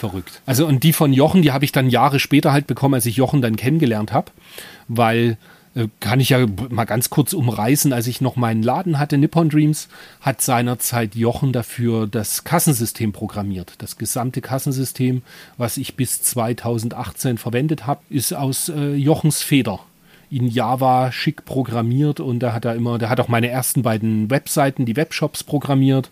Verrückt. 0.10 0.42
Also 0.46 0.68
und 0.68 0.84
die 0.84 0.94
von 0.94 1.14
Jochen, 1.14 1.42
die 1.42 1.52
habe 1.52 1.66
ich 1.66 1.72
dann 1.72 1.90
Jahre 1.90 2.20
später 2.20 2.52
halt 2.52 2.68
bekommen, 2.68 2.94
als 2.94 3.06
ich 3.06 3.16
Jochen 3.16 3.42
dann 3.42 3.56
kennengelernt 3.56 4.14
habe, 4.14 4.32
weil 4.88 5.38
äh, 5.76 5.88
kann 6.00 6.20
ich 6.20 6.30
ja 6.30 6.46
mal 6.70 6.86
ganz 6.86 7.10
kurz 7.10 7.34
umreißen, 7.34 7.92
als 7.92 8.06
ich 8.06 8.22
noch 8.22 8.36
meinen 8.36 8.62
Laden 8.62 9.00
hatte, 9.00 9.18
Nippon 9.18 9.50
Dreams, 9.50 9.90
hat 10.22 10.42
seinerzeit 10.42 11.16
Jochen 11.16 11.54
dafür 11.54 12.08
das 12.08 12.44
Kassensystem 12.44 13.14
programmiert. 13.14 13.74
Das 13.80 13.98
gesamte 13.98 14.42
Kassensystem, 14.42 15.24
was 15.58 15.78
ich 15.78 15.96
bis 15.96 16.22
2018 16.22 17.38
verwendet 17.38 17.88
habe, 17.88 18.02
ist 18.10 18.34
aus 18.34 18.70
äh, 18.70 18.94
Jochens 18.94 19.42
Feder 19.42 19.80
in 20.30 20.48
Java 20.48 21.12
schick 21.12 21.46
programmiert 21.46 22.20
und 22.20 22.40
da 22.40 22.54
hat 22.54 22.66
er 22.66 22.76
immer, 22.76 22.98
der 22.98 23.10
hat 23.10 23.20
auch 23.20 23.28
meine 23.28 23.48
ersten 23.48 23.84
beiden 23.84 24.30
Webseiten, 24.30 24.86
die 24.86 24.96
Webshops 24.96 25.44
programmiert 25.44 26.10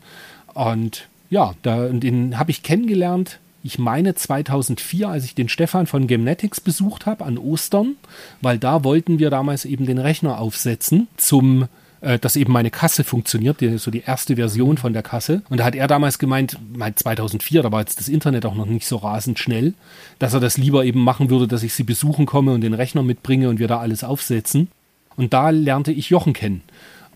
und 0.54 1.08
ja, 1.30 1.56
da, 1.64 1.88
den 1.88 2.38
habe 2.38 2.52
ich 2.52 2.64
kennengelernt 2.64 3.40
ich 3.64 3.80
meine 3.80 4.14
2004, 4.14 5.08
als 5.08 5.24
ich 5.26 5.36
den 5.36 5.50
Stefan 5.50 5.88
von 5.88 6.08
Gemnetics 6.08 6.60
besucht 6.60 7.06
habe 7.06 7.26
an 7.26 7.38
Ostern, 7.38 7.96
weil 8.42 8.60
da 8.60 8.84
wollten 8.84 9.20
wir 9.20 9.30
damals 9.30 9.66
eben 9.66 9.86
den 9.86 9.98
Rechner 9.98 10.40
aufsetzen 10.40 11.08
zum 11.18 11.68
äh, 12.04 12.20
dass 12.20 12.36
eben 12.36 12.52
meine 12.52 12.70
Kasse 12.70 13.06
funktioniert, 13.06 13.62
die, 13.62 13.78
so 13.78 13.90
die 13.90 14.02
erste 14.02 14.36
Version 14.36 14.78
von 14.78 14.92
der 14.92 15.04
Kasse. 15.04 15.42
Und 15.50 15.62
da 15.62 15.64
hat 15.64 15.74
er 15.74 15.88
damals 15.88 16.20
gemeint, 16.20 16.58
mein 16.76 16.96
2004, 16.98 17.64
da 17.64 17.72
war 17.72 17.80
jetzt 17.80 17.98
das 17.98 18.10
Internet 18.10 18.46
auch 18.46 18.56
noch 18.56 18.66
nicht 18.66 18.86
so 18.86 18.98
rasend 18.98 19.40
schnell, 19.40 19.74
dass 20.20 20.34
er 20.34 20.42
das 20.42 20.58
lieber 20.58 20.84
eben 20.84 21.02
machen 21.02 21.30
würde, 21.30 21.48
dass 21.48 21.64
ich 21.64 21.74
sie 21.74 21.84
besuchen 21.84 22.26
komme 22.26 22.52
und 22.52 22.60
den 22.60 22.74
Rechner 22.74 23.04
mitbringe 23.04 23.48
und 23.48 23.60
wir 23.60 23.70
da 23.70 23.80
alles 23.80 24.04
aufsetzen. 24.04 24.68
Und 25.16 25.34
da 25.34 25.50
lernte 25.52 25.94
ich 25.94 26.10
Jochen 26.10 26.34
kennen. 26.34 26.62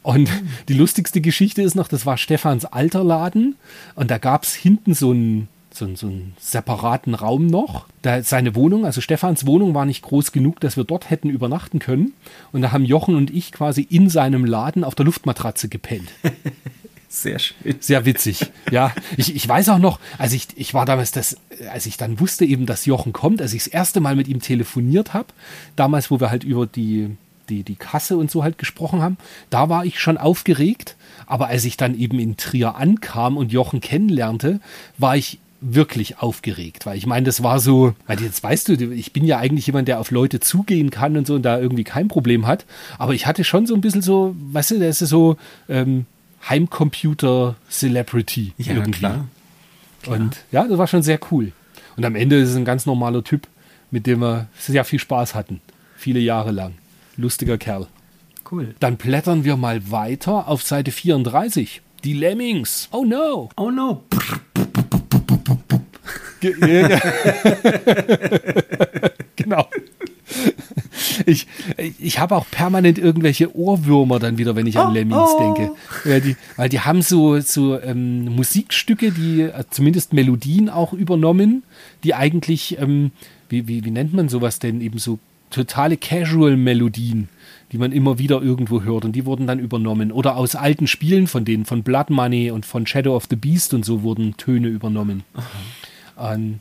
Und 0.04 0.30
die 0.70 0.74
lustigste 0.74 1.20
Geschichte 1.20 1.62
ist 1.62 1.76
noch, 1.76 1.89
das 1.89 2.06
war 2.06 2.18
Stefans 2.18 2.64
alter 2.64 3.04
Laden 3.04 3.58
und 3.95 4.10
da 4.10 4.18
gab 4.20 4.43
es 4.43 4.54
hinten 4.56 4.93
so 4.93 5.12
ein 5.12 5.50
so, 5.78 5.96
so 5.96 6.08
einen 6.08 6.34
separaten 6.40 7.14
Raum 7.14 7.48
noch. 7.48 7.88
Da 8.02 8.24
seine 8.24 8.56
Wohnung, 8.56 8.86
also 8.86 9.02
Stefans 9.02 9.46
Wohnung 9.46 9.74
war 9.74 9.86
nicht 9.86 10.02
groß 10.02 10.32
genug, 10.32 10.60
dass 10.60 10.78
wir 10.78 10.84
dort 10.84 11.10
hätten 11.10 11.30
übernachten 11.30 11.80
können. 11.80 12.14
Und 12.52 12.62
da 12.62 12.72
haben 12.72 12.86
Jochen 12.86 13.16
und 13.16 13.30
ich 13.32 13.52
quasi 13.52 13.82
in 13.82 14.10
seinem 14.10 14.46
Laden 14.46 14.84
auf 14.84 14.96
der 14.96 15.06
Luftmatratze 15.06 15.70
gepennt. 15.70 16.10
Sehr 17.10 17.40
schön. 17.40 17.76
Sehr 17.80 18.06
witzig. 18.06 18.52
Ja, 18.70 18.94
ich, 19.16 19.34
ich 19.34 19.48
weiß 19.48 19.70
auch 19.70 19.80
noch, 19.80 20.00
als 20.18 20.34
ich, 20.34 20.48
ich 20.56 20.74
war 20.74 20.86
damals 20.86 21.12
das, 21.12 21.38
als 21.72 21.86
ich 21.86 21.96
dann 21.96 22.20
wusste 22.20 22.44
eben, 22.44 22.66
dass 22.66 22.86
Jochen 22.86 23.14
kommt, 23.14 23.42
als 23.42 23.54
ich 23.54 23.64
das 23.64 23.74
erste 23.74 24.02
Mal 24.02 24.16
mit 24.16 24.28
ihm 24.28 24.42
telefoniert 24.42 25.14
habe, 25.14 25.28
damals, 25.78 26.12
wo 26.12 26.20
wir 26.20 26.30
halt 26.30 26.44
über 26.44 26.68
die, 26.68 27.16
die, 27.50 27.64
die 27.64 27.76
Kasse 27.76 28.18
und 28.18 28.30
so 28.30 28.44
halt 28.44 28.58
gesprochen 28.58 29.02
haben, 29.02 29.18
da 29.50 29.70
war 29.70 29.86
ich 29.86 30.00
schon 30.00 30.18
aufgeregt. 30.18 30.98
Aber 31.26 31.48
als 31.48 31.66
ich 31.66 31.78
dann 31.78 31.98
eben 31.98 32.20
in 32.20 32.36
Trier 32.36 32.76
ankam 32.76 33.38
und 33.38 33.52
Jochen 33.52 33.80
kennenlernte, 33.80 34.60
war 34.98 35.16
ich 35.16 35.40
wirklich 35.60 36.20
aufgeregt, 36.20 36.86
weil 36.86 36.97
ich 36.97 37.08
meine, 37.08 37.26
das 37.26 37.43
war 37.43 37.60
so, 37.60 37.95
weil 38.05 38.22
jetzt 38.22 38.43
weißt 38.43 38.70
du, 38.70 38.91
ich 38.91 39.12
bin 39.12 39.26
ja 39.26 39.39
eigentlich 39.39 39.68
jemand, 39.68 39.88
der 39.88 39.99
auf 39.99 40.12
Leute 40.12 40.39
zugehen 40.39 40.91
kann 40.91 41.18
und 41.18 41.26
so 41.26 41.36
und 41.36 41.43
da 41.43 41.60
irgendwie 41.60 41.84
kein 41.84 42.08
Problem 42.08 42.45
hat, 42.45 42.66
aber 42.97 43.14
ich 43.14 43.26
hatte 43.26 43.43
schon 43.43 43.66
so 43.66 43.74
ein 43.74 43.82
bisschen 43.82 44.01
so, 44.01 44.36
weißt 44.38 44.72
du, 44.72 44.80
das 44.80 45.01
ist 45.01 45.10
so 45.10 45.38
ähm, 45.68 46.05
Heimcomputer-Celebrity 46.47 48.53
ja, 48.58 48.74
irgendwie. 48.74 48.99
Klar. 48.99 49.28
klar. 50.03 50.20
Und 50.20 50.38
ja, 50.51 50.68
das 50.68 50.78
war 50.78 50.88
schon 50.88 51.03
sehr 51.03 51.20
cool. 51.32 51.51
Und 51.95 52.05
am 52.05 52.16
Ende 52.16 52.38
ist 52.38 52.49
es 52.49 52.55
ein 52.55 52.66
ganz 52.66 52.86
normaler 52.86 53.24
Typ, 53.24 53.47
mit 53.89 54.05
dem 54.05 54.20
wir 54.20 54.47
sehr 54.58 54.86
viel 54.86 54.99
Spaß 54.99 55.34
hatten, 55.34 55.62
viele 55.95 56.20
Jahre 56.20 56.51
lang. 56.51 56.76
Lustiger 57.16 57.58
Kerl. 57.58 57.88
Cool. 58.49 58.76
Dann 58.80 58.97
blättern 58.97 59.43
wir 59.43 59.58
mal 59.58 59.91
weiter 59.91 60.47
auf 60.47 60.62
Seite 60.62 60.91
34. 60.91 61.82
Die 62.03 62.14
Lemmings. 62.14 62.88
Oh 62.91 63.03
no. 63.03 63.49
Oh 63.58 63.72
no. 63.72 64.03
genau. 69.36 69.68
Ich, 71.26 71.48
ich 72.00 72.20
habe 72.20 72.36
auch 72.36 72.46
permanent 72.50 72.98
irgendwelche 72.98 73.56
Ohrwürmer 73.56 74.20
dann 74.20 74.38
wieder, 74.38 74.56
wenn 74.56 74.68
ich 74.68 74.78
an 74.78 74.92
oh, 74.92 74.94
Lemmings 74.94 75.32
oh. 75.36 75.40
denke. 75.40 75.72
Weil 76.04 76.22
die, 76.22 76.36
weil 76.56 76.70
die 76.70 76.82
haben 76.82 77.02
so, 77.02 77.40
so 77.40 77.80
ähm, 77.80 78.26
Musikstücke, 78.36 79.12
die 79.12 79.42
äh, 79.42 79.64
zumindest 79.70 80.14
Melodien 80.14 80.70
auch 80.70 80.94
übernommen, 80.94 81.64
die 82.04 82.14
eigentlich, 82.14 82.78
ähm, 82.80 83.12
wie, 83.50 83.68
wie, 83.68 83.86
wie 83.86 83.92
nennt 83.92 84.14
man 84.14 84.30
sowas 84.30 84.60
denn, 84.60 84.82
eben 84.82 85.00
so 85.00 85.20
totale 85.50 85.98
Casual-Melodien 85.98 87.30
die 87.72 87.78
man 87.78 87.92
immer 87.92 88.18
wieder 88.18 88.42
irgendwo 88.42 88.84
hört 88.84 89.06
und 89.06 89.14
die 89.14 89.26
wurden 89.26 89.48
dann 89.48 89.60
übernommen. 89.60 90.12
Oder 90.12 90.38
aus 90.38 90.56
alten 90.56 90.88
Spielen 90.88 91.28
von 91.28 91.44
denen, 91.44 91.66
von 91.66 91.84
Blood 91.84 92.10
Money 92.10 92.52
und 92.52 92.66
von 92.66 92.88
Shadow 92.88 93.16
of 93.16 93.26
the 93.30 93.36
Beast 93.36 93.74
und 93.74 93.84
so 93.84 94.04
wurden 94.04 94.38
Töne 94.38 94.68
übernommen. 94.68 95.24
Ähm, 96.18 96.59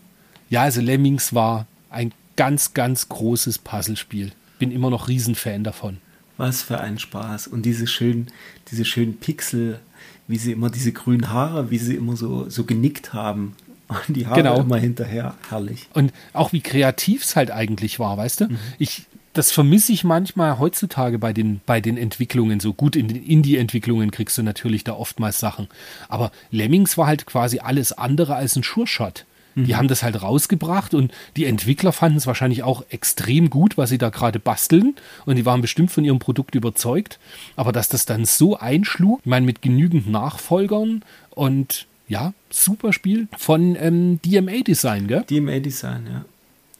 ja, 0.48 0.62
also 0.62 0.80
Lemmings 0.80 1.34
war 1.34 1.66
ein 1.90 2.12
ganz, 2.36 2.74
ganz 2.74 3.09
großes 3.09 3.59
Puzzlespiel. 3.59 4.32
Bin 4.59 4.70
immer 4.70 4.90
noch 4.90 5.09
Riesenfan 5.09 5.64
davon. 5.64 5.98
Was 6.36 6.62
für 6.62 6.80
ein 6.80 6.98
Spaß. 6.98 7.46
Und 7.46 7.62
diese 7.62 7.86
schönen, 7.86 8.28
diese 8.70 8.84
schönen 8.84 9.18
Pixel, 9.18 9.80
wie 10.28 10.36
sie 10.36 10.52
immer 10.52 10.70
diese 10.70 10.92
grünen 10.92 11.30
Haare, 11.30 11.70
wie 11.70 11.78
sie 11.78 11.94
immer 11.94 12.16
so, 12.16 12.48
so 12.48 12.64
genickt 12.64 13.12
haben. 13.12 13.57
Und 13.88 14.16
die 14.16 14.26
Haare 14.26 14.42
genau. 14.42 14.61
immer 14.61 14.78
hinterher. 14.78 15.34
Herrlich. 15.48 15.88
Und 15.94 16.12
auch 16.32 16.52
wie 16.52 16.61
kreativ 16.61 17.24
es 17.24 17.36
halt 17.36 17.50
eigentlich 17.50 17.98
war, 17.98 18.16
weißt 18.16 18.40
du? 18.40 18.48
Mhm. 18.48 18.59
Ich, 18.78 19.07
das 19.32 19.52
vermisse 19.52 19.92
ich 19.92 20.02
manchmal 20.02 20.59
heutzutage 20.59 21.18
bei 21.18 21.32
den, 21.32 21.61
bei 21.66 21.80
den 21.80 21.96
Entwicklungen. 21.96 22.59
So 22.59 22.72
gut 22.72 22.96
in 22.96 23.09
den 23.09 23.22
Indie-Entwicklungen 23.22 24.11
kriegst 24.11 24.36
du 24.38 24.42
natürlich 24.42 24.82
da 24.82 24.94
oftmals 24.94 25.38
Sachen. 25.38 25.68
Aber 26.09 26.32
Lemmings 26.50 26.98
war 26.98 27.07
halt 27.07 27.26
quasi 27.26 27.61
alles 27.61 27.92
andere 27.92 28.34
als 28.34 28.57
ein 28.57 28.62
Sure-Shot. 28.62 29.26
Die 29.57 29.72
mhm. 29.72 29.76
haben 29.76 29.88
das 29.88 30.02
halt 30.02 30.22
rausgebracht 30.22 30.92
und 30.92 31.12
die 31.36 31.46
Entwickler 31.46 31.92
fanden 31.92 32.18
es 32.18 32.26
wahrscheinlich 32.26 32.62
auch 32.62 32.84
extrem 32.90 33.48
gut, 33.48 33.78
was 33.78 33.88
sie 33.88 33.98
da 33.98 34.11
gerade 34.11 34.38
basteln. 34.38 34.94
Und 35.24 35.36
die 35.36 35.46
waren 35.46 35.62
bestimmt 35.62 35.90
von 35.90 36.04
ihrem 36.04 36.18
Produkt 36.18 36.54
überzeugt. 36.54 37.18
Aber 37.57 37.72
dass 37.72 37.88
das 37.88 38.04
dann 38.04 38.26
so 38.26 38.59
einschlug, 38.59 39.20
ich 39.20 39.26
meine, 39.26 39.46
mit 39.46 39.62
genügend 39.62 40.09
Nachfolgern 40.11 41.02
und 41.30 41.86
ja, 42.07 42.34
super 42.50 42.92
Spiel 42.92 43.28
von 43.36 43.76
ähm, 43.80 44.20
DMA 44.24 44.62
Design, 44.62 45.09
gell? 45.09 45.24
DMA 45.28 45.59
Design, 45.59 46.07
ja. 46.07 46.24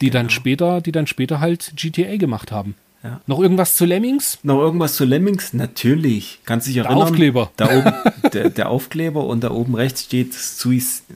Die 0.03 0.11
dann 0.11 0.29
später, 0.29 0.83
die 0.83 0.93
dann 0.93 1.07
später 1.07 1.41
halt 1.41 1.73
GTA 1.75 2.17
gemacht 2.17 2.53
haben. 2.53 2.75
Ja. 3.07 3.21
Noch 3.27 3.41
irgendwas 3.41 3.75
zu 3.77 3.85
Lemmings? 3.85 4.39
Noch 4.43 4.59
irgendwas 4.61 4.95
zu 4.97 5.05
Lemmings? 5.05 5.53
Natürlich. 5.53 6.41
Kannst 6.45 6.67
dich 6.67 6.77
erinnern? 6.79 6.99
Aufkleber. 7.03 7.51
Da 7.57 7.67
oben, 7.79 7.93
der, 8.33 8.51
der 8.51 8.69
Aufkleber 8.69 9.25
und 9.25 9.45
da 9.45 9.51
oben 9.51 9.75
rechts 9.75 10.03
steht 10.05 10.35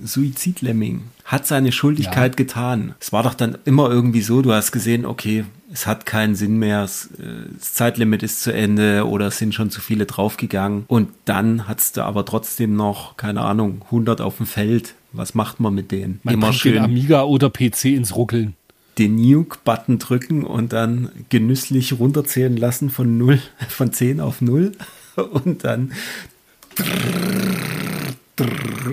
Suizid-Lemming. 0.05 1.03
Hat 1.25 1.47
seine 1.47 1.71
Schuldigkeit 1.73 2.33
Ja. 2.33 2.37
getan. 2.37 2.95
Es 3.01 3.13
war 3.13 3.23
doch 3.23 3.35
dann 3.35 3.59
immer 3.65 3.89
irgendwie 3.91 4.23
so, 4.23 4.43
du 4.43 4.53
hast 4.53 4.73
gesehen, 4.73 5.07
okay, 5.07 5.45
es 5.73 5.87
hat 5.87 6.05
keinen 6.07 6.35
Sinn 6.35 6.59
mehr, 6.59 6.83
äh, 6.83 6.87
das 7.57 7.75
Zeitlimit 7.75 8.23
ist 8.25 8.43
zu 8.43 8.53
Ende 8.53 9.07
oder 9.07 9.27
es 9.29 9.39
sind 9.39 9.55
schon 9.55 9.71
zu 9.71 9.81
viele 9.81 10.07
draufgegangen. 10.07 10.85
Und 10.89 11.09
dann 11.25 11.69
hattest 11.69 11.97
du 11.97 12.03
aber 12.03 12.25
trotzdem 12.25 12.75
noch, 12.75 13.17
keine 13.17 13.43
Ahnung, 13.43 13.83
100 13.87 14.21
auf 14.21 14.39
dem 14.39 14.47
Feld. 14.47 14.95
Was 15.13 15.35
macht 15.35 15.59
man 15.61 15.75
mit 15.75 15.91
denen? 15.91 16.21
Man 16.23 16.35
immer 16.35 16.53
schön 16.53 16.79
Amiga 16.79 17.23
oder 17.23 17.51
PC 17.51 17.87
ins 17.87 18.15
Ruckeln. 18.15 18.55
Den 19.01 19.17
Nuke-Button 19.17 19.99
drücken 19.99 20.45
und 20.45 20.73
dann 20.73 21.11
genüsslich 21.31 21.99
runterzählen 21.99 22.57
lassen 22.57 22.91
von 22.91 23.19
0, 23.19 23.41
von 23.69 23.93
10 23.93 24.21
auf 24.21 24.41
0 24.41 24.73
und 25.33 25.65
dann 25.65 25.91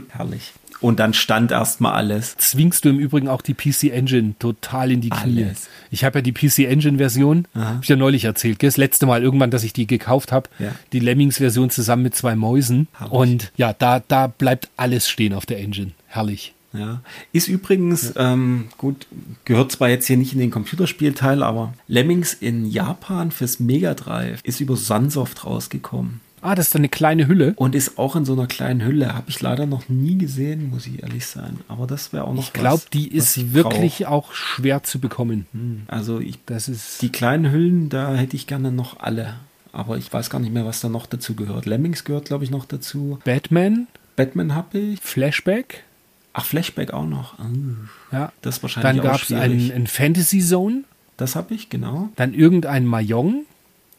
herrlich. 0.09 0.53
Und 0.79 0.99
dann 0.99 1.13
stand 1.15 1.51
erstmal 1.51 1.93
alles. 1.93 2.37
Zwingst 2.37 2.85
du 2.85 2.89
im 2.89 2.99
Übrigen 2.99 3.27
auch 3.29 3.41
die 3.41 3.55
PC 3.55 3.85
Engine 3.91 4.35
total 4.37 4.91
in 4.91 5.01
die 5.01 5.09
Knie. 5.09 5.45
Alles. 5.45 5.69
Ich 5.89 6.03
habe 6.03 6.19
ja 6.19 6.21
die 6.21 6.33
PC 6.33 6.59
Engine 6.69 6.97
Version, 6.99 7.47
habe 7.55 7.79
ich 7.81 7.89
ja 7.89 7.95
neulich 7.95 8.25
erzählt, 8.25 8.59
gell? 8.59 8.69
das 8.69 8.77
letzte 8.77 9.07
Mal 9.07 9.23
irgendwann, 9.23 9.49
dass 9.49 9.63
ich 9.63 9.73
die 9.73 9.87
gekauft 9.87 10.31
habe, 10.31 10.49
Ja. 10.59 10.71
die 10.93 10.99
Lemmings 10.99 11.37
Version 11.37 11.71
zusammen 11.71 12.03
mit 12.03 12.13
zwei 12.15 12.35
Mäusen 12.35 12.87
Herrlich. 12.95 13.11
und 13.13 13.51
ja, 13.57 13.73
da 13.73 14.01
da 14.07 14.27
bleibt 14.27 14.69
alles 14.77 15.09
stehen 15.09 15.33
auf 15.33 15.47
der 15.47 15.57
Engine. 15.59 15.91
Herrlich. 16.05 16.53
Ja. 16.77 17.01
Ist 17.33 17.47
übrigens, 17.47 18.13
ähm, 18.17 18.65
gut, 18.77 19.07
gehört 19.45 19.71
zwar 19.71 19.89
jetzt 19.89 20.07
hier 20.07 20.17
nicht 20.17 20.33
in 20.33 20.39
den 20.39 20.51
Computerspielteil, 20.51 21.43
aber 21.43 21.73
Lemmings 21.87 22.33
in 22.33 22.65
Japan 22.65 23.31
fürs 23.31 23.59
Mega 23.59 23.93
Drive 23.93 24.41
ist 24.43 24.59
über 24.59 24.75
Sunsoft 24.75 25.45
rausgekommen. 25.45 26.21
Ah, 26.41 26.53
das 26.53 26.67
ist 26.67 26.75
eine 26.75 26.87
kleine 26.87 27.27
Hülle. 27.27 27.53
Und 27.55 27.73
ist 27.73 27.97
auch 27.97 28.15
in 28.15 28.23
so 28.23 28.33
einer 28.33 28.45
kleinen 28.45 28.83
Hülle. 28.83 29.13
Habe 29.15 29.29
ich 29.29 29.41
leider 29.41 29.65
noch 29.65 29.89
nie 29.89 30.17
gesehen, 30.19 30.69
muss 30.69 30.85
ich 30.85 31.01
ehrlich 31.01 31.25
sein. 31.25 31.57
Aber 31.67 31.87
das 31.87 32.13
wäre 32.13 32.25
auch 32.25 32.33
noch 32.33 32.43
Ich 32.43 32.53
glaube, 32.53 32.83
die 32.93 33.07
ist 33.07 33.35
ich 33.37 33.53
wirklich 33.53 34.05
auch 34.05 34.33
schwer 34.33 34.83
zu 34.83 34.99
bekommen. 34.99 35.47
brauch. 35.51 35.93
Also 35.95 36.19
ich, 36.19 36.37
Das 36.45 36.69
ist 36.69 37.01
die 37.01 37.09
kleinen 37.11 37.51
Hüllen, 37.51 37.89
da 37.89 38.13
hätte 38.13 38.35
ich 38.35 38.45
gerne 38.45 38.71
noch 38.71 38.99
alle. 38.99 39.33
Aber 39.73 39.97
ich 39.97 40.13
weiß 40.13 40.29
gar 40.29 40.39
nicht 40.39 40.53
mehr, 40.53 40.65
was 40.65 40.79
da 40.79 40.89
noch 40.89 41.07
dazu 41.07 41.35
gehört. 41.35 41.65
Lemmings 41.65 42.03
gehört, 42.03 42.25
glaube 42.25 42.43
ich, 42.43 42.51
noch 42.51 42.65
dazu. 42.65 43.19
Batman, 43.25 43.87
Batman 44.15 44.53
habe 44.55 44.77
ich. 44.77 44.99
Flashback. 45.01 45.83
Ach, 46.39 46.45
Flashback 46.45 46.91
auch 46.93 47.07
noch. 47.07 47.37
Ah, 47.39 47.45
Ja. 48.11 48.31
Das 48.41 48.57
ist 48.57 48.63
wahrscheinlich 48.63 49.01
Dann 49.01 49.01
gab 49.11 49.21
es 49.21 49.27
schwierig. 49.27 49.71
ein, 49.73 49.81
ein 49.83 49.87
Fantasy 49.87 50.39
Zone, 50.39 50.83
Das 51.17 51.35
habe 51.35 51.53
ich, 51.55 51.69
genau. 51.69 52.09
dann 52.15 52.33
irgendein 52.33 52.85
Mahjong. 52.85 53.45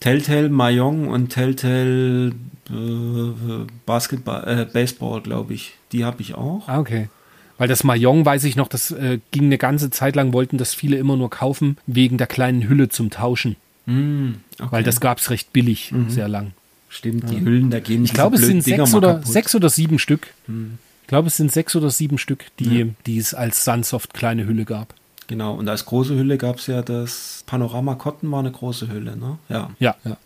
Telltale 0.00 0.48
Mahjong 0.48 1.08
und 1.08 1.30
Telltale 1.30 2.28
äh, 2.28 3.66
Basketball, 3.86 4.46
äh, 4.46 4.64
Baseball, 4.72 5.20
glaube 5.20 5.54
ich. 5.54 5.74
Die 5.92 6.04
habe 6.04 6.22
ich 6.22 6.34
auch. 6.34 6.68
Ah, 6.68 6.78
okay. 6.78 7.08
Weil 7.56 7.66
das 7.66 7.82
Mahjong, 7.82 8.24
weiß 8.24 8.44
ich 8.44 8.54
noch, 8.54 8.68
das 8.68 8.92
äh, 8.92 9.18
ging 9.32 9.44
eine 9.46 9.58
ganze 9.58 9.90
Zeit 9.90 10.14
lang, 10.14 10.32
wollten 10.32 10.58
das 10.58 10.74
viele 10.74 10.96
immer 10.96 11.16
nur 11.16 11.30
kaufen, 11.30 11.76
wegen 11.88 12.16
der 12.18 12.28
kleinen 12.28 12.68
Hülle 12.68 12.88
zum 12.88 13.10
Tauschen. 13.10 13.56
Mm, 13.86 14.34
okay. 14.60 14.68
Weil 14.70 14.84
das 14.84 15.00
gab 15.00 15.18
es 15.18 15.30
recht 15.30 15.52
billig, 15.52 15.92
sehr 16.08 16.28
lang. 16.28 16.52
Stimmt, 16.90 17.28
die 17.30 17.40
Hüllen, 17.40 17.70
da 17.70 17.80
gehen 17.80 18.04
Ich 18.04 18.14
glaube, 18.14 18.36
es 18.36 18.42
sind 18.42 18.64
Dinger 18.64 18.86
sechs 18.86 18.94
oder, 18.94 19.14
kaputt. 19.14 19.26
sechs 19.32 19.54
oder 19.56 19.68
sieben 19.68 19.98
Stück. 19.98 20.28
Ich 21.08 21.10
glaube, 21.10 21.28
es 21.28 21.38
sind 21.38 21.50
sechs 21.50 21.74
oder 21.74 21.88
sieben 21.88 22.18
Stück, 22.18 22.54
die, 22.58 22.92
die 23.06 23.16
es 23.16 23.32
als 23.32 23.64
Sunsoft 23.64 24.12
kleine 24.12 24.44
Hülle 24.44 24.66
gab. 24.66 24.92
Genau, 25.26 25.54
und 25.54 25.66
als 25.66 25.86
große 25.86 26.14
Hülle 26.14 26.36
gab 26.36 26.56
es 26.56 26.66
ja 26.66 26.82
das 26.82 27.44
Panorama 27.46 27.94
Cotton 27.94 28.30
war 28.30 28.40
eine 28.40 28.52
große 28.52 28.88
Hülle, 28.92 29.16
ne? 29.16 29.38
Ja. 29.48 29.70
Ja, 29.78 29.96
ja. 30.04 30.18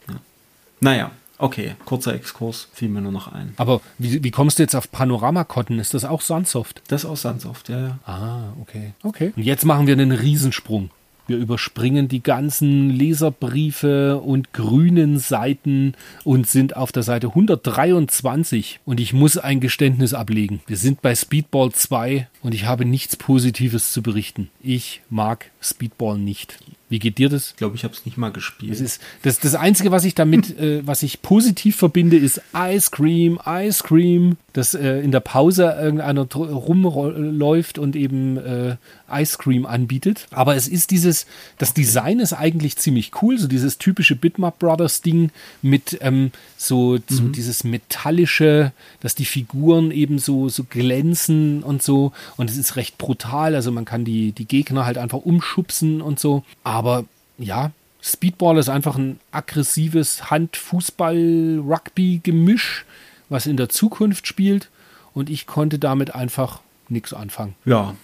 Naja, 0.81 1.13
okay, 1.39 1.77
kurzer 1.85 2.15
Exkurs, 2.15 2.67
fiel 2.73 2.89
mir 2.89 3.01
nur 3.01 3.13
noch 3.13 3.33
ein. 3.33 3.55
Aber 3.59 3.81
wie, 3.99 4.25
wie 4.25 4.33
kommst 4.33 4.59
du 4.59 4.65
jetzt 4.65 4.75
auf 4.75 4.91
Panorama 4.91 5.45
Cotton? 5.45 5.79
Ist 5.79 5.95
das 5.95 6.05
auch 6.05 6.21
Sunsoft? 6.21 6.83
Das 6.89 7.05
ist 7.05 7.09
aus 7.09 7.23
Sunsoft, 7.23 7.69
ja, 7.69 7.79
ja. 7.79 7.99
Ah, 8.05 8.53
okay. 8.61 8.95
Okay. 9.05 9.33
Und 9.37 9.45
jetzt 9.45 9.65
machen 9.65 9.87
wir 9.87 9.93
einen 9.93 10.11
Riesensprung. 10.11 10.91
Wir 11.29 11.37
überspringen 11.37 12.09
die 12.09 12.23
ganzen 12.23 12.91
Leserbriefe 12.91 14.19
und 14.19 14.53
grünen 14.53 15.19
Seiten 15.19 15.95
und 16.25 16.49
sind 16.49 16.77
auf 16.77 16.91
der 16.91 17.05
Seite 17.05 17.29
123. 17.29 18.81
Und 18.85 18.99
ich 18.99 19.13
muss 19.13 19.39
ein 19.39 19.61
Geständnis 19.61 20.15
ablegen. 20.15 20.61
Wir 20.67 20.77
sind 20.77 21.01
bei 21.01 21.15
Speedball 21.15 21.71
2 21.71 22.29
und 22.43 22.55
ich 22.55 22.67
habe 22.67 22.85
nichts 22.85 23.17
Positives 23.17 23.93
zu 23.93 24.03
berichten. 24.03 24.51
Ich 24.61 25.03
mag 25.11 25.52
Speedball 25.63 26.19
nicht. 26.19 26.59
Wie 26.93 26.99
geht 26.99 27.17
dir 27.17 27.31
das? 27.31 27.53
Ich 27.53 27.57
glaube, 27.57 27.75
ich 27.75 27.85
habe 27.85 27.95
es 27.95 28.05
nicht 28.05 28.19
mal 28.19 28.31
gespielt. 28.33 28.71
Das 28.71 28.81
ist 28.81 29.01
das, 29.23 29.39
das 29.39 29.55
Einzige, 29.55 29.91
was 29.93 30.05
ich 30.05 30.15
damit, 30.15 30.59
äh, 30.61 30.87
was 30.87 31.03
ich 31.03 31.23
positiv 31.23 31.77
verbinde, 31.77 32.19
ist 32.19 32.43
Ice 32.55 32.91
Cream, 32.91 33.41
Ice 33.47 33.83
Cream, 33.83 34.37
dass 34.53 34.75
äh, 34.75 34.99
in 34.99 35.11
der 35.11 35.21
Pause 35.21 35.75
irgendeiner 35.81 36.31
rumläuft 36.31 37.79
und 37.79 37.97
eben 37.97 38.37
äh, 38.37 38.77
Ice 39.11 39.39
Cream 39.39 39.65
anbietet. 39.65 40.27
Aber 40.33 40.55
es 40.55 40.69
ist 40.69 40.91
dieses, 40.91 41.25
das 41.57 41.73
Design 41.73 42.21
ist 42.21 42.35
eigentlich 42.35 42.77
ziemlich 42.77 43.13
cool, 43.23 43.39
so 43.39 43.49
dieses 43.49 43.79
typische 43.79 44.15
Bitmap 44.15 44.59
Brothers 44.59 45.01
Ding 45.01 45.31
mit 45.63 45.97
ähm, 46.03 46.31
so, 46.59 46.99
so 47.09 47.29
dieses 47.29 47.65
metallische, 47.65 48.73
dass 49.01 49.15
die 49.15 49.25
Figuren 49.25 49.91
eben 49.91 50.19
so, 50.19 50.51
so 50.51 50.65
glänzen 50.65 51.63
und 51.63 51.83
so. 51.83 52.13
Und 52.37 52.51
es 52.51 52.59
ist 52.59 52.77
recht 52.77 52.99
brutal, 52.99 53.55
also 53.55 53.73
man 53.73 53.87
kann 53.87 54.05
die, 54.05 54.33
die 54.33 54.47
Gegner 54.47 54.85
halt 54.85 54.99
einfach 54.99 55.21
umschubsen 55.53 56.01
und 56.01 56.19
so. 56.19 56.45
Aber 56.65 57.05
ja, 57.39 57.71
Speedball 58.01 58.59
ist 58.59 58.69
einfach 58.69 58.97
ein 58.97 59.21
aggressives 59.31 60.31
Hand-Fußball-Rugby-Gemisch, 60.31 62.85
was 63.29 63.47
in 63.47 63.57
der 63.57 63.69
Zukunft 63.69 64.27
spielt. 64.27 64.69
Und 65.15 65.31
ich 65.31 65.47
konnte 65.47 65.79
damit 65.79 66.15
einfach 66.15 66.61
nichts 66.89 67.13
anfangen. 67.13 67.55
Ja, 67.65 67.95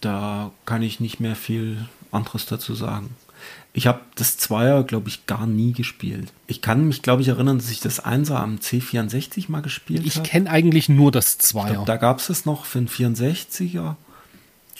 da 0.00 0.52
kann 0.64 0.82
ich 0.82 1.00
nicht 1.00 1.20
mehr 1.20 1.36
viel 1.36 1.86
anderes 2.10 2.46
dazu 2.46 2.74
sagen. 2.74 3.10
Ich 3.74 3.86
habe 3.86 4.00
das 4.16 4.36
Zweier, 4.36 4.84
glaube 4.84 5.08
ich, 5.08 5.24
gar 5.26 5.46
nie 5.46 5.72
gespielt. 5.72 6.30
Ich 6.46 6.60
kann 6.60 6.86
mich, 6.86 7.00
glaube 7.02 7.22
ich, 7.22 7.28
erinnern, 7.28 7.56
dass 7.58 7.70
ich 7.70 7.80
das 7.80 8.00
Einser 8.00 8.38
am 8.38 8.56
C64 8.56 9.50
mal 9.50 9.62
gespielt 9.62 10.04
Ich 10.06 10.16
habe. 10.18 10.28
kenne 10.28 10.50
eigentlich 10.50 10.88
nur 10.90 11.10
das 11.10 11.32
Ich 11.32 11.38
Zweier. 11.40 11.72
glaub, 11.72 11.86
da 11.86 11.96
gab 11.96 12.18
es 12.18 12.28
es 12.28 12.44
noch 12.44 12.66
für 12.66 12.78
einen 12.78 12.88
64er. 12.88 13.96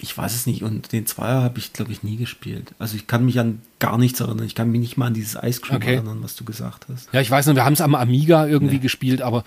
Ich 0.02 0.18
weiß 0.18 0.34
es 0.34 0.46
nicht. 0.46 0.62
Und 0.64 0.92
den 0.92 1.06
Zweier 1.06 1.42
habe 1.42 1.58
ich, 1.58 1.72
glaube 1.72 1.92
ich, 1.92 2.02
nie 2.02 2.16
gespielt. 2.16 2.72
Also 2.80 2.96
ich 2.96 3.06
kann 3.06 3.24
mich 3.24 3.38
an 3.38 3.60
gar 3.78 3.98
nichts 3.98 4.18
erinnern. 4.20 4.44
Ich 4.44 4.54
kann 4.56 4.70
mich 4.70 4.80
nicht 4.80 4.96
mal 4.96 5.06
an 5.06 5.14
dieses 5.14 5.40
Ice 5.40 5.60
Cream 5.60 5.76
Okay. 5.76 5.94
erinnern, 5.94 6.18
was 6.22 6.34
du 6.34 6.44
gesagt 6.44 6.86
hast. 6.92 7.08
Ja, 7.12 7.20
ich 7.20 7.30
weiß 7.30 7.46
noch, 7.46 7.54
wir 7.54 7.64
haben 7.64 7.72
es 7.74 7.80
am 7.80 7.94
Amiga 7.94 8.46
irgendwie 8.46 8.80
gespielt, 8.80 9.22
aber 9.22 9.44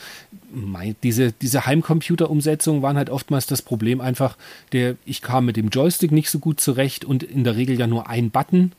mei, 0.53 0.95
diese, 1.03 1.33
diese 1.33 1.65
Heimcomputer-Umsetzungen 1.65 2.81
waren 2.81 2.95
halt 2.95 3.09
oftmals 3.09 3.47
das 3.47 3.61
Problem 3.61 3.99
einfach, 3.99 4.37
der, 4.71 4.95
ich 5.05 5.21
kam 5.21 5.45
mit 5.45 5.57
dem 5.57 5.69
Joystick 5.69 6.11
nicht 6.11 6.29
so 6.29 6.39
gut 6.39 6.61
zurecht 6.61 7.03
und 7.03 7.21
in 7.23 7.43
der 7.43 7.55
Regel 7.57 7.77
ja 7.77 7.87
nur 7.87 8.09
ein 8.09 8.31
Button, 8.31 8.71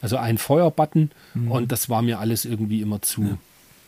also 0.00 0.16
ein 0.16 0.36
Feuerbutton 0.38 1.10
und 1.48 1.70
das 1.72 1.88
war 1.88 2.02
mir 2.02 2.18
alles 2.18 2.44
irgendwie 2.44 2.80
immer 2.80 3.00
zu 3.02 3.38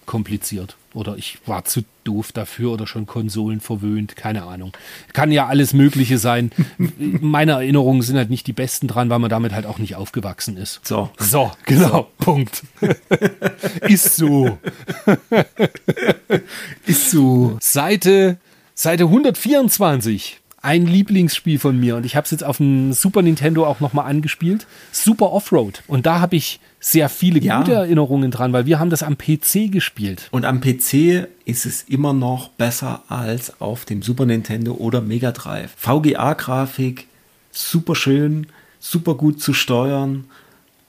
kompliziert. 0.06 0.76
Oder 0.94 1.16
ich 1.18 1.38
war 1.44 1.64
zu 1.64 1.82
doof 2.04 2.32
dafür 2.32 2.72
oder 2.72 2.86
schon 2.86 3.04
Konsolen 3.04 3.60
verwöhnt, 3.60 4.16
keine 4.16 4.44
Ahnung. 4.44 4.72
Kann 5.12 5.30
ja 5.30 5.46
alles 5.46 5.74
Mögliche 5.74 6.18
sein. 6.18 6.50
Meine 6.98 7.52
Erinnerungen 7.52 8.00
sind 8.02 8.16
halt 8.16 8.30
nicht 8.30 8.46
die 8.46 8.52
besten 8.52 8.88
dran, 8.88 9.10
weil 9.10 9.18
man 9.18 9.28
damit 9.28 9.52
halt 9.52 9.66
auch 9.66 9.78
nicht 9.78 9.96
aufgewachsen 9.96 10.56
ist. 10.56 10.80
So. 10.84 11.10
So, 11.18 11.52
genau, 11.66 12.08
Punkt. 12.18 12.62
ist 13.82 14.16
so. 14.16 14.58
Ist 16.86 17.10
so. 17.10 17.58
Seite, 17.60 18.38
Seite 18.74 19.04
124. 19.04 20.40
Ein 20.66 20.88
Lieblingsspiel 20.88 21.60
von 21.60 21.78
mir 21.78 21.94
und 21.94 22.04
ich 22.04 22.16
habe 22.16 22.24
es 22.24 22.32
jetzt 22.32 22.42
auf 22.42 22.56
dem 22.56 22.92
Super 22.92 23.22
Nintendo 23.22 23.64
auch 23.64 23.78
nochmal 23.78 24.10
angespielt. 24.10 24.66
Super 24.90 25.30
Offroad. 25.30 25.84
Und 25.86 26.06
da 26.06 26.18
habe 26.18 26.34
ich 26.34 26.58
sehr 26.80 27.08
viele 27.08 27.38
Ja. 27.38 27.60
gute 27.60 27.74
Erinnerungen 27.74 28.32
dran, 28.32 28.52
weil 28.52 28.66
wir 28.66 28.80
haben 28.80 28.90
das 28.90 29.04
am 29.04 29.16
PC 29.16 29.70
gespielt. 29.70 30.26
Und 30.32 30.44
am 30.44 30.60
PC 30.60 31.28
ist 31.44 31.66
es 31.66 31.84
immer 31.84 32.12
noch 32.12 32.48
besser 32.48 33.04
als 33.06 33.60
auf 33.60 33.84
dem 33.84 34.02
Super 34.02 34.26
Nintendo 34.26 34.72
oder 34.72 35.00
Mega 35.00 35.30
Drive. 35.30 35.70
VGA-Grafik, 35.76 37.06
super 37.52 37.94
schön, 37.94 38.48
super 38.80 39.14
gut 39.14 39.40
zu 39.40 39.52
steuern, 39.52 40.24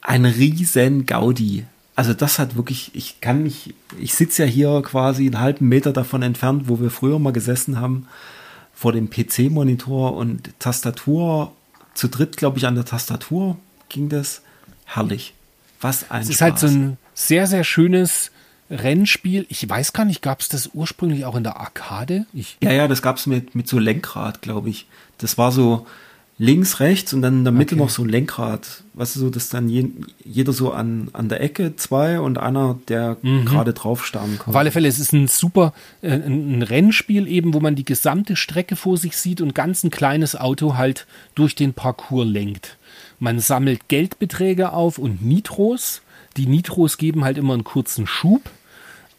ein 0.01 0.25
riesen 0.25 1.05
Gaudi. 1.05 1.65
Also 1.95 2.15
das 2.15 2.39
hat 2.39 2.55
wirklich, 2.55 2.89
ich 2.95 3.21
kann 3.21 3.43
mich, 3.43 3.75
ich 4.01 4.15
sitze 4.15 4.45
ja 4.45 4.49
hier 4.49 4.81
quasi 4.83 5.27
einen 5.27 5.39
halben 5.39 5.67
Meter 5.69 5.93
davon 5.93 6.23
entfernt, 6.23 6.63
wo 6.65 6.79
wir 6.79 6.89
früher 6.89 7.19
mal 7.19 7.31
gesessen 7.31 7.79
haben, 7.79 8.07
vor 8.77 8.93
dem 8.93 9.09
PC-Monitor 9.09 10.15
und 10.15 10.51
Tastatur, 10.59 11.51
zu 11.95 12.07
dritt, 12.09 12.37
glaube 12.37 12.59
ich, 12.59 12.67
an 12.67 12.75
der 12.75 12.85
Tastatur 12.85 13.57
ging 13.89 14.07
das. 14.07 14.43
Herrlich. 14.85 15.33
Was 15.81 16.11
ein 16.11 16.21
Es 16.21 16.29
ist 16.29 16.41
halt 16.41 16.59
so 16.59 16.67
ein 16.67 16.97
sehr, 17.15 17.47
sehr 17.47 17.63
schönes 17.63 18.29
Rennspiel. 18.69 19.47
Ich 19.49 19.67
weiß 19.67 19.93
gar 19.93 20.05
nicht, 20.05 20.21
gab 20.21 20.41
es 20.41 20.49
das 20.49 20.69
ursprünglich 20.75 21.25
auch 21.25 21.35
in 21.35 21.43
der 21.43 21.59
Arcade? 21.59 22.27
Ich, 22.33 22.57
Ja, 22.61 22.71
ja, 22.71 22.87
das 22.87 23.01
gab's 23.01 23.25
mit, 23.25 23.55
mit 23.55 23.67
so 23.67 23.79
Lenkrad, 23.79 24.43
glaube 24.43 24.69
ich. 24.69 24.85
Das 25.17 25.39
war 25.39 25.51
so 25.51 25.87
links, 26.39 26.79
rechts 26.79 27.13
und 27.13 27.21
dann 27.21 27.39
in 27.39 27.43
der 27.43 27.51
Mitte 27.53 27.75
Okay. 27.75 27.83
noch 27.83 27.89
so 27.89 28.03
ein 28.03 28.09
Lenkrad. 28.09 28.83
Weißt 28.93 29.15
du, 29.15 29.19
so, 29.19 29.29
dass 29.29 29.49
dann 29.49 29.69
je, 29.69 29.87
jeder 30.23 30.53
so 30.53 30.71
an, 30.71 31.09
an 31.13 31.29
der 31.29 31.41
Ecke 31.41 31.75
zwei 31.75 32.19
und 32.19 32.37
einer, 32.37 32.77
der 32.87 33.17
gerade 33.21 33.73
drauf 33.73 34.05
starren 34.05 34.37
kann. 34.37 34.49
Auf 34.49 34.55
alle 34.55 34.71
Fälle, 34.71 34.87
es 34.87 34.99
ist 34.99 35.13
ein 35.13 35.27
super 35.27 35.73
äh, 36.01 36.11
ein 36.11 36.57
ein 36.57 36.61
Rennspiel 36.61 37.27
eben, 37.27 37.53
wo 37.53 37.59
man 37.59 37.75
die 37.75 37.85
gesamte 37.85 38.35
Strecke 38.35 38.75
vor 38.75 38.97
sich 38.97 39.17
sieht 39.17 39.41
und 39.41 39.55
ganz 39.55 39.83
ein 39.83 39.89
kleines 39.89 40.35
Auto 40.35 40.75
halt 40.75 41.07
durch 41.35 41.55
den 41.55 41.73
Parcours 41.73 42.27
lenkt. 42.27 42.77
Man 43.19 43.39
sammelt 43.39 43.87
Geldbeträge 43.87 44.73
auf 44.73 44.97
und 44.99 45.23
Nitros. 45.25 46.01
Die 46.37 46.45
Nitros 46.45 46.97
geben 46.97 47.23
halt 47.23 47.37
immer 47.39 47.53
einen 47.53 47.63
kurzen 47.63 48.05
Schub. 48.05 48.41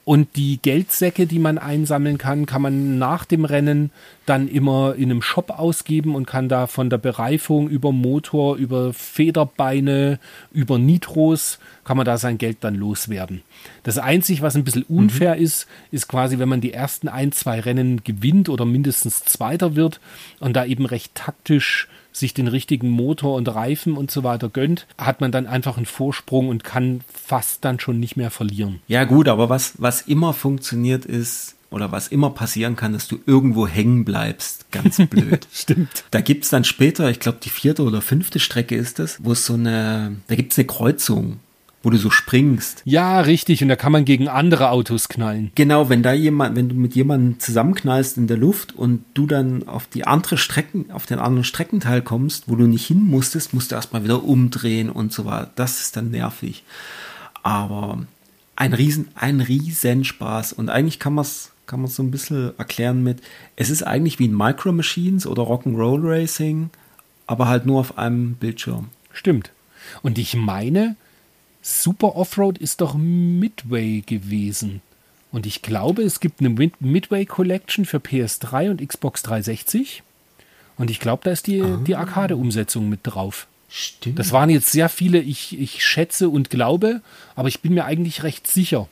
Und 0.08 0.36
die 0.36 0.58
Geldsäcke, 0.62 1.26
die 1.26 1.38
man 1.38 1.58
einsammeln 1.58 2.16
kann, 2.16 2.46
kann 2.46 2.62
man 2.62 2.96
nach 2.96 3.26
dem 3.26 3.44
Rennen 3.44 3.90
dann 4.24 4.48
immer 4.48 4.94
in 4.94 5.10
einem 5.10 5.20
Shop 5.20 5.50
ausgeben 5.50 6.14
und 6.14 6.24
kann 6.24 6.48
da 6.48 6.66
von 6.66 6.88
der 6.88 6.96
Bereifung 6.96 7.68
über 7.68 7.92
Motor, 7.92 8.56
über 8.56 8.94
Federbeine, 8.94 10.18
über 10.50 10.78
Nitros, 10.78 11.58
kann 11.84 11.98
man 11.98 12.06
da 12.06 12.16
sein 12.16 12.38
Geld 12.38 12.56
dann 12.62 12.74
loswerden. 12.74 13.42
Das 13.82 13.98
Einzige, 13.98 14.40
was 14.40 14.56
ein 14.56 14.64
bisschen 14.64 14.84
unfair 14.84 15.36
ist, 15.36 15.66
ist 15.90 16.08
quasi, 16.08 16.38
wenn 16.38 16.48
man 16.48 16.62
die 16.62 16.72
ersten 16.72 17.08
ein, 17.08 17.30
zwei 17.32 17.60
Rennen 17.60 18.02
gewinnt 18.02 18.48
oder 18.48 18.64
mindestens 18.64 19.24
Zweiter 19.24 19.76
wird 19.76 20.00
und 20.40 20.56
da 20.56 20.64
eben 20.64 20.86
recht 20.86 21.14
taktisch 21.16 21.86
sich 22.18 22.34
den 22.34 22.48
richtigen 22.48 22.90
Motor 22.90 23.36
und 23.36 23.48
Reifen 23.48 23.96
und 23.96 24.10
so 24.10 24.24
weiter 24.24 24.48
gönnt, 24.48 24.86
hat 24.96 25.20
man 25.20 25.32
dann 25.32 25.46
einfach 25.46 25.76
einen 25.76 25.86
Vorsprung 25.86 26.48
und 26.48 26.64
kann 26.64 27.00
fast 27.12 27.64
dann 27.64 27.80
schon 27.80 28.00
nicht 28.00 28.16
mehr 28.16 28.30
verlieren. 28.30 28.80
Ja, 28.88 29.04
gut, 29.04 29.28
aber 29.28 29.48
was, 29.48 29.74
was 29.78 30.02
immer 30.02 30.32
funktioniert 30.32 31.04
ist, 31.04 31.54
oder 31.70 31.92
was 31.92 32.08
immer 32.08 32.30
passieren 32.30 32.76
kann, 32.76 32.92
dass 32.92 33.08
du 33.08 33.18
irgendwo 33.26 33.66
hängen 33.66 34.04
bleibst. 34.04 34.70
Ganz 34.70 34.96
blöd. 35.10 35.46
Stimmt. 35.52 36.04
Da 36.10 36.20
gibt's 36.20 36.48
dann 36.48 36.64
später, 36.64 37.10
ich 37.10 37.20
glaube, 37.20 37.38
die 37.42 37.50
vierte 37.50 37.82
oder 37.82 38.00
fünfte 38.00 38.40
Strecke 38.40 38.74
ist 38.74 38.98
es, 39.00 39.22
wo 39.22 39.32
es 39.32 39.44
so 39.44 39.54
eine, 39.54 40.16
da 40.28 40.34
gibt's 40.34 40.58
eine 40.58 40.66
Kreuzung, 40.66 41.40
wo 41.82 41.90
du 41.90 41.96
so 41.96 42.10
springst. 42.10 42.82
Ja, 42.84 43.20
richtig. 43.20 43.62
Und 43.62 43.68
da 43.68 43.76
kann 43.76 43.92
man 43.92 44.04
gegen 44.04 44.28
andere 44.28 44.70
Autos 44.70 45.08
knallen. 45.08 45.52
Genau, 45.54 45.88
wenn 45.88 46.02
da 46.02 46.12
jemand, 46.12 46.56
wenn 46.56 46.68
du 46.68 46.74
mit 46.74 46.94
jemandem 46.94 47.38
zusammenknallst 47.38 48.16
in 48.16 48.26
der 48.26 48.36
Luft 48.36 48.74
und 48.74 49.04
du 49.14 49.26
dann 49.26 49.68
auf 49.68 49.86
die 49.86 50.06
andere 50.06 50.38
Strecken, 50.38 50.90
auf 50.90 51.06
den 51.06 51.18
anderen 51.18 51.44
Streckenteil 51.44 52.02
kommst, 52.02 52.48
wo 52.48 52.56
du 52.56 52.66
nicht 52.66 52.86
hin 52.86 53.04
musstest, 53.04 53.54
musst 53.54 53.70
du 53.70 53.76
erstmal 53.76 54.04
wieder 54.04 54.24
umdrehen 54.24 54.90
und 54.90 55.12
so 55.12 55.24
weiter. 55.24 55.50
Das 55.54 55.80
ist 55.80 55.96
dann 55.96 56.10
nervig. 56.10 56.64
Aber 57.42 58.04
ein 58.56 58.72
riesen, 58.72 59.08
ein 59.14 59.40
riesen 59.40 60.04
Spaß. 60.04 60.52
Und 60.52 60.70
eigentlich 60.70 60.98
kann 60.98 61.14
man 61.14 61.22
es 61.22 61.52
kann 61.68 61.82
man 61.82 61.90
so 61.90 62.02
ein 62.02 62.10
bisschen 62.10 62.58
erklären 62.58 63.04
mit, 63.04 63.20
es 63.54 63.70
ist 63.70 63.82
eigentlich 63.82 64.18
wie 64.18 64.26
ein 64.26 64.34
Micro 64.34 64.72
Machines 64.72 65.26
oder 65.26 65.42
Rock'n'Roll 65.42 66.00
Racing, 66.02 66.70
aber 67.26 67.46
halt 67.46 67.66
nur 67.66 67.78
auf 67.78 67.98
einem 67.98 68.34
Bildschirm. 68.34 68.88
Stimmt. 69.12 69.52
Und 70.02 70.18
ich 70.18 70.34
meine, 70.34 70.96
Super 71.70 72.16
Offroad 72.16 72.56
ist 72.56 72.80
doch 72.80 72.94
Midway 72.94 74.00
gewesen. 74.00 74.80
Und 75.30 75.44
ich 75.44 75.60
glaube, 75.60 76.00
es 76.02 76.18
gibt 76.20 76.40
eine 76.40 76.48
Mid- 76.48 76.80
Midway 76.80 77.26
Collection 77.26 77.84
für 77.84 77.98
PS3 77.98 78.70
und 78.70 78.86
Xbox 78.88 79.22
360. 79.22 80.02
Und 80.78 80.90
ich 80.90 80.98
glaube, 80.98 81.24
da 81.24 81.30
ist 81.30 81.46
die, 81.46 81.62
die 81.86 81.94
Arcade-Umsetzung 81.94 82.88
mit 82.88 83.00
drauf. 83.02 83.46
Stimmt. 83.68 84.18
Das 84.18 84.32
waren 84.32 84.48
jetzt 84.48 84.72
sehr 84.72 84.88
viele, 84.88 85.18
ich, 85.20 85.60
ich 85.60 85.84
schätze 85.84 86.30
und 86.30 86.48
glaube, 86.48 87.02
aber 87.36 87.48
ich 87.48 87.60
bin 87.60 87.74
mir 87.74 87.84
eigentlich 87.84 88.22
recht 88.22 88.46
sicher, 88.46 88.88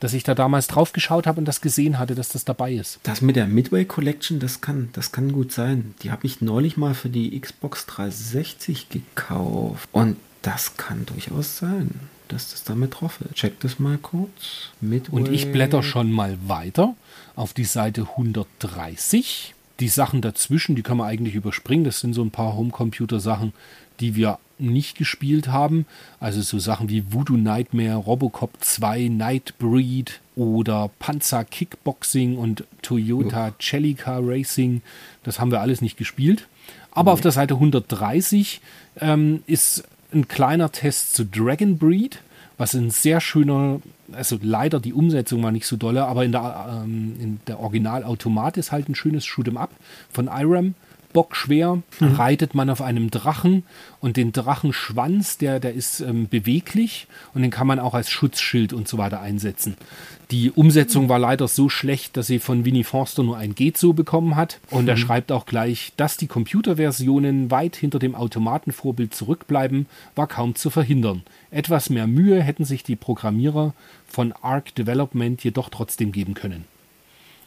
dass 0.00 0.12
ich 0.12 0.22
da 0.22 0.34
damals 0.34 0.66
drauf 0.66 0.92
geschaut 0.92 1.26
habe 1.26 1.38
und 1.38 1.46
das 1.46 1.62
gesehen 1.62 1.98
hatte, 1.98 2.14
dass 2.14 2.28
das 2.28 2.44
dabei 2.44 2.74
ist. 2.74 3.00
Das 3.04 3.22
mit 3.22 3.36
der 3.36 3.46
Midway 3.46 3.86
Collection, 3.86 4.38
das 4.38 4.60
kann, 4.60 4.90
das 4.92 5.12
kann 5.12 5.32
gut 5.32 5.50
sein. 5.50 5.94
Die 6.02 6.10
habe 6.10 6.26
ich 6.26 6.42
neulich 6.42 6.76
mal 6.76 6.92
für 6.92 7.08
die 7.08 7.40
Xbox 7.40 7.86
360 7.86 8.90
gekauft. 8.90 9.88
Und 9.92 10.18
das 10.42 10.76
kann 10.76 11.06
durchaus 11.06 11.56
sein, 11.56 11.90
dass 12.28 12.50
das 12.50 12.64
damit 12.64 13.00
drauf 13.00 13.20
ist. 13.20 13.34
Check 13.34 13.60
das 13.60 13.78
mal 13.78 13.98
kurz. 13.98 14.70
Midway. 14.80 15.16
Und 15.16 15.32
ich 15.32 15.50
blätter 15.50 15.82
schon 15.82 16.12
mal 16.12 16.38
weiter 16.46 16.94
auf 17.36 17.52
die 17.52 17.64
Seite 17.64 18.02
130. 18.02 19.54
Die 19.80 19.88
Sachen 19.88 20.20
dazwischen, 20.20 20.74
die 20.76 20.82
kann 20.82 20.96
man 20.96 21.08
eigentlich 21.08 21.34
überspringen. 21.34 21.84
Das 21.84 22.00
sind 22.00 22.14
so 22.14 22.22
ein 22.22 22.30
paar 22.30 22.56
Homecomputer-Sachen, 22.56 23.52
die 24.00 24.16
wir 24.16 24.38
nicht 24.58 24.96
gespielt 24.96 25.48
haben. 25.48 25.86
Also 26.20 26.40
so 26.42 26.58
Sachen 26.58 26.88
wie 26.88 27.12
Voodoo 27.12 27.36
Nightmare, 27.36 27.96
Robocop 27.96 28.50
2, 28.60 29.08
Nightbreed 29.08 30.20
oder 30.36 30.90
Panzer 30.98 31.44
Kickboxing 31.44 32.36
und 32.36 32.64
Toyota 32.82 33.52
Celica 33.60 34.18
Racing. 34.20 34.82
Das 35.22 35.38
haben 35.40 35.50
wir 35.50 35.60
alles 35.60 35.80
nicht 35.80 35.96
gespielt. 35.96 36.48
Aber 36.90 37.12
auf 37.12 37.20
der 37.20 37.32
Seite 37.32 37.54
130 37.54 38.60
ähm, 39.00 39.42
ist 39.46 39.84
ein 40.12 40.28
kleiner 40.28 40.72
Test 40.72 41.14
zu 41.14 41.24
Dragon 41.24 41.78
Breed, 41.78 42.20
was 42.56 42.74
ein 42.74 42.90
sehr 42.90 43.20
schöner, 43.20 43.80
also 44.12 44.38
leider 44.40 44.80
die 44.80 44.92
Umsetzung 44.92 45.42
war 45.42 45.52
nicht 45.52 45.66
so 45.66 45.76
dolle, 45.76 46.06
aber 46.06 46.24
in 46.24 46.32
der, 46.32 46.82
ähm, 46.84 47.16
in 47.20 47.40
der 47.46 47.60
Originalautomat 47.60 48.56
ist 48.56 48.72
halt 48.72 48.88
ein 48.88 48.94
schönes 48.94 49.24
Shoot'em 49.24 49.56
Up 49.56 49.70
von 50.10 50.28
Irem. 51.08 51.18
Bockschwer 51.18 51.82
reitet 52.00 52.54
man 52.54 52.70
auf 52.70 52.82
einem 52.82 53.10
Drachen 53.10 53.64
und 54.00 54.16
den 54.16 54.32
Drachenschwanz, 54.32 55.38
der, 55.38 55.60
der 55.60 55.74
ist 55.74 56.00
ähm, 56.00 56.28
beweglich 56.28 57.06
und 57.34 57.42
den 57.42 57.50
kann 57.50 57.66
man 57.66 57.78
auch 57.78 57.94
als 57.94 58.10
Schutzschild 58.10 58.72
und 58.72 58.88
so 58.88 58.98
weiter 58.98 59.20
einsetzen. 59.20 59.76
Die 60.30 60.50
Umsetzung 60.50 61.08
war 61.08 61.18
leider 61.18 61.48
so 61.48 61.70
schlecht, 61.70 62.16
dass 62.16 62.26
sie 62.26 62.38
von 62.38 62.66
Winnie 62.66 62.84
Forster 62.84 63.22
nur 63.22 63.38
ein 63.38 63.54
Geht 63.54 63.78
so 63.78 63.94
bekommen 63.94 64.36
hat. 64.36 64.60
Und 64.70 64.86
er 64.86 64.98
schreibt 64.98 65.32
auch 65.32 65.46
gleich, 65.46 65.92
dass 65.96 66.18
die 66.18 66.26
Computerversionen 66.26 67.50
weit 67.50 67.76
hinter 67.76 67.98
dem 67.98 68.14
Automatenvorbild 68.14 69.14
zurückbleiben, 69.14 69.86
war 70.14 70.26
kaum 70.26 70.54
zu 70.54 70.68
verhindern. 70.68 71.22
Etwas 71.50 71.88
mehr 71.88 72.06
Mühe 72.06 72.42
hätten 72.42 72.66
sich 72.66 72.82
die 72.82 72.96
Programmierer 72.96 73.72
von 74.06 74.34
Arc 74.42 74.74
Development 74.74 75.42
jedoch 75.42 75.70
trotzdem 75.70 76.12
geben 76.12 76.34
können. 76.34 76.64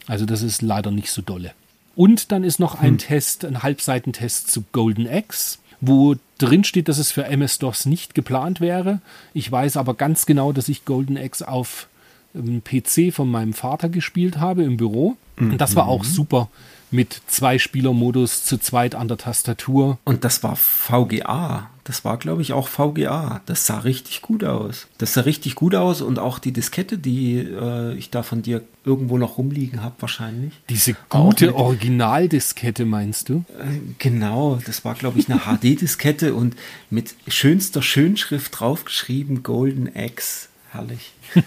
Also 0.08 0.26
das 0.26 0.42
ist 0.42 0.60
leider 0.62 0.90
nicht 0.90 1.10
so 1.10 1.22
dolle. 1.22 1.52
Und 1.94 2.32
dann 2.32 2.44
ist 2.44 2.58
noch 2.58 2.80
ein 2.80 2.98
Test, 2.98 3.44
ein 3.44 3.62
Halbseitentest 3.62 4.50
zu 4.50 4.64
Golden 4.72 5.06
Axe, 5.06 5.58
wo 5.80 6.14
drin 6.38 6.64
steht, 6.64 6.88
dass 6.88 6.98
es 6.98 7.12
für 7.12 7.24
MS-DOS 7.24 7.86
nicht 7.86 8.14
geplant 8.14 8.60
wäre. 8.60 9.00
Ich 9.34 9.50
weiß 9.50 9.76
aber 9.76 9.94
ganz 9.94 10.26
genau, 10.26 10.52
dass 10.52 10.68
ich 10.68 10.84
Golden 10.84 11.18
Axe 11.18 11.46
auf 11.46 11.88
ähm, 12.34 12.62
PC 12.64 13.12
von 13.12 13.30
meinem 13.30 13.52
Vater 13.52 13.88
gespielt 13.88 14.38
habe 14.38 14.62
im 14.64 14.76
Büro. 14.76 15.16
Und 15.38 15.58
das 15.58 15.74
war 15.76 15.88
auch 15.88 16.04
super 16.04 16.48
mit 16.92 17.20
Zwei-Spieler-Modus 17.26 18.44
zu 18.44 18.58
zweit 18.58 18.94
an 18.94 19.08
der 19.08 19.16
Tastatur. 19.16 19.98
Und 20.04 20.24
das 20.24 20.42
war 20.42 20.56
VGA. 20.56 21.70
Das 21.84 22.04
war, 22.04 22.16
glaube 22.16 22.42
ich, 22.42 22.52
auch 22.52 22.68
VGA. 22.68 23.40
Das 23.46 23.66
sah 23.66 23.80
richtig 23.80 24.22
gut 24.22 24.44
aus. 24.44 24.86
Das 24.98 25.14
sah 25.14 25.22
richtig 25.22 25.56
gut 25.56 25.74
aus 25.74 26.00
und 26.00 26.20
auch 26.20 26.38
die 26.38 26.52
Diskette, 26.52 26.96
die 26.96 27.38
äh, 27.38 27.94
ich 27.94 28.10
da 28.10 28.22
von 28.22 28.42
dir 28.42 28.62
irgendwo 28.84 29.18
noch 29.18 29.36
rumliegen 29.38 29.82
habe, 29.82 29.96
wahrscheinlich. 29.98 30.52
Diese 30.68 30.94
gute 31.08 31.56
Originaldiskette, 31.56 32.84
meinst 32.84 33.28
du? 33.28 33.44
Äh, 33.58 33.80
Genau, 33.98 34.60
das 34.64 34.84
war, 34.84 34.94
glaube 34.94 35.18
ich, 35.18 35.28
eine 35.30 35.40
HD-Diskette 35.40 36.34
und 36.34 36.54
mit 36.90 37.14
schönster 37.26 37.82
Schönschrift 37.82 38.60
draufgeschrieben 38.60 39.42
Golden 39.42 39.90
Axe. 39.94 40.48
Herrlich. 40.70 41.12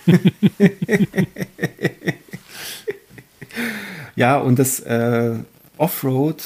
ja, 4.15 4.37
und 4.37 4.59
das 4.59 4.79
äh, 4.81 5.35
Offroad, 5.77 6.43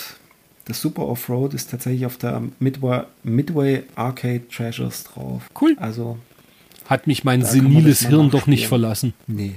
das 0.70 0.82
Super 0.82 1.08
Offroad 1.08 1.54
ist 1.54 1.70
tatsächlich 1.72 2.06
auf 2.06 2.18
der 2.18 2.42
Midway, 2.60 3.04
Midway 3.24 3.84
Arcade 3.96 4.48
Treasures 4.50 5.04
drauf. 5.04 5.50
Cool. 5.60 5.76
Also, 5.80 6.18
Hat 6.86 7.08
mich 7.08 7.24
mein 7.24 7.44
seniles 7.44 8.08
Hirn 8.08 8.30
doch 8.30 8.48
nicht 8.48 8.68
verlassen. 8.68 9.14
nee. 9.28 9.56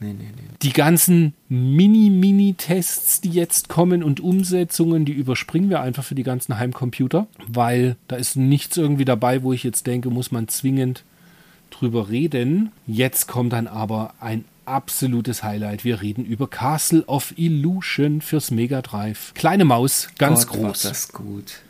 Nee, 0.00 0.12
nee, 0.12 0.28
nee. 0.36 0.42
Die 0.62 0.72
ganzen 0.72 1.34
Mini-Mini-Tests, 1.48 3.20
die 3.20 3.30
jetzt 3.30 3.68
kommen 3.68 4.04
und 4.04 4.20
Umsetzungen, 4.20 5.04
die 5.04 5.12
überspringen 5.12 5.70
wir 5.70 5.80
einfach 5.80 6.04
für 6.04 6.14
die 6.14 6.22
ganzen 6.22 6.56
Heimcomputer, 6.58 7.26
weil 7.48 7.96
da 8.06 8.14
ist 8.14 8.36
nichts 8.36 8.76
irgendwie 8.76 9.04
dabei, 9.04 9.42
wo 9.42 9.52
ich 9.52 9.64
jetzt 9.64 9.88
denke, 9.88 10.10
muss 10.10 10.30
man 10.30 10.46
zwingend 10.46 11.02
drüber 11.70 12.08
reden. 12.10 12.70
Jetzt 12.86 13.26
kommt 13.26 13.52
dann 13.52 13.66
aber 13.66 14.14
ein 14.20 14.44
absolutes 14.68 15.42
Highlight. 15.42 15.84
Wir 15.84 16.00
reden 16.00 16.24
über 16.24 16.48
Castle 16.48 17.04
of 17.06 17.34
Illusion 17.36 18.20
fürs 18.20 18.50
Mega 18.50 18.82
Drive. 18.82 19.32
Kleine 19.34 19.64
Maus, 19.64 20.08
ganz 20.18 20.46
Gott, 20.46 20.60
war 20.60 20.68
groß. 20.70 20.82
das 20.82 21.12
gut. 21.12 21.60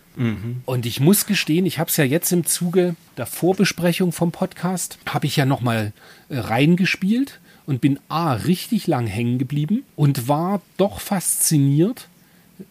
Und 0.67 0.85
ich 0.85 0.99
muss 0.99 1.27
gestehen, 1.27 1.65
ich 1.65 1.79
habe 1.79 1.91
es 1.91 1.97
ja 1.97 2.03
jetzt 2.03 2.33
im 2.33 2.45
Zuge 2.45 2.97
der 3.17 3.27
Vorbesprechung 3.27 4.11
vom 4.11 4.33
Podcast, 4.33 4.99
habe 5.07 5.27
ich 5.27 5.37
ja 5.37 5.47
nochmal 5.47 5.93
äh, 6.29 6.39
reingespielt 6.39 7.39
und 7.67 7.81
bin 7.81 8.01
A, 8.09 8.33
richtig 8.33 8.89
lang 8.89 9.07
hängen 9.07 9.39
geblieben 9.39 9.85
und 9.95 10.27
war 10.27 10.61
doch 10.77 10.99
fasziniert, 10.99 12.09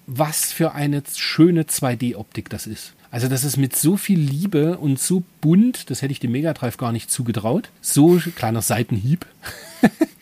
was 0.08 0.52
für 0.52 0.74
eine 0.74 1.04
schöne 1.16 1.64
2D-Optik 1.64 2.49
das 2.49 2.68
ist. 2.68 2.91
Also 3.12 3.30
das 3.30 3.45
ist 3.45 3.56
mit 3.56 3.74
so 3.78 3.95
viel 3.95 4.20
Liebe 4.20 4.78
und 4.78 4.99
so 4.99 5.24
bunt, 5.40 5.90
das 5.90 6.02
hätte 6.02 6.12
ich 6.12 6.20
dem 6.20 6.34
Mega 6.34 6.54
Drive 6.54 6.76
gar 6.76 6.91
nicht 6.91 7.10
zugetraut. 7.10 7.70
So 7.80 8.20
kleiner 8.36 8.62
Seitenhieb. 8.62 9.26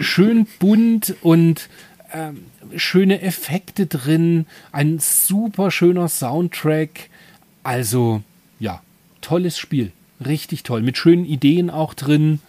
schön 0.00 0.46
bunt 0.58 1.14
und 1.22 1.68
ähm, 2.12 2.46
schöne 2.76 3.20
Effekte 3.20 3.86
drin, 3.86 4.46
ein 4.72 4.98
super 4.98 5.70
schöner 5.70 6.08
Soundtrack. 6.08 7.10
Also, 7.62 8.22
ja, 8.58 8.82
tolles 9.20 9.58
Spiel. 9.58 9.92
Richtig 10.24 10.62
toll. 10.62 10.82
Mit 10.82 10.96
schönen 10.96 11.24
Ideen 11.24 11.70
auch 11.70 11.94
drin. 11.94 12.40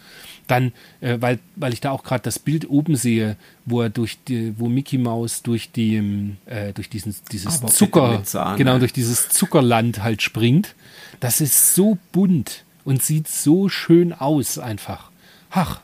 Dann, 0.47 0.71
äh, 1.01 1.17
weil, 1.19 1.37
weil 1.57 1.73
ich 1.73 1.81
da 1.81 1.91
auch 1.91 2.03
gerade 2.03 2.23
das 2.23 2.39
Bild 2.39 2.67
oben 2.69 2.95
sehe, 2.95 3.35
wo 3.65 3.81
er 3.81 3.89
durch 3.89 4.17
die, 4.27 4.57
wo 4.57 4.67
Mickey 4.67 4.97
Mouse 4.97 5.43
durch 5.43 5.71
die, 5.71 6.33
äh, 6.47 6.73
durch 6.73 6.89
diesen, 6.89 7.15
dieses 7.31 7.61
Aber 7.61 7.67
Zucker, 7.67 8.23
genau, 8.57 8.79
durch 8.79 8.93
dieses 8.93 9.29
Zuckerland 9.29 10.01
halt 10.01 10.23
springt. 10.23 10.73
Das 11.19 11.39
ist 11.39 11.75
so 11.75 11.99
bunt 12.11 12.63
und 12.83 13.03
sieht 13.03 13.27
so 13.27 13.69
schön 13.69 14.11
aus 14.11 14.57
einfach. 14.57 15.11
Ach, 15.51 15.81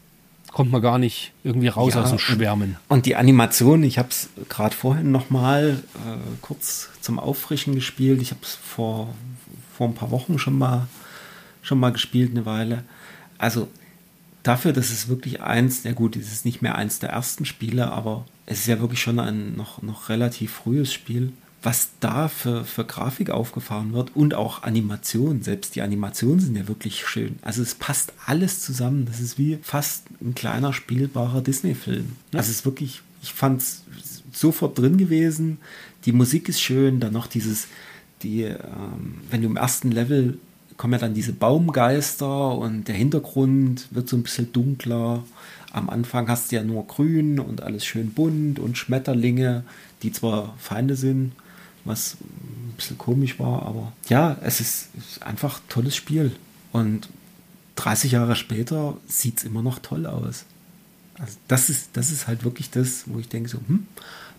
kommt 0.56 0.72
man 0.72 0.82
gar 0.82 1.00
nicht 1.00 1.34
irgendwie 1.44 1.68
raus 1.68 1.96
Ja, 1.96 2.02
aus 2.02 2.12
dem 2.12 2.18
Schwärmen. 2.18 2.78
Und 2.88 3.06
die 3.06 3.18
Animation, 3.18 3.84
ich 3.84 3.98
habe 3.98 4.08
es 4.08 4.30
gerade 4.48 4.74
vorhin 4.74 5.12
noch 5.12 5.30
mal 5.30 5.84
äh, 5.96 6.18
kurz 6.42 6.88
zum 7.02 7.20
Auffrischen 7.20 7.76
gespielt. 7.76 8.22
Ich 8.22 8.32
habe 8.32 8.40
es 8.42 8.56
vor, 8.56 9.14
vor 9.76 9.90
ein 9.90 9.96
paar 9.96 10.12
Wochen 10.12 10.40
schon 10.40 10.58
mal, 10.58 10.88
schon 11.62 11.78
mal 11.78 11.92
gespielt, 11.92 12.32
eine 12.32 12.46
Weile. 12.46 12.86
Also 13.38 13.68
dafür, 14.44 14.72
dass 14.72 14.92
es 14.92 15.10
wirklich 15.10 15.42
eins, 15.42 15.84
ja 15.84 15.92
gut, 15.92 16.16
es 16.16 16.32
ist 16.32 16.46
nicht 16.46 16.62
mehr 16.62 16.76
eins 16.76 17.00
der 17.00 17.10
ersten 17.10 17.44
Spiele, 17.44 17.92
aber 17.92 18.24
es 18.46 18.60
ist 18.60 18.68
ja 18.68 18.80
wirklich 18.80 19.02
schon 19.02 19.20
ein 19.20 19.58
noch, 19.58 19.82
noch 19.82 20.08
relativ 20.08 20.54
frühes 20.54 20.94
Spiel. 20.94 21.34
Was 21.66 21.90
da 22.00 22.28
für, 22.28 22.64
für 22.64 22.86
Grafik 22.86 23.32
aufgefahren 23.32 23.94
wird 23.94 24.16
und 24.16 24.36
auch 24.36 24.62
Animation, 24.62 25.42
selbst 25.42 25.76
die 25.76 25.82
Animationen 25.82 26.40
sind 26.40 26.56
ja 26.56 26.68
wirklich 26.68 27.08
schön. 27.08 27.40
Also 27.42 27.64
es 27.64 27.74
passt 27.74 28.14
alles 28.28 28.62
zusammen. 28.62 29.06
Das 29.06 29.20
ist 29.20 29.40
wie 29.40 29.58
fast 29.64 30.04
ein 30.22 30.36
kleiner 30.36 30.74
spielbarer 30.74 31.42
Disney-Film. 31.42 32.18
Also 32.34 32.52
es 32.52 32.58
ist 32.58 32.66
wirklich, 32.66 33.02
ich 33.24 33.34
fand 33.34 33.62
es 33.62 33.84
sofort 34.32 34.78
drin 34.78 34.98
gewesen. 34.98 35.58
Die 36.06 36.12
Musik 36.12 36.50
ist 36.50 36.62
schön, 36.62 37.00
dann 37.00 37.14
noch 37.14 37.26
dieses, 37.26 37.68
die, 38.22 38.44
ähm, 38.44 39.22
wenn 39.32 39.42
du 39.42 39.48
im 39.48 39.58
ersten 39.58 39.92
Level 39.92 40.38
kommen 40.78 40.94
ja 40.94 41.00
dann 41.00 41.14
diese 41.14 41.34
Baumgeister 41.34 42.58
und 42.58 42.88
der 42.88 42.96
Hintergrund 42.96 43.88
wird 43.92 44.10
so 44.10 44.18
ein 44.18 44.24
bisschen 44.24 44.52
dunkler. 44.52 45.24
Am 45.72 45.90
Anfang 45.90 46.28
hast 46.28 46.52
du 46.52 46.58
ja 46.58 46.64
nur 46.64 46.86
grün 46.86 47.40
und 47.40 47.62
alles 47.62 47.86
schön 47.86 48.12
bunt 48.12 48.60
und 48.60 48.78
Schmetterlinge, 48.78 49.64
die 50.04 50.12
zwar 50.12 50.54
Feinde 50.58 50.96
sind, 50.96 51.32
was 51.86 52.18
ein 52.20 52.74
bisschen 52.76 52.98
komisch 52.98 53.40
war, 53.40 53.64
aber 53.64 53.94
ja, 54.10 54.38
es 54.42 54.60
ist, 54.60 54.90
ist 54.98 55.24
einfach 55.24 55.60
ein 55.60 55.70
tolles 55.70 55.96
Spiel. 55.96 56.32
Und 56.72 57.08
30 57.76 58.14
Jahre 58.14 58.36
später 58.36 58.98
sieht 59.08 59.38
es 59.40 59.44
immer 59.44 59.62
noch 59.62 59.80
toll 59.80 60.06
aus. 60.06 60.46
Also 61.18 61.38
das 61.48 61.70
ist, 61.70 61.90
das 61.94 62.12
ist 62.12 62.28
halt 62.28 62.44
wirklich 62.44 62.70
das, 62.70 63.04
wo 63.06 63.20
ich 63.20 63.30
denke 63.30 63.50
so, 63.50 63.60
hm, 63.68 63.88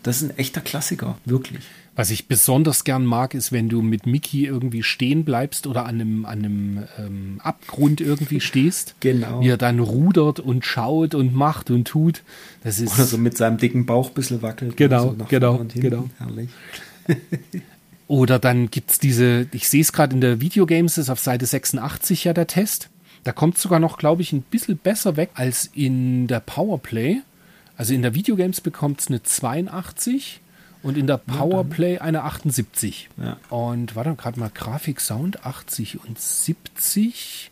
das 0.03 0.23
ist 0.23 0.31
ein 0.31 0.39
echter 0.39 0.61
Klassiker, 0.61 1.19
wirklich. 1.25 1.65
Was 1.97 2.11
ich 2.11 2.29
besonders 2.29 2.85
gern 2.85 3.07
mag, 3.07 3.33
ist, 3.33 3.53
wenn 3.53 3.71
du 3.71 3.81
mit 3.81 4.07
Mickey 4.07 4.45
irgendwie 4.45 4.83
stehen 4.83 5.25
bleibst 5.25 5.67
oder 5.67 5.87
an 5.87 5.95
einem, 5.95 6.27
an 6.27 6.39
einem 6.39 6.85
ähm, 6.99 7.41
Abgrund 7.43 8.01
irgendwie 8.01 8.41
stehst. 8.41 8.95
Genau. 9.01 9.41
Wie 9.41 9.49
er 9.49 9.57
dann 9.57 9.79
rudert 9.79 10.41
und 10.41 10.65
schaut 10.65 11.15
und 11.15 11.35
macht 11.35 11.71
und 11.71 11.87
tut. 11.87 12.23
Das 12.63 12.81
ist 12.81 12.95
Oder 12.95 13.05
so 13.05 13.19
mit 13.19 13.37
seinem 13.37 13.57
dicken 13.57 13.87
Bauch 13.87 14.09
ein 14.09 14.15
bisschen 14.15 14.43
wackelt. 14.43 14.77
Genau, 14.77 15.15
so 15.19 15.25
genau, 15.29 15.59
hinten. 15.59 15.81
genau. 15.81 16.11
Herrlich. 16.19 16.51
Oder 18.09 18.39
dann 18.39 18.71
gibt 18.71 18.91
es 18.93 18.99
diese, 18.99 19.49
ich 19.53 19.69
sehe 19.69 19.81
es 19.81 19.93
gerade 19.93 20.15
in 20.15 20.21
der 20.21 20.41
Videogames, 20.41 20.99
ist 20.99 21.11
auf 21.11 21.19
Seite 21.19 21.47
86 21.47 22.25
ja 22.25 22.33
der 22.33 22.47
Test. 22.47 22.89
Da 23.25 23.33
kommt 23.33 23.59
sogar 23.59 23.81
noch, 23.81 23.99
glaube 23.99 24.23
ich, 24.23 24.33
ein 24.33 24.43
bisschen 24.43 24.79
besser 24.79 25.17
weg 25.17 25.31
als 25.35 25.69
in 25.75 26.29
der 26.29 26.39
Powerplay. 26.39 27.23
Also 27.77 27.93
in 27.93 28.03
der 28.03 28.15
Videogames 28.15 28.61
bekommt 28.61 29.01
es 29.01 29.09
eine 29.09 29.23
82 29.23 30.41
und 30.85 30.97
in 30.97 31.09
der 31.09 31.19
Powerplay 31.19 31.99
eine 31.99 32.23
78. 32.23 33.09
Ja. 33.17 33.39
Und 33.51 33.97
warte 33.97 34.15
gerade 34.15 34.39
mal, 34.39 34.51
Grafik, 34.55 35.01
Sound 35.01 35.45
80 35.45 36.05
und 36.05 36.21
70. 36.21 37.51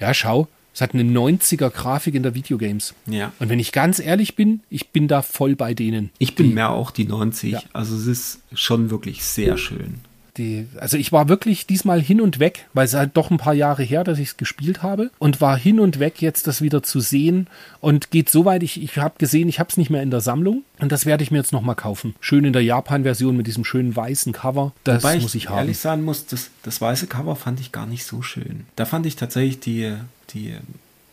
Ja, 0.00 0.14
schau, 0.14 0.48
es 0.74 0.80
hat 0.80 0.94
eine 0.94 1.02
90er 1.04 1.68
Grafik 1.70 2.14
in 2.14 2.22
der 2.22 2.34
Videogames. 2.34 2.94
Ja. 3.06 3.32
Und 3.38 3.48
wenn 3.50 3.58
ich 3.58 3.72
ganz 3.72 3.98
ehrlich 3.98 4.36
bin, 4.36 4.60
ich 4.70 4.88
bin 4.90 5.06
da 5.08 5.20
voll 5.22 5.54
bei 5.56 5.74
denen. 5.74 6.10
Ich 6.18 6.34
bin 6.34 6.48
Die- 6.48 6.54
mehr 6.54 6.70
auch 6.70 6.90
die 6.90 7.04
90. 7.04 7.52
Ja. 7.52 7.62
Also 7.72 7.96
es 7.96 8.06
ist 8.06 8.40
schon 8.54 8.90
wirklich 8.90 9.22
sehr 9.24 9.56
schön. 9.58 9.96
Die, 10.38 10.66
also 10.78 10.96
ich 10.96 11.12
war 11.12 11.28
wirklich 11.28 11.66
diesmal 11.66 12.00
hin 12.00 12.20
und 12.20 12.38
weg, 12.38 12.66
weil 12.72 12.86
es 12.86 12.94
halt 12.94 13.10
doch 13.14 13.30
ein 13.30 13.36
paar 13.36 13.52
Jahre 13.52 13.82
her, 13.82 14.02
dass 14.02 14.18
ich 14.18 14.28
es 14.28 14.36
gespielt 14.38 14.82
habe 14.82 15.10
und 15.18 15.42
war 15.42 15.58
hin 15.58 15.78
und 15.78 15.98
weg, 15.98 16.22
jetzt 16.22 16.46
das 16.46 16.62
wieder 16.62 16.82
zu 16.82 17.00
sehen 17.00 17.48
und 17.80 18.10
geht 18.10 18.30
so 18.30 18.46
weit, 18.46 18.62
ich, 18.62 18.82
ich 18.82 18.96
habe 18.96 19.14
gesehen, 19.18 19.48
ich 19.50 19.60
habe 19.60 19.68
es 19.68 19.76
nicht 19.76 19.90
mehr 19.90 20.02
in 20.02 20.10
der 20.10 20.22
Sammlung 20.22 20.62
und 20.80 20.90
das 20.90 21.04
werde 21.04 21.22
ich 21.22 21.30
mir 21.30 21.38
jetzt 21.38 21.52
nochmal 21.52 21.76
kaufen. 21.76 22.14
Schön 22.20 22.46
in 22.46 22.54
der 22.54 22.64
Japan-Version 22.64 23.36
mit 23.36 23.46
diesem 23.46 23.66
schönen 23.66 23.94
weißen 23.94 24.32
Cover, 24.32 24.72
das 24.84 25.02
Wobei 25.02 25.18
muss 25.18 25.34
ich 25.34 25.50
haben. 25.50 25.58
ehrlich 25.58 25.78
sagen 25.78 26.02
muss, 26.02 26.24
das, 26.24 26.48
das 26.62 26.80
weiße 26.80 27.08
Cover 27.08 27.36
fand 27.36 27.60
ich 27.60 27.70
gar 27.70 27.86
nicht 27.86 28.06
so 28.06 28.22
schön. 28.22 28.64
Da 28.76 28.86
fand 28.86 29.04
ich 29.04 29.16
tatsächlich 29.16 29.60
die, 29.60 29.94
die 30.32 30.54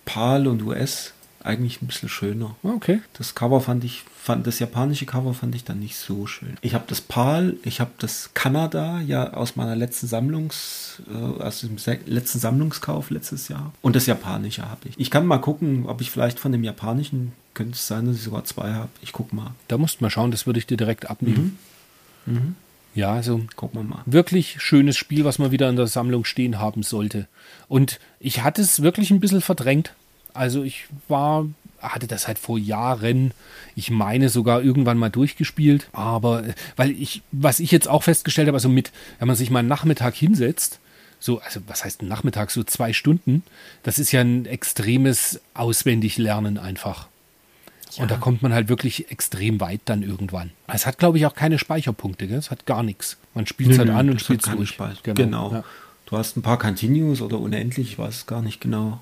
PAL 0.05 0.47
und 0.47 0.63
US 0.63 1.13
eigentlich 1.49 1.81
ein 1.81 1.88
bisschen 1.88 2.07
schöner. 2.09 2.55
Ah, 2.63 2.69
Okay. 2.76 3.01
Das 3.17 3.35
Cover 3.35 3.59
fand 3.59 3.84
ich, 3.84 4.03
fand 4.21 4.47
das 4.47 4.59
japanische 4.59 5.05
Cover 5.05 5.34
fand 5.34 5.53
ich 5.55 5.63
dann 5.65 5.80
nicht 5.80 5.97
so 5.97 6.26
schön. 6.27 6.57
Ich 6.61 6.73
habe 6.73 6.85
das 6.88 7.01
PAL, 7.01 7.57
ich 7.63 7.80
habe 7.81 7.91
das 7.99 8.30
Kanada 8.34 9.01
ja 9.01 9.34
aus 9.34 9.55
meiner 9.55 9.76
letzten 9.76 10.07
Sammlungs, 10.07 11.01
äh, 11.11 11.41
aus 11.43 11.61
dem 11.61 11.76
letzten 12.05 12.39
Sammlungskauf 12.39 13.09
letztes 13.09 13.47
Jahr. 13.49 13.73
Und 13.81 13.95
das 13.95 14.05
japanische 14.05 14.69
habe 14.69 14.88
ich. 14.89 14.95
Ich 14.97 15.11
kann 15.11 15.26
mal 15.26 15.39
gucken, 15.39 15.85
ob 15.88 15.99
ich 16.01 16.11
vielleicht 16.11 16.39
von 16.39 16.51
dem 16.51 16.63
japanischen, 16.63 17.34
könnte 17.53 17.73
es 17.73 17.88
sein, 17.88 18.05
dass 18.05 18.15
ich 18.15 18.23
sogar 18.23 18.45
zwei 18.45 18.73
habe. 18.73 18.89
Ich 19.01 19.11
guck 19.11 19.34
mal. 19.34 19.51
Da 19.67 19.77
musst 19.77 19.99
du 19.99 20.03
mal 20.05 20.09
schauen, 20.09 20.31
das 20.31 20.45
würde 20.45 20.59
ich 20.59 20.67
dir 20.67 20.77
direkt 20.77 21.09
abnehmen. 21.09 21.57
Ja, 22.95 23.13
also 23.13 23.41
Gucken 23.55 23.80
wir 23.81 23.84
mal. 23.84 24.01
wirklich 24.05 24.57
schönes 24.61 24.97
Spiel, 24.97 25.23
was 25.26 25.39
man 25.39 25.51
wieder 25.51 25.69
in 25.69 25.76
der 25.76 25.88
Sammlung 25.88 26.26
stehen 26.26 26.59
haben 26.59 26.84
sollte. 26.84 27.27
Und 27.67 27.99
ich 28.19 28.43
hatte 28.43 28.61
es 28.61 28.81
wirklich 28.81 29.11
ein 29.11 29.19
bisschen 29.19 29.41
verdrängt. 29.41 29.93
Also 30.39 30.63
ich 30.63 30.85
war, 31.09 31.47
hatte 31.81 32.07
das 32.07 32.29
halt 32.29 32.39
vor 32.39 32.57
Jahren, 32.57 33.33
ich 33.75 33.91
meine 33.91 34.29
sogar 34.29 34.61
irgendwann 34.61 34.97
mal 34.97 35.09
durchgespielt. 35.09 35.89
Aber 35.91 36.47
äh, 36.47 36.53
weil 36.77 36.91
ich, 36.91 37.23
was 37.33 37.59
ich 37.59 37.71
jetzt 37.71 37.89
auch 37.89 38.03
festgestellt 38.03 38.47
habe, 38.47 38.55
also 38.55 38.69
mit, 38.69 38.93
wenn 39.19 39.27
man 39.27 39.35
sich 39.35 39.49
mal 39.49 39.59
einen 39.59 39.67
Nachmittag 39.67 40.15
hinsetzt, 40.15 40.79
so, 41.19 41.41
also 41.41 41.59
was 41.67 41.83
heißt 41.83 42.01
ein 42.01 42.07
Nachmittag, 42.07 42.51
so 42.51 42.63
zwei 42.63 42.93
Stunden, 42.93 43.43
das 43.83 43.99
ist 43.99 44.13
ja 44.13 44.21
ein 44.21 44.45
extremes 44.45 45.41
Auswendiglernen 45.55 46.57
einfach. 46.57 47.09
Und 47.97 48.09
da 48.09 48.15
kommt 48.15 48.41
man 48.41 48.53
halt 48.53 48.69
wirklich 48.69 49.11
extrem 49.11 49.59
weit 49.59 49.81
dann 49.85 50.03
irgendwann. 50.03 50.51
Es 50.67 50.85
hat, 50.85 50.99
glaube 50.99 51.17
ich, 51.17 51.25
auch 51.25 51.35
keine 51.35 51.59
Speicherpunkte, 51.59 52.27
gell? 52.27 52.37
es 52.37 52.49
hat 52.49 52.65
gar 52.65 52.81
nichts. 52.81 53.17
Man 53.33 53.45
spielt 53.45 53.71
es 53.71 53.79
halt 53.79 53.89
an 53.89 54.09
und 54.09 54.21
spielt 54.21 54.45
es 54.45 54.53
durch. 54.53 54.69
Speise. 54.69 54.99
Genau. 55.03 55.51
Ja. 55.51 55.63
Du 56.05 56.17
hast 56.17 56.37
ein 56.37 56.43
paar 56.43 56.57
Continues 56.57 57.21
oder 57.21 57.39
unendlich, 57.39 57.91
ich 57.91 57.99
weiß 57.99 58.15
es 58.15 58.25
gar 58.25 58.41
nicht 58.41 58.61
genau. 58.61 59.01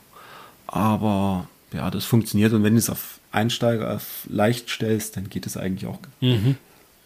Aber 0.67 1.47
ja, 1.73 1.89
das 1.89 2.05
funktioniert 2.05 2.53
und 2.53 2.63
wenn 2.63 2.73
du 2.73 2.79
es 2.79 2.89
auf 2.89 3.19
Einsteiger, 3.31 3.95
auf 3.95 4.25
leicht 4.29 4.69
stellst, 4.69 5.17
dann 5.17 5.29
geht 5.29 5.45
es 5.45 5.57
eigentlich 5.57 5.89
auch 5.89 5.99
Mhm. 6.21 6.55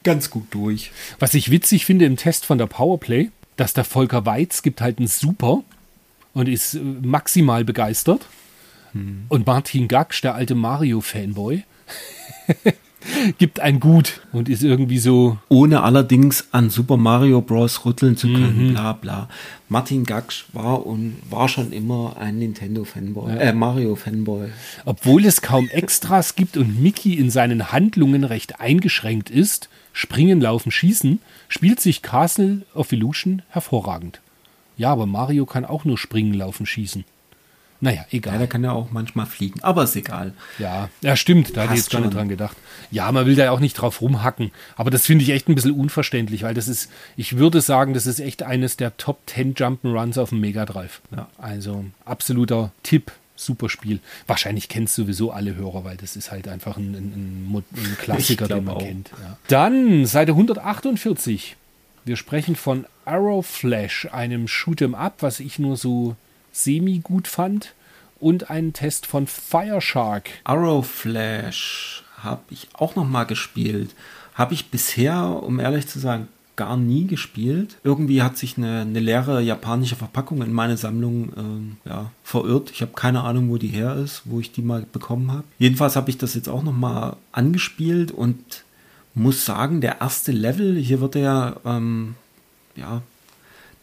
ganz 0.03 0.29
gut 0.29 0.47
durch. 0.51 0.91
Was 1.19 1.33
ich 1.33 1.51
witzig 1.51 1.85
finde 1.85 2.05
im 2.05 2.17
Test 2.17 2.45
von 2.45 2.57
der 2.57 2.67
Powerplay, 2.67 3.29
dass 3.57 3.73
der 3.73 3.83
Volker 3.83 4.25
Weiz 4.25 4.61
gibt 4.61 4.81
halt 4.81 4.97
einen 4.99 5.07
Super 5.07 5.63
und 6.33 6.47
ist 6.47 6.75
äh, 6.75 6.79
maximal 6.79 7.63
begeistert. 7.65 8.25
Hm. 8.93 9.25
Und 9.29 9.45
Martin 9.45 9.87
Gaksch, 9.87 10.21
der 10.21 10.35
alte 10.35 10.55
Mario-Fanboy, 10.55 11.63
gibt 13.37 13.59
ein 13.59 13.79
Gut 13.79 14.21
und 14.31 14.49
ist 14.49 14.63
irgendwie 14.63 14.97
so, 14.99 15.37
Ohne 15.49 15.81
allerdings 15.83 16.45
an 16.51 16.69
Super 16.69 16.97
Mario 16.97 17.41
Bros. 17.41 17.85
rütteln 17.85 18.15
zu 18.17 18.27
können, 18.27 18.67
Mhm. 18.69 18.73
bla 18.73 18.93
bla. 18.93 19.29
Martin 19.69 20.03
Gaksch 20.03 20.45
war 20.53 20.85
und 20.85 21.15
war 21.29 21.47
schon 21.47 21.71
immer 21.71 22.17
ein 22.19 22.39
Nintendo-Fanboy, 22.39 23.37
äh, 23.37 23.53
Mario-Fanboy. 23.53 24.49
obwohl 24.85 25.25
es 25.25 25.41
kaum 25.41 25.69
Extras 25.69 26.35
gibt 26.35 26.57
und 26.57 26.81
Mickey 26.81 27.13
in 27.15 27.29
seinen 27.29 27.71
Handlungen 27.71 28.23
recht 28.23 28.59
eingeschränkt 28.59 29.29
ist, 29.29 29.69
springen, 29.93 30.41
laufen, 30.41 30.71
schießen, 30.71 31.19
spielt 31.47 31.79
sich 31.79 32.01
Castle 32.01 32.61
of 32.73 32.91
Illusion 32.91 33.41
hervorragend. 33.49 34.19
Ja, 34.77 34.91
aber 34.91 35.05
Mario 35.05 35.45
kann 35.45 35.65
auch 35.65 35.85
nur 35.85 35.97
springen, 35.97 36.33
laufen, 36.33 36.65
schießen. 36.65 37.03
Naja, 37.83 38.05
egal. 38.11 38.33
Ja, 38.33 38.39
der 38.39 38.47
kann 38.47 38.63
ja 38.63 38.71
auch 38.71 38.91
manchmal 38.91 39.25
fliegen, 39.25 39.61
aber 39.63 39.83
ist 39.83 39.95
egal. 39.95 40.33
Ja, 40.59 40.89
ja, 41.01 41.15
stimmt, 41.15 41.57
da 41.57 41.63
hatte 41.63 41.73
ich 41.73 41.79
jetzt 41.79 41.89
gar 41.89 41.99
nicht 41.99 42.09
schon. 42.09 42.13
dran 42.15 42.29
gedacht. 42.29 42.55
Ja, 42.91 43.11
man 43.11 43.25
will 43.25 43.35
da 43.35 43.45
ja 43.45 43.51
auch 43.51 43.59
nicht 43.59 43.73
drauf 43.73 44.01
rumhacken, 44.01 44.51
aber 44.75 44.91
das 44.91 45.05
finde 45.07 45.23
ich 45.23 45.31
echt 45.31 45.49
ein 45.49 45.55
bisschen 45.55 45.71
unverständlich, 45.71 46.43
weil 46.43 46.53
das 46.53 46.67
ist, 46.67 46.91
ich 47.17 47.37
würde 47.37 47.59
sagen, 47.59 47.95
das 47.95 48.05
ist 48.05 48.19
echt 48.19 48.43
eines 48.43 48.77
der 48.77 48.95
Top 48.97 49.19
10 49.25 49.55
Jump'n'Runs 49.55 50.19
auf 50.19 50.29
dem 50.29 50.41
Mega 50.41 50.65
Drive. 50.65 51.01
Ja. 51.15 51.27
Also 51.39 51.83
absoluter 52.05 52.71
Tipp, 52.83 53.11
super 53.35 53.67
Spiel. 53.67 53.99
Wahrscheinlich 54.27 54.69
kennst 54.69 54.93
sowieso 54.93 55.31
alle 55.31 55.55
Hörer, 55.55 55.83
weil 55.83 55.97
das 55.97 56.15
ist 56.15 56.31
halt 56.31 56.47
einfach 56.47 56.77
ein, 56.77 56.93
ein, 56.93 57.51
ein, 57.51 57.63
ein 57.75 57.97
Klassiker, 57.97 58.47
den 58.47 58.65
man 58.65 58.75
auch. 58.75 58.83
kennt. 58.83 59.09
Ja. 59.19 59.37
Dann 59.47 60.05
Seite 60.05 60.33
148. 60.33 61.55
Wir 62.05 62.15
sprechen 62.15 62.55
von 62.55 62.85
Arrow 63.05 63.45
Flash, 63.45 64.07
einem 64.11 64.45
Shoot'em 64.45 64.93
Up, 64.93 65.15
was 65.21 65.39
ich 65.39 65.57
nur 65.57 65.77
so 65.77 66.15
semi 66.51 66.99
gut 66.99 67.27
fand. 67.27 67.73
und 68.19 68.51
einen 68.51 68.71
Test 68.71 69.07
von 69.07 69.25
Fireshark. 69.25 70.29
Arrow 70.43 70.85
Flash 70.85 72.03
habe 72.17 72.43
ich 72.51 72.67
auch 72.73 72.95
noch 72.95 73.07
mal 73.07 73.23
gespielt. 73.23 73.95
Habe 74.35 74.53
ich 74.53 74.69
bisher, 74.69 75.43
um 75.43 75.59
ehrlich 75.59 75.87
zu 75.87 75.97
sagen, 75.97 76.27
gar 76.55 76.77
nie 76.77 77.07
gespielt. 77.07 77.77
Irgendwie 77.83 78.21
hat 78.21 78.37
sich 78.37 78.57
eine, 78.57 78.81
eine 78.81 78.99
leere 78.99 79.41
japanische 79.41 79.95
Verpackung 79.95 80.43
in 80.43 80.53
meine 80.53 80.77
Sammlung 80.77 81.33
ähm, 81.35 81.77
ja, 81.85 82.11
verirrt. 82.23 82.69
Ich 82.71 82.81
habe 82.81 82.91
keine 82.93 83.23
Ahnung, 83.23 83.49
wo 83.49 83.57
die 83.57 83.67
her 83.67 83.95
ist, 83.95 84.21
wo 84.25 84.39
ich 84.39 84.51
die 84.51 84.61
mal 84.61 84.85
bekommen 84.91 85.31
habe. 85.31 85.43
Jedenfalls 85.57 85.95
habe 85.95 86.11
ich 86.11 86.19
das 86.19 86.35
jetzt 86.35 86.49
auch 86.49 86.61
noch 86.61 86.73
mal 86.73 87.15
angespielt 87.31 88.11
und 88.11 88.63
muss 89.15 89.45
sagen, 89.45 89.81
der 89.81 90.01
erste 90.01 90.31
Level, 90.31 90.77
hier 90.77 91.01
wird 91.01 91.15
er 91.15 91.59
ähm, 91.65 92.15
ja 92.75 93.01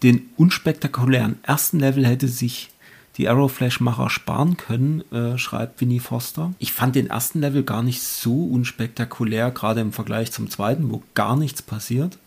den 0.02 0.30
unspektakulären 0.36 1.38
ersten 1.42 1.80
Level 1.80 2.06
hätte 2.06 2.28
sich 2.28 2.70
die 3.18 3.28
Arrowflash-Macher 3.28 4.10
sparen 4.10 4.56
können, 4.56 5.02
äh, 5.12 5.36
schreibt 5.38 5.80
Winnie 5.80 5.98
Foster. 5.98 6.54
Ich 6.60 6.72
fand 6.72 6.94
den 6.94 7.08
ersten 7.08 7.40
Level 7.40 7.64
gar 7.64 7.82
nicht 7.82 8.00
so 8.00 8.44
unspektakulär, 8.44 9.50
gerade 9.50 9.80
im 9.80 9.92
Vergleich 9.92 10.30
zum 10.30 10.48
zweiten, 10.48 10.90
wo 10.90 11.02
gar 11.14 11.36
nichts 11.36 11.60
passiert. 11.60 12.18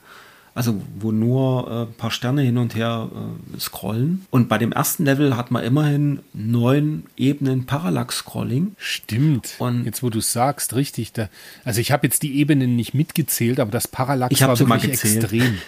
Also 0.54 0.82
wo 1.00 1.14
nur 1.14 1.72
äh, 1.72 1.82
ein 1.84 1.94
paar 1.94 2.12
Sterne 2.12 2.42
hin 2.42 2.58
und 2.58 2.76
her 2.76 3.10
äh, 3.10 3.58
scrollen. 3.58 4.26
Und 4.32 4.50
bei 4.50 4.58
dem 4.58 4.74
ersten 4.74 5.06
Level 5.06 5.38
hat 5.38 5.50
man 5.50 5.64
immerhin 5.64 6.20
neun 6.34 7.06
Ebenen 7.16 7.66
Parallax-Scrolling. 7.66 8.76
Stimmt. 8.78 9.56
Und 9.60 9.86
jetzt, 9.86 10.04
wo 10.04 10.10
du 10.10 10.20
sagst, 10.20 10.76
richtig. 10.76 11.14
Da, 11.14 11.30
also 11.64 11.80
ich 11.80 11.94
habe 11.94 12.06
jetzt 12.06 12.22
die 12.22 12.38
Ebenen 12.38 12.76
nicht 12.76 12.94
mitgezählt, 12.94 13.62
aber 13.62 13.72
das 13.72 13.88
Parallax 13.88 14.34
ich 14.34 14.42
war 14.42 14.60
wirklich 14.60 14.92
extrem. 14.92 15.58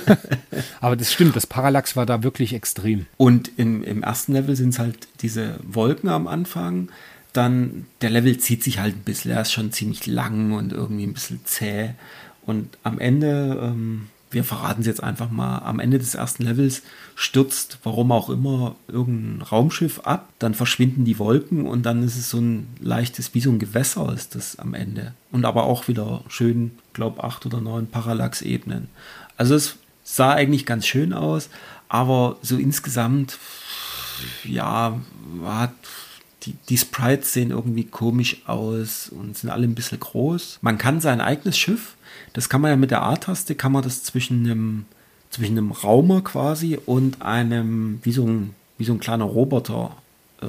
Aber 0.80 0.96
das 0.96 1.12
stimmt, 1.12 1.36
das 1.36 1.46
Parallax 1.46 1.96
war 1.96 2.06
da 2.06 2.22
wirklich 2.22 2.54
extrem. 2.54 3.06
Und 3.16 3.50
im, 3.56 3.82
im 3.84 4.02
ersten 4.02 4.32
Level 4.32 4.56
sind 4.56 4.70
es 4.70 4.78
halt 4.78 5.08
diese 5.20 5.58
Wolken 5.62 6.08
am 6.08 6.26
Anfang. 6.26 6.88
Dann 7.32 7.86
der 8.00 8.10
Level 8.10 8.38
zieht 8.38 8.62
sich 8.62 8.78
halt 8.78 8.94
ein 8.94 9.04
bisschen, 9.04 9.32
er 9.32 9.42
ist 9.42 9.52
schon 9.52 9.72
ziemlich 9.72 10.06
lang 10.06 10.52
und 10.52 10.72
irgendwie 10.72 11.04
ein 11.04 11.14
bisschen 11.14 11.40
zäh. 11.44 11.90
Und 12.46 12.78
am 12.82 12.98
Ende, 12.98 13.58
ähm, 13.60 14.08
wir 14.30 14.44
verraten 14.44 14.82
es 14.82 14.86
jetzt 14.86 15.02
einfach 15.02 15.30
mal, 15.30 15.58
am 15.58 15.80
Ende 15.80 15.98
des 15.98 16.14
ersten 16.14 16.44
Levels 16.44 16.82
stürzt, 17.14 17.78
warum 17.84 18.12
auch 18.12 18.28
immer, 18.28 18.76
irgendein 18.88 19.42
Raumschiff 19.42 20.00
ab. 20.00 20.28
Dann 20.38 20.54
verschwinden 20.54 21.04
die 21.04 21.18
Wolken 21.18 21.66
und 21.66 21.84
dann 21.84 22.02
ist 22.02 22.16
es 22.16 22.30
so 22.30 22.38
ein 22.38 22.68
leichtes, 22.80 23.34
wie 23.34 23.40
so 23.40 23.50
ein 23.50 23.58
Gewässer 23.58 24.12
ist 24.12 24.34
das 24.34 24.58
am 24.58 24.74
Ende. 24.74 25.14
Und 25.32 25.44
aber 25.44 25.64
auch 25.64 25.88
wieder 25.88 26.22
schön, 26.28 26.72
glaube 26.92 27.24
acht 27.24 27.46
oder 27.46 27.60
neun 27.60 27.86
Parallax-Ebenen. 27.86 28.88
Also 29.36 29.54
es 29.54 29.76
sah 30.04 30.32
eigentlich 30.32 30.66
ganz 30.66 30.86
schön 30.86 31.12
aus, 31.12 31.48
aber 31.88 32.36
so 32.42 32.56
insgesamt, 32.56 33.38
ja, 34.44 35.00
hat 35.44 35.72
die, 36.44 36.54
die 36.68 36.78
Sprites 36.78 37.32
sehen 37.32 37.50
irgendwie 37.50 37.84
komisch 37.84 38.42
aus 38.46 39.08
und 39.08 39.36
sind 39.36 39.50
alle 39.50 39.66
ein 39.66 39.74
bisschen 39.74 39.98
groß. 39.98 40.58
Man 40.60 40.78
kann 40.78 41.00
sein 41.00 41.20
eigenes 41.20 41.58
Schiff, 41.58 41.96
das 42.34 42.48
kann 42.48 42.60
man 42.60 42.70
ja 42.70 42.76
mit 42.76 42.90
der 42.90 43.02
A-Taste, 43.02 43.54
kann 43.54 43.72
man 43.72 43.82
das 43.82 44.04
zwischen 44.04 44.44
einem, 44.44 44.84
zwischen 45.30 45.56
einem 45.58 45.72
Raumer 45.72 46.22
quasi 46.22 46.78
und 46.84 47.22
einem, 47.22 48.00
wie 48.02 48.12
so 48.12 48.26
ein, 48.26 48.54
wie 48.78 48.84
so 48.84 48.92
ein 48.92 49.00
kleiner 49.00 49.24
Roboter 49.24 49.96
äh, 50.42 50.46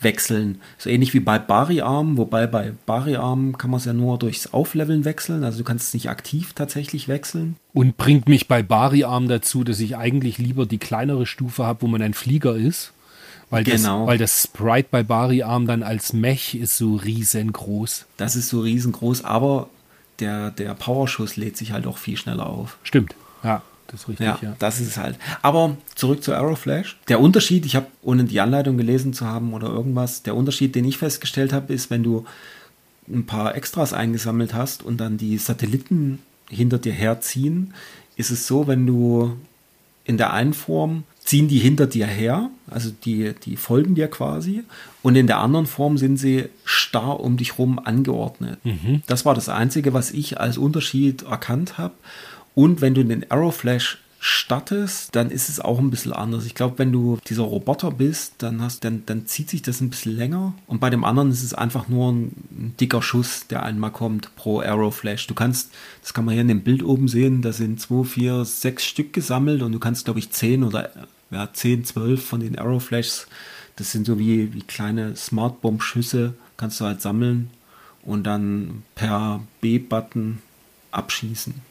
wechseln. 0.00 0.60
So 0.78 0.90
ähnlich 0.90 1.14
wie 1.14 1.20
bei 1.20 1.38
Bariarm, 1.38 2.16
wobei 2.16 2.46
bei 2.46 2.72
Bariarm 2.86 3.58
kann 3.58 3.70
man 3.70 3.78
es 3.78 3.84
ja 3.84 3.92
nur 3.92 4.18
durchs 4.18 4.52
Aufleveln 4.52 5.04
wechseln. 5.04 5.44
Also 5.44 5.58
du 5.58 5.64
kannst 5.64 5.88
es 5.88 5.94
nicht 5.94 6.08
aktiv 6.08 6.52
tatsächlich 6.52 7.08
wechseln. 7.08 7.56
Und 7.72 7.96
bringt 7.96 8.28
mich 8.28 8.48
bei 8.48 8.62
Bariarm 8.62 9.28
dazu, 9.28 9.64
dass 9.64 9.80
ich 9.80 9.96
eigentlich 9.96 10.38
lieber 10.38 10.66
die 10.66 10.78
kleinere 10.78 11.26
Stufe 11.26 11.64
habe, 11.64 11.82
wo 11.82 11.86
man 11.86 12.02
ein 12.02 12.14
Flieger 12.14 12.56
ist. 12.56 12.92
Weil, 13.50 13.64
genau. 13.64 14.00
das, 14.00 14.08
weil 14.08 14.18
das 14.18 14.42
Sprite 14.42 14.88
bei 14.90 15.02
Bariarm 15.02 15.66
dann 15.66 15.82
als 15.82 16.12
Mech 16.12 16.54
ist 16.54 16.76
so 16.76 16.96
riesengroß. 16.96 18.04
Das 18.18 18.36
ist 18.36 18.50
so 18.50 18.60
riesengroß, 18.60 19.24
aber 19.24 19.70
der, 20.20 20.50
der 20.50 20.74
Powerschuss 20.74 21.36
lädt 21.36 21.56
sich 21.56 21.72
halt 21.72 21.86
auch 21.86 21.98
viel 21.98 22.16
schneller 22.16 22.46
auf. 22.46 22.76
Stimmt, 22.82 23.14
ja. 23.42 23.62
Das 23.88 24.00
ist 24.00 24.08
richtig, 24.08 24.26
ja, 24.26 24.38
ja. 24.40 24.56
Das 24.58 24.80
ist 24.80 24.88
es 24.88 24.96
halt. 24.96 25.18
Aber 25.42 25.76
zurück 25.94 26.22
zu 26.22 26.32
Aeroflash. 26.32 26.98
Der 27.08 27.20
Unterschied, 27.20 27.66
ich 27.66 27.74
habe, 27.74 27.86
ohne 28.02 28.24
die 28.24 28.40
Anleitung 28.40 28.76
gelesen 28.76 29.12
zu 29.12 29.26
haben 29.26 29.52
oder 29.54 29.68
irgendwas, 29.68 30.22
der 30.22 30.36
Unterschied, 30.36 30.74
den 30.74 30.84
ich 30.84 30.98
festgestellt 30.98 31.52
habe, 31.52 31.72
ist, 31.72 31.90
wenn 31.90 32.02
du 32.02 32.24
ein 33.08 33.26
paar 33.26 33.54
Extras 33.56 33.92
eingesammelt 33.92 34.54
hast 34.54 34.82
und 34.82 34.98
dann 34.98 35.16
die 35.16 35.38
Satelliten 35.38 36.20
hinter 36.50 36.78
dir 36.78 36.92
herziehen, 36.92 37.74
ist 38.16 38.30
es 38.30 38.46
so, 38.46 38.66
wenn 38.66 38.86
du 38.86 39.36
in 40.04 40.18
der 40.18 40.32
einen 40.32 40.54
Form 40.54 41.04
ziehen 41.28 41.48
die 41.48 41.58
hinter 41.58 41.86
dir 41.86 42.06
her, 42.06 42.48
also 42.70 42.90
die, 43.04 43.34
die 43.44 43.56
folgen 43.56 43.94
dir 43.94 44.08
quasi, 44.08 44.64
und 45.02 45.14
in 45.14 45.26
der 45.26 45.38
anderen 45.38 45.66
Form 45.66 45.98
sind 45.98 46.16
sie 46.16 46.46
starr 46.64 47.20
um 47.20 47.36
dich 47.36 47.58
rum 47.58 47.78
angeordnet. 47.78 48.58
Mhm. 48.64 49.02
Das 49.06 49.26
war 49.26 49.34
das 49.34 49.50
Einzige, 49.50 49.92
was 49.92 50.10
ich 50.10 50.40
als 50.40 50.56
Unterschied 50.56 51.22
erkannt 51.22 51.76
habe. 51.76 51.92
Und 52.58 52.80
wenn 52.80 52.94
du 52.94 53.04
den 53.04 53.30
Arrowflash 53.30 53.98
startest, 54.18 55.14
dann 55.14 55.30
ist 55.30 55.48
es 55.48 55.60
auch 55.60 55.78
ein 55.78 55.90
bisschen 55.90 56.12
anders. 56.12 56.44
Ich 56.44 56.56
glaube, 56.56 56.76
wenn 56.80 56.90
du 56.90 57.20
dieser 57.28 57.44
Roboter 57.44 57.92
bist, 57.92 58.32
dann, 58.38 58.60
hast, 58.60 58.82
dann, 58.82 59.04
dann 59.06 59.26
zieht 59.26 59.48
sich 59.48 59.62
das 59.62 59.80
ein 59.80 59.90
bisschen 59.90 60.16
länger. 60.16 60.54
Und 60.66 60.80
bei 60.80 60.90
dem 60.90 61.04
anderen 61.04 61.30
ist 61.30 61.44
es 61.44 61.54
einfach 61.54 61.86
nur 61.86 62.10
ein, 62.10 62.32
ein 62.50 62.74
dicker 62.80 63.00
Schuss, 63.00 63.46
der 63.46 63.62
einmal 63.62 63.92
kommt 63.92 64.34
pro 64.34 64.60
Arrowflash. 64.60 65.28
Du 65.28 65.34
kannst, 65.34 65.70
das 66.02 66.12
kann 66.14 66.24
man 66.24 66.32
hier 66.32 66.42
in 66.42 66.48
dem 66.48 66.64
Bild 66.64 66.82
oben 66.82 67.06
sehen, 67.06 67.42
da 67.42 67.52
sind 67.52 67.80
zwei, 67.80 68.02
vier, 68.02 68.44
sechs 68.44 68.84
Stück 68.84 69.12
gesammelt 69.12 69.62
und 69.62 69.70
du 69.70 69.78
kannst, 69.78 70.06
glaube 70.06 70.18
ich, 70.18 70.32
zehn 70.32 70.64
oder 70.64 70.90
ja, 71.30 71.52
zehn, 71.52 71.84
zwölf 71.84 72.26
von 72.26 72.40
den 72.40 72.58
Arrowflashs, 72.58 73.28
das 73.76 73.92
sind 73.92 74.04
so 74.04 74.18
wie, 74.18 74.52
wie 74.52 74.62
kleine 74.62 75.14
Smart-Bomb-Schüsse, 75.14 76.34
kannst 76.56 76.80
du 76.80 76.86
halt 76.86 77.02
sammeln 77.02 77.50
und 78.02 78.24
dann 78.24 78.82
per 78.96 79.44
B-Button 79.60 80.38
abschießen. 80.90 81.68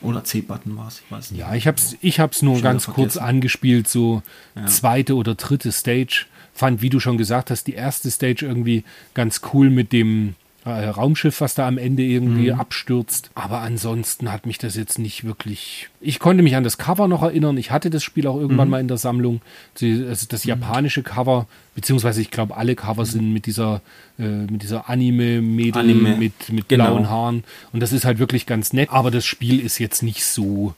Oder 0.00 0.22
C-Button 0.22 0.76
war 0.76 0.88
es, 0.88 1.00
ich 1.04 1.10
weiß 1.10 1.30
nicht. 1.32 1.40
Ja, 1.40 1.54
ich 1.54 1.66
habe 1.66 1.76
es 1.76 1.96
ich 2.00 2.20
hab's 2.20 2.42
nur 2.42 2.60
ganz 2.60 2.86
kurz 2.86 3.16
angespielt, 3.16 3.88
so 3.88 4.22
ja. 4.54 4.66
zweite 4.66 5.16
oder 5.16 5.34
dritte 5.34 5.72
Stage. 5.72 6.26
Fand, 6.54 6.82
wie 6.82 6.90
du 6.90 7.00
schon 7.00 7.18
gesagt 7.18 7.50
hast, 7.50 7.64
die 7.66 7.74
erste 7.74 8.10
Stage 8.10 8.46
irgendwie 8.46 8.84
ganz 9.14 9.40
cool 9.52 9.70
mit 9.70 9.92
dem 9.92 10.34
Raumschiff, 10.68 11.40
was 11.40 11.54
da 11.54 11.66
am 11.66 11.78
Ende 11.78 12.02
irgendwie 12.02 12.52
mhm. 12.52 12.60
abstürzt. 12.60 13.30
Aber 13.34 13.60
ansonsten 13.60 14.32
hat 14.32 14.46
mich 14.46 14.58
das 14.58 14.76
jetzt 14.76 14.98
nicht 14.98 15.24
wirklich. 15.24 15.88
Ich 16.00 16.18
konnte 16.18 16.42
mich 16.42 16.56
an 16.56 16.64
das 16.64 16.78
Cover 16.78 17.08
noch 17.08 17.22
erinnern. 17.22 17.56
Ich 17.56 17.70
hatte 17.70 17.90
das 17.90 18.02
Spiel 18.02 18.26
auch 18.26 18.36
irgendwann 18.36 18.68
mhm. 18.68 18.72
mal 18.72 18.80
in 18.80 18.88
der 18.88 18.98
Sammlung. 18.98 19.40
Die, 19.78 20.04
also 20.08 20.26
das 20.28 20.44
mhm. 20.44 20.50
japanische 20.50 21.02
Cover, 21.02 21.46
beziehungsweise 21.74 22.20
ich 22.20 22.30
glaube, 22.30 22.56
alle 22.56 22.74
Cover 22.74 23.04
sind 23.04 23.32
mit 23.32 23.46
dieser, 23.46 23.80
äh, 24.18 24.22
mit 24.22 24.62
dieser 24.62 24.88
Anime-Mädel 24.88 25.82
Anime. 25.82 26.16
mit, 26.16 26.52
mit 26.52 26.68
genau. 26.68 26.86
blauen 26.86 27.10
Haaren. 27.10 27.44
Und 27.72 27.80
das 27.80 27.92
ist 27.92 28.04
halt 28.04 28.18
wirklich 28.18 28.46
ganz 28.46 28.72
nett. 28.72 28.90
Aber 28.90 29.10
das 29.10 29.24
Spiel 29.24 29.60
ist 29.60 29.78
jetzt 29.78 30.02
nicht 30.02 30.24
so 30.24 30.74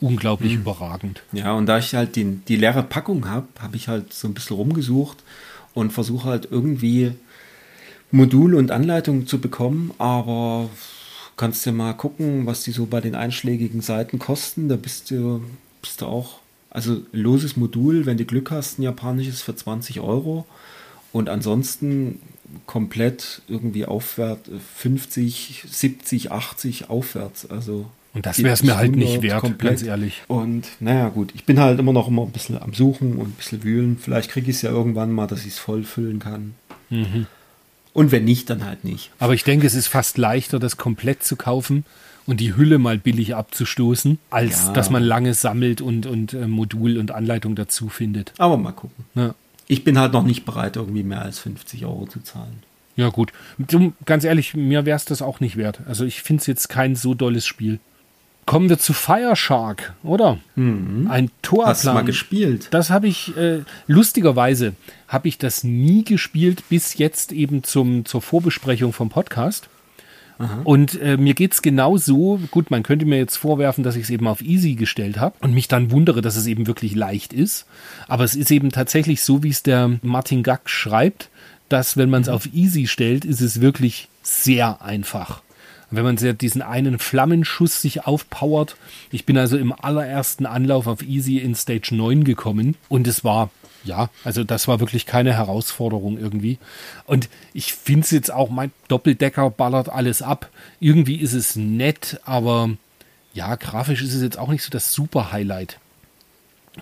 unglaublich 0.00 0.52
mhm. 0.52 0.60
überragend. 0.60 1.22
Ja, 1.32 1.52
und 1.52 1.66
da 1.66 1.78
ich 1.78 1.94
halt 1.94 2.16
die, 2.16 2.38
die 2.48 2.56
leere 2.56 2.82
Packung 2.82 3.28
habe, 3.28 3.46
habe 3.60 3.76
ich 3.76 3.88
halt 3.88 4.12
so 4.12 4.28
ein 4.28 4.34
bisschen 4.34 4.56
rumgesucht 4.56 5.18
und 5.72 5.92
versuche 5.92 6.28
halt 6.28 6.48
irgendwie 6.50 7.12
Modul 8.10 8.54
und 8.54 8.70
Anleitung 8.70 9.26
zu 9.26 9.40
bekommen, 9.40 9.92
aber 9.98 10.68
kannst 11.36 11.66
du 11.66 11.72
mal 11.72 11.94
gucken, 11.94 12.46
was 12.46 12.62
die 12.62 12.70
so 12.70 12.86
bei 12.86 13.00
den 13.00 13.14
einschlägigen 13.14 13.80
Seiten 13.80 14.18
kosten. 14.18 14.68
Da 14.68 14.76
bist 14.76 15.10
du, 15.10 15.42
bist 15.82 16.00
du 16.00 16.06
auch, 16.06 16.38
also 16.70 17.02
loses 17.12 17.56
Modul, 17.56 18.06
wenn 18.06 18.16
du 18.16 18.24
Glück 18.24 18.50
hast, 18.50 18.78
ein 18.78 18.82
japanisches 18.82 19.42
für 19.42 19.54
20 19.54 20.00
Euro. 20.00 20.46
Und 21.12 21.28
ansonsten 21.28 22.20
komplett 22.66 23.42
irgendwie 23.48 23.86
aufwärts 23.86 24.50
50, 24.76 25.64
70, 25.68 26.32
80 26.32 26.90
aufwärts. 26.90 27.48
Also 27.48 27.86
und 28.14 28.26
das 28.26 28.42
wäre 28.42 28.54
es 28.54 28.62
mir 28.62 28.76
halt 28.76 28.94
nicht 28.94 29.22
wert, 29.22 29.40
komplett. 29.40 29.72
ganz 29.72 29.82
ehrlich. 29.82 30.22
Und 30.28 30.68
naja, 30.78 31.08
gut, 31.08 31.32
ich 31.34 31.44
bin 31.44 31.58
halt 31.58 31.80
immer 31.80 31.92
noch 31.92 32.06
immer 32.06 32.22
ein 32.22 32.30
bisschen 32.30 32.60
am 32.60 32.72
Suchen 32.72 33.14
und 33.14 33.28
ein 33.28 33.32
bisschen 33.32 33.64
wühlen. 33.64 33.98
Vielleicht 34.00 34.30
kriege 34.30 34.50
ich 34.50 34.56
es 34.56 34.62
ja 34.62 34.70
irgendwann 34.70 35.10
mal, 35.10 35.26
dass 35.26 35.40
ich 35.40 35.52
es 35.52 35.58
voll 35.58 35.82
füllen 35.82 36.20
kann. 36.20 36.54
Mhm. 36.90 37.26
Und 37.94 38.12
wenn 38.12 38.24
nicht, 38.24 38.50
dann 38.50 38.64
halt 38.64 38.84
nicht. 38.84 39.10
Aber 39.18 39.32
ich 39.32 39.44
denke, 39.44 39.66
es 39.66 39.74
ist 39.74 39.86
fast 39.86 40.18
leichter, 40.18 40.58
das 40.58 40.76
komplett 40.76 41.22
zu 41.22 41.36
kaufen 41.36 41.84
und 42.26 42.40
die 42.40 42.56
Hülle 42.56 42.78
mal 42.78 42.98
billig 42.98 43.34
abzustoßen, 43.34 44.18
als 44.30 44.66
ja. 44.66 44.72
dass 44.72 44.90
man 44.90 45.02
lange 45.02 45.32
sammelt 45.32 45.80
und, 45.80 46.04
und 46.04 46.34
äh, 46.34 46.46
Modul 46.46 46.98
und 46.98 47.12
Anleitung 47.12 47.54
dazu 47.54 47.88
findet. 47.88 48.32
Aber 48.36 48.56
mal 48.56 48.72
gucken. 48.72 49.04
Ja. 49.14 49.34
Ich 49.68 49.84
bin 49.84 49.98
halt 49.98 50.12
noch 50.12 50.24
nicht 50.24 50.44
bereit, 50.44 50.76
irgendwie 50.76 51.04
mehr 51.04 51.22
als 51.22 51.38
50 51.38 51.86
Euro 51.86 52.06
zu 52.06 52.20
zahlen. 52.20 52.62
Ja, 52.96 53.08
gut. 53.08 53.32
Ganz 54.04 54.24
ehrlich, 54.24 54.54
mir 54.54 54.84
wäre 54.84 54.96
es 54.96 55.04
das 55.04 55.22
auch 55.22 55.40
nicht 55.40 55.56
wert. 55.56 55.80
Also 55.86 56.04
ich 56.04 56.22
finde 56.22 56.40
es 56.42 56.46
jetzt 56.46 56.68
kein 56.68 56.96
so 56.96 57.14
dolles 57.14 57.46
Spiel. 57.46 57.80
Kommen 58.46 58.68
wir 58.68 58.78
zu 58.78 58.92
Fire 58.92 59.36
Shark, 59.36 59.94
oder? 60.02 60.38
Mhm. 60.54 61.08
Ein 61.10 61.30
Torplan. 61.42 61.68
Hast 61.68 61.84
du 61.84 61.92
mal 61.92 62.04
gespielt? 62.04 62.68
Das 62.70 62.90
habe 62.90 63.06
ich, 63.08 63.36
äh, 63.36 63.60
lustigerweise 63.86 64.74
habe 65.08 65.28
ich 65.28 65.38
das 65.38 65.64
nie 65.64 66.04
gespielt, 66.04 66.68
bis 66.68 66.98
jetzt 66.98 67.32
eben 67.32 67.62
zum, 67.62 68.04
zur 68.04 68.20
Vorbesprechung 68.22 68.92
vom 68.92 69.08
Podcast. 69.08 69.68
Und 70.64 71.00
äh, 71.00 71.16
mir 71.16 71.34
geht's 71.34 71.62
genau 71.62 71.96
so, 71.96 72.40
gut, 72.50 72.70
man 72.70 72.82
könnte 72.82 73.06
mir 73.06 73.18
jetzt 73.18 73.36
vorwerfen, 73.36 73.84
dass 73.84 73.94
ich 73.94 74.02
es 74.02 74.10
eben 74.10 74.26
auf 74.26 74.42
easy 74.42 74.74
gestellt 74.74 75.20
habe 75.20 75.36
und 75.40 75.54
mich 75.54 75.68
dann 75.68 75.92
wundere, 75.92 76.22
dass 76.22 76.34
es 76.36 76.46
eben 76.46 76.66
wirklich 76.66 76.94
leicht 76.94 77.32
ist. 77.32 77.66
Aber 78.08 78.24
es 78.24 78.34
ist 78.34 78.50
eben 78.50 78.72
tatsächlich 78.72 79.22
so, 79.22 79.44
wie 79.44 79.50
es 79.50 79.62
der 79.62 79.98
Martin 80.02 80.42
Gack 80.42 80.68
schreibt, 80.68 81.30
dass 81.68 81.96
wenn 81.96 82.10
man 82.10 82.22
es 82.22 82.28
auf 82.28 82.52
easy 82.52 82.88
stellt, 82.88 83.24
ist 83.24 83.40
es 83.40 83.60
wirklich 83.60 84.08
sehr 84.22 84.82
einfach. 84.82 85.42
Wenn 85.96 86.04
man 86.04 86.16
diesen 86.16 86.62
einen 86.62 86.98
Flammenschuss 86.98 87.80
sich 87.80 88.06
aufpowert. 88.06 88.76
Ich 89.10 89.26
bin 89.26 89.36
also 89.38 89.56
im 89.56 89.72
allerersten 89.72 90.46
Anlauf 90.46 90.86
auf 90.86 91.02
Easy 91.02 91.38
in 91.38 91.54
Stage 91.54 91.94
9 91.94 92.24
gekommen 92.24 92.76
und 92.88 93.06
es 93.06 93.24
war 93.24 93.50
ja, 93.84 94.08
also 94.24 94.44
das 94.44 94.66
war 94.66 94.80
wirklich 94.80 95.04
keine 95.06 95.34
Herausforderung 95.34 96.18
irgendwie. 96.18 96.58
Und 97.04 97.28
ich 97.52 97.74
finde 97.74 98.04
es 98.04 98.10
jetzt 98.10 98.32
auch, 98.32 98.48
mein 98.48 98.72
Doppeldecker 98.88 99.50
ballert 99.50 99.90
alles 99.90 100.22
ab. 100.22 100.48
Irgendwie 100.80 101.16
ist 101.16 101.34
es 101.34 101.54
nett, 101.54 102.18
aber 102.24 102.70
ja, 103.34 103.54
grafisch 103.56 104.02
ist 104.02 104.14
es 104.14 104.22
jetzt 104.22 104.38
auch 104.38 104.48
nicht 104.48 104.62
so 104.62 104.70
das 104.70 104.92
super 104.92 105.32
Highlight. 105.32 105.78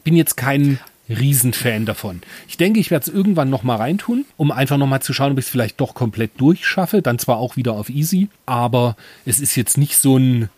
Bin 0.05 0.15
jetzt 0.15 0.37
kein 0.37 0.79
Riesenfan 1.13 1.87
davon. 1.87 2.23
Ich 2.49 2.57
denke, 2.57 2.81
ich 2.81 2.91
werde 2.91 3.09
es 3.09 3.15
irgendwann 3.15 3.51
nochmal 3.51 3.79
reintun, 3.79 4.25
um 4.37 4.51
einfach 4.51 4.79
nochmal 4.79 5.03
zu 5.03 5.13
schauen, 5.13 5.33
ob 5.33 5.39
ich 5.39 5.47
es 5.47 5.51
vielleicht 5.51 5.81
doch 5.81 5.95
komplett 5.95 6.33
durchschaffe. 6.41 7.03
Dann 7.03 7.19
zwar 7.19 7.39
auch 7.39 7.57
wieder 7.57 7.73
auf 7.73 7.89
Easy, 7.89 8.29
aber 8.47 8.97
es 9.25 9.41
ist 9.41 9.57
jetzt 9.57 9.79
nicht 9.79 9.97
so 9.97 10.17
ein 10.17 10.49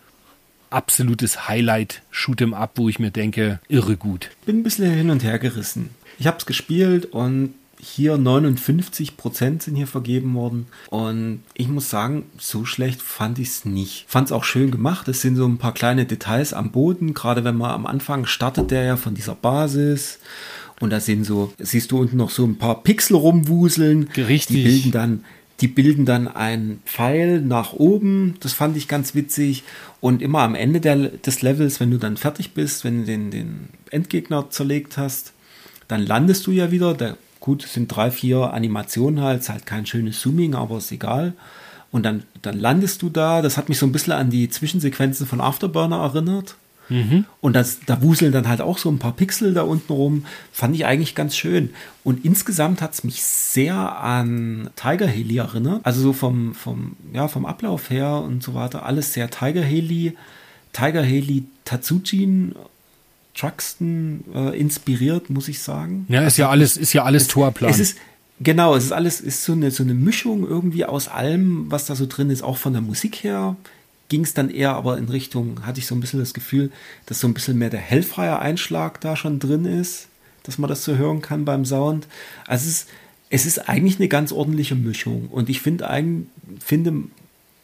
absolutes 0.70 1.48
Highlight 1.48 2.02
Shoot'em 2.12 2.52
Up, 2.52 2.72
wo 2.76 2.88
ich 2.88 2.98
mir 2.98 3.10
denke, 3.10 3.60
irre 3.68 3.96
gut. 3.96 4.30
Bin 4.44 4.60
ein 4.60 4.62
bisschen 4.62 4.92
hin 4.92 5.10
und 5.10 5.22
her 5.22 5.38
gerissen. 5.38 5.90
Ich 6.18 6.26
habe 6.26 6.38
es 6.38 6.46
gespielt 6.46 7.06
und 7.06 7.54
hier 7.84 8.16
59 8.16 9.16
Prozent 9.16 9.62
sind 9.62 9.76
hier 9.76 9.86
vergeben 9.86 10.34
worden. 10.34 10.66
Und 10.90 11.42
ich 11.54 11.68
muss 11.68 11.90
sagen, 11.90 12.24
so 12.38 12.64
schlecht 12.64 13.02
fand 13.02 13.38
ich 13.38 13.48
es 13.48 13.64
nicht. 13.64 14.06
Fand 14.08 14.28
es 14.28 14.32
auch 14.32 14.44
schön 14.44 14.70
gemacht. 14.70 15.06
Es 15.08 15.20
sind 15.20 15.36
so 15.36 15.46
ein 15.46 15.58
paar 15.58 15.74
kleine 15.74 16.06
Details 16.06 16.54
am 16.54 16.70
Boden. 16.70 17.14
Gerade 17.14 17.44
wenn 17.44 17.56
man 17.56 17.72
am 17.72 17.86
Anfang 17.86 18.26
startet 18.26 18.70
der 18.70 18.84
ja 18.84 18.96
von 18.96 19.14
dieser 19.14 19.34
Basis. 19.34 20.18
Und 20.80 20.90
da 20.90 21.00
sind 21.00 21.24
so, 21.24 21.52
siehst 21.58 21.92
du 21.92 22.00
unten 22.00 22.16
noch 22.16 22.30
so 22.30 22.44
ein 22.44 22.56
paar 22.56 22.82
Pixel 22.82 23.16
rumwuseln. 23.16 24.08
Richtig. 24.16 24.56
Die 24.56 24.62
bilden 24.64 24.90
dann, 24.90 25.24
die 25.60 25.68
bilden 25.68 26.06
dann 26.06 26.26
einen 26.26 26.80
Pfeil 26.86 27.42
nach 27.42 27.74
oben. 27.74 28.36
Das 28.40 28.54
fand 28.54 28.76
ich 28.76 28.88
ganz 28.88 29.14
witzig. 29.14 29.62
Und 30.00 30.22
immer 30.22 30.40
am 30.40 30.54
Ende 30.54 30.80
der, 30.80 30.96
des 30.96 31.42
Levels, 31.42 31.80
wenn 31.80 31.90
du 31.90 31.98
dann 31.98 32.16
fertig 32.16 32.54
bist, 32.54 32.84
wenn 32.84 33.00
du 33.00 33.04
den, 33.04 33.30
den 33.30 33.68
Endgegner 33.90 34.48
zerlegt 34.50 34.96
hast, 34.96 35.32
dann 35.86 36.04
landest 36.04 36.46
du 36.46 36.50
ja 36.50 36.70
wieder. 36.70 36.94
Der, 36.94 37.18
gut, 37.44 37.62
es 37.62 37.74
sind 37.74 37.88
drei, 37.88 38.10
vier 38.10 38.54
Animationen 38.54 39.22
halt, 39.22 39.42
ist 39.42 39.50
halt 39.50 39.66
kein 39.66 39.84
schönes 39.84 40.18
Zooming, 40.18 40.54
aber 40.54 40.78
ist 40.78 40.90
egal. 40.90 41.34
Und 41.92 42.02
dann, 42.02 42.22
dann 42.40 42.58
landest 42.58 43.02
du 43.02 43.10
da. 43.10 43.42
Das 43.42 43.58
hat 43.58 43.68
mich 43.68 43.78
so 43.78 43.84
ein 43.84 43.92
bisschen 43.92 44.14
an 44.14 44.30
die 44.30 44.48
Zwischensequenzen 44.48 45.26
von 45.26 45.42
Afterburner 45.42 45.98
erinnert. 45.98 46.56
Mhm. 46.88 47.26
Und 47.42 47.52
das, 47.52 47.80
da 47.84 48.00
wuseln 48.00 48.32
dann 48.32 48.48
halt 48.48 48.62
auch 48.62 48.78
so 48.78 48.90
ein 48.90 48.98
paar 48.98 49.12
Pixel 49.12 49.52
da 49.52 49.60
unten 49.60 49.92
rum. 49.92 50.24
Fand 50.52 50.74
ich 50.74 50.86
eigentlich 50.86 51.14
ganz 51.14 51.36
schön. 51.36 51.70
Und 52.02 52.24
insgesamt 52.24 52.80
hat 52.80 52.94
es 52.94 53.04
mich 53.04 53.22
sehr 53.22 53.74
an 53.76 54.70
Tiger 54.74 55.06
Heli 55.06 55.36
erinnert. 55.36 55.84
Also 55.84 56.00
so 56.00 56.12
vom, 56.14 56.54
vom, 56.54 56.96
ja, 57.12 57.28
vom 57.28 57.44
Ablauf 57.44 57.90
her 57.90 58.22
und 58.26 58.42
so 58.42 58.54
weiter. 58.54 58.86
Alles 58.86 59.12
sehr 59.12 59.28
Tiger 59.28 59.62
Heli. 59.62 60.16
Tiger 60.72 61.02
Heli 61.02 61.44
Tatsujin 61.66 62.54
Truxton 63.34 64.24
äh, 64.34 64.58
inspiriert, 64.58 65.30
muss 65.30 65.48
ich 65.48 65.60
sagen. 65.60 66.06
Ja, 66.08 66.20
ist 66.20 66.24
also, 66.24 66.42
ja 66.42 66.50
alles, 66.50 66.76
ist 66.76 66.92
ja 66.92 67.04
alles 67.04 67.28
Torplan. 67.28 67.70
Es 67.70 67.80
ist, 67.80 67.98
genau, 68.40 68.74
es 68.76 68.84
ist 68.84 68.92
alles, 68.92 69.20
ist 69.20 69.44
so 69.44 69.52
eine, 69.52 69.70
so 69.70 69.82
eine 69.82 69.94
Mischung 69.94 70.46
irgendwie 70.46 70.84
aus 70.84 71.08
allem, 71.08 71.70
was 71.70 71.86
da 71.86 71.94
so 71.94 72.06
drin 72.06 72.30
ist, 72.30 72.42
auch 72.42 72.56
von 72.56 72.72
der 72.72 72.82
Musik 72.82 73.24
her. 73.24 73.56
Ging 74.08 74.22
es 74.22 74.34
dann 74.34 74.50
eher 74.50 74.74
aber 74.74 74.98
in 74.98 75.08
Richtung, 75.08 75.66
hatte 75.66 75.80
ich 75.80 75.86
so 75.86 75.94
ein 75.94 76.00
bisschen 76.00 76.20
das 76.20 76.34
Gefühl, 76.34 76.70
dass 77.06 77.20
so 77.20 77.26
ein 77.26 77.34
bisschen 77.34 77.58
mehr 77.58 77.70
der 77.70 77.80
Hellfire-Einschlag 77.80 79.00
da 79.00 79.16
schon 79.16 79.38
drin 79.38 79.64
ist, 79.64 80.08
dass 80.44 80.58
man 80.58 80.68
das 80.68 80.84
so 80.84 80.96
hören 80.96 81.22
kann 81.22 81.44
beim 81.44 81.64
Sound. 81.64 82.06
Also 82.46 82.68
es 82.68 82.70
ist, 82.70 82.88
es 83.30 83.46
ist 83.46 83.68
eigentlich 83.68 83.98
eine 83.98 84.08
ganz 84.08 84.30
ordentliche 84.30 84.76
Mischung. 84.76 85.28
Und 85.28 85.48
ich 85.48 85.60
finde 85.60 85.88
eigentlich, 85.88 86.28
finde, 86.62 87.04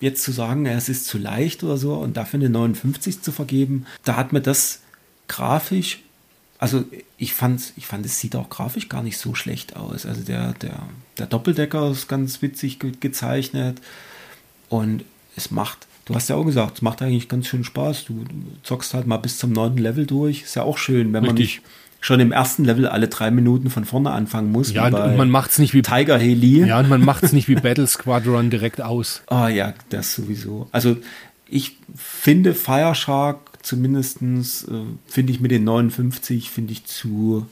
jetzt 0.00 0.22
zu 0.24 0.32
sagen, 0.32 0.66
es 0.66 0.88
ist 0.88 1.06
zu 1.06 1.18
leicht 1.18 1.62
oder 1.62 1.76
so 1.76 1.94
und 1.94 2.16
dafür 2.16 2.40
eine 2.40 2.48
59 2.48 3.22
zu 3.22 3.32
vergeben, 3.32 3.86
da 4.02 4.16
hat 4.16 4.32
mir 4.32 4.40
das 4.40 4.80
grafisch, 5.30 6.00
also 6.58 6.84
ich 7.16 7.32
fand, 7.32 7.72
ich 7.76 7.86
fand, 7.86 8.04
es 8.04 8.18
sieht 8.18 8.36
auch 8.36 8.50
grafisch 8.50 8.88
gar 8.88 9.02
nicht 9.02 9.16
so 9.16 9.34
schlecht 9.34 9.76
aus. 9.76 10.04
Also 10.04 10.22
der, 10.22 10.52
der, 10.54 10.82
der 11.18 11.26
Doppeldecker 11.26 11.90
ist 11.90 12.08
ganz 12.08 12.42
witzig 12.42 12.78
ge 12.78 12.92
gezeichnet 12.98 13.80
und 14.68 15.04
es 15.36 15.50
macht, 15.50 15.86
du 16.04 16.14
hast 16.14 16.28
ja 16.28 16.36
auch 16.36 16.44
gesagt, 16.44 16.76
es 16.76 16.82
macht 16.82 17.00
eigentlich 17.00 17.28
ganz 17.28 17.46
schön 17.46 17.64
Spaß. 17.64 18.04
Du, 18.04 18.24
du 18.24 18.34
zockst 18.62 18.92
halt 18.92 19.06
mal 19.06 19.16
bis 19.16 19.38
zum 19.38 19.52
neunten 19.52 19.78
Level 19.78 20.04
durch. 20.04 20.42
Ist 20.42 20.56
ja 20.56 20.64
auch 20.64 20.76
schön, 20.76 21.12
wenn 21.12 21.24
Richtig. 21.24 21.26
man 21.26 21.34
nicht 21.36 21.62
schon 22.00 22.20
im 22.20 22.32
ersten 22.32 22.64
Level 22.64 22.88
alle 22.88 23.08
drei 23.08 23.30
Minuten 23.30 23.70
von 23.70 23.84
vorne 23.84 24.10
anfangen 24.10 24.50
muss. 24.52 24.72
Ja, 24.72 24.86
und 24.86 25.16
man 25.16 25.30
macht 25.30 25.52
es 25.52 25.58
nicht 25.58 25.74
wie 25.74 25.82
Tiger 25.82 26.18
Heli. 26.18 26.66
Ja, 26.66 26.80
und 26.80 26.88
man 26.88 27.04
macht 27.04 27.22
es 27.22 27.32
nicht 27.32 27.48
wie 27.48 27.54
Battle 27.54 27.86
Squadron 27.86 28.50
direkt 28.50 28.80
aus. 28.80 29.22
Ah 29.28 29.48
ja, 29.48 29.74
das 29.90 30.14
sowieso. 30.14 30.68
Also 30.72 30.96
ich 31.46 31.78
finde 31.94 32.54
Fire 32.54 32.94
Shark 32.94 33.49
zumindestens 33.62 34.64
äh, 34.64 34.82
finde 35.06 35.32
ich 35.32 35.40
mit 35.40 35.50
den 35.50 35.64
59 35.64 36.50
finde 36.50 36.72
ich 36.72 36.84
zu 36.84 37.46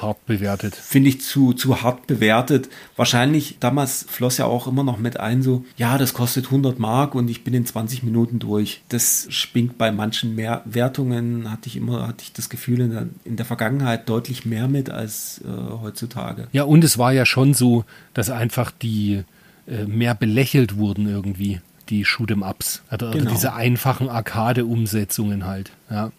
hart 0.00 0.24
bewertet. 0.26 0.74
Finde 0.74 1.08
ich 1.08 1.22
zu, 1.22 1.52
zu 1.52 1.82
hart 1.82 2.06
bewertet. 2.06 2.68
Wahrscheinlich, 2.96 3.56
damals 3.60 4.04
floss 4.08 4.38
ja 4.38 4.44
auch 4.44 4.66
immer 4.66 4.84
noch 4.84 4.98
mit 4.98 5.18
ein, 5.18 5.42
so, 5.42 5.64
ja, 5.76 5.98
das 5.98 6.14
kostet 6.14 6.46
100 6.46 6.78
Mark 6.78 7.14
und 7.14 7.28
ich 7.28 7.44
bin 7.44 7.54
in 7.54 7.64
20 7.64 8.02
Minuten 8.02 8.38
durch. 8.38 8.82
Das 8.88 9.26
spinkt 9.30 9.78
bei 9.78 9.92
manchen 9.92 10.34
mehr 10.34 10.62
Wertungen, 10.64 11.50
hatte 11.50 11.68
ich 11.68 11.76
immer, 11.76 12.06
hatte 12.06 12.24
ich 12.24 12.32
das 12.32 12.48
Gefühl, 12.48 12.80
in 12.80 12.90
der, 12.90 13.06
in 13.24 13.36
der 13.36 13.46
Vergangenheit 13.46 14.08
deutlich 14.08 14.44
mehr 14.44 14.68
mit 14.68 14.90
als 14.90 15.40
äh, 15.44 15.80
heutzutage. 15.80 16.48
Ja, 16.52 16.64
und 16.64 16.84
es 16.84 16.98
war 16.98 17.12
ja 17.12 17.24
schon 17.24 17.54
so, 17.54 17.84
dass 18.12 18.30
einfach 18.30 18.70
die 18.70 19.24
äh, 19.66 19.84
mehr 19.84 20.14
belächelt 20.14 20.76
wurden 20.76 21.08
irgendwie 21.08 21.60
die 21.88 22.04
Shoot'em-Ups. 22.04 22.82
Also, 22.88 23.10
genau. 23.10 23.30
diese 23.30 23.54
einfachen 23.54 24.08
Arcade-Umsetzungen 24.08 25.46
halt. 25.46 25.70
Ja. 25.90 26.12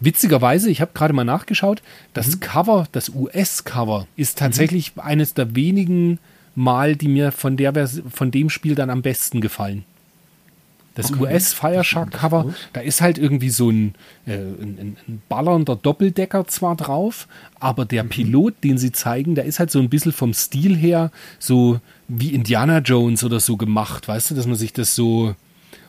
Witzigerweise, 0.00 0.70
ich 0.70 0.80
habe 0.80 0.92
gerade 0.94 1.14
mal 1.14 1.24
nachgeschaut, 1.24 1.82
das 2.12 2.36
mhm. 2.36 2.40
Cover, 2.40 2.86
das 2.92 3.10
US-Cover, 3.10 4.06
ist 4.16 4.38
tatsächlich 4.38 4.96
mhm. 4.96 5.02
eines 5.02 5.34
der 5.34 5.54
wenigen 5.54 6.18
Mal, 6.56 6.96
die 6.96 7.08
mir 7.08 7.30
von, 7.30 7.56
der 7.56 7.88
von 7.88 8.30
dem 8.30 8.50
Spiel 8.50 8.74
dann 8.74 8.90
am 8.90 9.02
besten 9.02 9.40
gefallen. 9.40 9.84
Das 10.94 11.12
okay. 11.12 11.22
US 11.22 11.52
Fire 11.52 11.84
Shark 11.84 12.10
Cover, 12.10 12.52
da 12.72 12.80
ist 12.80 13.00
halt 13.00 13.16
irgendwie 13.16 13.50
so 13.50 13.70
ein, 13.70 13.94
äh, 14.26 14.34
ein, 14.34 14.96
ein, 15.06 15.22
ballernder 15.28 15.76
Doppeldecker 15.76 16.48
zwar 16.48 16.74
drauf, 16.74 17.28
aber 17.60 17.84
der 17.84 18.04
mhm. 18.04 18.08
Pilot, 18.08 18.64
den 18.64 18.76
sie 18.76 18.90
zeigen, 18.90 19.36
der 19.36 19.44
ist 19.44 19.60
halt 19.60 19.70
so 19.70 19.78
ein 19.78 19.88
bisschen 19.88 20.12
vom 20.12 20.34
Stil 20.34 20.76
her 20.76 21.12
so 21.38 21.80
wie 22.10 22.34
Indiana 22.34 22.78
Jones 22.78 23.22
oder 23.24 23.40
so 23.40 23.56
gemacht, 23.56 24.08
weißt 24.08 24.30
du, 24.30 24.34
dass 24.34 24.46
man 24.46 24.56
sich 24.56 24.72
das 24.72 24.94
so 24.94 25.34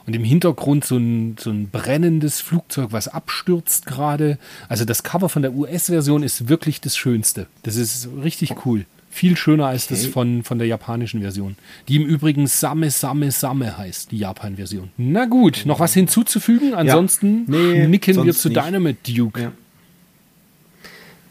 und 0.05 0.15
im 0.15 0.23
Hintergrund 0.23 0.83
so 0.83 0.97
ein, 0.97 1.35
so 1.39 1.51
ein 1.51 1.69
brennendes 1.69 2.41
Flugzeug, 2.41 2.91
was 2.91 3.07
abstürzt 3.07 3.85
gerade. 3.85 4.37
Also 4.67 4.83
das 4.83 5.03
Cover 5.03 5.29
von 5.29 5.41
der 5.41 5.53
US-Version 5.53 6.23
ist 6.23 6.49
wirklich 6.49 6.81
das 6.81 6.97
Schönste. 6.97 7.47
Das 7.63 7.75
ist 7.75 8.09
richtig 8.23 8.65
cool. 8.65 8.85
Viel 9.09 9.35
schöner 9.35 9.67
als 9.67 9.85
okay. 9.85 9.95
das 9.95 10.05
von, 10.07 10.43
von 10.43 10.57
der 10.57 10.67
japanischen 10.67 11.21
Version. 11.21 11.55
Die 11.87 11.97
im 11.97 12.05
Übrigen 12.05 12.47
Same 12.47 12.89
Same 12.89 13.29
Same 13.31 13.77
heißt, 13.77 14.11
die 14.11 14.17
Japan-Version. 14.17 14.89
Na 14.97 15.25
gut, 15.25 15.63
noch 15.65 15.79
was 15.79 15.93
hinzuzufügen? 15.93 16.73
Ansonsten 16.73 17.45
ja, 17.47 17.59
nee, 17.59 17.87
nicken 17.87 18.23
wir 18.23 18.33
zu 18.33 18.49
nicht. 18.49 18.59
Dynamite 18.59 19.13
Duke. 19.13 19.41
Ja. 19.41 19.51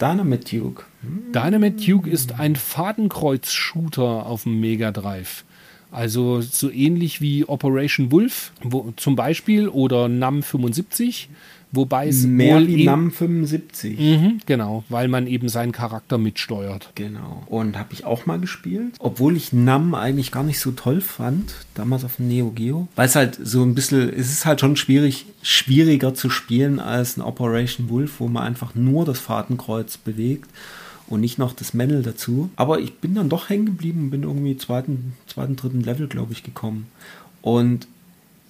Dynamite 0.01 0.59
Duke. 0.59 0.85
Dynamite 1.03 1.85
Duke 1.85 2.09
ist 2.09 2.39
ein 2.39 2.57
Fadenkreuz-Shooter 2.57 4.27
auf 4.27 4.45
dem 4.45 4.61
Mega 4.61 4.93
Drive. 4.93 5.45
Also 5.91 6.41
so 6.41 6.71
ähnlich 6.71 7.21
wie 7.21 7.45
Operation 7.49 8.13
Wolf 8.13 8.53
wo, 8.63 8.93
zum 8.97 9.17
Beispiel 9.17 9.69
oder 9.69 10.09
NAM 10.09 10.43
75 10.43 11.29
Wobei 11.73 12.09
es 12.09 12.27
mehr 12.27 12.67
wie 12.67 12.85
NAM 12.85 13.13
75. 13.13 13.99
Mhm, 13.99 14.41
genau, 14.45 14.85
weil 14.89 15.07
man 15.07 15.27
eben 15.27 15.49
seinen 15.49 15.71
Charakter 15.71 16.19
mitsteuert. 16.19 16.91
Genau. 16.97 17.45
Und 17.47 17.79
habe 17.79 17.93
ich 17.93 18.05
auch 18.05 18.27
mal 18.27 18.41
gespielt, 18.41 18.95
obwohl 18.99 19.37
ich 19.37 19.53
NAM 19.53 19.95
eigentlich 19.95 20.33
gar 20.33 20.43
nicht 20.43 20.59
so 20.59 20.73
toll 20.73 21.01
fand, 21.01 21.55
damals 21.75 22.05
auf 22.05 22.17
dem 22.17 22.29
Neo 22.29 22.51
Geo, 22.51 22.89
weil 22.97 23.07
es 23.07 23.15
halt 23.15 23.39
so 23.41 23.63
ein 23.63 23.75
bisschen, 23.75 24.09
es 24.11 24.33
ist 24.33 24.47
halt 24.47 24.61
schon 24.61 24.77
schwierig, 24.77 25.27
schwieriger 25.43 26.13
zu 26.13 26.29
spielen 26.29 26.81
als 26.81 27.17
ein 27.17 27.21
Operation 27.21 27.89
Wolf, 27.89 28.19
wo 28.19 28.27
man 28.27 28.43
einfach 28.43 28.75
nur 28.75 29.05
das 29.05 29.21
Fahrtenkreuz 29.21 29.97
bewegt 29.97 30.51
und 31.11 31.21
nicht 31.21 31.39
noch 31.39 31.53
das 31.53 31.75
Männel 31.75 32.03
dazu. 32.03 32.49
Aber 32.57 32.81
ich 32.81 32.95
bin 32.95 33.15
dann 33.15 33.29
doch 33.29 33.51
hängen 33.51 33.67
geblieben 33.67 34.05
und 34.05 34.11
bin 34.11 34.23
irgendwie 34.23 34.57
zweiten, 34.57 35.15
zweiten, 35.27 35.57
dritten 35.57 35.83
Level, 35.83 36.07
glaube 36.09 36.33
ich, 36.33 36.43
gekommen. 36.43 36.87
Und 37.43 37.87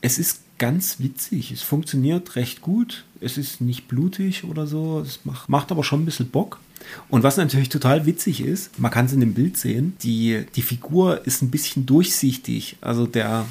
es 0.02 0.18
ist 0.18 0.42
ganz 0.58 1.00
witzig. 1.00 1.50
Es 1.50 1.62
funktioniert 1.62 2.36
recht 2.36 2.60
gut. 2.60 3.04
Es 3.20 3.38
ist 3.38 3.60
nicht 3.60 3.88
blutig 3.88 4.44
oder 4.44 4.66
so. 4.66 5.00
Es 5.00 5.20
macht, 5.24 5.48
macht 5.48 5.72
aber 5.72 5.82
schon 5.82 6.02
ein 6.02 6.04
bisschen 6.04 6.28
Bock. 6.28 6.60
Und 7.08 7.22
was 7.22 7.36
natürlich 7.36 7.70
total 7.70 8.06
witzig 8.06 8.42
ist, 8.42 8.78
man 8.78 8.90
kann 8.90 9.06
es 9.06 9.12
in 9.12 9.20
dem 9.20 9.34
Bild 9.34 9.56
sehen, 9.56 9.94
die, 10.02 10.44
die 10.54 10.62
Figur 10.62 11.26
ist 11.26 11.42
ein 11.42 11.50
bisschen 11.50 11.86
durchsichtig. 11.86 12.76
Also 12.80 13.06
der, 13.06 13.46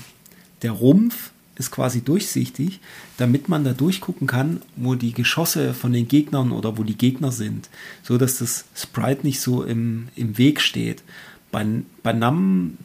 der 0.62 0.72
Rumpf 0.72 1.32
ist 1.60 1.72
quasi 1.72 2.02
durchsichtig, 2.02 2.80
damit 3.18 3.50
man 3.50 3.64
da 3.64 3.74
durchgucken 3.74 4.26
kann, 4.28 4.62
wo 4.78 4.96
die 4.96 5.12
Geschosse 5.14 5.74
von 5.74 5.92
den 5.94 6.08
Gegnern 6.08 6.52
oder 6.52 6.78
wo 6.78 6.84
die 6.84 6.98
Gegner 6.98 7.32
sind, 7.32 7.70
so 8.02 8.18
dass 8.18 8.40
das 8.40 8.66
Sprite 8.76 9.28
nicht 9.28 9.42
so 9.42 9.64
im, 9.64 10.08
im 10.16 10.38
Weg 10.38 10.62
steht. 10.62 11.04
Bei, 11.52 11.66
bei 12.02 12.14
NAM 12.14 12.78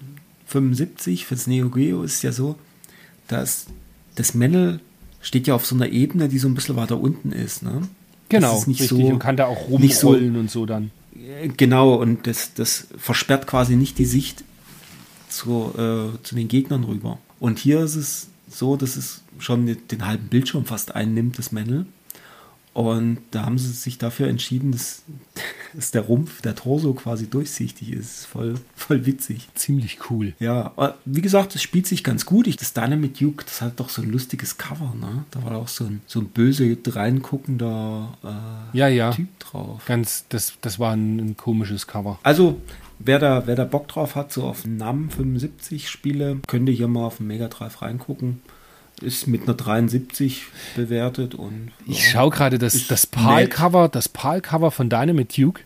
75 0.47 1.25
fürs 1.25 1.47
Neo 1.47 1.71
Geo 1.71 2.03
ist 2.03 2.17
es 2.17 2.23
ja 2.23 2.33
so, 2.33 2.57
dass 3.29 3.67
das 4.17 4.35
Männel 4.35 4.81
steht 5.23 5.47
ja 5.47 5.55
auf 5.55 5.65
so 5.65 5.75
einer 5.75 5.89
Ebene, 5.89 6.29
die 6.29 6.39
so 6.39 6.49
ein 6.49 6.55
bisschen 6.55 6.77
weiter 6.77 7.01
unten 7.01 7.33
ist. 7.33 7.63
Ne? 7.63 7.83
Genau, 8.29 8.59
ist 8.59 8.67
nicht 8.67 8.81
richtig. 8.83 8.99
so, 8.99 9.07
und 9.07 9.19
kann 9.21 9.37
da 9.37 9.47
auch 9.47 9.69
nicht 9.69 9.97
so- 9.97 10.09
rumrollen 10.09 10.37
und 10.37 10.51
so 10.51 10.67
dann. 10.67 10.91
Genau, 11.57 11.95
und 11.95 12.27
das, 12.27 12.53
das 12.55 12.89
versperrt 12.99 13.47
quasi 13.47 13.77
nicht 13.77 13.99
die 13.99 14.05
Sicht 14.05 14.45
zu, 15.29 15.73
äh, 15.75 16.23
zu 16.23 16.35
den 16.35 16.49
Gegnern 16.49 16.85
rüber. 16.85 17.19
Und 17.41 17.59
hier 17.59 17.81
ist 17.81 17.95
es 17.95 18.27
so, 18.59 18.77
dass 18.77 18.97
es 18.97 19.23
schon 19.39 19.67
den, 19.67 20.07
halben 20.07 20.29
Bildschirm 20.29 20.65
fast 20.65 20.95
einnimmt, 20.95 21.39
das 21.39 21.53
Männel. 21.53 21.87
Und 22.75 23.19
da 23.31 23.45
haben 23.45 23.57
sie 23.57 23.71
sich 23.71 23.99
dafür 23.99 24.27
entschieden, 24.27 24.73
dass, 24.73 25.05
dass 25.75 25.93
der 25.93 26.03
Rumpf, 26.03 26.43
der 26.43 26.57
Torso 26.57 26.93
quasi 26.93 27.31
durchsichtig 27.31 27.93
ist. 27.93 28.27
Voll, 28.27 28.57
voll 28.75 29.07
witzig. 29.07 29.49
Ziemlich 29.55 30.11
cool. 30.11 30.35
Ja, 30.41 30.73
aber 30.77 30.99
wie 31.05 31.21
gesagt, 31.21 31.55
es 31.55 31.63
spielt 31.63 31.87
sich 31.87 32.03
ganz 32.03 32.27
gut. 32.27 32.49
Ich, 32.49 32.57
das 32.57 32.75
Dynamite 32.75 33.25
Duke, 33.25 33.45
das 33.45 33.63
hat 33.63 33.79
doch 33.79 33.89
so 33.89 34.03
ein 34.03 34.11
lustiges 34.11 34.59
Cover, 34.59 34.93
ne? 35.01 35.25
Da 35.31 35.45
war 35.45 35.57
auch 35.57 35.69
so 35.69 35.85
ein, 35.85 36.01
so 36.07 36.19
ein 36.19 36.27
böse 36.27 36.77
reinguckender 36.85 38.19
äh, 38.25 38.77
Ja, 38.77 38.89
ja. 38.89 39.13
Typ 39.13 39.39
drauf. 39.39 39.83
Ganz, 39.87 40.25
das, 40.29 40.55
das 40.61 40.81
war 40.81 40.95
ein, 40.95 41.19
ein 41.19 41.37
komisches 41.37 41.87
Cover. 41.87 42.19
Also, 42.25 42.61
wer 42.99 43.19
da, 43.19 43.43
wer 43.47 43.55
da 43.57 43.65
Bock 43.65 43.89
drauf 43.89 44.15
hat, 44.15 44.33
so 44.33 44.45
auf 44.45 44.66
NAM 44.66 45.11
75 45.11 45.89
Spiele, 45.89 46.39
könnte 46.47 46.73
hier 46.73 46.89
mal 46.89 47.05
auf 47.07 47.19
den 47.19 47.27
Mega 47.27 47.49
Drive 47.49 47.83
reingucken. 47.83 48.41
Ist 49.03 49.27
mit 49.27 49.43
einer 49.43 49.55
73 49.55 50.43
bewertet 50.77 51.35
und. 51.35 51.73
Ich 51.87 52.05
ja, 52.05 52.11
schaue 52.12 52.31
gerade 52.31 52.59
das, 52.59 52.87
das. 52.87 53.07
PAL-Cover, 53.09 53.89
das 53.89 54.09
PAL-Cover 54.09 54.71
von 54.71 54.89
Dynamite 54.89 55.41
Duke. 55.43 55.62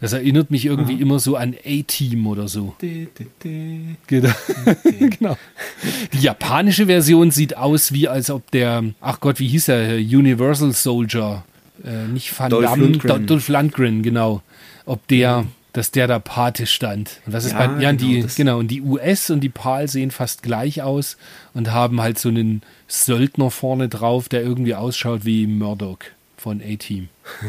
Das 0.00 0.14
erinnert 0.14 0.50
mich 0.50 0.64
irgendwie 0.64 0.94
immer 0.98 1.18
so 1.18 1.36
an 1.36 1.54
A-Team 1.62 2.26
oder 2.26 2.48
so. 2.48 2.74
De, 2.80 3.08
de, 3.18 3.26
de. 3.44 3.80
Genau. 4.06 4.32
genau. 5.10 5.36
Die 6.14 6.20
japanische 6.20 6.86
Version 6.86 7.30
sieht 7.30 7.54
aus 7.54 7.92
wie 7.92 8.08
als 8.08 8.30
ob 8.30 8.50
der, 8.50 8.82
ach 9.02 9.20
Gott, 9.20 9.38
wie 9.40 9.48
hieß 9.48 9.68
er, 9.68 9.96
Universal 9.96 10.72
Soldier, 10.72 11.44
äh, 11.84 12.06
nicht 12.06 12.36
Van 12.38 12.48
Dolph 12.48 12.64
Damme, 12.64 12.82
Lundgren. 12.84 13.26
Do- 13.26 13.34
Dolph 13.34 13.48
Lundgren, 13.48 14.02
genau. 14.02 14.40
Ob 14.86 15.06
der, 15.08 15.44
dass 15.72 15.90
der 15.90 16.06
da 16.06 16.18
Pate 16.18 16.66
stand. 16.66 17.20
Und 17.26 17.32
was 17.32 17.44
ist 17.44 17.52
Ja, 17.52 17.66
bei, 17.66 17.82
ja, 17.82 17.92
genau, 17.92 18.02
die, 18.04 18.22
das- 18.22 18.34
genau, 18.36 18.58
und 18.58 18.68
die 18.68 18.80
US 18.82 19.30
und 19.30 19.40
die 19.40 19.48
PAL 19.48 19.88
sehen 19.88 20.10
fast 20.10 20.42
gleich 20.42 20.82
aus 20.82 21.16
und 21.54 21.70
haben 21.72 22.00
halt 22.00 22.18
so 22.18 22.28
einen 22.28 22.62
Söldner 22.88 23.50
vorne 23.50 23.88
drauf, 23.88 24.28
der 24.28 24.42
irgendwie 24.42 24.74
ausschaut 24.74 25.24
wie 25.24 25.46
Murdoch 25.46 25.98
von 26.36 26.60
A-Team. 26.60 27.08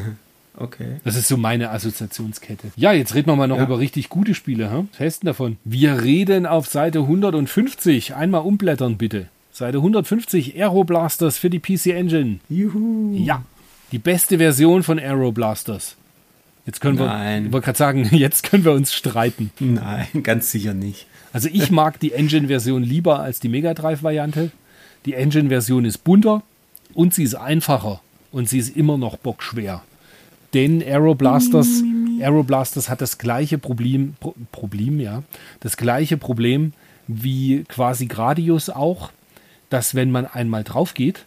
Okay. 0.57 0.97
Das 1.05 1.15
ist 1.15 1.29
so 1.29 1.37
meine 1.37 1.71
Assoziationskette. 1.71 2.67
Ja, 2.75 2.91
jetzt 2.91 3.15
reden 3.15 3.27
wir 3.29 3.35
mal 3.37 3.47
noch 3.47 3.57
Ja. 3.57 3.63
über 3.63 3.79
richtig 3.79 4.09
gute 4.09 4.35
Spiele. 4.35 4.85
Heißt 4.99 5.23
denn 5.23 5.27
davon? 5.27 5.57
Wir 5.63 6.01
reden 6.03 6.45
auf 6.45 6.67
Seite 6.67 6.99
150. 6.99 8.15
Einmal 8.15 8.41
umblättern 8.41 8.97
bitte. 8.97 9.27
Seite 9.53 9.77
150 9.77 10.55
Aeroblasters 10.57 11.37
für 11.37 11.49
die 11.49 11.59
PC 11.59 11.87
Engine. 11.95 12.39
Juhu. 12.49 13.15
Ja, 13.17 13.43
die 13.93 13.97
beste 13.97 14.37
Version 14.37 14.83
von 14.83 14.99
Aeroblasters. 14.99 15.95
Jetzt 16.71 16.79
können 16.79 16.97
wir, 16.97 17.07
Nein. 17.07 17.47
ich 17.47 17.51
wollte 17.51 17.65
gerade 17.65 17.77
sagen, 17.77 18.05
jetzt 18.13 18.43
können 18.43 18.63
wir 18.63 18.71
uns 18.71 18.93
streiten. 18.93 19.51
Nein, 19.59 20.07
ganz 20.23 20.51
sicher 20.51 20.73
nicht. 20.73 21.05
Also 21.33 21.49
ich 21.51 21.69
mag 21.69 21.99
die 21.99 22.13
Engine-Version 22.13 22.81
lieber 22.81 23.19
als 23.19 23.41
die 23.41 23.49
Mega 23.49 23.73
Drive-Variante. 23.73 24.51
Die 25.03 25.13
Engine-Version 25.13 25.83
ist 25.83 26.05
bunter 26.05 26.43
und 26.93 27.13
sie 27.13 27.23
ist 27.23 27.35
einfacher 27.35 27.99
und 28.31 28.47
sie 28.47 28.57
ist 28.57 28.73
immer 28.73 28.97
noch 28.97 29.17
bockschwer. 29.17 29.81
Denn 30.53 30.81
Aeroblasters, 30.81 31.83
Aeroblasters 32.21 32.87
hat 32.87 33.01
das 33.01 33.17
gleiche 33.17 33.57
Problem, 33.57 34.15
Pro, 34.21 34.33
Problem, 34.53 35.01
ja, 35.01 35.23
das 35.59 35.75
gleiche 35.75 36.15
Problem 36.15 36.71
wie 37.05 37.65
quasi 37.67 38.05
Gradius 38.05 38.69
auch, 38.69 39.11
dass 39.69 39.93
wenn 39.93 40.09
man 40.09 40.25
einmal 40.25 40.63
drauf 40.63 40.93
geht, 40.93 41.25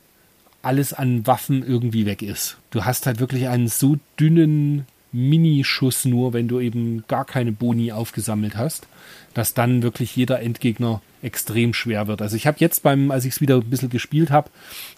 alles 0.62 0.94
an 0.94 1.26
Waffen 1.26 1.62
irgendwie 1.62 2.06
weg 2.06 2.22
ist. 2.22 2.56
Du 2.70 2.86
hast 2.86 3.04
halt 3.04 3.20
wirklich 3.20 3.48
einen 3.48 3.68
so 3.68 3.98
dünnen 4.18 4.86
Minischuss 5.14 6.04
nur, 6.04 6.32
wenn 6.32 6.48
du 6.48 6.58
eben 6.58 7.04
gar 7.06 7.24
keine 7.24 7.52
Boni 7.52 7.92
aufgesammelt 7.92 8.56
hast, 8.56 8.88
dass 9.32 9.54
dann 9.54 9.82
wirklich 9.82 10.14
jeder 10.16 10.40
Endgegner 10.40 11.00
extrem 11.22 11.72
schwer 11.72 12.08
wird. 12.08 12.20
Also 12.20 12.36
ich 12.36 12.46
habe 12.46 12.58
jetzt 12.60 12.82
beim, 12.82 13.10
als 13.10 13.24
ich 13.24 13.34
es 13.34 13.40
wieder 13.40 13.56
ein 13.56 13.70
bisschen 13.70 13.90
gespielt 13.90 14.30
habe, 14.30 14.50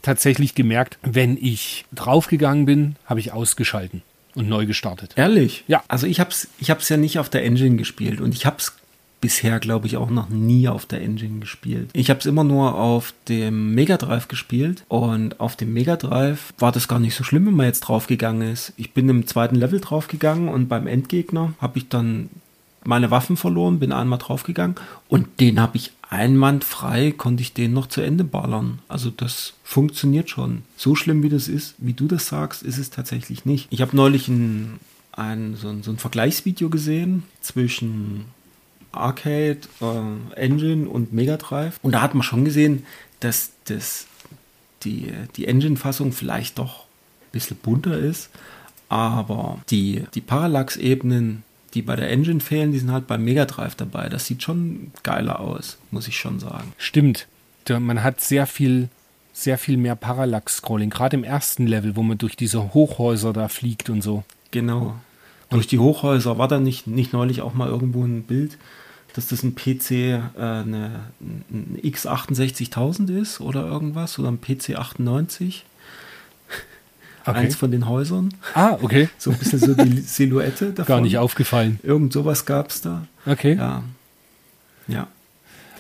tatsächlich 0.02 0.54
gemerkt, 0.54 0.98
wenn 1.02 1.36
ich 1.36 1.84
draufgegangen 1.94 2.64
bin, 2.64 2.96
habe 3.04 3.20
ich 3.20 3.32
ausgeschalten 3.32 4.02
und 4.34 4.48
neu 4.48 4.66
gestartet. 4.66 5.12
Ehrlich? 5.16 5.64
Ja. 5.68 5.82
Also 5.86 6.06
ich 6.06 6.18
hab's, 6.18 6.48
ich 6.58 6.70
hab's 6.70 6.88
ja 6.88 6.96
nicht 6.96 7.18
auf 7.18 7.28
der 7.28 7.44
Engine 7.44 7.76
gespielt 7.76 8.20
und 8.20 8.34
ich 8.34 8.46
hab's 8.46 8.76
bisher, 9.26 9.58
glaube 9.58 9.88
ich, 9.88 9.96
auch 9.96 10.08
noch 10.08 10.28
nie 10.28 10.68
auf 10.68 10.86
der 10.86 11.02
Engine 11.02 11.40
gespielt. 11.40 11.90
Ich 11.94 12.10
hab's 12.10 12.26
immer 12.26 12.44
nur 12.44 12.76
auf 12.76 13.12
dem 13.26 13.74
Mega 13.74 13.96
Drive 13.96 14.28
gespielt 14.28 14.84
und 14.86 15.40
auf 15.40 15.56
dem 15.56 15.72
Mega 15.72 15.96
Drive 15.96 16.54
war 16.60 16.70
das 16.70 16.86
gar 16.86 17.00
nicht 17.00 17.16
so 17.16 17.24
schlimm, 17.24 17.44
wenn 17.46 17.56
man 17.56 17.66
jetzt 17.66 17.80
draufgegangen 17.80 18.52
ist. 18.52 18.72
Ich 18.76 18.92
bin 18.92 19.08
im 19.08 19.26
zweiten 19.26 19.56
Level 19.56 19.80
draufgegangen 19.80 20.48
und 20.48 20.68
beim 20.68 20.86
Endgegner 20.86 21.54
habe 21.60 21.78
ich 21.78 21.88
dann 21.88 22.28
meine 22.84 23.10
Waffen 23.10 23.36
verloren, 23.36 23.80
bin 23.80 23.90
einmal 23.90 24.20
draufgegangen 24.20 24.76
und 25.08 25.40
den 25.40 25.58
habe 25.58 25.76
ich 25.76 25.90
einwandfrei, 26.08 27.10
konnte 27.10 27.42
ich 27.42 27.52
den 27.52 27.72
noch 27.72 27.88
zu 27.88 28.02
Ende 28.02 28.22
ballern. 28.22 28.78
Also 28.86 29.10
das 29.10 29.54
funktioniert 29.64 30.30
schon. 30.30 30.62
So 30.76 30.94
schlimm 30.94 31.24
wie 31.24 31.30
das 31.30 31.48
ist, 31.48 31.74
wie 31.78 31.94
du 31.94 32.06
das 32.06 32.28
sagst, 32.28 32.62
ist 32.62 32.78
es 32.78 32.90
tatsächlich 32.90 33.44
nicht. 33.44 33.66
Ich 33.70 33.82
habe 33.82 33.96
neulich 33.96 34.28
ein, 34.28 34.78
ein, 35.10 35.56
so, 35.56 35.66
ein, 35.66 35.82
so 35.82 35.90
ein 35.90 35.98
Vergleichsvideo 35.98 36.70
gesehen 36.70 37.24
zwischen 37.40 38.26
Arcade, 38.96 39.60
äh, 39.80 40.34
Engine 40.40 40.88
und 40.88 41.12
Mega 41.12 41.36
Drive 41.36 41.78
und 41.82 41.92
da 41.92 42.02
hat 42.02 42.14
man 42.14 42.22
schon 42.22 42.44
gesehen, 42.44 42.84
dass 43.20 43.52
das, 43.64 44.06
die, 44.82 45.12
die 45.36 45.46
Engine-Fassung 45.46 46.12
vielleicht 46.12 46.58
doch 46.58 46.80
ein 46.84 47.32
bisschen 47.32 47.56
bunter 47.56 47.98
ist, 47.98 48.30
aber 48.88 49.58
die, 49.70 50.04
die 50.14 50.20
Parallax-Ebenen, 50.20 51.42
die 51.74 51.82
bei 51.82 51.96
der 51.96 52.10
Engine 52.10 52.40
fehlen, 52.40 52.72
die 52.72 52.78
sind 52.78 52.92
halt 52.92 53.06
beim 53.06 53.24
Mega 53.24 53.44
Drive 53.44 53.74
dabei. 53.74 54.08
Das 54.08 54.26
sieht 54.26 54.42
schon 54.42 54.92
geiler 55.02 55.40
aus, 55.40 55.78
muss 55.90 56.08
ich 56.08 56.16
schon 56.16 56.38
sagen. 56.38 56.72
Stimmt. 56.78 57.26
Man 57.68 58.02
hat 58.02 58.20
sehr 58.20 58.46
viel, 58.46 58.88
sehr 59.32 59.58
viel 59.58 59.76
mehr 59.76 59.96
Parallax-Scrolling, 59.96 60.88
gerade 60.88 61.16
im 61.16 61.24
ersten 61.24 61.66
Level, 61.66 61.96
wo 61.96 62.02
man 62.02 62.16
durch 62.16 62.36
diese 62.36 62.72
Hochhäuser 62.72 63.32
da 63.32 63.48
fliegt 63.48 63.90
und 63.90 64.02
so. 64.02 64.22
Genau. 64.52 64.94
Durch 65.50 65.66
die 65.66 65.78
Hochhäuser 65.78 66.38
war 66.38 66.48
da 66.48 66.58
nicht, 66.58 66.86
nicht 66.86 67.12
neulich 67.12 67.42
auch 67.42 67.54
mal 67.54 67.68
irgendwo 67.68 68.04
ein 68.04 68.22
Bild, 68.22 68.56
dass 69.16 69.28
das 69.28 69.42
ein 69.42 69.54
PC 69.54 69.90
äh, 69.90 70.20
eine, 70.36 71.00
ein 71.50 71.80
X68000 71.82 73.20
ist 73.20 73.40
oder 73.40 73.66
irgendwas 73.66 74.18
oder 74.18 74.28
ein 74.28 74.40
PC 74.40 74.76
98. 74.76 75.64
Okay. 77.28 77.38
Eins 77.38 77.56
von 77.56 77.72
den 77.72 77.88
Häusern. 77.88 78.32
Ah, 78.54 78.78
okay. 78.82 79.08
So 79.18 79.32
ein 79.32 79.38
bisschen 79.38 79.58
so 79.58 79.74
die 79.74 79.98
Silhouette 79.98 80.66
davon. 80.72 80.86
Gar 80.86 81.00
nicht 81.00 81.18
aufgefallen. 81.18 81.80
Irgend 81.82 82.12
sowas 82.12 82.46
gab 82.46 82.70
es 82.70 82.82
da. 82.82 83.04
Okay. 83.26 83.56
Ja. 83.56 83.82
Ja. 84.86 85.08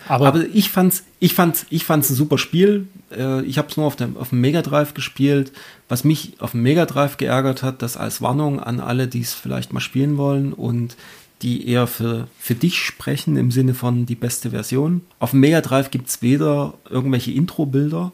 Aber, 0.08 0.26
Aber 0.26 0.44
ich 0.52 0.70
fand's, 0.70 1.04
ich 1.20 1.34
fand's, 1.34 1.64
ich 1.70 1.84
fand's 1.84 2.10
ein 2.10 2.16
super 2.16 2.38
Spiel. 2.38 2.88
Äh, 3.16 3.42
Ich 3.42 3.58
habe 3.58 3.68
es 3.68 3.76
nur 3.76 3.86
auf 3.86 3.94
dem, 3.94 4.16
auf 4.16 4.30
dem 4.30 4.40
Mega 4.40 4.60
Drive 4.60 4.94
gespielt. 4.94 5.52
Was 5.88 6.02
mich 6.02 6.32
auf 6.40 6.50
dem 6.50 6.62
Mega 6.62 6.84
Drive 6.84 7.16
geärgert 7.16 7.62
hat, 7.62 7.80
das 7.80 7.96
als 7.96 8.20
Warnung 8.20 8.58
an 8.58 8.80
alle, 8.80 9.06
die 9.06 9.20
es 9.20 9.32
vielleicht 9.32 9.72
mal 9.72 9.78
spielen 9.78 10.16
wollen 10.16 10.52
und 10.52 10.96
die 11.42 11.68
eher 11.68 11.86
für, 11.86 12.28
für 12.38 12.54
dich 12.54 12.78
sprechen 12.78 13.36
im 13.36 13.50
Sinne 13.50 13.74
von 13.74 14.06
die 14.06 14.14
beste 14.14 14.50
Version. 14.50 15.02
Auf 15.18 15.32
dem 15.32 15.40
Mega 15.40 15.60
Drive 15.60 15.90
gibt's 15.90 16.22
weder 16.22 16.74
irgendwelche 16.88 17.32
Intro-Bilder 17.32 18.12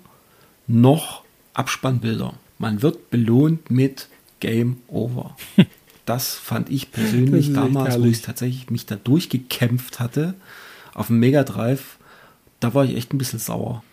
noch 0.67 1.23
Abspannbilder. 1.55 2.35
Man 2.59 2.83
wird 2.83 3.11
belohnt 3.11 3.71
mit 3.71 4.09
Game 4.41 4.79
Over. 4.89 5.37
Das 6.05 6.35
fand 6.35 6.69
ich 6.69 6.91
persönlich 6.91 7.53
damals, 7.53 7.97
wo 8.01 8.07
ich 8.07 8.23
tatsächlich 8.23 8.71
mich 8.71 8.87
da 8.87 8.97
durchgekämpft 8.97 10.01
hatte, 10.01 10.35
auf 10.95 11.07
dem 11.07 11.21
Mega 11.21 11.45
Drive, 11.45 11.97
da 12.59 12.75
war 12.75 12.85
ich 12.85 12.97
echt 12.97 13.15
ein 13.15 13.19
bisschen 13.19 13.39
sauer. 13.39 13.85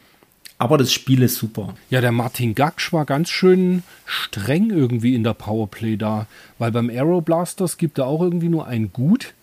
Aber 0.60 0.78
das 0.78 0.92
Spiel 0.92 1.24
ist 1.24 1.36
super. 1.36 1.74
ja, 1.90 2.02
der 2.02 2.12
Martin 2.12 2.54
Gaksch 2.54 2.92
war 2.92 3.06
ganz 3.06 3.30
schön 3.30 3.82
streng 4.06 4.70
irgendwie 4.70 5.16
in 5.16 5.24
der 5.24 5.34
Powerplay 5.34 5.96
da, 5.96 6.28
weil 6.58 6.72
beim 6.72 6.90
Aeroblasters 6.90 7.78
gibt 7.78 7.98
er 7.98 8.08
auch 8.08 8.22
irgendwie 8.22 8.50
nur 8.50 8.68
ein 8.68 8.92
Gut 8.92 9.34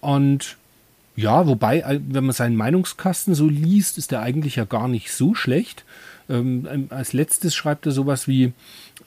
und 0.00 0.56
ja, 1.16 1.46
wobei, 1.46 1.80
äh, 1.80 2.00
wenn 2.08 2.24
man 2.24 2.32
seinen 2.32 2.56
Meinungskasten 2.56 3.34
so 3.34 3.46
liest, 3.46 3.98
ist 3.98 4.12
der 4.12 4.22
eigentlich 4.22 4.56
ja 4.56 4.64
gar 4.64 4.88
nicht 4.88 5.12
so 5.12 5.34
schlecht. 5.34 5.84
Ähm, 6.28 6.66
ähm, 6.70 6.86
als 6.90 7.12
letztes 7.12 7.54
schreibt 7.54 7.84
er 7.86 7.92
sowas 7.92 8.28
wie, 8.28 8.52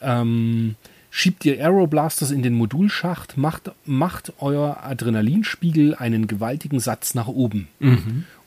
ähm, 0.00 0.76
Schiebt 1.16 1.44
ihr 1.44 1.60
Aeroblasters 1.60 2.32
in 2.32 2.42
den 2.42 2.54
Modulschacht, 2.54 3.36
macht, 3.36 3.70
macht 3.86 4.32
euer 4.40 4.78
Adrenalinspiegel 4.82 5.94
einen 5.94 6.26
gewaltigen 6.26 6.80
Satz 6.80 7.14
nach 7.14 7.28
oben. 7.28 7.68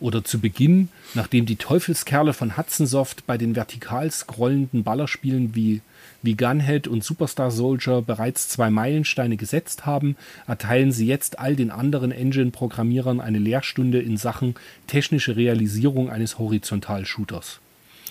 Oder 0.01 0.25
zu 0.25 0.39
Beginn, 0.39 0.89
nachdem 1.13 1.45
die 1.45 1.55
Teufelskerle 1.55 2.33
von 2.33 2.57
Hudson 2.57 2.85
Soft 2.85 3.25
bei 3.25 3.37
den 3.37 3.55
vertikal 3.55 4.11
scrollenden 4.11 4.83
Ballerspielen 4.83 5.55
wie, 5.55 5.79
wie 6.21 6.35
Gunhead 6.35 6.89
und 6.89 7.05
Superstar 7.05 7.51
Soldier 7.51 8.01
bereits 8.01 8.49
zwei 8.49 8.69
Meilensteine 8.69 9.37
gesetzt 9.37 9.85
haben, 9.85 10.17
erteilen 10.45 10.91
sie 10.91 11.07
jetzt 11.07 11.39
all 11.39 11.55
den 11.55 11.71
anderen 11.71 12.11
Engine-Programmierern 12.11 13.21
eine 13.21 13.39
Lehrstunde 13.39 14.01
in 14.01 14.17
Sachen 14.17 14.55
technische 14.87 15.37
Realisierung 15.37 16.09
eines 16.09 16.37
Horizontal-Shooters. 16.37 17.61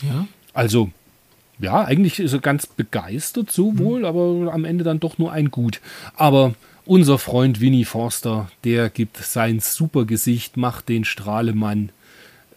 Ja. 0.01 0.27
Also, 0.55 0.93
ja, 1.59 1.85
eigentlich 1.85 2.21
ist 2.21 2.33
er 2.33 2.41
ganz 2.41 2.67
begeistert, 2.67 3.51
so 3.51 3.79
wohl, 3.79 4.05
aber 4.05 4.53
am 4.53 4.65
Ende 4.65 4.85
dann 4.85 5.01
doch 5.01 5.19
nur 5.19 5.33
ein 5.33 5.51
Gut. 5.51 5.81
Aber 6.15 6.55
unser 6.85 7.19
Freund 7.19 7.61
Winnie 7.61 7.85
Forster, 7.85 8.51
der 8.65 8.91
gibt 8.91 9.17
sein 9.17 9.61
super 9.61 10.05
Gesicht, 10.05 10.57
macht 10.57 10.89
den 10.89 11.05
Strahlemann 11.05 11.91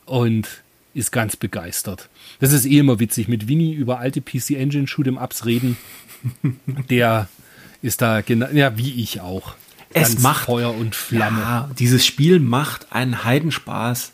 und 0.05 0.47
ist 0.93 1.11
ganz 1.11 1.35
begeistert. 1.35 2.09
Das 2.39 2.51
ist 2.51 2.65
eh 2.65 2.79
immer 2.79 2.99
witzig, 2.99 3.27
mit 3.27 3.47
Winnie 3.47 3.73
über 3.73 3.99
alte 3.99 4.21
PC 4.21 4.51
Engine 4.51 4.87
Shoot'em 4.87 5.21
Ups 5.21 5.45
reden. 5.45 5.77
Der 6.89 7.29
ist 7.81 8.01
da 8.01 8.21
genau, 8.21 8.47
ja, 8.51 8.77
wie 8.77 9.01
ich 9.01 9.21
auch. 9.21 9.55
Es 9.91 10.09
Ganz 10.09 10.21
macht 10.21 10.45
Feuer 10.45 10.75
und 10.75 10.95
Flamme. 10.95 11.41
Ja, 11.41 11.69
dieses 11.79 12.05
Spiel 12.05 12.39
macht 12.39 12.91
einen 12.91 13.23
Heidenspaß. 13.23 14.13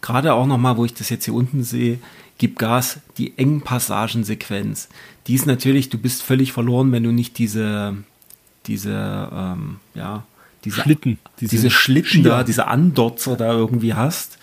Gerade 0.00 0.34
auch 0.34 0.46
nochmal, 0.46 0.76
wo 0.76 0.84
ich 0.84 0.94
das 0.94 1.08
jetzt 1.08 1.24
hier 1.24 1.34
unten 1.34 1.64
sehe, 1.64 1.98
gib 2.38 2.58
Gas, 2.58 3.00
die 3.18 3.36
engen 3.38 3.62
Passagensequenz. 3.62 4.88
Die 5.26 5.34
ist 5.34 5.46
natürlich, 5.46 5.88
du 5.90 5.98
bist 5.98 6.22
völlig 6.22 6.52
verloren, 6.52 6.92
wenn 6.92 7.02
du 7.02 7.12
nicht 7.12 7.38
diese, 7.38 7.96
diese, 8.66 9.30
ähm, 9.32 9.76
ja, 9.94 10.24
diese 10.64 10.82
Schlitten, 10.82 11.18
diese, 11.40 11.50
diese 11.50 11.70
Schlitten 11.70 12.22
da, 12.22 12.38
Skier. 12.38 12.44
diese 12.44 12.66
Andotzer 12.66 13.36
da 13.36 13.52
irgendwie 13.52 13.94
hast. 13.94 14.38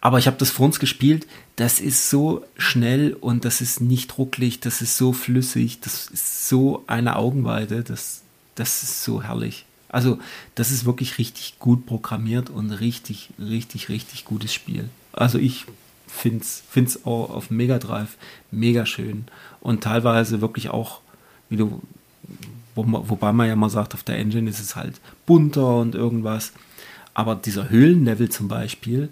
Aber 0.00 0.18
ich 0.18 0.26
habe 0.26 0.36
das 0.36 0.50
vor 0.50 0.66
uns 0.66 0.78
gespielt, 0.78 1.26
das 1.56 1.80
ist 1.80 2.10
so 2.10 2.44
schnell 2.56 3.14
und 3.14 3.44
das 3.44 3.60
ist 3.60 3.80
nicht 3.80 4.18
rucklig, 4.18 4.60
das 4.60 4.82
ist 4.82 4.96
so 4.96 5.12
flüssig, 5.12 5.80
das 5.80 6.08
ist 6.08 6.48
so 6.48 6.84
eine 6.86 7.16
Augenweide, 7.16 7.82
das, 7.82 8.22
das 8.54 8.82
ist 8.82 9.02
so 9.02 9.22
herrlich. 9.22 9.64
Also, 9.88 10.18
das 10.54 10.70
ist 10.70 10.84
wirklich 10.84 11.18
richtig 11.18 11.58
gut 11.58 11.86
programmiert 11.86 12.50
und 12.50 12.70
richtig, 12.70 13.30
richtig, 13.38 13.88
richtig 13.88 14.24
gutes 14.24 14.52
Spiel. 14.52 14.90
Also, 15.12 15.38
ich 15.38 15.64
finde 16.06 16.40
es 16.40 16.62
find's 16.70 17.04
auch 17.04 17.30
auf 17.30 17.50
Mega 17.50 17.78
Drive 17.78 18.16
mega 18.50 18.86
schön 18.86 19.24
und 19.60 19.82
teilweise 19.82 20.40
wirklich 20.40 20.70
auch, 20.70 21.00
wie 21.48 21.56
du, 21.56 21.82
wo 22.74 22.84
wobei 22.86 23.32
man 23.32 23.48
ja 23.48 23.56
mal 23.56 23.70
sagt, 23.70 23.94
auf 23.94 24.02
der 24.02 24.18
Engine 24.18 24.48
ist 24.48 24.60
es 24.60 24.76
halt 24.76 25.00
bunter 25.26 25.76
und 25.78 25.94
irgendwas. 25.94 26.52
Aber 27.14 27.34
dieser 27.34 27.70
Höhlenlevel 27.70 28.28
zum 28.28 28.48
Beispiel, 28.48 29.08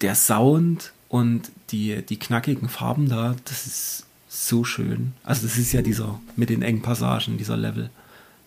der 0.00 0.14
Sound 0.14 0.92
und 1.08 1.50
die, 1.72 2.02
die 2.02 2.18
knackigen 2.18 2.68
Farben 2.68 3.08
da, 3.08 3.34
das 3.44 3.66
ist 3.66 4.06
so 4.28 4.64
schön. 4.64 5.12
Also 5.24 5.46
das 5.46 5.58
ist 5.58 5.72
ja 5.72 5.82
dieser 5.82 6.20
mit 6.36 6.50
den 6.50 6.62
engen 6.62 6.82
Passagen, 6.82 7.36
dieser 7.36 7.56
Level. 7.56 7.90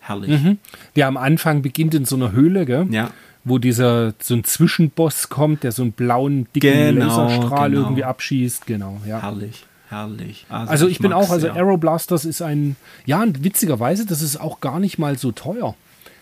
Herrlich. 0.00 0.42
Mhm. 0.42 0.58
Der 0.96 1.06
am 1.06 1.16
Anfang 1.16 1.62
beginnt 1.62 1.94
in 1.94 2.04
so 2.04 2.16
einer 2.16 2.32
Höhle, 2.32 2.66
gell? 2.66 2.86
Ja. 2.90 3.10
Wo 3.44 3.58
dieser 3.58 4.14
so 4.20 4.34
ein 4.34 4.44
Zwischenboss 4.44 5.28
kommt, 5.28 5.64
der 5.64 5.72
so 5.72 5.82
einen 5.82 5.92
blauen, 5.92 6.46
dicken 6.54 6.72
Genau, 6.96 7.06
Laserstrahl 7.06 7.70
genau. 7.70 7.82
irgendwie 7.82 8.04
abschießt. 8.04 8.66
Genau, 8.66 9.00
ja. 9.06 9.20
Herrlich, 9.20 9.66
herrlich. 9.90 10.46
Also 10.48 10.88
ich 10.88 10.98
bin 10.98 11.10
mag's 11.10 11.26
auch, 11.26 11.30
also 11.30 11.46
sehr. 11.46 11.54
Aeroblasters 11.54 12.24
ist 12.24 12.40
ein, 12.42 12.76
ja, 13.04 13.22
und 13.22 13.44
witzigerweise, 13.44 14.06
das 14.06 14.22
ist 14.22 14.40
auch 14.40 14.60
gar 14.60 14.80
nicht 14.80 14.98
mal 14.98 15.18
so 15.18 15.30
teuer. 15.30 15.74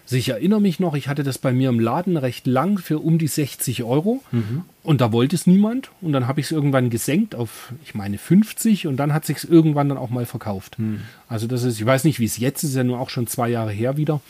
Also 0.05 0.17
ich 0.17 0.31
erinnere 0.31 0.61
mich 0.61 0.81
noch, 0.81 0.95
ich 0.95 1.07
hatte 1.07 1.23
das 1.23 1.39
bei 1.39 1.53
mir 1.53 1.69
im 1.69 1.79
Laden 1.79 2.17
recht 2.17 2.49
lang 2.49 2.79
für 2.79 2.99
um 2.99 3.19
die 3.19 3.29
60 3.29 3.85
Euro 3.85 4.21
Mhm. 4.33 4.63
und 4.83 5.01
da 5.01 5.13
wollte 5.13 5.37
es 5.37 5.47
niemand 5.47 5.91
und 6.01 6.13
dann 6.13 6.27
habe 6.27 6.41
ich 6.41 6.47
es 6.47 6.53
irgendwann 6.53 6.91
gesenkt 6.91 7.37
auf, 7.37 7.73
ich 7.85 7.95
meine 7.95 8.19
50 8.19 8.89
und 8.89 8.97
dann 8.97 9.15
hat 9.15 9.25
sich 9.25 9.49
irgendwann 9.49 9.89
dann 9.89 9.99
auch 9.99 10.11
mal 10.11 10.27
verkauft. 10.27 10.77
Mhm. 10.81 11.03
Also 11.29 11.47
das 11.47 11.63
ist, 11.63 11.79
ich 11.79 11.87
weiß 11.87 12.03
nicht, 12.03 12.19
wie 12.19 12.25
es 12.25 12.37
jetzt 12.37 12.65
ist, 12.65 12.71
ist 12.71 12.77
ja 12.77 12.83
nur 12.83 12.99
auch 12.99 13.11
schon 13.11 13.29
zwei 13.29 13.49
Jahre 13.49 13.71
her 13.71 13.97
wieder. 13.97 14.21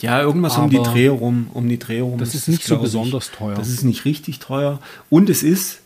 Ja, 0.00 0.20
irgendwas 0.20 0.58
um 0.58 0.70
die 0.70 0.78
Aber 0.78 0.90
Dreh 0.92 1.08
rum, 1.08 1.46
um 1.54 1.68
die 1.68 1.78
Dreh 1.78 2.00
rum. 2.00 2.18
Das 2.18 2.34
ist 2.34 2.48
nicht 2.48 2.62
so 2.64 2.74
glaub 2.74 2.80
ich. 2.80 2.84
besonders 2.92 3.30
teuer. 3.30 3.54
Das 3.54 3.68
ist 3.68 3.84
nicht 3.84 4.04
richtig 4.04 4.38
teuer. 4.40 4.80
Und 5.08 5.30
es 5.30 5.42
ist, 5.42 5.80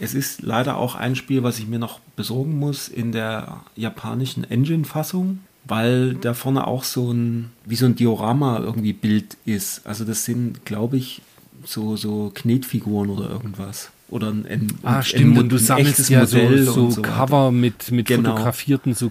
es 0.00 0.14
ist 0.14 0.42
leider 0.42 0.76
auch 0.76 0.94
ein 0.94 1.14
Spiel, 1.14 1.42
was 1.42 1.58
ich 1.58 1.66
mir 1.68 1.78
noch 1.78 2.00
besorgen 2.16 2.58
muss 2.58 2.88
in 2.88 3.12
der 3.12 3.60
japanischen 3.76 4.44
Engine-Fassung, 4.44 5.38
weil 5.64 6.14
da 6.14 6.34
vorne 6.34 6.66
auch 6.66 6.82
so 6.84 7.12
ein, 7.12 7.50
wie 7.64 7.76
so 7.76 7.86
ein 7.86 7.94
Diorama 7.94 8.58
irgendwie 8.58 8.92
Bild 8.92 9.36
ist. 9.44 9.86
Also 9.86 10.04
das 10.04 10.24
sind, 10.24 10.64
glaube 10.66 10.96
ich, 10.96 11.22
so, 11.64 11.96
so 11.96 12.32
Knetfiguren 12.34 13.10
oder 13.10 13.30
irgendwas. 13.30 13.90
Oder 14.10 14.30
ein, 14.30 14.44
ein, 14.44 14.72
Ah, 14.82 14.96
ein- 14.96 15.02
stimmt, 15.04 15.36
ein 15.36 15.42
und 15.44 15.48
du 15.50 15.56
sammelst 15.58 16.10
ja 16.10 16.26
so, 16.26 16.36
Modell 16.36 16.64
so, 16.64 16.90
so 16.90 16.96
weiter. 16.98 17.02
Cover 17.02 17.52
mit, 17.52 17.92
mit 17.92 18.06
Genau. 18.08 18.30
fotografierten 18.32 18.94
so 18.94 19.08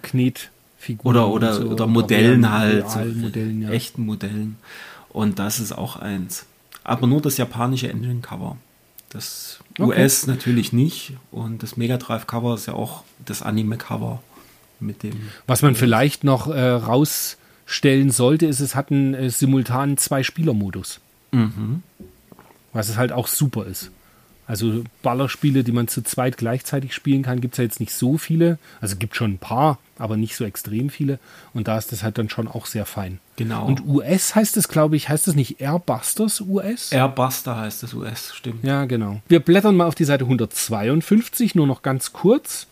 Knetfiguren. 0.81 1.15
Oder, 1.15 1.29
oder, 1.29 1.53
so, 1.53 1.63
oder 1.63 1.87
Modellen 1.87 2.49
halt. 2.49 2.89
so 2.89 2.99
Modellen, 2.99 3.61
ja. 3.61 3.69
Echten 3.69 4.05
Modellen. 4.05 4.57
Und 5.09 5.39
das 5.39 5.59
ist 5.59 5.71
auch 5.71 5.97
eins. 5.97 6.45
Aber 6.83 7.07
nur 7.07 7.21
das 7.21 7.37
japanische 7.37 7.89
Engine-Cover. 7.89 8.57
Das 9.09 9.59
Okay. 9.79 9.83
US 9.83 10.27
natürlich 10.27 10.73
nicht. 10.73 11.13
Und 11.31 11.63
das 11.63 11.77
Mega 11.77 11.97
Drive-Cover 11.97 12.55
ist 12.55 12.65
ja 12.65 12.73
auch 12.73 13.03
das 13.25 13.41
Anime-Cover 13.41 14.21
mit 14.79 15.03
dem. 15.03 15.29
Was 15.47 15.61
man 15.61 15.75
vielleicht 15.75 16.23
noch 16.23 16.47
äh, 16.47 16.69
rausstellen 16.69 18.11
sollte, 18.11 18.47
ist, 18.47 18.59
es 18.59 18.75
hat 18.75 18.91
einen 18.91 19.13
äh, 19.13 19.29
simultanen 19.29 19.97
Zwei-Spieler-Modus. 19.97 20.99
Mhm. 21.31 21.83
Was 22.73 22.89
es 22.89 22.97
halt 22.97 23.11
auch 23.11 23.27
super 23.27 23.65
ist. 23.65 23.91
Also 24.47 24.83
Ballerspiele, 25.01 25.63
die 25.63 25.71
man 25.71 25.87
zu 25.87 26.01
zweit 26.03 26.37
gleichzeitig 26.37 26.93
spielen 26.93 27.23
kann, 27.23 27.41
gibt 27.41 27.53
es 27.53 27.57
ja 27.59 27.63
jetzt 27.63 27.79
nicht 27.79 27.93
so 27.93 28.17
viele. 28.17 28.57
Also 28.81 28.95
gibt 28.97 29.15
schon 29.15 29.33
ein 29.33 29.37
paar, 29.37 29.77
aber 29.97 30.17
nicht 30.17 30.35
so 30.35 30.43
extrem 30.43 30.89
viele. 30.89 31.19
Und 31.53 31.67
da 31.67 31.77
ist 31.77 31.91
das 31.91 32.03
halt 32.03 32.17
dann 32.17 32.29
schon 32.29 32.47
auch 32.47 32.65
sehr 32.65 32.85
fein. 32.85 33.19
Genau. 33.37 33.65
Und 33.65 33.85
US 33.87 34.35
heißt 34.35 34.57
es, 34.57 34.67
glaube 34.67 34.95
ich, 34.95 35.09
heißt 35.09 35.27
es 35.27 35.35
nicht 35.35 35.61
Airbusters 35.61 36.41
US? 36.41 36.91
Airbuster 36.91 37.57
heißt 37.57 37.83
das 37.83 37.93
US, 37.93 38.33
stimmt. 38.35 38.63
Ja, 38.63 38.85
genau. 38.85 39.21
Wir 39.27 39.39
blättern 39.39 39.75
mal 39.75 39.87
auf 39.87 39.95
die 39.95 40.05
Seite 40.05 40.25
152, 40.25 41.55
nur 41.55 41.67
noch 41.67 41.81
ganz 41.81 42.13
kurz. 42.13 42.67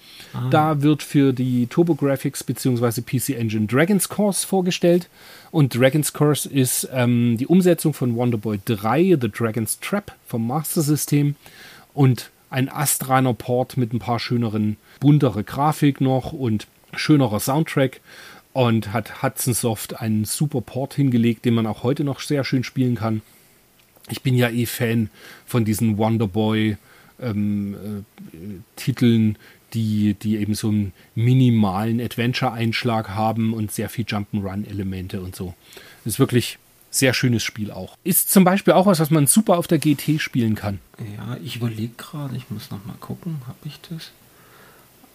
Da 0.52 0.82
wird 0.82 1.04
für 1.04 1.34
die 1.34 1.68
TurboGrafx 1.68 2.44
bzw. 2.44 3.02
PC 3.02 3.30
Engine 3.30 3.68
Dragon's 3.68 4.10
Course 4.10 4.46
vorgestellt. 4.46 5.10
Und 5.52 5.76
Dragon's 5.76 6.14
Course 6.14 6.48
ist 6.48 6.88
ähm, 6.94 7.38
die 7.38 7.48
Umsetzung 7.48 7.94
von 7.94 8.16
Wonderboy 8.16 8.60
3, 8.66 9.18
The 9.20 9.30
Dragon's 9.30 9.80
Trap 9.80 10.14
vom 10.28 10.46
Master 10.48 10.82
System. 10.82 11.36
Und 11.94 12.30
ein 12.50 12.70
astreiner 12.70 13.34
Port 13.34 13.78
mit 13.78 13.94
ein 13.94 14.00
paar 14.00 14.20
schöneren, 14.20 14.78
buntere 15.00 15.44
Grafik 15.44 16.02
noch 16.02 16.34
und 16.34 16.68
schönerer 16.94 17.40
Soundtrack. 17.40 18.02
Und 18.54 18.94
hat 18.94 19.22
Hudson 19.22 19.54
Soft 19.54 20.00
einen 20.00 20.26
super 20.26 20.62
Port 20.62 20.96
hingelegt, 20.96 21.46
den 21.46 21.54
man 21.54 21.68
auch 21.68 21.84
heute 21.84 22.04
noch 22.04 22.20
sehr 22.20 22.44
schön 22.44 22.64
spielen 22.64 22.96
kann. 22.96 23.22
Ich 24.10 24.24
bin 24.24 24.36
ja 24.36 24.50
eh 24.50 24.66
Fan 24.66 25.10
von 25.46 25.66
diesen 25.66 25.98
Wonderboy 25.98 26.78
ähm, 27.22 27.76
äh, 28.34 28.80
die, 29.74 30.16
die 30.16 30.38
eben 30.38 30.56
so 30.56 30.70
einen 30.70 30.94
minimalen 31.16 32.00
Adventure-Einschlag 32.02 33.10
haben 33.10 33.54
und 33.54 33.72
sehr 33.72 33.90
viel 33.90 34.06
Jump'n'Run-Elemente 34.06 35.22
und 35.22 35.36
so. 35.36 35.54
ist 36.06 36.20
wirklich 36.20 36.58
sehr 36.92 37.14
schönes 37.14 37.44
Spiel 37.44 37.72
auch. 37.72 37.96
Ist 38.04 38.32
zum 38.32 38.44
Beispiel 38.44 38.74
auch 38.74 38.86
was, 38.86 39.00
was 39.00 39.12
man 39.12 39.28
super 39.28 39.58
auf 39.58 39.68
der 39.68 39.78
GT 39.78 40.20
spielen 40.20 40.56
kann. 40.56 40.80
Ja, 41.18 41.38
ich 41.44 41.58
überlege 41.58 41.94
gerade, 41.98 42.36
ich 42.36 42.50
muss 42.50 42.72
noch 42.72 42.84
mal 42.86 42.96
gucken, 43.00 43.42
habe 43.48 43.58
ich 43.66 43.80
das? 43.90 44.12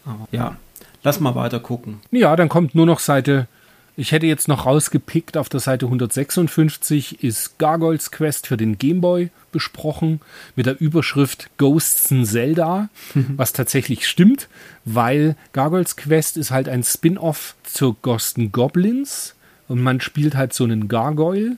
Aber 0.04 0.28
ja, 0.30 0.56
lass 1.02 1.20
mal 1.20 1.34
weiter 1.34 1.60
gucken. 1.60 2.00
Ja, 2.10 2.36
dann 2.36 2.48
kommt 2.48 2.74
nur 2.74 2.86
noch 2.86 3.00
Seite. 3.00 3.48
Ich 3.96 4.10
hätte 4.10 4.26
jetzt 4.26 4.48
noch 4.48 4.66
rausgepickt, 4.66 5.36
auf 5.36 5.48
der 5.48 5.60
Seite 5.60 5.86
156 5.86 7.22
ist 7.22 7.58
Gargoyles 7.58 8.10
Quest 8.10 8.48
für 8.48 8.56
den 8.56 8.76
Gameboy 8.76 9.30
besprochen 9.52 10.20
mit 10.56 10.66
der 10.66 10.80
Überschrift 10.80 11.48
Ghosts 11.58 12.10
in 12.10 12.26
Zelda, 12.26 12.88
was 13.14 13.52
tatsächlich 13.52 14.08
stimmt, 14.08 14.48
weil 14.84 15.36
Gargoyles 15.52 15.96
Quest 15.96 16.36
ist 16.36 16.50
halt 16.50 16.68
ein 16.68 16.82
Spin-off 16.82 17.54
zur 17.62 17.94
Ghost 18.02 18.36
and 18.36 18.52
Goblins 18.52 19.36
und 19.68 19.80
man 19.80 20.00
spielt 20.00 20.34
halt 20.34 20.54
so 20.54 20.64
einen 20.64 20.88
Gargoyle 20.88 21.56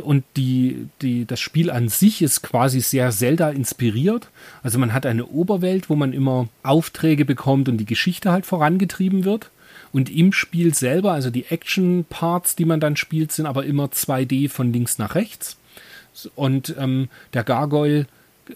und 0.00 0.24
die, 0.36 0.88
die, 1.02 1.26
das 1.26 1.40
Spiel 1.40 1.70
an 1.70 1.88
sich 1.88 2.22
ist 2.22 2.42
quasi 2.42 2.80
sehr 2.80 3.10
Zelda 3.10 3.50
inspiriert. 3.50 4.28
Also 4.62 4.78
man 4.78 4.92
hat 4.92 5.04
eine 5.04 5.26
Oberwelt, 5.26 5.90
wo 5.90 5.96
man 5.96 6.12
immer 6.12 6.48
Aufträge 6.62 7.24
bekommt 7.24 7.68
und 7.68 7.76
die 7.76 7.84
Geschichte 7.84 8.32
halt 8.32 8.46
vorangetrieben 8.46 9.24
wird. 9.24 9.50
Und 9.92 10.10
im 10.10 10.32
Spiel 10.32 10.74
selber, 10.74 11.12
also 11.12 11.30
die 11.30 11.46
Action-Parts, 11.46 12.56
die 12.56 12.64
man 12.64 12.80
dann 12.80 12.96
spielt, 12.96 13.32
sind 13.32 13.46
aber 13.46 13.64
immer 13.64 13.86
2D 13.86 14.48
von 14.48 14.72
links 14.72 14.98
nach 14.98 15.14
rechts. 15.14 15.58
Und 16.34 16.74
ähm, 16.78 17.08
der 17.34 17.44
Gargoyle 17.44 18.06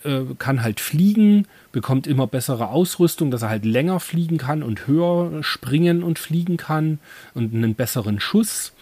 äh, 0.04 0.20
kann 0.38 0.62
halt 0.62 0.80
fliegen, 0.80 1.46
bekommt 1.72 2.06
immer 2.06 2.26
bessere 2.26 2.68
Ausrüstung, 2.68 3.30
dass 3.30 3.42
er 3.42 3.50
halt 3.50 3.64
länger 3.64 4.00
fliegen 4.00 4.38
kann 4.38 4.62
und 4.62 4.86
höher 4.86 5.42
springen 5.42 6.02
und 6.02 6.18
fliegen 6.18 6.56
kann 6.56 6.98
und 7.34 7.54
einen 7.54 7.74
besseren 7.74 8.18
Schuss. 8.18 8.72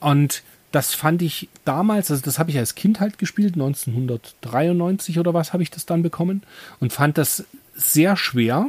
Und 0.00 0.42
das 0.72 0.94
fand 0.94 1.22
ich 1.22 1.48
damals, 1.64 2.10
also 2.10 2.22
das 2.22 2.38
habe 2.38 2.50
ich 2.50 2.58
als 2.58 2.74
Kind 2.74 3.00
halt 3.00 3.18
gespielt, 3.18 3.54
1993 3.54 5.18
oder 5.18 5.32
was 5.32 5.52
habe 5.52 5.62
ich 5.62 5.70
das 5.70 5.86
dann 5.86 6.02
bekommen 6.02 6.42
und 6.80 6.92
fand 6.92 7.16
das 7.16 7.44
sehr 7.74 8.16
schwer. 8.16 8.66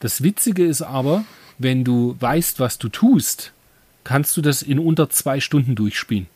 Das 0.00 0.22
Witzige 0.22 0.64
ist 0.64 0.82
aber, 0.82 1.24
wenn 1.58 1.84
du 1.84 2.16
weißt, 2.18 2.60
was 2.60 2.78
du 2.78 2.88
tust, 2.88 3.52
kannst 4.02 4.36
du 4.36 4.42
das 4.42 4.62
in 4.62 4.78
unter 4.78 5.10
zwei 5.10 5.40
Stunden 5.40 5.74
durchspielen. 5.74 6.26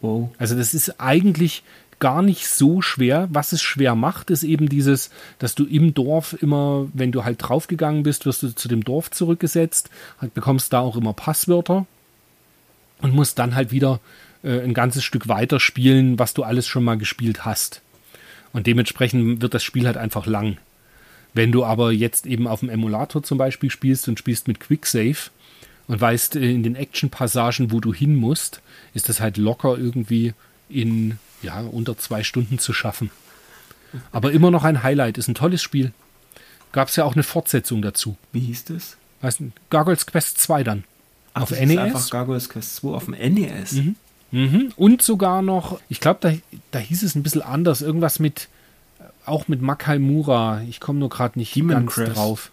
Wow. 0.00 0.30
Also 0.38 0.56
das 0.56 0.74
ist 0.74 1.00
eigentlich 1.00 1.62
gar 2.00 2.22
nicht 2.22 2.48
so 2.48 2.82
schwer. 2.82 3.28
Was 3.30 3.52
es 3.52 3.62
schwer 3.62 3.94
macht, 3.94 4.30
ist 4.30 4.42
eben 4.42 4.68
dieses, 4.68 5.10
dass 5.38 5.54
du 5.54 5.64
im 5.64 5.94
Dorf 5.94 6.36
immer, 6.42 6.88
wenn 6.92 7.12
du 7.12 7.24
halt 7.24 7.38
draufgegangen 7.40 8.02
bist, 8.02 8.26
wirst 8.26 8.42
du 8.42 8.52
zu 8.52 8.66
dem 8.66 8.82
Dorf 8.82 9.12
zurückgesetzt, 9.12 9.88
halt 10.20 10.34
bekommst 10.34 10.72
da 10.72 10.80
auch 10.80 10.96
immer 10.96 11.12
Passwörter 11.12 11.86
und 13.00 13.14
musst 13.14 13.38
dann 13.38 13.54
halt 13.54 13.70
wieder 13.70 14.00
äh, 14.42 14.60
ein 14.60 14.74
ganzes 14.74 15.04
Stück 15.04 15.28
weiter 15.28 15.60
spielen, 15.60 16.18
was 16.18 16.34
du 16.34 16.42
alles 16.42 16.66
schon 16.66 16.82
mal 16.82 16.98
gespielt 16.98 17.44
hast. 17.44 17.82
Und 18.52 18.66
dementsprechend 18.66 19.40
wird 19.40 19.54
das 19.54 19.62
Spiel 19.62 19.86
halt 19.86 19.96
einfach 19.96 20.26
lang. 20.26 20.58
Wenn 21.34 21.52
du 21.52 21.64
aber 21.64 21.92
jetzt 21.92 22.26
eben 22.26 22.46
auf 22.46 22.60
dem 22.60 22.68
Emulator 22.68 23.22
zum 23.22 23.38
Beispiel 23.38 23.70
spielst 23.70 24.08
und 24.08 24.18
spielst 24.18 24.48
mit 24.48 24.60
Quicksave 24.60 25.30
und 25.88 26.00
weißt 26.00 26.36
äh, 26.36 26.50
in 26.50 26.62
den 26.62 26.76
Action-Passagen, 26.76 27.72
wo 27.72 27.80
du 27.80 27.94
hin 27.94 28.16
musst, 28.16 28.60
ist 28.94 29.08
das 29.08 29.20
halt 29.20 29.36
locker 29.36 29.78
irgendwie 29.78 30.34
in 30.68 31.18
ja, 31.42 31.60
unter 31.60 31.96
zwei 31.96 32.22
Stunden 32.22 32.58
zu 32.58 32.72
schaffen. 32.72 33.10
Aber 34.10 34.32
immer 34.32 34.50
noch 34.50 34.64
ein 34.64 34.82
Highlight, 34.82 35.18
ist 35.18 35.28
ein 35.28 35.34
tolles 35.34 35.62
Spiel. 35.62 35.92
Gab 36.72 36.88
es 36.88 36.96
ja 36.96 37.04
auch 37.04 37.14
eine 37.14 37.22
Fortsetzung 37.22 37.82
dazu. 37.82 38.16
Wie 38.32 38.40
hieß 38.40 38.64
das? 38.66 38.96
Weißt 39.20 39.40
du, 39.40 39.52
Gargoyles 39.68 40.06
Quest 40.06 40.38
2 40.38 40.64
dann. 40.64 40.84
Ach, 41.34 41.42
auf 41.42 41.50
das 41.50 41.60
NES. 41.60 41.70
Ist 41.70 41.78
einfach 41.78 42.10
Gargoyles 42.10 42.48
Quest 42.48 42.76
2 42.76 42.88
auf 42.88 43.04
dem 43.04 43.14
NES. 43.14 43.82
Mhm. 44.30 44.72
Und 44.76 45.02
sogar 45.02 45.42
noch, 45.42 45.80
ich 45.90 46.00
glaube, 46.00 46.18
da, 46.22 46.32
da 46.70 46.78
hieß 46.78 47.02
es 47.02 47.14
ein 47.14 47.22
bisschen 47.22 47.42
anders, 47.42 47.82
irgendwas 47.82 48.18
mit, 48.18 48.48
auch 49.26 49.48
mit 49.48 49.62
Makaimura. 49.62 50.62
Ich 50.68 50.80
komme 50.80 50.98
nur 50.98 51.08
gerade 51.08 51.38
nicht 51.38 51.54
Demon 51.54 51.70
ganz 51.76 51.92
Crest. 51.94 52.16
drauf. 52.16 52.50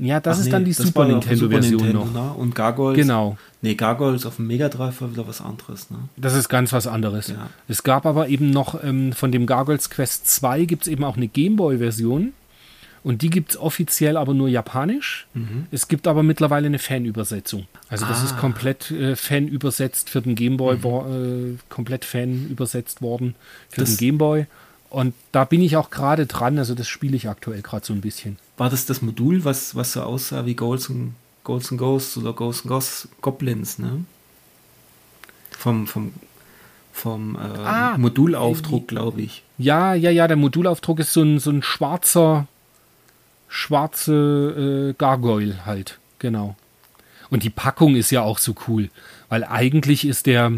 Ja, 0.00 0.20
das 0.20 0.36
Ach 0.36 0.40
ist 0.40 0.46
nee, 0.46 0.52
dann 0.52 0.64
die 0.64 0.72
Super 0.72 1.06
Nintendo-Version 1.06 1.92
noch. 1.92 2.12
ne? 2.12 2.32
Und 2.36 2.54
Gargoyles. 2.54 2.96
Genau. 3.04 3.36
Nee, 3.62 3.74
Gargoyles 3.74 4.26
auf 4.26 4.36
dem 4.36 4.46
Mega 4.46 4.68
Drive 4.68 5.00
war 5.00 5.10
wieder 5.10 5.26
was 5.26 5.40
anderes, 5.40 5.90
ne? 5.90 5.98
Das 6.16 6.34
ist 6.34 6.48
ganz 6.48 6.72
was 6.72 6.86
anderes. 6.86 7.28
Ja. 7.28 7.48
Es 7.66 7.82
gab 7.82 8.06
aber 8.06 8.28
eben 8.28 8.50
noch 8.50 8.80
ähm, 8.84 9.12
von 9.12 9.32
dem 9.32 9.44
Gargoyles 9.46 9.90
Quest 9.90 10.28
2 10.28 10.66
gibt 10.66 10.82
es 10.82 10.88
eben 10.88 11.02
auch 11.02 11.16
eine 11.16 11.26
Gameboy-Version. 11.26 12.32
Und 13.04 13.22
die 13.22 13.30
gibt 13.30 13.52
es 13.52 13.56
offiziell 13.58 14.16
aber 14.16 14.34
nur 14.34 14.48
japanisch. 14.48 15.26
Es 15.70 15.86
gibt 15.88 16.06
aber 16.08 16.22
mittlerweile 16.24 16.66
eine 16.66 16.78
Fanübersetzung. 16.80 17.66
Also 17.88 18.04
das 18.06 18.22
ist 18.24 18.34
Ah. 18.34 18.40
komplett 18.40 18.90
äh, 18.90 19.14
Fan 19.16 19.46
übersetzt 19.48 20.10
für 20.10 20.20
den 20.20 20.34
Gameboy, 20.34 20.82
wo, 20.82 21.00
äh, 21.02 21.56
komplett 21.70 22.04
Fan 22.04 22.48
übersetzt 22.50 23.00
worden 23.00 23.34
für 23.70 23.80
Das- 23.80 23.90
den 23.90 23.98
Gameboy. 23.98 24.46
Und 24.90 25.14
da 25.32 25.44
bin 25.44 25.60
ich 25.60 25.76
auch 25.76 25.90
gerade 25.90 26.26
dran, 26.26 26.58
also 26.58 26.74
das 26.74 26.88
spiele 26.88 27.16
ich 27.16 27.28
aktuell 27.28 27.60
gerade 27.62 27.84
so 27.84 27.92
ein 27.92 28.00
bisschen. 28.00 28.38
War 28.56 28.70
das 28.70 28.86
das 28.86 29.02
Modul, 29.02 29.44
was, 29.44 29.74
was 29.74 29.92
so 29.92 30.02
aussah 30.02 30.46
wie 30.46 30.54
Ghouls 30.54 30.88
and, 30.90 31.12
Ghouls 31.44 31.70
and 31.70 31.78
Ghosts 31.78 32.16
oder 32.16 32.32
Ghosts 32.32 32.62
and 32.62 32.70
Ghosts 32.70 33.08
Goblins, 33.20 33.78
ne? 33.78 34.04
Vom, 35.50 35.86
vom, 35.86 36.12
vom 36.92 37.36
äh, 37.36 37.38
Ah. 37.38 37.98
Modulaufdruck, 37.98 38.88
glaube 38.88 39.22
ich. 39.22 39.42
Ja, 39.58 39.92
ja, 39.94 40.10
ja, 40.10 40.26
der 40.26 40.36
Modulaufdruck 40.36 41.00
ist 41.00 41.12
so 41.12 41.22
ein, 41.22 41.38
so 41.38 41.50
ein 41.50 41.62
schwarzer, 41.62 42.46
schwarze 43.48 44.90
äh, 44.90 44.94
Gargoyle 44.96 45.66
halt, 45.66 45.98
genau. 46.18 46.56
Und 47.30 47.42
die 47.42 47.50
Packung 47.50 47.94
ist 47.96 48.10
ja 48.10 48.22
auch 48.22 48.38
so 48.38 48.54
cool, 48.68 48.88
weil 49.28 49.44
eigentlich 49.44 50.06
ist 50.06 50.26
der, 50.26 50.52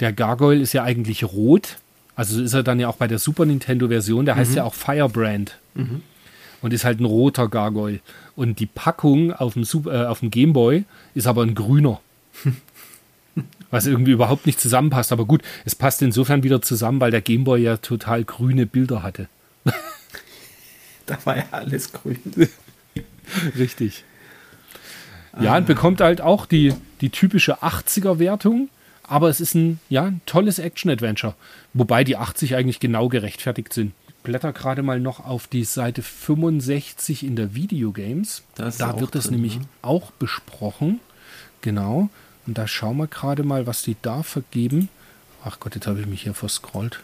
der 0.00 0.12
Gargoyle 0.12 0.60
ist 0.60 0.72
ja 0.72 0.84
eigentlich 0.84 1.24
rot. 1.24 1.78
Also 2.14 2.42
ist 2.42 2.52
er 2.52 2.62
dann 2.62 2.78
ja 2.78 2.88
auch 2.88 2.96
bei 2.96 3.08
der 3.08 3.18
Super 3.18 3.46
Nintendo 3.46 3.88
Version, 3.88 4.26
der 4.26 4.36
heißt 4.36 4.54
ja 4.54 4.64
auch 4.64 4.74
Firebrand. 4.74 5.58
Und 6.60 6.72
ist 6.72 6.84
halt 6.84 7.00
ein 7.00 7.04
roter 7.04 7.48
Gargoyle. 7.48 8.00
Und 8.36 8.60
die 8.60 8.66
Packung 8.66 9.32
auf 9.32 9.54
dem, 9.54 9.64
Super, 9.64 10.04
äh, 10.04 10.06
auf 10.06 10.20
dem 10.20 10.30
Gameboy 10.30 10.84
ist 11.14 11.26
aber 11.26 11.42
ein 11.42 11.54
grüner. 11.54 12.00
Was 13.70 13.86
irgendwie 13.86 14.12
überhaupt 14.12 14.46
nicht 14.46 14.60
zusammenpasst. 14.60 15.12
Aber 15.12 15.24
gut, 15.24 15.42
es 15.64 15.74
passt 15.74 16.02
insofern 16.02 16.42
wieder 16.42 16.60
zusammen, 16.60 17.00
weil 17.00 17.10
der 17.10 17.22
Gameboy 17.22 17.62
ja 17.62 17.78
total 17.78 18.24
grüne 18.24 18.66
Bilder 18.66 19.02
hatte. 19.02 19.28
Da 21.04 21.18
war 21.24 21.36
ja 21.36 21.44
alles 21.50 21.92
grün. 21.92 22.20
Richtig. 23.58 24.04
Ja, 25.40 25.56
und 25.56 25.66
bekommt 25.66 26.00
halt 26.00 26.20
auch 26.20 26.46
die, 26.46 26.74
die 27.00 27.10
typische 27.10 27.62
80er-Wertung, 27.62 28.68
aber 29.02 29.28
es 29.28 29.40
ist 29.40 29.54
ein, 29.54 29.80
ja, 29.88 30.04
ein 30.04 30.20
tolles 30.26 30.58
Action-Adventure. 30.58 31.34
Wobei 31.74 32.04
die 32.04 32.16
80 32.16 32.54
eigentlich 32.54 32.80
genau 32.80 33.08
gerechtfertigt 33.08 33.72
sind. 33.72 33.92
Ich 34.08 34.14
blätter 34.22 34.52
gerade 34.52 34.82
mal 34.82 35.00
noch 35.00 35.24
auf 35.24 35.48
die 35.48 35.64
Seite 35.64 36.02
65 36.02 37.24
in 37.24 37.36
der 37.36 37.54
Videogames. 37.54 38.42
Da 38.54 39.00
wird 39.00 39.14
es 39.14 39.24
drin, 39.24 39.34
nämlich 39.34 39.58
ne? 39.58 39.64
auch 39.82 40.12
besprochen. 40.12 41.00
Genau. 41.60 42.08
Und 42.46 42.58
da 42.58 42.66
schauen 42.66 42.96
wir 42.96 43.06
gerade 43.06 43.42
mal, 43.42 43.66
was 43.66 43.82
die 43.82 43.96
da 44.02 44.22
vergeben. 44.22 44.88
Ach 45.44 45.58
Gott, 45.58 45.74
jetzt 45.74 45.86
habe 45.86 46.00
ich 46.00 46.06
mich 46.06 46.22
hier 46.22 46.34
verscrollt. 46.34 47.00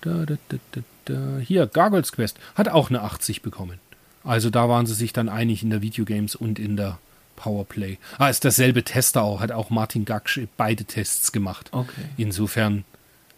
Da, 0.00 0.24
da, 0.24 0.36
da, 0.48 0.56
da, 0.72 0.80
da. 1.04 1.38
Hier, 1.38 1.66
Gargoyles 1.66 2.12
Quest 2.12 2.38
hat 2.54 2.68
auch 2.68 2.88
eine 2.88 3.02
80 3.02 3.42
bekommen. 3.42 3.78
Also 4.24 4.50
da 4.50 4.68
waren 4.68 4.86
sie 4.86 4.94
sich 4.94 5.12
dann 5.12 5.28
einig 5.28 5.62
in 5.62 5.70
der 5.70 5.82
Videogames 5.82 6.34
und 6.34 6.58
in 6.58 6.76
der 6.76 6.98
Powerplay. 7.40 7.98
Ah, 8.18 8.28
ist 8.28 8.44
dasselbe 8.44 8.84
Tester 8.84 9.22
auch, 9.22 9.40
hat 9.40 9.50
auch 9.50 9.70
Martin 9.70 10.04
Gaksch 10.04 10.40
beide 10.56 10.84
Tests 10.84 11.32
gemacht. 11.32 11.70
Okay. 11.72 12.02
Insofern 12.18 12.84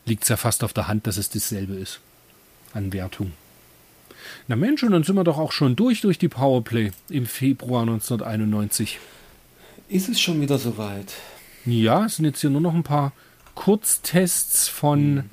liegt 0.05 0.24
es 0.24 0.29
ja 0.29 0.37
fast 0.37 0.65
auf 0.65 0.73
der 0.73 0.89
Hand, 0.89 1.07
dass 1.07 1.16
es 1.16 1.31
dasselbe 1.31 1.74
ist 1.74 2.01
an 2.74 2.93
Wertung. 2.93 3.33
Na 4.49 4.57
Mensch, 4.57 4.83
und 4.83 4.91
dann 4.91 5.05
sind 5.05 5.15
wir 5.15 5.24
doch 5.24 5.39
auch 5.39 5.53
schon 5.53 5.77
durch 5.77 6.01
durch 6.01 6.19
die 6.19 6.29
Powerplay 6.29 6.91
im 7.09 7.27
Februar 7.27 7.83
1991. 7.83 8.99
Ist 9.89 10.09
es 10.09 10.20
schon 10.20 10.41
wieder 10.41 10.59
soweit? 10.59 11.12
Ja, 11.65 12.07
es 12.07 12.16
sind 12.16 12.24
jetzt 12.24 12.41
hier 12.41 12.51
nur 12.51 12.61
noch 12.61 12.74
ein 12.74 12.83
paar 12.83 13.12
Kurztests 13.55 14.69
von, 14.69 15.31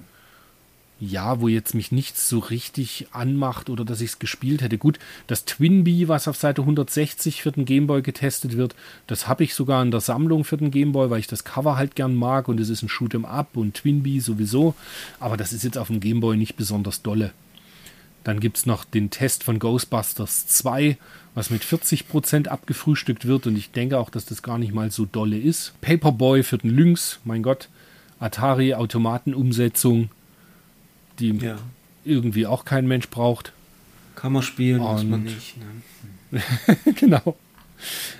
ja, 0.99 1.39
wo 1.39 1.47
jetzt 1.47 1.73
mich 1.73 1.91
nichts 1.91 2.27
so 2.27 2.39
richtig 2.39 3.07
anmacht 3.11 3.69
oder 3.69 3.85
dass 3.85 4.01
ich 4.01 4.11
es 4.11 4.19
gespielt 4.19 4.61
hätte. 4.61 4.77
Gut, 4.77 4.99
das 5.27 5.45
Twinbee, 5.45 6.07
was 6.09 6.27
auf 6.27 6.35
Seite 6.35 6.61
160 6.61 7.41
für 7.41 7.51
den 7.51 7.65
Gameboy 7.65 8.01
getestet 8.01 8.57
wird, 8.57 8.75
das 9.07 9.27
habe 9.27 9.43
ich 9.43 9.53
sogar 9.53 9.81
in 9.81 9.91
der 9.91 10.01
Sammlung 10.01 10.43
für 10.43 10.57
den 10.57 10.71
Gameboy, 10.71 11.09
weil 11.09 11.19
ich 11.19 11.27
das 11.27 11.45
Cover 11.45 11.77
halt 11.77 11.95
gern 11.95 12.15
mag 12.15 12.49
und 12.49 12.59
es 12.59 12.69
ist 12.69 12.81
ein 12.81 12.89
Shoot'em 12.89 13.25
Up 13.25 13.55
und 13.55 13.75
Twinbee 13.75 14.19
sowieso. 14.19 14.75
Aber 15.19 15.37
das 15.37 15.53
ist 15.53 15.63
jetzt 15.63 15.77
auf 15.77 15.87
dem 15.87 16.01
Gameboy 16.01 16.35
nicht 16.35 16.57
besonders 16.57 17.01
dolle. 17.01 17.31
Dann 18.25 18.41
gibt 18.41 18.57
es 18.57 18.65
noch 18.65 18.83
den 18.83 19.09
Test 19.09 19.43
von 19.43 19.59
Ghostbusters 19.59 20.47
2, 20.47 20.97
was 21.33 21.49
mit 21.49 21.63
40% 21.63 22.47
abgefrühstückt 22.47 23.25
wird. 23.25 23.47
Und 23.47 23.57
ich 23.57 23.71
denke 23.71 23.97
auch, 23.97 24.09
dass 24.09 24.25
das 24.25 24.43
gar 24.43 24.57
nicht 24.57 24.73
mal 24.73 24.91
so 24.91 25.05
dolle 25.05 25.37
ist. 25.37 25.73
Paperboy 25.79 26.43
für 26.43 26.57
den 26.57 26.71
Lynx, 26.71 27.19
mein 27.23 27.43
Gott. 27.43 27.69
Atari 28.19 28.73
Automatenumsetzung, 28.73 30.09
die 31.19 31.29
Ja. 31.37 31.57
irgendwie 32.05 32.45
auch 32.45 32.65
kein 32.65 32.87
Mensch 32.87 33.09
braucht. 33.09 33.51
Kann 34.15 34.33
man 34.33 34.41
spielen, 34.43 34.79
muss 34.79 35.03
man 35.03 35.13
Und- 35.21 35.23
nicht. 35.25 35.55
Ne? 36.31 36.41
genau. 36.95 37.37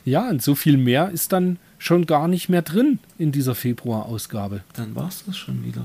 Ja, 0.05 0.30
und 0.30 0.41
so 0.41 0.55
viel 0.55 0.77
mehr 0.77 1.09
ist 1.09 1.31
dann 1.34 1.57
schon 1.77 2.05
gar 2.05 2.27
nicht 2.27 2.49
mehr 2.49 2.61
drin 2.61 2.99
in 3.17 3.31
dieser 3.31 3.55
Februar-Ausgabe. 3.55 4.61
Dann 4.73 4.95
war 4.95 5.07
es 5.09 5.23
das 5.26 5.38
schon 5.38 5.65
wieder. 5.65 5.84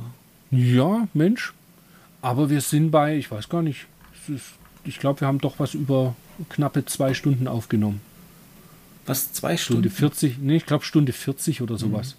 Ja, 0.51 1.09
Mensch. 1.15 1.53
Aber 2.23 2.49
wir 2.51 2.61
sind 2.61 2.91
bei, 2.91 3.17
ich 3.17 3.31
weiß 3.31 3.49
gar 3.49 3.63
nicht, 3.63 3.87
ist, 4.29 4.45
ich 4.85 4.99
glaube, 4.99 5.21
wir 5.23 5.29
haben 5.29 5.41
doch 5.41 5.59
was 5.59 5.75
über 5.75 6.15
knappe 6.49 6.85
zwei 6.87 7.15
Stunden 7.15 7.49
aufgenommen. 7.49 8.01
Was, 9.07 9.33
zwei 9.33 9.57
Stunde 9.57 9.91
Stunden? 9.91 10.15
40, 10.15 10.39
nee, 10.39 10.57
ich 10.57 10.67
glaube 10.67 10.85
Stunde 10.85 11.13
40 11.13 11.61
oder 11.61 11.77
sowas. 11.77 12.17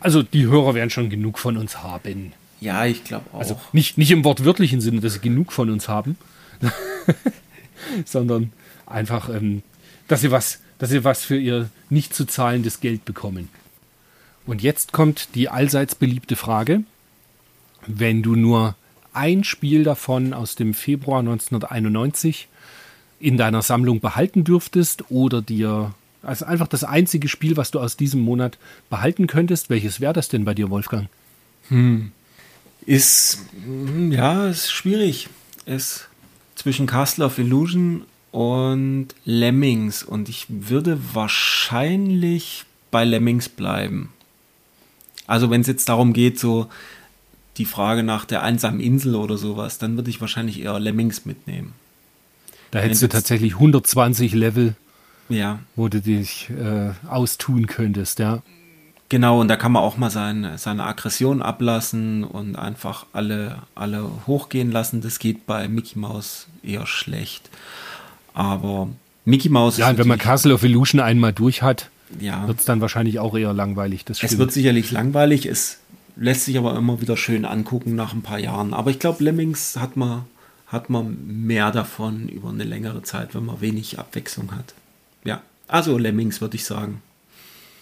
Also 0.00 0.22
die 0.22 0.46
Hörer 0.46 0.74
werden 0.74 0.88
schon 0.90 1.10
genug 1.10 1.38
von 1.38 1.56
uns 1.58 1.82
haben. 1.82 2.32
Ja, 2.62 2.86
ich 2.86 3.02
glaube 3.02 3.26
auch. 3.32 3.40
Also 3.40 3.60
nicht, 3.72 3.98
nicht 3.98 4.12
im 4.12 4.24
wortwörtlichen 4.24 4.80
Sinne, 4.80 5.00
dass 5.00 5.14
sie 5.14 5.18
genug 5.18 5.52
von 5.52 5.68
uns 5.68 5.88
haben, 5.88 6.16
sondern 8.04 8.52
einfach, 8.86 9.28
ähm, 9.28 9.64
dass 10.06 10.20
sie 10.20 10.30
was, 10.30 10.60
dass 10.78 10.90
sie 10.90 11.02
was 11.02 11.24
für 11.24 11.36
ihr 11.36 11.70
nicht 11.90 12.14
zu 12.14 12.24
zahlendes 12.24 12.78
Geld 12.78 13.04
bekommen. 13.04 13.48
Und 14.46 14.62
jetzt 14.62 14.92
kommt 14.92 15.34
die 15.34 15.48
allseits 15.48 15.96
beliebte 15.96 16.36
Frage. 16.36 16.84
Wenn 17.88 18.22
du 18.22 18.36
nur 18.36 18.76
ein 19.12 19.42
Spiel 19.42 19.82
davon 19.82 20.32
aus 20.32 20.54
dem 20.54 20.72
Februar 20.72 21.18
1991 21.18 22.46
in 23.18 23.36
deiner 23.36 23.62
Sammlung 23.62 23.98
behalten 23.98 24.44
dürftest 24.44 25.10
oder 25.10 25.42
dir, 25.42 25.94
also 26.22 26.44
einfach 26.44 26.68
das 26.68 26.84
einzige 26.84 27.26
Spiel, 27.26 27.56
was 27.56 27.72
du 27.72 27.80
aus 27.80 27.96
diesem 27.96 28.20
Monat 28.20 28.56
behalten 28.88 29.26
könntest, 29.26 29.68
welches 29.68 30.00
wäre 30.00 30.12
das 30.12 30.28
denn 30.28 30.44
bei 30.44 30.54
dir, 30.54 30.70
Wolfgang? 30.70 31.08
Ist, 32.86 33.38
mm, 33.66 34.12
ja, 34.12 34.48
ist 34.48 34.70
schwierig. 34.70 35.28
ist 35.66 36.08
zwischen 36.54 36.86
Castle 36.86 37.24
of 37.24 37.38
Illusion 37.38 38.04
und 38.30 39.08
Lemmings 39.24 40.02
und 40.02 40.28
ich 40.28 40.46
würde 40.48 40.98
wahrscheinlich 41.12 42.64
bei 42.90 43.04
Lemmings 43.04 43.48
bleiben. 43.48 44.10
Also 45.26 45.50
wenn 45.50 45.60
es 45.60 45.66
jetzt 45.66 45.88
darum 45.88 46.12
geht, 46.12 46.38
so 46.38 46.68
die 47.58 47.64
Frage 47.64 48.02
nach 48.02 48.24
der 48.24 48.42
einsamen 48.42 48.80
Insel 48.80 49.14
oder 49.14 49.36
sowas, 49.36 49.78
dann 49.78 49.96
würde 49.96 50.10
ich 50.10 50.20
wahrscheinlich 50.20 50.60
eher 50.60 50.78
Lemmings 50.80 51.24
mitnehmen. 51.24 51.74
Da 52.70 52.80
hättest 52.80 53.02
du 53.02 53.08
tatsächlich 53.08 53.54
120 53.54 54.32
Level, 54.34 54.74
Ja, 55.28 55.58
wo 55.76 55.88
du 55.88 56.00
dich 56.00 56.48
äh, 56.50 56.92
austun 57.06 57.66
könntest, 57.66 58.18
ja. 58.18 58.42
Genau, 59.12 59.42
und 59.42 59.48
da 59.48 59.56
kann 59.56 59.72
man 59.72 59.82
auch 59.82 59.98
mal 59.98 60.08
seine, 60.08 60.56
seine 60.56 60.84
Aggression 60.84 61.42
ablassen 61.42 62.24
und 62.24 62.56
einfach 62.56 63.04
alle, 63.12 63.58
alle 63.74 64.10
hochgehen 64.26 64.72
lassen. 64.72 65.02
Das 65.02 65.18
geht 65.18 65.46
bei 65.46 65.68
Mickey 65.68 65.98
Mouse 65.98 66.48
eher 66.62 66.86
schlecht. 66.86 67.50
Aber 68.32 68.88
Mickey 69.26 69.50
Mouse 69.50 69.76
Ja, 69.76 69.86
ist 69.86 69.92
und 69.92 69.98
wenn 69.98 70.08
man 70.08 70.18
Castle 70.18 70.54
of 70.54 70.64
Illusion 70.64 70.98
einmal 70.98 71.34
durch 71.34 71.60
hat, 71.60 71.90
ja, 72.18 72.46
wird 72.46 72.60
es 72.60 72.64
dann 72.64 72.80
wahrscheinlich 72.80 73.18
auch 73.18 73.36
eher 73.36 73.52
langweilig. 73.52 74.06
Das 74.06 74.22
Es 74.22 74.38
wird 74.38 74.50
sicherlich 74.50 74.90
langweilig, 74.90 75.44
es 75.44 75.78
lässt 76.16 76.46
sich 76.46 76.56
aber 76.56 76.74
immer 76.74 77.02
wieder 77.02 77.18
schön 77.18 77.44
angucken 77.44 77.94
nach 77.94 78.14
ein 78.14 78.22
paar 78.22 78.38
Jahren. 78.38 78.72
Aber 78.72 78.90
ich 78.90 78.98
glaube, 78.98 79.22
Lemmings 79.22 79.76
hat 79.76 79.98
man, 79.98 80.24
hat 80.66 80.88
man 80.88 81.18
mehr 81.26 81.70
davon 81.70 82.30
über 82.30 82.48
eine 82.48 82.64
längere 82.64 83.02
Zeit, 83.02 83.34
wenn 83.34 83.44
man 83.44 83.60
wenig 83.60 83.98
Abwechslung 83.98 84.52
hat. 84.52 84.72
Ja, 85.22 85.42
also 85.68 85.98
Lemmings 85.98 86.40
würde 86.40 86.56
ich 86.56 86.64
sagen. 86.64 87.02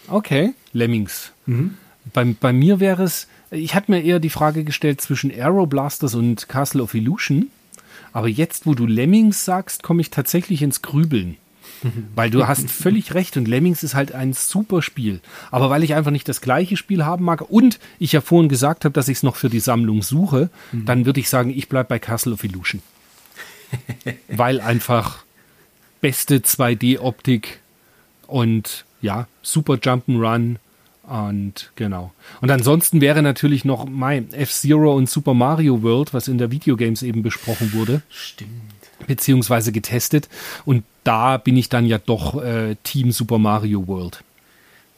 Okay, 0.08 0.54
Lemmings. 0.72 1.32
Bei, 2.12 2.24
bei 2.24 2.52
mir 2.52 2.80
wäre 2.80 3.02
es, 3.02 3.28
ich 3.50 3.74
hatte 3.74 3.90
mir 3.90 4.02
eher 4.02 4.20
die 4.20 4.30
Frage 4.30 4.64
gestellt 4.64 5.00
zwischen 5.00 5.30
Aeroblasters 5.30 6.14
und 6.14 6.48
Castle 6.48 6.82
of 6.82 6.94
Illusion. 6.94 7.50
Aber 8.12 8.28
jetzt, 8.28 8.66
wo 8.66 8.74
du 8.74 8.86
Lemmings 8.86 9.44
sagst, 9.44 9.82
komme 9.82 10.00
ich 10.00 10.10
tatsächlich 10.10 10.62
ins 10.62 10.82
Grübeln. 10.82 11.36
Weil 12.14 12.30
du 12.30 12.46
hast 12.46 12.70
völlig 12.70 13.14
recht 13.14 13.36
und 13.36 13.48
Lemmings 13.48 13.82
ist 13.82 13.94
halt 13.94 14.12
ein 14.12 14.32
super 14.32 14.82
Spiel. 14.82 15.20
Aber 15.50 15.70
weil 15.70 15.82
ich 15.82 15.94
einfach 15.94 16.10
nicht 16.10 16.28
das 16.28 16.42
gleiche 16.42 16.76
Spiel 16.76 17.06
haben 17.06 17.24
mag 17.24 17.40
und 17.48 17.78
ich 17.98 18.12
ja 18.12 18.20
vorhin 18.20 18.50
gesagt 18.50 18.84
habe, 18.84 18.92
dass 18.92 19.08
ich 19.08 19.18
es 19.18 19.22
noch 19.22 19.36
für 19.36 19.48
die 19.48 19.60
Sammlung 19.60 20.02
suche, 20.02 20.50
dann 20.72 21.06
würde 21.06 21.20
ich 21.20 21.30
sagen, 21.30 21.50
ich 21.50 21.68
bleibe 21.68 21.88
bei 21.88 21.98
Castle 21.98 22.34
of 22.34 22.44
Illusion. 22.44 22.82
weil 24.28 24.60
einfach 24.60 25.24
beste 26.00 26.38
2D-Optik 26.38 27.60
und 28.26 28.84
ja, 29.02 29.26
super 29.42 29.74
Jump'n'Run 29.74 30.56
und 31.10 31.72
genau. 31.74 32.12
Und 32.40 32.50
ansonsten 32.50 33.00
wäre 33.00 33.20
natürlich 33.22 33.64
noch 33.64 33.86
mein 33.88 34.32
F-Zero 34.32 34.94
und 34.94 35.10
Super 35.10 35.34
Mario 35.34 35.82
World, 35.82 36.14
was 36.14 36.28
in 36.28 36.38
der 36.38 36.52
Videogames 36.52 37.02
eben 37.02 37.22
besprochen 37.22 37.72
wurde, 37.72 38.02
Stimmt. 38.10 38.50
beziehungsweise 39.08 39.72
getestet. 39.72 40.28
Und 40.64 40.84
da 41.02 41.36
bin 41.36 41.56
ich 41.56 41.68
dann 41.68 41.84
ja 41.86 41.98
doch 41.98 42.40
äh, 42.40 42.76
Team 42.84 43.10
Super 43.10 43.38
Mario 43.38 43.88
World. 43.88 44.22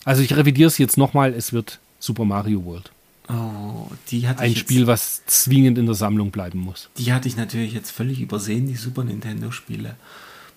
Also 0.05 0.23
ich 0.23 0.37
revidiere 0.37 0.69
es 0.69 0.77
jetzt 0.77 0.99
nochmal, 0.99 1.33
es 1.33 1.53
wird 1.53 1.79
Super 1.99 2.25
Mario 2.27 2.65
World. 2.65 2.91
Oh, 3.29 3.91
die 4.09 4.29
hatte 4.29 4.41
Ein 4.41 4.57
Spiel, 4.57 4.87
was 4.87 5.25
zwingend 5.27 5.79
in 5.79 5.87
der 5.87 5.95
Sammlung 5.95 6.31
bleiben 6.31 6.59
muss. 6.59 6.91
Die 6.99 7.13
hatte 7.13 7.29
ich 7.29 7.37
natürlich 7.37 7.73
jetzt 7.73 7.91
völlig 7.91 8.21
übersehen, 8.21 8.67
die 8.67 8.75
Super 8.75 9.05
Nintendo-Spiele. 9.05 9.95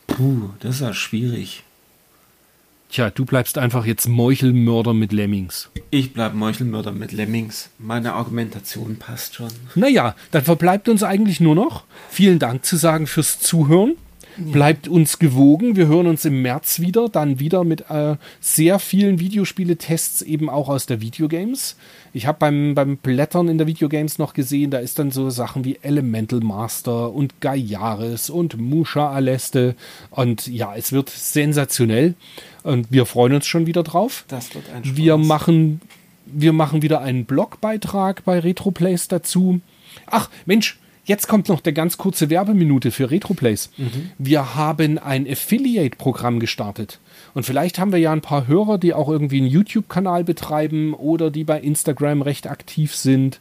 Puh, 0.08 0.50
das 0.60 0.76
ist 0.76 0.82
ja 0.82 0.94
schwierig. 0.94 1.64
Tja, 2.90 3.10
du 3.10 3.26
bleibst 3.26 3.58
einfach 3.58 3.86
jetzt 3.86 4.08
Meuchelmörder 4.08 4.94
mit 4.94 5.12
Lemmings. 5.12 5.70
Ich 5.90 6.14
bleibe 6.14 6.38
Meuchelmörder 6.38 6.92
mit 6.92 7.12
Lemmings. 7.12 7.70
Meine 7.78 8.14
Argumentation 8.14 8.98
passt 8.98 9.36
schon. 9.36 9.50
Naja, 9.74 10.16
dann 10.32 10.44
verbleibt 10.44 10.88
uns 10.88 11.04
eigentlich 11.04 11.40
nur 11.40 11.56
noch 11.56 11.84
vielen 12.10 12.40
Dank 12.40 12.64
zu 12.64 12.78
sagen 12.78 13.08
fürs 13.08 13.40
Zuhören. 13.40 13.96
Bleibt 14.38 14.88
uns 14.88 15.20
gewogen. 15.20 15.76
Wir 15.76 15.88
hören 15.88 16.08
uns 16.08 16.26
im 16.26 16.42
März 16.42 16.80
wieder, 16.80 17.10
dann 17.10 17.40
wieder 17.40 17.64
mit 17.64 17.90
äh, 17.90 18.16
sehr 18.40 18.80
vielen 18.80 19.20
Videospiele-Tests 19.20 20.22
eben 20.22 20.50
auch 20.50 20.70
aus 20.70 20.86
der 20.86 21.02
Videogames. 21.02 21.78
Ich 22.14 22.28
habe 22.28 22.40
beim, 22.40 22.76
beim 22.76 22.98
Blättern 22.98 23.48
in 23.48 23.58
der 23.58 23.68
Videogames 23.68 24.20
noch 24.20 24.34
gesehen, 24.34 24.72
da 24.72 24.80
ist 24.80 25.00
dann 25.00 25.12
so 25.12 25.30
Sachen 25.30 25.66
wie 25.66 25.80
Elemental 25.82 26.40
Master 26.40 27.14
und 27.14 27.42
Gaiaris 27.42 28.30
und 28.30 28.58
Musha 28.58 29.12
Aleste. 29.12 29.76
Und 30.12 30.48
ja, 30.48 30.76
es 30.76 30.92
wird 30.92 31.10
sensationell. 31.10 32.16
Und 32.64 32.92
wir 32.92 33.06
freuen 33.06 33.34
uns 33.34 33.48
schon 33.48 33.68
wieder 33.68 33.84
drauf. 33.84 34.26
Das 34.28 34.54
wird 34.56 34.70
ein 34.70 34.84
Spaß. 34.84 34.98
Wir 34.98 35.18
machen, 35.18 35.82
wir 36.26 36.54
machen 36.54 36.82
wieder 36.82 37.02
einen 37.02 37.26
Blogbeitrag 37.26 38.24
bei 38.26 38.40
Retroplays 38.40 39.08
dazu. 39.08 39.62
Ach, 40.08 40.30
Mensch, 40.46 40.80
jetzt 41.06 41.28
kommt 41.28 41.50
noch 41.50 41.62
der 41.62 41.74
ganz 41.74 41.98
kurze 41.98 42.30
Werbeminute 42.30 42.92
für 42.92 43.10
Retroplays. 43.10 43.70
Wir 44.18 44.56
haben 44.56 44.98
ein 44.98 45.28
Affiliate-Programm 45.30 46.40
gestartet. 46.40 47.00
Und 47.34 47.46
vielleicht 47.46 47.80
haben 47.80 47.92
wir 47.92 48.00
ja 48.00 48.12
ein 48.12 48.22
paar 48.22 48.48
Hörer, 48.48 48.78
die 48.78 48.94
auch 48.94 49.10
irgendwie 49.10 49.38
einen 49.38 49.48
YouTube-Kanal 49.48 50.24
betreiben 50.24 50.94
oder 50.94 51.32
die 51.32 51.44
bei 51.44 51.60
Instagram 51.60 52.22
recht 52.22 52.48
aktiv 52.48 52.96
sind 52.96 53.40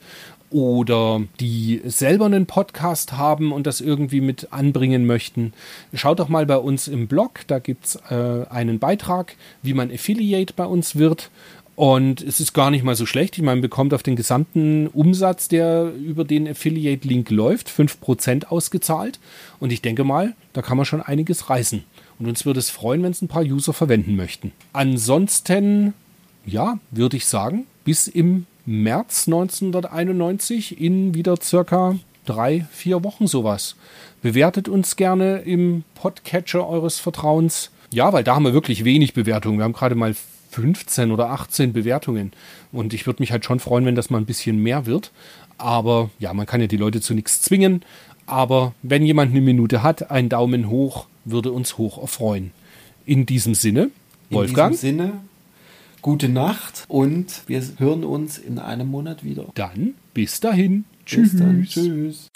oder 0.55 1.21
die 1.41 1.81
selber 1.85 2.27
einen 2.27 2.47
Podcast 2.47 3.15
haben 3.15 3.51
und 3.51 3.67
das 3.67 3.81
irgendwie 3.81 4.21
mit 4.21 4.53
anbringen 4.53 5.05
möchten. 5.05 5.53
Schaut 5.93 6.21
doch 6.21 6.29
mal 6.29 6.47
bei 6.47 6.59
uns 6.59 6.87
im 6.87 7.09
Blog, 7.09 7.41
da 7.49 7.59
gibt 7.59 7.87
es 7.87 7.97
äh, 8.09 8.47
einen 8.49 8.79
Beitrag, 8.79 9.35
wie 9.63 9.75
man 9.75 9.91
Affiliate 9.91 10.55
bei 10.55 10.65
uns 10.65 10.95
wird. 10.95 11.31
Und 11.77 12.21
es 12.23 12.39
ist 12.39 12.53
gar 12.53 12.71
nicht 12.71 12.85
mal 12.85 12.95
so 12.95 13.05
schlecht. 13.05 13.37
Ich 13.37 13.43
meine, 13.43 13.57
man 13.57 13.63
bekommt 13.63 13.95
auf 13.95 14.03
den 14.03 14.15
gesamten 14.15 14.87
Umsatz, 14.89 15.49
der 15.49 15.93
über 15.93 16.25
den 16.25 16.47
Affiliate-Link 16.47 17.31
läuft, 17.31 17.69
5% 17.69 18.47
ausgezahlt. 18.47 19.19
Und 19.59 19.73
ich 19.73 19.83
denke 19.83 20.05
mal, 20.05 20.35
da 20.53 20.63
kann 20.63 20.77
man 20.77 20.87
schon 20.87 21.03
einiges 21.03 21.51
reißen. 21.51 21.83
Und 22.19 22.29
uns 22.29 22.47
würde 22.47 22.61
es 22.61 22.71
freuen, 22.71 23.03
wenn 23.03 23.11
es 23.11 23.23
ein 23.23 23.29
paar 23.29 23.43
User 23.43 23.73
verwenden 23.73 24.15
möchten. 24.15 24.53
Ansonsten, 24.73 25.95
ja, 26.47 26.79
würde 26.93 27.17
ich 27.17 27.27
sagen, 27.27 27.67
bis 27.85 28.07
im 28.07 28.47
März 28.67 29.27
1991 29.27 30.81
in 30.81 31.15
wieder 31.15 31.37
circa 31.43 31.97
drei, 32.25 32.67
vier 32.71 33.03
Wochen 33.03 33.27
sowas. 33.27 33.75
Bewertet 34.23 34.69
uns 34.69 34.97
gerne 34.97 35.39
im 35.39 35.83
Podcatcher 35.97 36.67
eures 36.67 36.99
Vertrauens. 37.01 37.71
Ja, 37.91 38.13
weil 38.13 38.25
da 38.25 38.37
haben 38.37 38.45
wir 38.45 38.55
wirklich 38.55 38.85
wenig 38.85 39.13
Bewertungen. 39.13 39.59
Wir 39.59 39.65
haben 39.65 39.73
gerade 39.73 39.95
mal 39.97 40.15
15 40.55 41.11
oder 41.11 41.31
18 41.31 41.73
Bewertungen. 41.73 42.33
Und 42.73 42.95
ich 42.95 43.07
würde 43.07 43.23
mich 43.23 43.33
halt 43.33 43.45
schon 43.45 43.59
freuen, 43.61 43.85
wenn 43.85 43.97
das 43.97 44.11
mal 44.11 44.19
ein 44.19 44.27
bisschen 44.27 44.59
mehr 44.63 44.87
wird. 44.87 45.11
Aber 45.59 46.11
ja, 46.19 46.33
man 46.33 46.47
kann 46.47 46.61
ja 46.61 46.67
die 46.69 46.77
Leute 46.77 47.01
zu 47.01 47.13
nichts 47.15 47.43
zwingen. 47.43 47.83
Aber 48.27 48.73
wenn 48.83 49.05
jemand 49.05 49.33
eine 49.33 49.41
Minute 49.41 49.83
hat, 49.83 50.11
ein 50.11 50.29
Daumen 50.29 50.69
hoch 50.71 51.07
würde 51.25 51.51
uns 51.53 51.77
hoch 51.77 51.99
erfreuen. 52.01 52.53
In 53.05 53.27
diesem 53.27 53.55
Sinne, 53.55 53.91
Wolfgang, 54.31 54.73
In 54.73 54.81
diesem 54.81 54.99
Sinne, 54.99 55.13
gute 56.01 56.29
Nacht 56.29 56.85
und 56.89 57.43
wir 57.47 57.63
hören 57.79 58.05
uns 58.05 58.39
in 58.39 58.59
einem 58.59 58.89
Monat 58.89 59.25
wieder. 59.25 59.47
dann 59.55 59.95
bis 60.15 60.41
dahin. 60.41 60.85
Bis 61.05 61.07
Tschüss. 61.07 61.37
dann. 61.37 61.65
Tschüss. 61.65 62.31